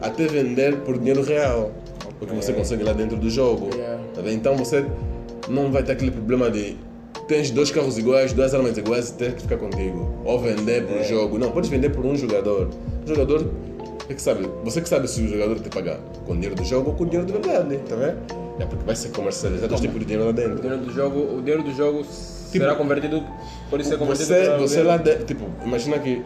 até 0.00 0.26
vender 0.26 0.76
por 0.78 0.98
dinheiro 0.98 1.22
real. 1.22 1.72
O 2.20 2.26
que 2.26 2.34
você 2.34 2.52
consegue 2.52 2.82
lá 2.82 2.92
dentro 2.92 3.16
do 3.16 3.30
jogo. 3.30 3.70
Yeah. 3.74 4.02
Tá 4.14 4.20
vendo? 4.22 4.34
Então 4.34 4.56
você 4.56 4.84
não 5.48 5.70
vai 5.70 5.82
ter 5.82 5.92
aquele 5.92 6.10
problema 6.10 6.50
de 6.50 6.76
tens 7.28 7.50
dois 7.50 7.70
carros 7.70 7.96
iguais, 7.96 8.32
duas 8.32 8.54
armas 8.54 8.76
iguais 8.76 9.10
e 9.10 9.14
tens 9.14 9.34
que 9.34 9.42
ficar 9.42 9.56
contigo. 9.56 10.10
Ou 10.24 10.38
vender 10.40 10.84
por 10.86 11.02
jogo. 11.04 11.38
Não, 11.38 11.52
podes 11.52 11.70
vender 11.70 11.90
por 11.90 12.04
um 12.04 12.16
jogador. 12.16 12.68
O 13.04 13.08
jogador 13.08 13.48
é 14.08 14.14
que 14.14 14.22
sabe, 14.22 14.48
você 14.64 14.80
que 14.80 14.88
sabe 14.88 15.06
se 15.06 15.20
o 15.20 15.28
jogador 15.28 15.60
te 15.60 15.68
pagar 15.68 15.98
com 16.26 16.32
dinheiro 16.32 16.54
do 16.54 16.64
jogo 16.64 16.90
ou 16.90 16.96
com 16.96 17.04
dinheiro 17.04 17.26
de 17.26 17.32
verdade, 17.32 17.78
tá 17.88 17.94
vendo? 17.94 18.18
É 18.58 18.64
porque 18.64 18.84
vai 18.84 18.96
ser 18.96 19.10
comercializado 19.10 19.74
os 19.74 19.80
tipos 19.80 19.98
de 20.00 20.06
dinheiro 20.06 20.24
lá 20.24 20.30
O 20.30 20.32
dentro. 20.32 20.56
dinheiro 20.60 20.82
do 20.82 20.92
jogo, 20.92 21.36
o 21.36 21.40
dinheiro 21.40 21.62
do 21.62 21.72
jogo 21.72 22.04
será 22.04 22.74
convertido, 22.74 23.22
pode 23.70 23.86
ser 23.86 23.98
convertido 23.98 24.28
Você, 24.28 24.56
você 24.56 24.82
lá 24.82 24.96
dentro, 24.96 25.26
tipo, 25.26 25.44
imagina 25.64 25.98
que 25.98 26.22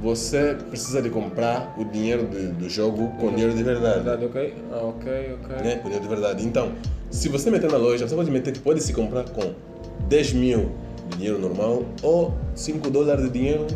você 0.00 0.56
precisa 0.68 1.02
de 1.02 1.10
comprar 1.10 1.74
o 1.78 1.84
dinheiro 1.84 2.26
de- 2.26 2.48
do 2.48 2.68
jogo 2.68 3.08
com 3.20 3.30
dinheiro 3.30 3.54
de 3.54 3.62
verdade. 3.62 3.96
Verdade, 4.04 4.24
ok? 4.24 4.54
Ah, 4.72 4.76
ok, 4.84 5.34
ok. 5.44 5.56
né? 5.64 5.76
Com 5.76 5.84
dinheiro 5.84 6.02
de 6.02 6.08
verdade. 6.08 6.46
Então, 6.46 6.72
se 7.10 7.28
você 7.28 7.50
meter 7.50 7.70
na 7.70 7.76
loja, 7.78 8.08
você 8.08 8.14
pode 8.14 8.30
meter 8.30 8.52
que 8.52 8.60
pode 8.60 8.82
se 8.82 8.92
comprar 8.92 9.24
com 9.24 9.52
10 10.08 10.32
mil 10.32 10.70
de 11.10 11.16
dinheiro 11.18 11.38
normal 11.38 11.82
ou 12.02 12.32
5 12.54 12.88
dólares 12.90 13.24
de 13.24 13.30
dinheiro 13.30 13.66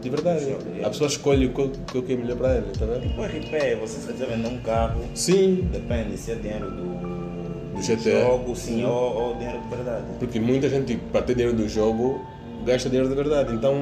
de 0.00 0.10
verdade. 0.10 0.56
A 0.82 0.88
pessoa 0.88 1.06
escolhe 1.06 1.46
o 1.46 1.50
que, 1.50 1.98
o 1.98 2.02
que 2.02 2.12
é 2.12 2.16
melhor 2.16 2.36
para 2.36 2.54
ela, 2.54 2.66
tá 2.76 2.84
vendo? 2.84 3.02
Tipo 3.02 3.22
RP, 3.22 3.76
você 3.80 4.00
se 4.00 4.12
quiser 4.12 4.26
vender 4.26 4.48
um 4.48 4.58
carro, 4.62 5.00
Sim, 5.14 5.68
depende 5.70 6.16
se 6.16 6.32
é 6.32 6.34
dinheiro 6.34 6.68
do, 6.72 7.76
Do 7.76 7.80
GTA. 7.80 8.20
jogo, 8.22 8.56
sim, 8.56 8.84
ou, 8.84 8.92
ou 8.92 9.34
dinheiro 9.36 9.60
de 9.60 9.68
verdade. 9.68 10.04
porque 10.18 10.40
muita 10.40 10.68
gente, 10.68 10.96
para 11.12 11.22
ter 11.22 11.34
dinheiro 11.36 11.56
do 11.56 11.68
jogo, 11.68 12.20
gasta 12.66 12.88
dinheiro 12.88 13.08
de 13.08 13.14
verdade. 13.14 13.54
Então, 13.54 13.76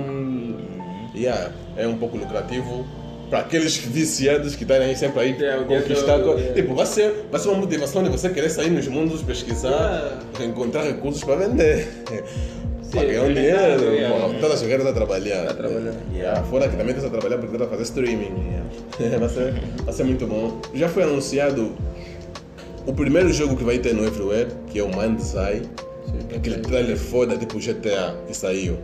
yeah, 1.15 1.51
é 1.77 1.87
um 1.87 1.97
pouco 1.97 2.17
lucrativo. 2.17 2.87
Para 3.29 3.41
aqueles 3.41 3.77
viciados 3.77 4.57
que 4.57 4.65
estão 4.65 4.77
aí 4.79 4.97
sempre 4.97 5.21
aí 5.21 5.37
Yeah, 5.39 5.65
conquistar. 5.65 6.19
co- 6.19 6.35
yeah. 6.35 6.53
Tipo, 6.53 6.75
vai 6.75 6.85
ser, 6.85 7.27
vai 7.31 7.41
ser 7.41 7.49
uma 7.51 7.59
motivação 7.59 8.03
de 8.03 8.09
você 8.11 8.29
querer 8.29 8.51
sair 8.51 8.71
nos 8.71 8.89
mundos, 8.89 9.23
pesquisar, 9.23 9.71
Yeah. 10.35 10.45
encontrar 10.47 10.83
recursos 10.83 11.23
para 11.23 11.37
vender. 11.37 11.87
para 12.91 13.05
ganhar 13.05 13.23
um 13.23 13.31
é 13.31 13.33
dinheiro. 13.35 13.85
yeah. 13.95 14.39
Toda 14.41 14.55
a 14.55 14.57
jogar 14.57 14.79
está 14.79 14.91
a 14.91 14.93
trabalhar. 14.93 15.41
Está 15.43 15.51
a 15.53 15.55
trabalhar. 15.55 15.95
Yeah, 16.13 16.43
fora 16.43 16.69
que 16.69 16.77
também 16.77 16.93
está 16.93 17.07
a 17.07 17.11
trabalhar 17.11 17.39
porque 17.39 17.55
está 17.55 17.67
a 17.67 17.69
fazer 17.69 17.83
streaming. 17.85 18.33
Yeah. 18.99 19.19
vai, 19.21 19.29
ser, 19.29 19.55
vai 19.85 19.95
ser 19.95 20.03
muito 20.05 20.27
bom. 20.27 20.61
Já 20.75 20.89
foi 20.89 21.05
anunciado 21.05 21.73
o 22.85 22.93
primeiro 22.93 23.33
jogo 23.33 23.57
que 23.57 23.63
vai 23.63 23.79
ter 23.79 23.95
no 23.95 24.05
Everywhere, 24.05 24.49
que 24.67 24.81
é 24.81 24.83
o 24.83 24.89
Mind's 24.89 25.35
Eye. 25.35 25.63
Aquele 26.35 26.59
trailer 26.59 26.97
foda, 26.97 27.37
tipo 27.37 27.61
GTA, 27.61 28.17
que 28.27 28.37
saiu. 28.37 28.77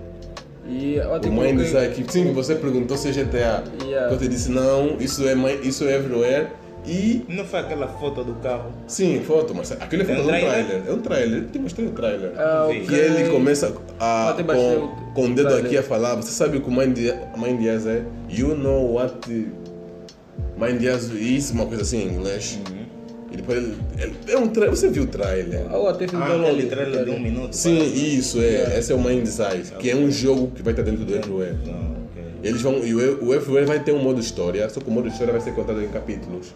E 0.68 1.00
ó, 1.00 1.16
O 1.16 1.20
tipo, 1.20 1.40
que- 1.40 1.46
Eye, 1.46 1.90
que 2.04 2.12
sim, 2.12 2.32
você 2.32 2.54
perguntou 2.56 2.96
se 2.96 3.08
é 3.08 3.12
GTA. 3.12 3.62
Yeah. 3.84 4.12
Eu 4.12 4.18
te 4.18 4.26
disse 4.28 4.50
não, 4.50 4.96
isso 4.98 5.26
é, 5.26 5.34
isso 5.62 5.84
é 5.84 5.94
Everywhere. 5.96 6.48
E, 6.88 7.24
Não 7.28 7.44
foi 7.44 7.58
aquela 7.60 7.88
foto 7.88 8.22
do 8.22 8.34
carro? 8.34 8.70
sim, 8.86 9.20
foto, 9.20 9.52
mas 9.52 9.72
aquele 9.72 10.02
é 10.02 10.06
É 10.06 10.08
um 10.12 10.16
foto 10.16 10.22
do 10.24 10.28
trailer? 10.28 10.64
trailer. 10.66 10.82
É 10.88 10.92
um 10.92 10.98
trailer, 11.00 11.38
eu 11.42 11.48
te 11.48 11.58
mostrei 11.58 11.88
o 11.88 11.90
trailer. 11.90 12.32
Ah, 12.36 12.68
Que 12.70 12.80
Que 12.80 12.94
ok. 12.94 12.98
ele 13.00 13.30
começa 13.30 13.74
a, 13.98 14.30
Ah, 14.30 14.32
tem 14.34 14.44
bastante 14.46 14.80
com, 14.80 15.12
com 15.12 15.24
o 15.24 15.34
dedo 15.34 15.48
trailer. 15.48 15.66
aqui 15.66 15.78
a 15.78 15.82
falar. 15.82 16.14
Você 16.14 16.30
sabe 16.30 16.58
o 16.58 16.60
que 16.60 16.68
o 16.68 16.72
Mind 16.72 16.96
Mind 17.36 17.58
Diaz 17.60 17.86
é? 17.86 18.02
You 18.30 18.54
know 18.54 18.92
what 18.94 19.28
Mind 20.56 20.78
Diaz 20.78 21.10
is, 21.10 21.50
uma 21.50 21.66
coisa 21.66 21.82
assim 21.82 22.02
em 22.02 22.08
inglês. 22.14 22.58
E 23.32 23.36
depois 23.36 23.58
ele, 23.58 23.76
ele- 23.98 24.16
é 24.28 24.38
um 24.38 24.48
trailer. 24.48 24.74
Você 24.76 24.88
viu 24.88 25.02
o 25.04 25.06
trailer? 25.06 25.66
Ah, 25.68 25.74
eu 25.74 25.88
até 25.88 26.06
fiz 26.06 26.18
Ah, 26.18 26.28
download. 26.28 26.50
aquele 26.54 26.68
trailer 26.70 27.04
de 27.04 27.10
um 27.10 27.20
minuto? 27.20 27.52
Sim, 27.54 27.78
parece. 27.78 28.18
isso 28.18 28.40
é. 28.40 28.78
Esse 28.78 28.92
é 28.92 28.94
o 28.94 29.02
Mind 29.02 29.26
Size, 29.26 29.72
que 29.78 29.90
é 29.90 29.96
um 29.96 30.10
jogo 30.10 30.52
que 30.52 30.62
vai 30.62 30.72
estar 30.72 30.82
dentro 30.82 31.04
do 31.04 31.14
Everywhere. 31.14 31.56
Não, 31.66 31.74
ok. 31.74 32.22
Eles 32.42 32.62
vão, 32.62 32.84
e 32.84 32.94
o 32.94 33.34
Everywhere 33.34 33.66
vai 33.66 33.80
ter 33.82 33.92
um 33.92 34.02
modo 34.02 34.20
história, 34.20 34.68
só 34.68 34.80
que 34.80 34.88
o 34.88 34.92
modo 34.92 35.08
história 35.08 35.32
vai 35.32 35.40
ser 35.40 35.52
contado 35.54 35.82
em 35.82 35.88
capítulos. 35.88 36.54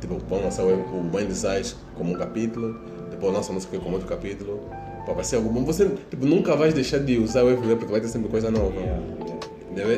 Tipo, 0.00 0.18
vão 0.28 0.42
lançar 0.42 0.64
o, 0.64 0.68
o 0.74 1.04
Mind 1.04 1.30
Size 1.30 1.76
como 1.94 2.12
um 2.12 2.14
capítulo, 2.16 2.76
depois 3.10 3.32
lançam 3.32 3.54
não 3.54 3.60
sei 3.60 3.68
o 3.68 3.72
que 3.72 3.78
como 3.78 3.92
outro 3.94 4.08
capítulo. 4.08 4.60
Pô, 5.06 5.14
vai 5.14 5.22
ser 5.24 5.36
algo 5.36 5.48
bom. 5.50 5.64
Você 5.64 5.88
tipo, 6.10 6.26
nunca 6.26 6.56
vai 6.56 6.72
deixar 6.72 6.98
de 6.98 7.18
usar 7.18 7.44
o 7.44 7.50
Everywhere 7.50 7.76
porque 7.78 7.92
vai 7.92 8.00
ter 8.00 8.08
sempre 8.08 8.28
coisa 8.28 8.50
nova. 8.50 8.74
Yeah, 8.80 9.00
yeah. 9.24 9.46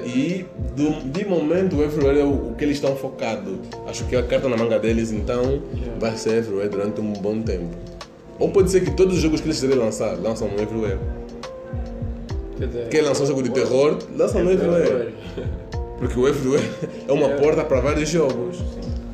E 0.07 0.47
do, 0.77 0.91
de 1.11 1.25
momento 1.25 1.77
o 1.77 1.83
Everywhere 1.83 2.21
é 2.21 2.25
o, 2.25 2.51
o 2.51 2.55
que 2.57 2.65
eles 2.65 2.77
estão 2.77 2.95
focados. 2.97 3.55
Acho 3.87 4.05
que 4.07 4.15
é 4.15 4.19
a 4.19 4.23
carta 4.23 4.49
na 4.49 4.57
manga 4.57 4.79
deles, 4.79 5.11
então 5.13 5.61
vai 5.99 6.17
ser 6.17 6.35
Everywhere 6.39 6.69
durante 6.69 7.01
um 7.01 7.13
bom 7.13 7.41
tempo. 7.43 7.75
Ou 8.39 8.51
pode 8.51 8.71
ser 8.71 8.81
que 8.83 8.91
todos 8.93 9.17
os 9.17 9.23
jogos 9.23 9.41
que 9.41 9.47
eles 9.49 9.61
querem 9.61 9.77
lançar, 9.77 10.17
lançam 10.21 10.49
no 10.49 10.61
Everywhere. 10.61 10.99
Quer 12.59 12.67
dizer, 12.69 12.89
Quem 12.89 13.01
lançou 13.03 13.25
um 13.25 13.29
jogo 13.29 13.43
de 13.43 13.51
terror, 13.51 13.99
lança 14.17 14.43
no 14.43 14.51
Everywhere. 14.51 15.15
Porque 15.99 16.19
o 16.19 16.29
Everywhere 16.29 16.69
é 17.09 17.13
uma 17.13 17.29
porta 17.31 17.65
para 17.65 17.81
vários 17.81 18.09
jogos. 18.09 18.59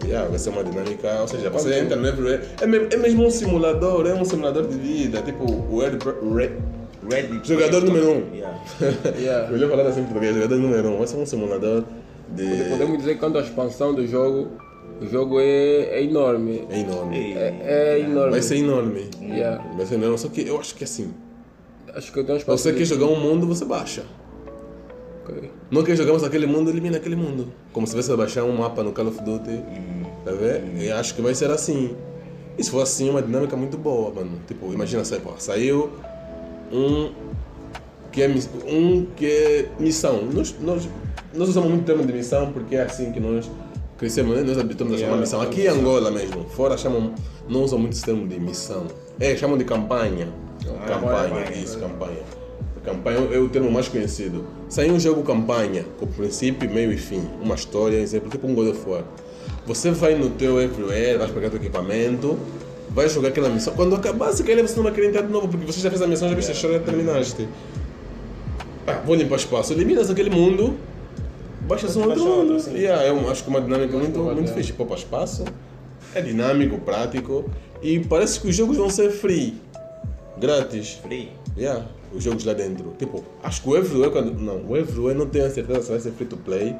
Yeah, 0.04 0.28
vai 0.28 0.38
ser 0.38 0.50
uma 0.50 0.64
dinâmica, 0.64 1.20
ou 1.20 1.28
seja, 1.28 1.50
você 1.50 1.78
entra 1.78 1.94
no 1.94 2.06
Everywhere, 2.08 2.42
é, 2.60 2.66
me- 2.66 2.88
é 2.90 2.96
mesmo 2.96 3.24
um 3.24 3.30
simulador, 3.30 4.06
é 4.06 4.14
um 4.14 4.24
simulador 4.24 4.66
de 4.66 4.76
vida, 4.76 5.22
tipo 5.22 5.44
o 5.44 5.78
Red, 5.78 5.98
Reddit. 7.10 7.48
Jogador 7.48 7.82
número 7.82 8.10
um. 8.10 8.22
Yeah. 8.34 8.60
Yeah. 9.18 9.50
melhor 9.50 9.70
falar 9.70 9.86
assim 9.88 10.00
em 10.00 10.04
português, 10.04 10.34
jogador 10.34 10.58
número 10.58 10.88
um, 10.90 10.98
vai 10.98 11.06
ser 11.06 11.16
um 11.16 11.26
simulador 11.26 11.84
de... 12.28 12.68
Podemos 12.70 12.98
dizer 12.98 13.14
que 13.14 13.20
quanto 13.20 13.38
à 13.38 13.42
expansão 13.42 13.94
do 13.94 14.06
jogo, 14.06 14.48
o 15.00 15.06
jogo 15.06 15.40
é, 15.40 15.98
é 15.98 16.02
enorme. 16.02 16.66
É 16.70 16.80
enorme. 16.80 17.32
É, 17.34 17.56
é 17.62 18.00
enorme. 18.00 18.30
Vai 18.30 18.42
ser 18.42 18.56
enorme. 18.56 19.10
Yeah. 19.20 19.64
Vai 19.76 19.86
ser 19.86 19.94
enorme, 19.94 20.18
só 20.18 20.28
que 20.28 20.46
eu 20.46 20.58
acho 20.58 20.74
que 20.74 20.84
assim, 20.84 21.12
Acho 21.94 22.12
que 22.12 22.20
eu 22.20 22.24
tenho 22.24 22.40
você 22.46 22.72
quer 22.72 22.84
jogar 22.84 23.06
um 23.06 23.18
mundo, 23.18 23.46
você 23.46 23.64
baixa. 23.64 24.04
Ok. 25.24 25.50
Não 25.70 25.82
quer 25.82 25.96
jogar 25.96 26.12
mais 26.12 26.24
aquele 26.24 26.46
mundo, 26.46 26.70
elimina 26.70 26.96
aquele 26.96 27.16
mundo. 27.16 27.52
Como 27.72 27.86
se 27.86 27.94
você 27.94 28.14
baixar 28.16 28.44
um 28.44 28.56
mapa 28.56 28.82
no 28.82 28.92
Call 28.92 29.08
of 29.08 29.22
Duty. 29.22 29.60
Tá 30.24 30.32
vendo? 30.32 30.80
E 30.82 30.90
acho 30.90 31.14
que 31.14 31.22
vai 31.22 31.34
ser 31.34 31.50
assim. 31.50 31.96
E 32.58 32.64
se 32.64 32.70
for 32.70 32.82
assim, 32.82 33.08
é 33.08 33.10
uma 33.10 33.22
dinâmica 33.22 33.56
muito 33.56 33.76
boa, 33.76 34.12
mano. 34.12 34.40
Tipo, 34.46 34.72
imagina 34.72 35.04
só, 35.04 35.18
pô, 35.18 35.32
saiu 35.38 35.90
um 36.72 37.12
que 38.12 38.22
é, 38.22 38.28
um 38.66 39.06
que 39.16 39.26
é 39.26 39.68
missão. 39.78 40.22
Nós, 40.32 40.54
nós, 40.60 40.88
nós 41.34 41.48
usamos 41.48 41.70
muito 41.70 41.82
o 41.82 41.86
termo 41.86 42.04
de 42.04 42.12
missão 42.12 42.52
porque 42.52 42.76
é 42.76 42.82
assim 42.82 43.12
que 43.12 43.20
nós 43.20 43.50
crescemos, 43.96 44.36
né? 44.36 44.42
nós 44.42 44.58
habitamos 44.58 44.94
a 44.94 44.96
chamar 44.96 45.08
Yeah, 45.08 45.20
missão. 45.20 45.40
Aqui 45.40 45.62
em 45.62 45.68
Angola 45.68 46.10
mesmo, 46.10 46.44
fora 46.48 46.76
chamam, 46.76 47.12
não 47.48 47.62
usam 47.62 47.78
muito 47.78 47.92
esse 47.92 48.04
termo 48.04 48.26
de 48.26 48.40
missão. 48.40 48.86
É, 49.18 49.36
chamam 49.36 49.58
de 49.58 49.64
campanha. 49.64 50.28
campanha, 50.86 51.28
campanha. 51.28 51.52
isso, 51.56 51.78
campanha. 51.78 52.40
Campanha 52.82 53.18
é 53.32 53.38
o 53.38 53.48
termo 53.48 53.70
mais 53.70 53.88
conhecido. 53.88 54.46
Saiu 54.68 54.94
um 54.94 55.00
jogo 55.00 55.22
campanha, 55.22 55.84
com 55.98 56.06
princípio, 56.06 56.68
meio 56.70 56.90
e 56.90 56.96
fim. 56.96 57.22
Uma 57.42 57.54
história, 57.54 57.98
exemplo, 57.98 58.30
tipo 58.30 58.46
um 58.46 58.54
God 58.54 58.68
of 58.68 58.88
War. 58.88 59.04
você 59.66 59.90
vai 59.90 60.14
no 60.14 60.30
teu 60.30 60.60
everywhere, 60.60 61.18
vais 61.18 61.30
pegar 61.30 61.50
teu 61.50 61.58
equipamento, 61.58 62.38
vai 62.90 63.08
jogar 63.08 63.28
aquela 63.28 63.48
missão. 63.48 63.74
Quando 63.74 63.94
acabar, 63.94 64.32
se 64.32 64.42
calhar 64.42 64.66
você 64.66 64.76
não 64.76 64.82
vai 64.82 64.92
querer 64.92 65.08
entrar 65.08 65.22
de 65.22 65.32
novo, 65.32 65.48
porque 65.48 65.64
você 65.64 65.80
já 65.80 65.88
fez 65.90 66.02
a 66.02 66.06
missão, 66.06 66.28
já 66.28 66.34
viste 66.34 66.50
a 66.50 66.54
história 66.54 66.76
e 66.76 66.80
terminaste. 66.80 67.48
Ah, 68.86 69.00
vou 69.04 69.14
limpar 69.14 69.36
espaço, 69.36 69.72
eliminas 69.72 70.10
aquele 70.10 70.30
mundo, 70.30 70.76
baixas 71.62 71.96
um 71.96 72.04
outro 72.04 72.24
outro, 72.26 72.46
mundo. 72.48 72.60
sim. 72.60 72.74
Yeah, 72.74 73.06
eu 73.06 73.30
acho 73.30 73.44
que 73.44 73.50
é 73.50 73.52
uma 73.52 73.60
dinâmica 73.60 73.96
muito, 73.96 74.18
Muito 74.18 74.52
fixe. 74.52 74.72
Poupa 74.72 74.94
espaço, 74.94 75.44
é 76.14 76.20
dinâmico, 76.20 76.78
prático 76.78 77.44
e 77.82 78.00
parece 78.00 78.40
que 78.40 78.48
os 78.48 78.56
jogos 78.56 78.76
vão 78.76 78.90
ser 78.90 79.10
free, 79.10 79.54
grátis. 80.38 80.94
Free. 81.02 81.30
Yeah, 81.56 81.86
os 82.12 82.24
jogos 82.24 82.44
lá 82.44 82.52
dentro. 82.54 82.92
Tipo, 82.98 83.24
acho 83.42 83.62
que 83.62 83.68
o 83.68 83.76
Everywhere, 83.76 84.10
quando, 84.10 84.32
não, 84.40 84.64
o 84.68 84.76
Everywhere 84.76 85.16
não 85.16 85.26
tenho 85.26 85.46
a 85.46 85.50
certeza 85.50 85.82
se 85.82 85.90
vai 85.90 86.00
ser 86.00 86.12
free 86.12 86.26
to 86.26 86.36
play. 86.36 86.74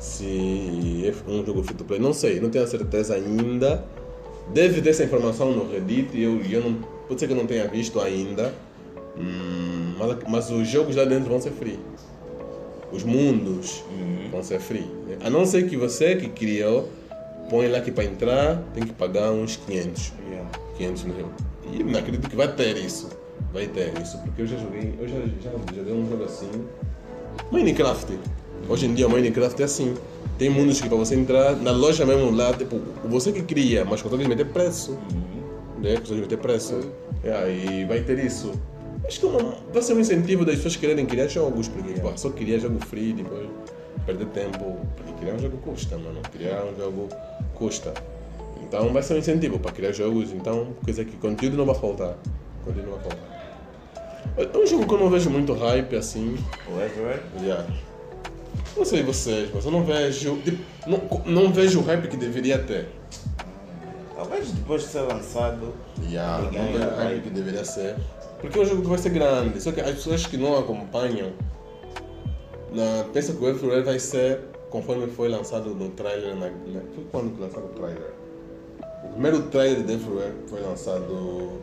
Se 0.00 1.04
é 1.06 1.30
um 1.30 1.44
jogo 1.44 1.62
free 1.62 1.74
to 1.76 1.84
play, 1.84 1.98
não 2.00 2.12
sei, 2.12 2.40
não 2.40 2.50
tenho 2.50 2.64
a 2.64 2.66
certeza 2.66 3.14
ainda. 3.14 3.84
Deve 4.52 4.82
ter 4.82 4.90
essa 4.90 5.04
informação 5.04 5.52
no 5.52 5.70
Reddit, 5.70 6.18
eu, 6.20 6.40
eu 6.42 6.60
não, 6.62 6.74
pode 7.06 7.20
ser 7.20 7.26
que 7.26 7.32
eu 7.32 7.36
não 7.36 7.46
tenha 7.46 7.68
visto 7.68 8.00
ainda. 8.00 8.54
Hum, 9.16 9.94
mas, 9.98 10.18
mas 10.28 10.50
os 10.50 10.66
jogos 10.66 10.96
lá 10.96 11.04
dentro 11.04 11.30
vão 11.30 11.40
ser 11.40 11.52
free. 11.52 11.78
Os 12.92 13.04
mundos 13.04 13.84
vão 14.30 14.42
ser 14.42 14.60
free. 14.60 14.88
né? 15.06 15.18
A 15.22 15.30
não 15.30 15.44
ser 15.44 15.68
que 15.68 15.76
você 15.76 16.16
que 16.16 16.28
criou, 16.28 16.88
põe 17.48 17.68
lá 17.68 17.80
que 17.80 17.90
para 17.90 18.04
entrar 18.04 18.62
tem 18.74 18.84
que 18.84 18.92
pagar 18.92 19.30
uns 19.30 19.56
500. 19.56 20.12
Yeah. 20.28 20.50
500 20.76 21.04
mil. 21.04 21.28
E 21.72 21.84
não 21.84 21.98
acredito 21.98 22.28
que 22.28 22.36
vai 22.36 22.52
ter 22.52 22.76
isso. 22.78 23.08
Vai 23.52 23.66
ter 23.66 23.92
isso, 24.00 24.18
porque 24.18 24.42
eu 24.42 24.46
já 24.46 24.56
joguei, 24.56 24.94
eu 25.00 25.08
já, 25.08 25.16
já 25.42 25.50
joguei 25.74 25.92
um 25.92 26.08
jogo 26.08 26.24
assim. 26.24 26.50
Minecraft. 27.50 28.18
Hoje 28.68 28.86
em 28.86 28.94
dia 28.94 29.06
o 29.06 29.10
Minecraft 29.10 29.60
é 29.60 29.64
assim. 29.64 29.94
Tem 30.38 30.48
mundos 30.48 30.80
que 30.80 30.88
para 30.88 30.96
você 30.96 31.14
entrar 31.14 31.54
na 31.56 31.70
loja 31.70 32.06
mesmo 32.06 32.30
lá, 32.34 32.52
tipo, 32.52 32.80
você 33.04 33.32
que 33.32 33.42
cria, 33.42 33.84
mas 33.84 34.00
consegue 34.00 34.26
meter 34.26 34.46
preço. 34.46 34.96
Né? 35.78 35.96
Consegue 35.98 36.20
meter 36.22 36.38
preço. 36.38 36.80
É, 37.22 37.32
aí 37.32 37.84
vai 37.84 38.00
ter 38.00 38.18
isso. 38.24 38.52
Acho 39.06 39.20
que 39.20 39.26
é 39.26 39.28
uma- 39.28 39.54
vai 39.72 39.82
ser 39.82 39.94
um 39.94 40.00
incentivo 40.00 40.44
das 40.44 40.56
pessoas 40.56 40.76
quererem 40.76 41.04
criar 41.04 41.26
jogos, 41.26 41.68
porque 41.68 41.98
pô, 42.00 42.10
só 42.16 42.30
criar 42.30 42.58
jogo 42.58 42.78
free, 42.86 43.12
depois 43.12 43.48
perder 44.06 44.26
tempo. 44.26 44.76
Porque 44.96 45.12
criar 45.20 45.34
um 45.34 45.38
jogo 45.38 45.56
custa, 45.58 45.96
mano. 45.98 46.20
Criar 46.32 46.64
um 46.64 46.76
jogo 46.76 47.08
custa. 47.54 47.92
Então 48.62 48.92
vai 48.92 49.02
ser 49.02 49.14
um 49.14 49.18
incentivo 49.18 49.58
para 49.58 49.72
criar 49.72 49.92
jogos, 49.92 50.30
então 50.32 50.68
coisa 50.84 51.04
que 51.04 51.16
conteúdo 51.16 51.56
não 51.56 51.66
vai 51.66 51.74
faltar. 51.74 52.16
Conteúdo 52.64 52.86
não 52.88 52.94
vai 52.98 53.02
faltar. 53.02 53.30
É 54.36 54.58
um 54.58 54.66
jogo 54.66 54.86
que 54.86 54.94
eu 54.94 54.98
não 54.98 55.10
vejo 55.10 55.28
muito 55.28 55.52
hype 55.54 55.96
assim. 55.96 56.36
O 56.68 56.80
Everywhere? 56.80 57.20
Yeah. 57.42 57.66
Não 58.76 58.84
sei 58.84 59.02
vocês, 59.02 59.50
mas 59.54 59.64
eu 59.64 59.70
não 59.70 59.84
vejo. 59.84 60.36
Tipo, 60.42 60.62
não, 60.86 61.22
não 61.24 61.52
vejo 61.52 61.80
o 61.80 61.82
hype 61.82 62.08
que 62.08 62.16
deveria 62.16 62.58
ter. 62.58 62.88
Talvez 64.14 64.50
depois 64.52 64.82
de 64.82 64.88
ser 64.88 65.00
lançado. 65.00 65.74
Yeah, 66.08 66.42
não 66.44 66.50
vejo 66.50 66.86
o 66.86 66.96
hype 66.96 67.22
que 67.22 67.30
deveria 67.30 67.64
ser. 67.64 67.96
Porque 68.40 68.58
é 68.58 68.62
um 68.62 68.64
jogo 68.64 68.82
que 68.82 68.88
vai 68.88 68.98
ser 68.98 69.10
grande. 69.10 69.60
Só 69.60 69.72
que 69.72 69.80
as 69.80 69.94
pessoas 69.96 70.26
que 70.26 70.36
não 70.36 70.58
acompanham 70.58 71.32
na, 72.72 73.04
pensam 73.12 73.36
que 73.36 73.44
o 73.44 73.48
Everywhere 73.48 73.82
vai 73.82 73.98
ser 73.98 74.40
conforme 74.70 75.08
foi 75.08 75.28
lançado 75.28 75.74
no 75.74 75.90
trailer. 75.90 76.34
Na, 76.36 76.46
na, 76.46 76.80
foi 76.94 77.04
quando 77.10 77.34
que 77.34 77.42
lançaram 77.42 77.66
o 77.66 77.70
trailer? 77.70 78.12
O 79.04 79.08
primeiro 79.08 79.42
trailer 79.42 79.82
de 79.82 79.92
Everywhere 79.92 80.34
foi 80.48 80.60
lançado 80.60 81.60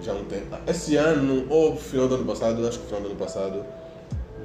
já 0.00 0.14
não 0.14 0.24
tem. 0.24 0.42
Esse 0.66 0.96
ano, 0.96 1.46
ou 1.50 1.76
final 1.76 2.08
do 2.08 2.16
ano 2.16 2.24
passado, 2.24 2.66
acho 2.66 2.78
que 2.78 2.86
final 2.86 3.00
do 3.00 3.08
ano 3.08 3.16
passado, 3.16 3.64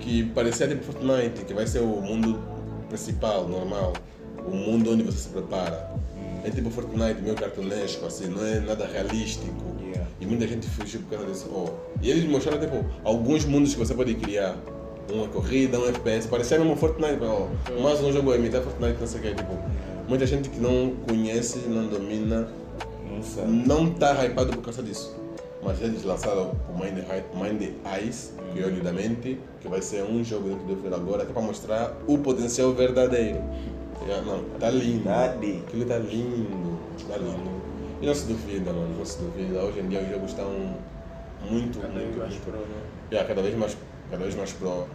que 0.04 0.24
parecia 0.36 0.68
tipo 0.68 0.84
Fortnite, 0.84 1.46
que 1.46 1.54
vai 1.54 1.66
ser 1.66 1.80
o 1.80 2.02
mundo 2.02 2.38
principal, 2.90 3.48
normal. 3.48 3.94
O 4.46 4.54
mundo 4.54 4.92
onde 4.92 5.04
você 5.04 5.18
se 5.18 5.30
prepara. 5.30 5.90
É 6.44 6.50
tipo 6.50 6.70
Fortnite, 6.70 7.22
meio 7.22 7.36
cartunesco, 7.36 8.06
assim, 8.06 8.28
não 8.28 8.46
é 8.46 8.60
nada 8.60 8.86
realístico. 8.86 9.56
Yeah. 9.82 10.10
E 10.20 10.26
muita 10.26 10.46
gente 10.46 10.68
fugiu 10.68 11.00
por 11.02 11.18
causa 11.18 11.32
disso. 11.32 11.50
Oh. 11.50 11.70
E 12.02 12.12
eles 12.12 12.26
mostraram 12.26 12.60
tipo, 12.60 12.86
alguns 13.06 13.46
mundos 13.46 13.74
que 13.74 13.80
você 13.80 13.94
pode 13.94 14.14
criar. 14.16 14.58
Uma 15.12 15.28
corrida, 15.28 15.78
um 15.80 15.88
FPS, 15.88 16.28
parecia 16.28 16.58
mesmo 16.58 16.78
Fortnite, 16.78 17.20
oh, 17.22 17.82
mais 17.82 18.00
um 18.02 18.12
jogo 18.12 18.32
a 18.32 18.38
imitar 18.38 18.62
Fortnite, 18.62 19.00
não 19.00 19.08
sei 19.08 19.20
o 19.20 19.24
que. 19.24 19.36
Tipo, 19.36 19.58
muita 20.08 20.26
gente 20.26 20.50
que 20.50 20.60
não 20.60 20.94
conhece, 21.08 21.60
não 21.68 21.88
domina, 21.88 22.48
não 23.48 23.90
está 23.90 24.26
hypado 24.26 24.54
por 24.54 24.64
causa 24.64 24.82
disso. 24.82 25.23
Mas 25.64 25.82
eles 25.82 26.04
lançaram 26.04 26.52
o 26.70 26.74
Mind, 26.74 27.04
Mind 27.34 27.70
Eyes, 27.86 28.34
que 28.54 28.60
é 28.60 28.64
o 28.64 28.68
olho 28.68 28.84
da 28.84 28.92
mente, 28.92 29.40
que 29.62 29.68
vai 29.68 29.82
ser 29.82 30.04
um 30.04 30.24
jogo 30.24 30.50
dentro 30.50 30.66
do 30.66 30.76
Free 30.82 30.94
agora, 30.94 31.24
que 31.26 31.32
é 31.32 31.34
para 31.34 31.42
mostrar 31.42 31.94
o 32.08 32.18
potencial 32.18 32.74
verdadeiro. 32.74 33.40
Já- 34.08 34.22
Não, 34.22 34.44
tá 34.60 34.70
lindo. 34.70 35.10
Aquilo 35.10 35.86
tá 35.86 35.98
lindo, 35.98 36.80
tá 37.08 37.18
lindo. 37.18 37.64
E 38.02 38.06
não 38.06 38.14
se 38.14 38.26
duvida, 38.26 38.74
mano, 38.74 38.98
não 38.98 39.06
se 39.06 39.18
duvida. 39.20 39.64
Hoje 39.64 39.80
em 39.80 39.88
dia 39.88 40.02
os 40.02 40.10
jogos 40.10 40.30
estão 40.32 40.50
muito, 41.50 41.80
Cada 41.80 41.94
vez 41.94 42.06
muito, 42.06 42.20
mais 42.20 42.32
muito. 42.34 42.44
pro, 42.44 42.58
né? 42.60 42.82
Yeah, 43.12 43.28
cada 43.30 43.42
vez 43.42 43.58
mais, 43.58 43.78
cada 44.12 44.24
vez 44.24 44.36
mais 44.36 44.52
pro. 44.52 44.86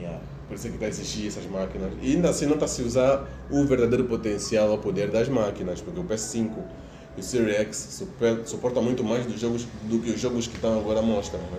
Yeah. 0.00 0.18
Por 0.48 0.54
isso 0.54 0.66
é 0.66 0.70
que 0.70 0.76
está 0.76 0.86
a 0.86 0.88
exigir 0.88 1.28
essas 1.28 1.46
máquinas. 1.46 1.92
E 2.02 2.14
ainda 2.14 2.30
assim 2.30 2.46
não 2.46 2.54
está 2.54 2.64
a 2.64 2.68
se 2.68 2.82
usar 2.82 3.28
o 3.50 3.64
verdadeiro 3.64 4.04
potencial 4.04 4.70
ao 4.70 4.78
poder 4.78 5.10
das 5.10 5.28
máquinas, 5.28 5.80
porque 5.80 6.00
o 6.00 6.04
PS5 6.04 6.50
e 6.58 6.85
o 7.18 7.22
Series 7.22 7.56
X 7.60 7.76
super, 7.90 8.40
suportam 8.46 8.82
muito 8.82 9.02
mais 9.04 9.24
dos 9.26 9.40
jogos 9.40 9.66
do 9.84 9.98
que 9.98 10.10
os 10.10 10.20
jogos 10.20 10.46
que 10.46 10.54
estão 10.56 10.78
agora 10.78 11.00
mostram. 11.02 11.40
Né? 11.40 11.58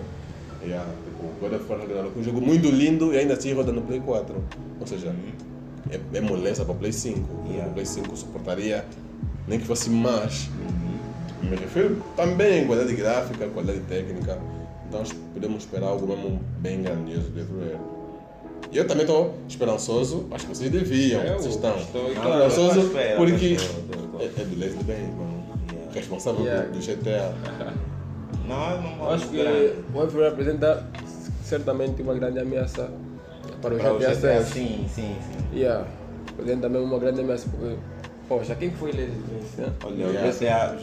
Yeah, 0.64 0.88
tipo, 1.04 1.24
God 1.40 1.52
of 1.60 1.70
War 1.70 1.80
Ragnarok 1.80 2.12
é 2.16 2.20
um 2.20 2.24
jogo 2.24 2.40
muito 2.40 2.68
lindo 2.68 3.12
e 3.14 3.18
ainda 3.18 3.34
assim 3.34 3.52
roda 3.52 3.72
no 3.72 3.82
Play 3.82 4.00
4. 4.00 4.34
Ou 4.80 4.86
seja, 4.86 5.14
é, 5.90 6.00
é 6.14 6.20
moleza 6.20 6.64
para 6.64 6.74
o 6.74 6.76
Play 6.76 6.92
5. 6.92 7.20
Yeah. 7.48 7.70
O 7.70 7.74
Play 7.74 7.86
5 7.86 8.16
suportaria 8.16 8.84
nem 9.46 9.58
que 9.58 9.66
fosse 9.66 9.88
mais. 9.90 10.48
Me 11.42 11.56
refiro 11.56 12.02
também 12.16 12.62
em 12.64 12.66
qualidade 12.66 12.94
gráfica, 12.96 13.46
qualidade 13.48 13.80
técnica. 13.88 14.38
Então 14.88 15.02
podemos 15.32 15.62
esperar 15.64 15.88
algo 15.88 16.06
mesmo 16.06 16.40
bem 16.60 16.82
grandioso 16.82 17.28
do 17.30 17.40
Everywhere. 17.40 17.78
E 18.72 18.76
eu 18.76 18.86
também 18.86 19.04
estou 19.04 19.34
esperançoso, 19.48 20.26
acho 20.30 20.46
que 20.46 20.54
vocês 20.56 20.70
deviam, 20.70 21.22
Eu 21.22 21.38
vocês 21.38 21.54
estão. 21.54 21.76
estou- 21.78 22.08
esperançoso 22.12 22.90
porque 23.16 23.56
é, 24.20 24.24
é 24.40 24.44
do 24.44 24.58
Leslie 24.58 24.82
Benz, 24.84 25.08
mano. 25.16 25.37
Responsável 25.98 26.44
Yeah. 26.44 26.66
do, 26.68 26.78
do 26.78 26.86
GTA. 26.86 27.34
Não, 28.46 28.70
eu 28.70 28.80
não 28.82 28.98
Eu 29.04 29.10
acho 29.10 29.28
que 29.28 29.36
o 29.38 30.02
Everywhere 30.02 30.30
representa 30.30 30.86
certamente 31.44 32.02
uma 32.02 32.14
grande 32.14 32.38
ameaça 32.38 32.90
para 33.60 33.74
o 33.74 33.78
Para 33.78 33.92
GTA 33.94 34.14
GTA, 34.14 34.42
6. 34.42 34.46
sim, 34.46 34.86
sim, 34.94 35.16
sim. 35.20 35.58
Yeah. 35.58 35.86
Representa 36.30 36.68
mesmo 36.68 36.86
uma 36.86 36.98
grande 36.98 37.20
ameaça 37.20 37.48
porque, 37.50 37.76
poxa, 38.28 38.54
quem 38.54 38.70
foi 38.70 38.90
ele? 38.90 39.12
Né? 39.56 39.72
Olha, 39.84 40.06
o. 40.06 40.12
GTA. 40.12 40.76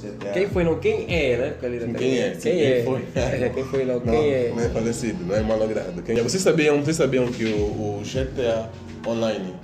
GTA. 0.00 0.30
Quem 0.32 0.46
foi 0.48 0.64
não? 0.64 0.78
Quem 0.78 1.04
é, 1.14 1.36
né? 1.36 1.54
Ele 1.62 1.94
Quem 1.94 2.18
é? 2.18 2.34
Sim, 2.34 2.40
Quem 2.40 2.52
quem 2.52 2.72
é? 2.72 2.82
foi? 2.82 3.04
É, 3.14 3.48
quem 3.54 3.64
foi 3.64 3.84
não? 3.84 3.94
Não, 3.96 4.00
Quem 4.12 4.32
é? 4.32 4.52
não 4.56 4.60
é 4.62 4.68
falecido, 4.70 5.24
não 5.24 5.34
é 5.36 5.40
malogrado. 5.42 6.02
Quem 6.02 6.18
é? 6.18 6.22
Vocês 6.22 6.42
sabiam, 6.42 6.82
vocês 6.82 6.96
sabiam 6.96 7.26
que 7.26 7.44
o, 7.44 7.98
o 7.98 8.02
GTA 8.02 8.70
Online, 9.06 9.54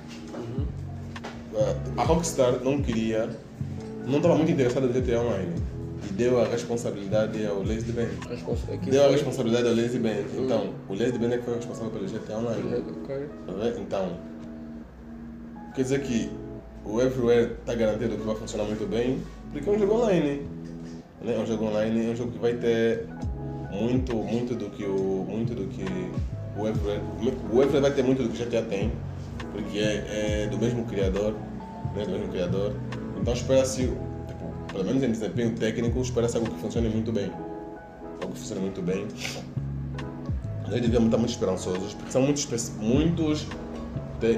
a 1.97 2.03
Rockstar 2.03 2.61
não 2.63 2.81
queria, 2.83 3.29
não 4.09 4.17
estava 4.17 4.35
muito 4.35 4.51
interessada 4.51 4.87
no 4.87 4.93
GTA 4.93 5.21
Online. 5.21 5.53
E 6.09 6.13
deu 6.13 6.41
a 6.41 6.45
responsabilidade 6.47 7.45
ao. 7.47 7.63
Responsa- 7.63 8.67
quem 8.69 8.91
Deu 8.91 9.05
a 9.05 9.11
responsabilidade 9.11 9.67
ao 9.67 9.75
Leslie 9.75 10.01
Benz. 10.01 10.27
Então, 10.37 10.71
o 10.89 10.95
Leslie 10.95 11.19
Benz 11.19 11.33
é 11.33 11.39
que 11.39 11.45
foi 11.45 11.55
responsável 11.57 11.91
pelo 11.91 12.07
GTA 12.07 12.39
Online. 12.39 12.85
Ok. 13.03 13.29
Tá 13.47 13.53
vendo? 13.53 13.81
Então, 13.81 14.13
quer 15.75 15.83
dizer 15.83 16.03
que 16.03 16.31
o 16.85 17.01
Everywhere 17.01 17.53
está 17.61 17.75
garantido 17.75 18.17
que 18.17 18.23
vai 18.25 18.37
funcionar 18.37 18.65
muito 18.65 18.89
bem, 18.89 19.21
porque 19.53 19.69
é 19.69 19.73
um 19.73 19.79
jogo 19.79 19.95
online. 19.95 20.43
Né? 21.23 21.35
É 21.37 21.39
um 21.39 21.47
jogo 21.47 21.65
online, 21.67 22.07
é 22.07 22.11
um 22.11 22.17
jogo 22.17 22.31
que 22.31 22.39
vai 22.39 22.55
ter 22.55 23.07
muito, 23.73 24.15
muito 24.15 24.55
do 24.55 24.71
que 24.71 24.85
o, 24.85 25.27
muito 25.29 25.55
do 25.55 25.67
que 25.67 25.85
o 26.57 26.67
Everywhere, 26.67 27.03
o 27.53 27.61
Everywhere 27.61 27.81
vai 27.81 27.91
ter 27.93 28.03
muito 28.05 28.23
do 28.23 28.29
que 28.29 28.41
o 28.43 28.47
GTA 28.47 28.63
tem, 28.63 28.93
porque 29.53 29.79
é, 29.79 30.45
é 30.45 30.49
do 30.49 30.57
mesmo 30.59 30.85
criador, 30.87 31.35
né? 31.95 32.05
Do 32.05 32.11
mesmo 32.11 32.29
criador. 32.29 32.73
Então 33.21 33.33
espera-se, 33.35 33.83
tipo, 33.83 34.53
pelo 34.73 34.85
menos 34.85 35.03
em 35.03 35.11
desempenho 35.11 35.55
técnico, 35.55 36.01
espera-se 36.01 36.37
algo 36.37 36.51
que 36.51 36.61
funcione 36.61 36.89
muito 36.89 37.13
bem, 37.13 37.31
algo 38.21 38.33
que 38.33 38.41
funcione 38.41 38.61
muito 38.63 38.83
bem. 38.83 39.07
Nós 40.63 40.81
devíamos 40.81 41.07
estar 41.07 41.19
muito 41.19 41.31
esperançosos, 41.31 41.95
porque 41.95 42.13
são 42.13 42.23
muitos, 42.23 42.47
muitos, 42.79 43.47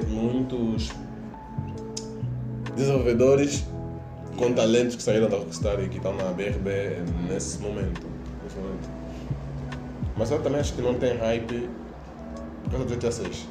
muitos 0.08 0.90
desenvolvedores 2.76 3.64
com 4.36 4.52
talentos 4.52 4.96
que 4.96 5.02
saíram 5.02 5.28
da 5.28 5.36
Rockstar 5.36 5.80
e 5.80 5.88
que 5.88 5.96
estão 5.96 6.14
na 6.14 6.24
BRB 6.32 7.02
nesse 7.28 7.58
momento. 7.58 8.06
Nesse 8.44 8.56
momento. 8.56 8.88
Mas 10.16 10.30
eu 10.30 10.40
também 10.40 10.60
acho 10.60 10.72
que 10.74 10.82
não 10.82 10.94
tem 10.94 11.16
hype 11.16 11.68
por 12.62 12.70
causa 12.70 12.86
do 12.86 12.94
GTA 12.94 13.12
6. 13.12 13.48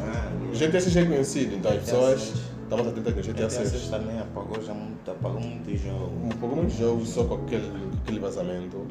Ah, 0.00 0.30
O 0.52 0.56
GTA 0.56 0.80
6 0.80 0.96
é 0.96 1.04
conhecido, 1.04 1.56
então 1.56 1.72
as 1.72 1.78
pessoas 1.78 2.32
6. 2.70 2.76
estão 2.76 2.78
mais 2.78 2.88
atentas 2.88 3.14
no 3.14 3.22
GTA 3.22 3.32
GTA 3.32 3.50
6 3.50 3.68
6. 3.68 3.88
também 3.88 4.18
apagou 4.20 4.62
já 4.62 4.74
muito, 4.74 5.10
apagou 5.10 5.40
muito 5.40 5.76
jogo. 5.76 6.12
Um 6.24 6.28
pouco 6.28 6.56
muito 6.56 6.72
jogo 6.72 7.04
só 7.04 7.24
com 7.24 7.34
aquele, 7.34 7.70
aquele 8.02 8.20
vazamento. 8.20 8.86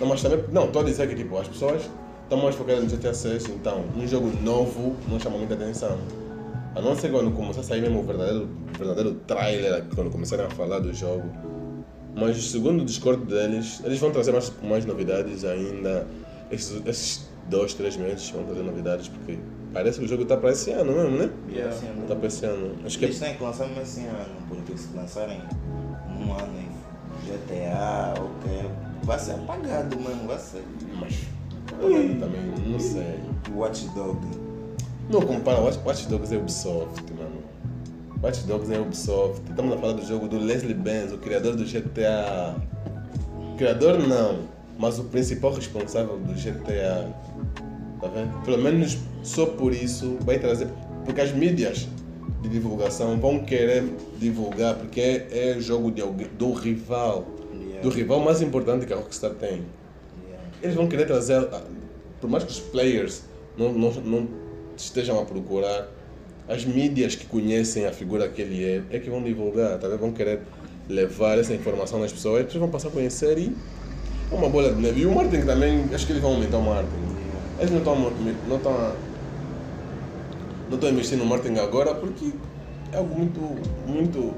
Não, 0.00 0.06
mas 0.06 0.22
também, 0.22 0.44
não, 0.52 0.66
estou 0.66 0.82
a 0.82 0.84
dizer 0.84 1.08
que 1.08 1.16
tipo, 1.16 1.36
as 1.38 1.48
pessoas 1.48 1.90
estão 2.22 2.38
mais 2.38 2.54
focadas 2.54 2.84
no 2.84 2.96
GTA 2.96 3.12
6, 3.12 3.48
então 3.48 3.84
um 3.96 4.06
jogo 4.06 4.30
novo 4.42 4.94
não 5.08 5.18
chama 5.18 5.38
muita 5.38 5.54
atenção. 5.54 5.98
A 6.74 6.80
não 6.80 6.94
ser 6.94 7.10
quando 7.10 7.32
começar 7.32 7.60
a 7.60 7.64
sair 7.64 7.80
mesmo 7.80 8.00
o 8.00 8.02
verdadeiro, 8.04 8.48
verdadeiro 8.78 9.14
trailer, 9.26 9.84
quando 9.94 10.10
começarem 10.10 10.46
a 10.46 10.50
falar 10.50 10.78
do 10.78 10.94
jogo. 10.94 11.28
Mas 12.14 12.36
segundo 12.50 12.82
o 12.82 12.84
Discord 12.84 13.24
deles, 13.24 13.80
eles 13.84 13.98
vão 13.98 14.10
trazer 14.10 14.32
mais, 14.32 14.52
mais 14.62 14.84
novidades 14.84 15.44
ainda. 15.44 16.06
Esses, 16.50 16.82
esses 16.86 17.28
dois, 17.48 17.74
três 17.74 17.96
meses 17.96 18.30
vão 18.30 18.44
trazer 18.44 18.62
novidades, 18.62 19.08
porque 19.08 19.38
parece 19.72 19.98
que 19.98 20.04
o 20.04 20.08
jogo 20.08 20.22
está 20.22 20.36
para 20.36 20.50
esse 20.50 20.70
ano 20.70 20.92
mesmo, 20.92 21.18
né? 21.18 21.30
Yeah. 21.48 21.74
Esse 21.74 21.86
ano. 21.86 22.02
Está 22.02 22.16
para 22.16 22.26
esse 22.26 22.44
ano. 22.46 22.76
Acho 22.84 22.98
que 22.98 23.04
é 23.04 23.08
Eles 23.08 23.20
têm 23.20 23.34
que 23.36 23.42
lançar 23.42 23.66
mesmo 23.66 23.82
esse 23.82 24.00
ano, 24.00 24.36
porque 24.48 24.76
se 24.76 24.96
lançarem 24.96 25.40
num 26.08 26.32
ano 26.32 26.52
em 26.58 26.68
GTA, 27.26 28.14
ok, 28.16 28.70
vai 29.02 29.18
ser 29.18 29.32
apagado 29.32 29.96
mesmo, 29.96 30.26
vai 30.26 30.38
ser. 30.38 30.62
Mas 31.00 31.26
apagado 31.72 32.20
também, 32.20 32.40
não 32.66 32.80
sei. 32.80 33.20
Watch 33.54 33.88
Dog. 33.88 34.18
Não 35.10 35.22
compara, 35.22 35.60
Watch, 35.60 35.78
Watch 35.84 36.06
Dogs 36.08 36.34
é 36.34 36.38
Ubisoft, 36.38 37.12
mano. 37.14 37.42
Watch 38.22 38.42
Dogs 38.46 38.72
é 38.72 38.78
Ubisoft. 38.78 39.42
Estamos 39.48 39.74
a 39.74 39.78
falar 39.78 39.92
do 39.94 40.04
jogo 40.04 40.28
do 40.28 40.38
Leslie 40.38 40.74
Benz, 40.74 41.12
o 41.12 41.18
criador 41.18 41.56
do 41.56 41.64
GTA. 41.64 42.56
Criador 43.56 43.98
não, 43.98 44.40
mas 44.78 44.98
o 44.98 45.04
principal 45.04 45.52
responsável 45.52 46.18
do 46.18 46.32
GTA. 46.34 47.12
Tá 48.00 48.08
vendo? 48.08 48.44
Pelo 48.44 48.58
menos 48.58 48.98
só 49.22 49.46
por 49.46 49.72
isso 49.72 50.16
vai 50.20 50.38
trazer. 50.38 50.68
Porque 51.04 51.20
as 51.20 51.32
mídias 51.32 51.88
de 52.42 52.48
divulgação 52.48 53.18
vão 53.18 53.40
querer 53.40 53.84
divulgar, 54.18 54.76
porque 54.76 55.00
é, 55.00 55.26
é 55.30 55.60
jogo 55.60 55.90
de 55.90 56.00
alguém, 56.00 56.28
do 56.38 56.52
rival. 56.52 57.26
Yeah. 57.52 57.80
Do 57.82 57.88
rival 57.88 58.20
mais 58.20 58.40
importante 58.42 58.86
que 58.86 58.92
a 58.92 58.96
Rockstar 58.96 59.32
tem. 59.32 59.62
Yeah. 60.26 60.44
Eles 60.62 60.76
vão 60.76 60.86
querer 60.86 61.06
trazer, 61.06 61.48
ah, 61.52 61.62
por 62.20 62.30
mais 62.30 62.44
que 62.44 62.50
os 62.50 62.60
players 62.60 63.22
não, 63.56 63.72
não, 63.72 63.90
não 63.92 64.28
estejam 64.76 65.20
a 65.20 65.24
procurar, 65.24 65.88
as 66.48 66.64
mídias 66.64 67.14
que 67.14 67.26
conhecem 67.26 67.84
a 67.86 67.92
figura 67.92 68.28
que 68.28 68.40
ele 68.40 68.64
é, 68.64 68.82
é 68.90 68.98
que 68.98 69.10
vão 69.10 69.22
divulgar, 69.22 69.78
tá? 69.78 69.88
vendo? 69.88 69.98
vão 69.98 70.12
querer 70.12 70.40
levar 70.88 71.38
essa 71.38 71.52
informação 71.54 72.02
às 72.02 72.12
pessoas, 72.12 72.40
as 72.40 72.46
pessoas 72.46 72.60
vão 72.60 72.70
passar 72.70 72.88
a 72.88 72.90
conhecer 72.90 73.36
e 73.38 73.54
é 74.30 74.34
uma 74.34 74.48
bola 74.48 74.72
de 74.72 74.80
neve. 74.80 75.02
E 75.02 75.06
o 75.06 75.14
marketing 75.14 75.44
também, 75.44 75.84
acho 75.92 76.06
que 76.06 76.12
eles 76.12 76.22
vão 76.22 76.34
aumentar 76.34 76.58
o 76.58 76.62
marketing. 76.62 77.17
Eles 77.58 77.70
não 77.70 77.78
estão 77.78 77.96
não 77.96 78.56
estão 78.56 78.92
não 80.68 80.74
estão 80.74 80.90
investindo 80.90 81.20
no 81.20 81.26
marketing 81.26 81.58
agora 81.58 81.94
porque 81.94 82.32
é 82.92 82.96
algo 82.98 83.14
muito, 83.18 83.40
muito, 83.86 84.34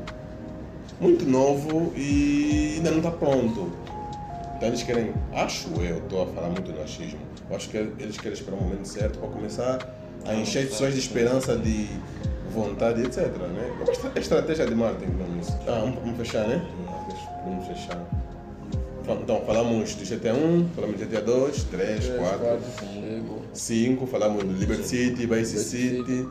muito 1.01 1.25
novo 1.29 1.93
e 1.97 2.75
ainda 2.77 2.91
não 2.93 2.99
está 2.99 3.11
pronto. 3.11 3.73
Então 4.57 4.69
eles 4.69 4.83
querem, 4.83 5.13
acho 5.35 5.69
eu, 5.81 5.99
estou 5.99 6.23
a 6.23 6.27
falar 6.27 6.49
muito 6.51 6.71
do 6.71 6.81
achismo, 6.83 7.19
acho 7.51 7.69
que 7.71 7.77
eles 7.79 8.17
querem 8.19 8.33
esperar 8.35 8.59
o 8.59 8.63
momento 8.63 8.87
certo 8.87 9.19
para 9.19 9.29
começar 9.29 9.79
a 10.27 10.35
encher 10.35 10.65
as 10.65 10.69
pessoas 10.71 10.93
de 10.95 11.01
esperança, 11.01 11.57
de 11.57 11.89
vontade, 12.53 13.01
etc. 13.03 13.27
Né? 13.27 13.73
É 13.87 13.91
estra- 13.91 14.13
estratégia 14.21 14.67
de 14.67 14.75
marketing. 14.75 15.13
Ah, 15.67 15.81
vamos, 15.81 15.99
vamos 16.01 16.17
fechar, 16.19 16.47
né? 16.47 16.63
Vamos 17.45 17.67
fechar. 17.67 18.20
Então, 19.23 19.41
falamos 19.47 19.95
do 19.95 20.05
GTA 20.05 20.35
1, 20.35 20.69
falamos 20.75 20.97
do 20.99 21.07
GTA 21.07 21.21
2, 21.23 21.65
3, 21.65 22.07
4, 22.19 22.59
Chego. 22.79 23.43
5, 23.53 24.07
falamos 24.07 24.45
do 24.45 24.53
Liberty 24.53 24.87
City, 24.87 25.27
Vice 25.27 25.59
City, 25.59 26.27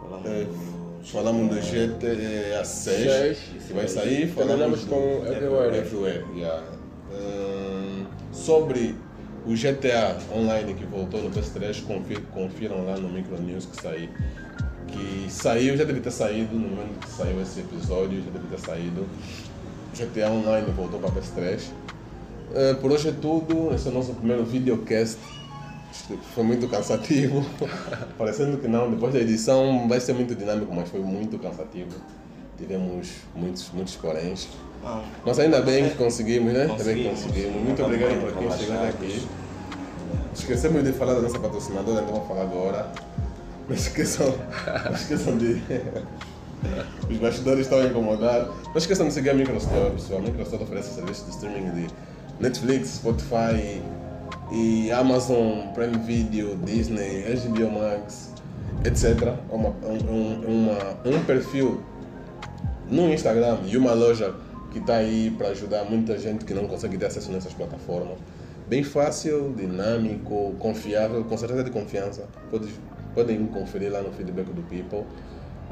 Falamos 0.00 0.26
É, 0.26 0.44
do- 0.44 1.04
falamos 1.04 1.48
do 1.54 1.60
GTA 1.60 2.64
6, 2.64 3.12
Seis. 3.12 3.38
que 3.66 3.72
vai 3.72 3.88
sair, 3.88 4.28
falamos 4.28 4.84
com 4.84 5.24
Everywhere. 5.26 5.76
Everywhere, 5.78 6.24
yeah. 6.36 6.62
Ahn, 7.12 8.06
sobre 8.32 8.94
o 9.46 9.54
GTA 9.54 10.16
Online 10.34 10.74
que 10.74 10.84
voltou 10.84 11.22
no 11.22 11.30
PS3, 11.30 11.82
confir, 11.86 12.20
confiram 12.32 12.84
lá 12.84 12.96
no 12.96 13.08
Micro 13.08 13.40
News 13.40 13.66
que 13.66 13.80
saiu. 13.80 14.08
Que 14.88 15.26
saiu, 15.30 15.76
já 15.76 15.84
deve 15.84 16.00
ter 16.00 16.10
saído 16.10 16.54
no 16.54 16.68
momento 16.68 16.98
que 17.06 17.10
saiu 17.12 17.40
esse 17.42 17.60
episódio, 17.60 18.22
já 18.22 18.30
deve 18.30 18.46
ter 18.48 18.58
saído. 18.60 19.06
GTA 19.94 20.30
Online 20.30 20.66
voltou 20.76 20.98
para 21.00 21.10
PS3. 21.10 21.62
Ah, 22.54 22.76
por 22.80 22.92
hoje 22.92 23.08
é 23.08 23.12
tudo, 23.12 23.74
esse 23.74 23.88
é 23.88 23.90
o 23.90 23.94
nosso 23.94 24.12
primeiro 24.14 24.44
videocast. 24.44 25.18
Foi 26.34 26.44
muito 26.44 26.68
cansativo. 26.68 27.44
Parecendo 28.18 28.58
que 28.58 28.68
não, 28.68 28.90
depois 28.90 29.14
da 29.14 29.20
edição 29.20 29.88
vai 29.88 29.98
ser 29.98 30.12
muito 30.12 30.34
dinâmico, 30.34 30.72
mas 30.74 30.88
foi 30.88 31.00
muito 31.00 31.38
cansativo. 31.38 31.96
Tivemos 32.58 33.08
muitos, 33.34 33.70
muitos 33.72 33.96
poréns. 33.96 34.48
Não, 34.82 35.02
Mas 35.24 35.38
ainda 35.38 35.60
bem 35.60 35.88
que 35.88 35.96
conseguimos, 35.96 36.52
né? 36.52 36.62
Ainda 36.62 36.84
bem 36.84 36.96
que 36.96 37.08
Conseguimos. 37.08 37.62
Muito 37.62 37.82
obrigado 37.82 38.20
por 38.20 38.32
quem 38.38 38.50
chegou 38.52 38.76
até 38.76 38.88
aqui. 38.88 39.26
Esquecemos 40.34 40.84
de 40.84 40.92
falar 40.92 41.14
da 41.14 41.22
nossa 41.22 41.38
patrocinadora, 41.38 42.02
então 42.02 42.14
vou 42.14 42.26
falar 42.26 42.42
agora. 42.42 42.92
Não 43.68 43.74
esqueçam, 43.74 44.34
não 44.84 44.92
esqueçam 44.94 45.36
de. 45.36 45.60
Os 47.10 47.18
bastidores 47.18 47.60
estão 47.60 47.78
a 47.80 47.84
incomodar. 47.84 48.46
Não 48.66 48.76
esqueçam 48.76 49.08
de 49.08 49.14
seguir 49.14 49.30
a 49.30 49.34
Microsoft, 49.34 49.92
pessoal. 49.92 50.20
A 50.20 50.22
Microsoft 50.22 50.62
oferece 50.62 50.94
serviços 50.94 51.26
de 51.26 51.30
streaming 51.32 51.70
de 51.70 51.86
Netflix, 52.40 52.88
Spotify 52.96 53.80
e 54.52 54.90
Amazon 54.92 55.68
Prime 55.74 55.98
Video, 55.98 56.56
Disney, 56.64 57.24
HBO 57.24 57.70
Max, 57.70 58.32
etc. 58.84 59.34
Uma, 59.50 59.70
um, 59.70 60.12
um- 60.12 60.44
uma, 60.46 61.16
um 61.18 61.24
perfil 61.24 61.80
no 62.88 63.12
Instagram 63.12 63.58
e 63.66 63.76
uma 63.76 63.92
loja 63.92 64.34
que 64.70 64.78
está 64.78 64.96
aí 64.96 65.34
para 65.36 65.48
ajudar 65.48 65.84
muita 65.84 66.18
gente 66.18 66.44
que 66.44 66.52
não 66.54 66.66
consegue 66.68 66.96
ter 66.98 67.06
acesso 67.06 67.32
nessas 67.32 67.52
plataformas. 67.54 68.18
Bem 68.68 68.82
fácil, 68.82 69.54
dinâmico, 69.56 70.54
confiável, 70.58 71.24
com 71.24 71.36
certeza 71.36 71.64
de 71.64 71.70
confiança. 71.70 72.24
Podem 73.14 73.46
conferir 73.46 73.90
lá 73.90 74.02
no 74.02 74.12
feedback 74.12 74.46
do 74.46 74.62
People. 74.62 75.04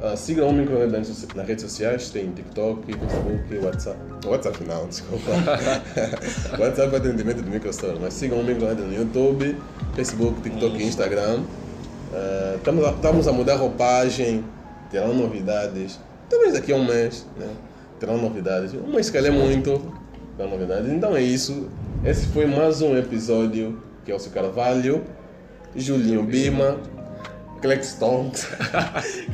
Ah, 0.07 0.15
sigam 0.17 0.51
o 0.51 0.53
Micronet 0.53 0.91
nas, 0.93 1.47
redes 1.49 1.63
sociais, 1.63 2.11
tem 2.11 2.31
TikTok, 2.31 2.93
Facebook, 2.93 3.65
WhatsApp. 3.65 3.99
WhatsApp 4.27 4.65
não, 4.65 4.85
desculpa. 4.89 5.31
WhatsApp 6.59 6.95
é 6.95 6.99
atendimento 6.99 7.41
do 7.41 7.51
Microstore, 7.51 7.99
mas 7.99 8.13
sigam 8.13 8.39
o 8.41 8.45
Micronet 8.45 8.83
no 8.83 8.93
YouTube, 8.93 9.57
Facebook, 9.95 10.43
TikTok 10.43 10.77
e 10.77 10.85
Instagram. 10.85 11.41
Ah, 12.13 12.55
Estamos 12.57 12.85
a, 12.85 12.91
estamos 12.91 13.29
a 13.29 13.33
mudar 13.33 13.55
a 13.55 13.57
roupagem, 13.57 14.45
terão 14.91 15.15
novidades. 15.15 15.99
Talvez 16.29 16.53
daqui 16.53 16.75
a 16.75 16.77
um 16.77 16.85
mês, 16.85 17.27
né? 17.39 17.49
Terão 17.99 18.19
novidades. 18.19 18.75
Um 18.75 18.93
mês 18.93 19.09
que 19.09 19.17
é 19.17 19.31
muito, 19.31 19.91
terão 20.37 20.51
novidades. 20.51 20.93
Então 20.93 21.17
é 21.17 21.23
isso. 21.23 21.67
Esse 22.05 22.27
foi 22.27 22.45
mais 22.45 22.83
um 22.83 22.95
episódio 22.95 23.81
que 24.05 24.13
é 24.13 24.15
o 24.15 24.19
seu 24.19 24.31
Carvalho, 24.33 25.03
Julinho 25.75 26.23
Bima, 26.25 26.77
Clex 27.65 27.87
Stonks, 27.93 28.47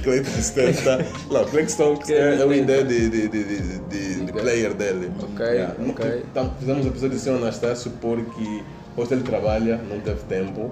Cleiton 0.04 0.30
Stenta. 0.40 1.04
Não, 1.28 1.44
Clex 1.46 1.72
Stonks 1.72 2.08
é, 2.10 2.40
é 2.40 2.44
o 2.46 2.54
ideia 2.54 2.84
de, 2.84 3.08
de, 3.08 3.26
de, 3.28 4.24
de, 4.24 4.32
player 4.32 4.72
dele. 4.72 5.10
Ok, 5.20 5.44
Yeah. 5.44 5.74
ok. 5.88 6.24
Então, 6.30 6.54
fizemos 6.60 6.86
o 6.86 6.88
episódio 6.90 7.18
sem 7.18 7.32
o 7.32 7.38
Anastácio 7.38 7.90
porque 8.00 8.62
hoje 8.96 9.14
ele 9.14 9.24
trabalha, 9.24 9.78
não 9.78 9.98
teve 9.98 10.22
tempo. 10.28 10.70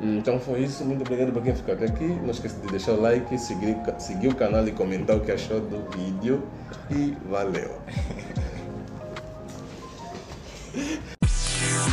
Então 0.00 0.38
foi 0.38 0.60
isso, 0.60 0.84
muito 0.84 1.00
obrigado 1.00 1.32
para 1.32 1.42
quem 1.42 1.56
ficou 1.56 1.74
até 1.74 1.86
aqui. 1.86 2.04
Não 2.04 2.30
esqueça 2.30 2.56
de 2.60 2.68
deixar 2.68 2.92
o 2.92 3.00
like, 3.00 3.36
seguir, 3.36 3.76
seguir 3.98 4.28
o 4.28 4.34
canal 4.36 4.64
e 4.68 4.70
comentar 4.70 5.16
o 5.16 5.20
que 5.20 5.32
achou 5.32 5.58
do 5.58 5.90
vídeo. 5.90 6.40
E 6.88 7.16
valeu! 7.28 7.80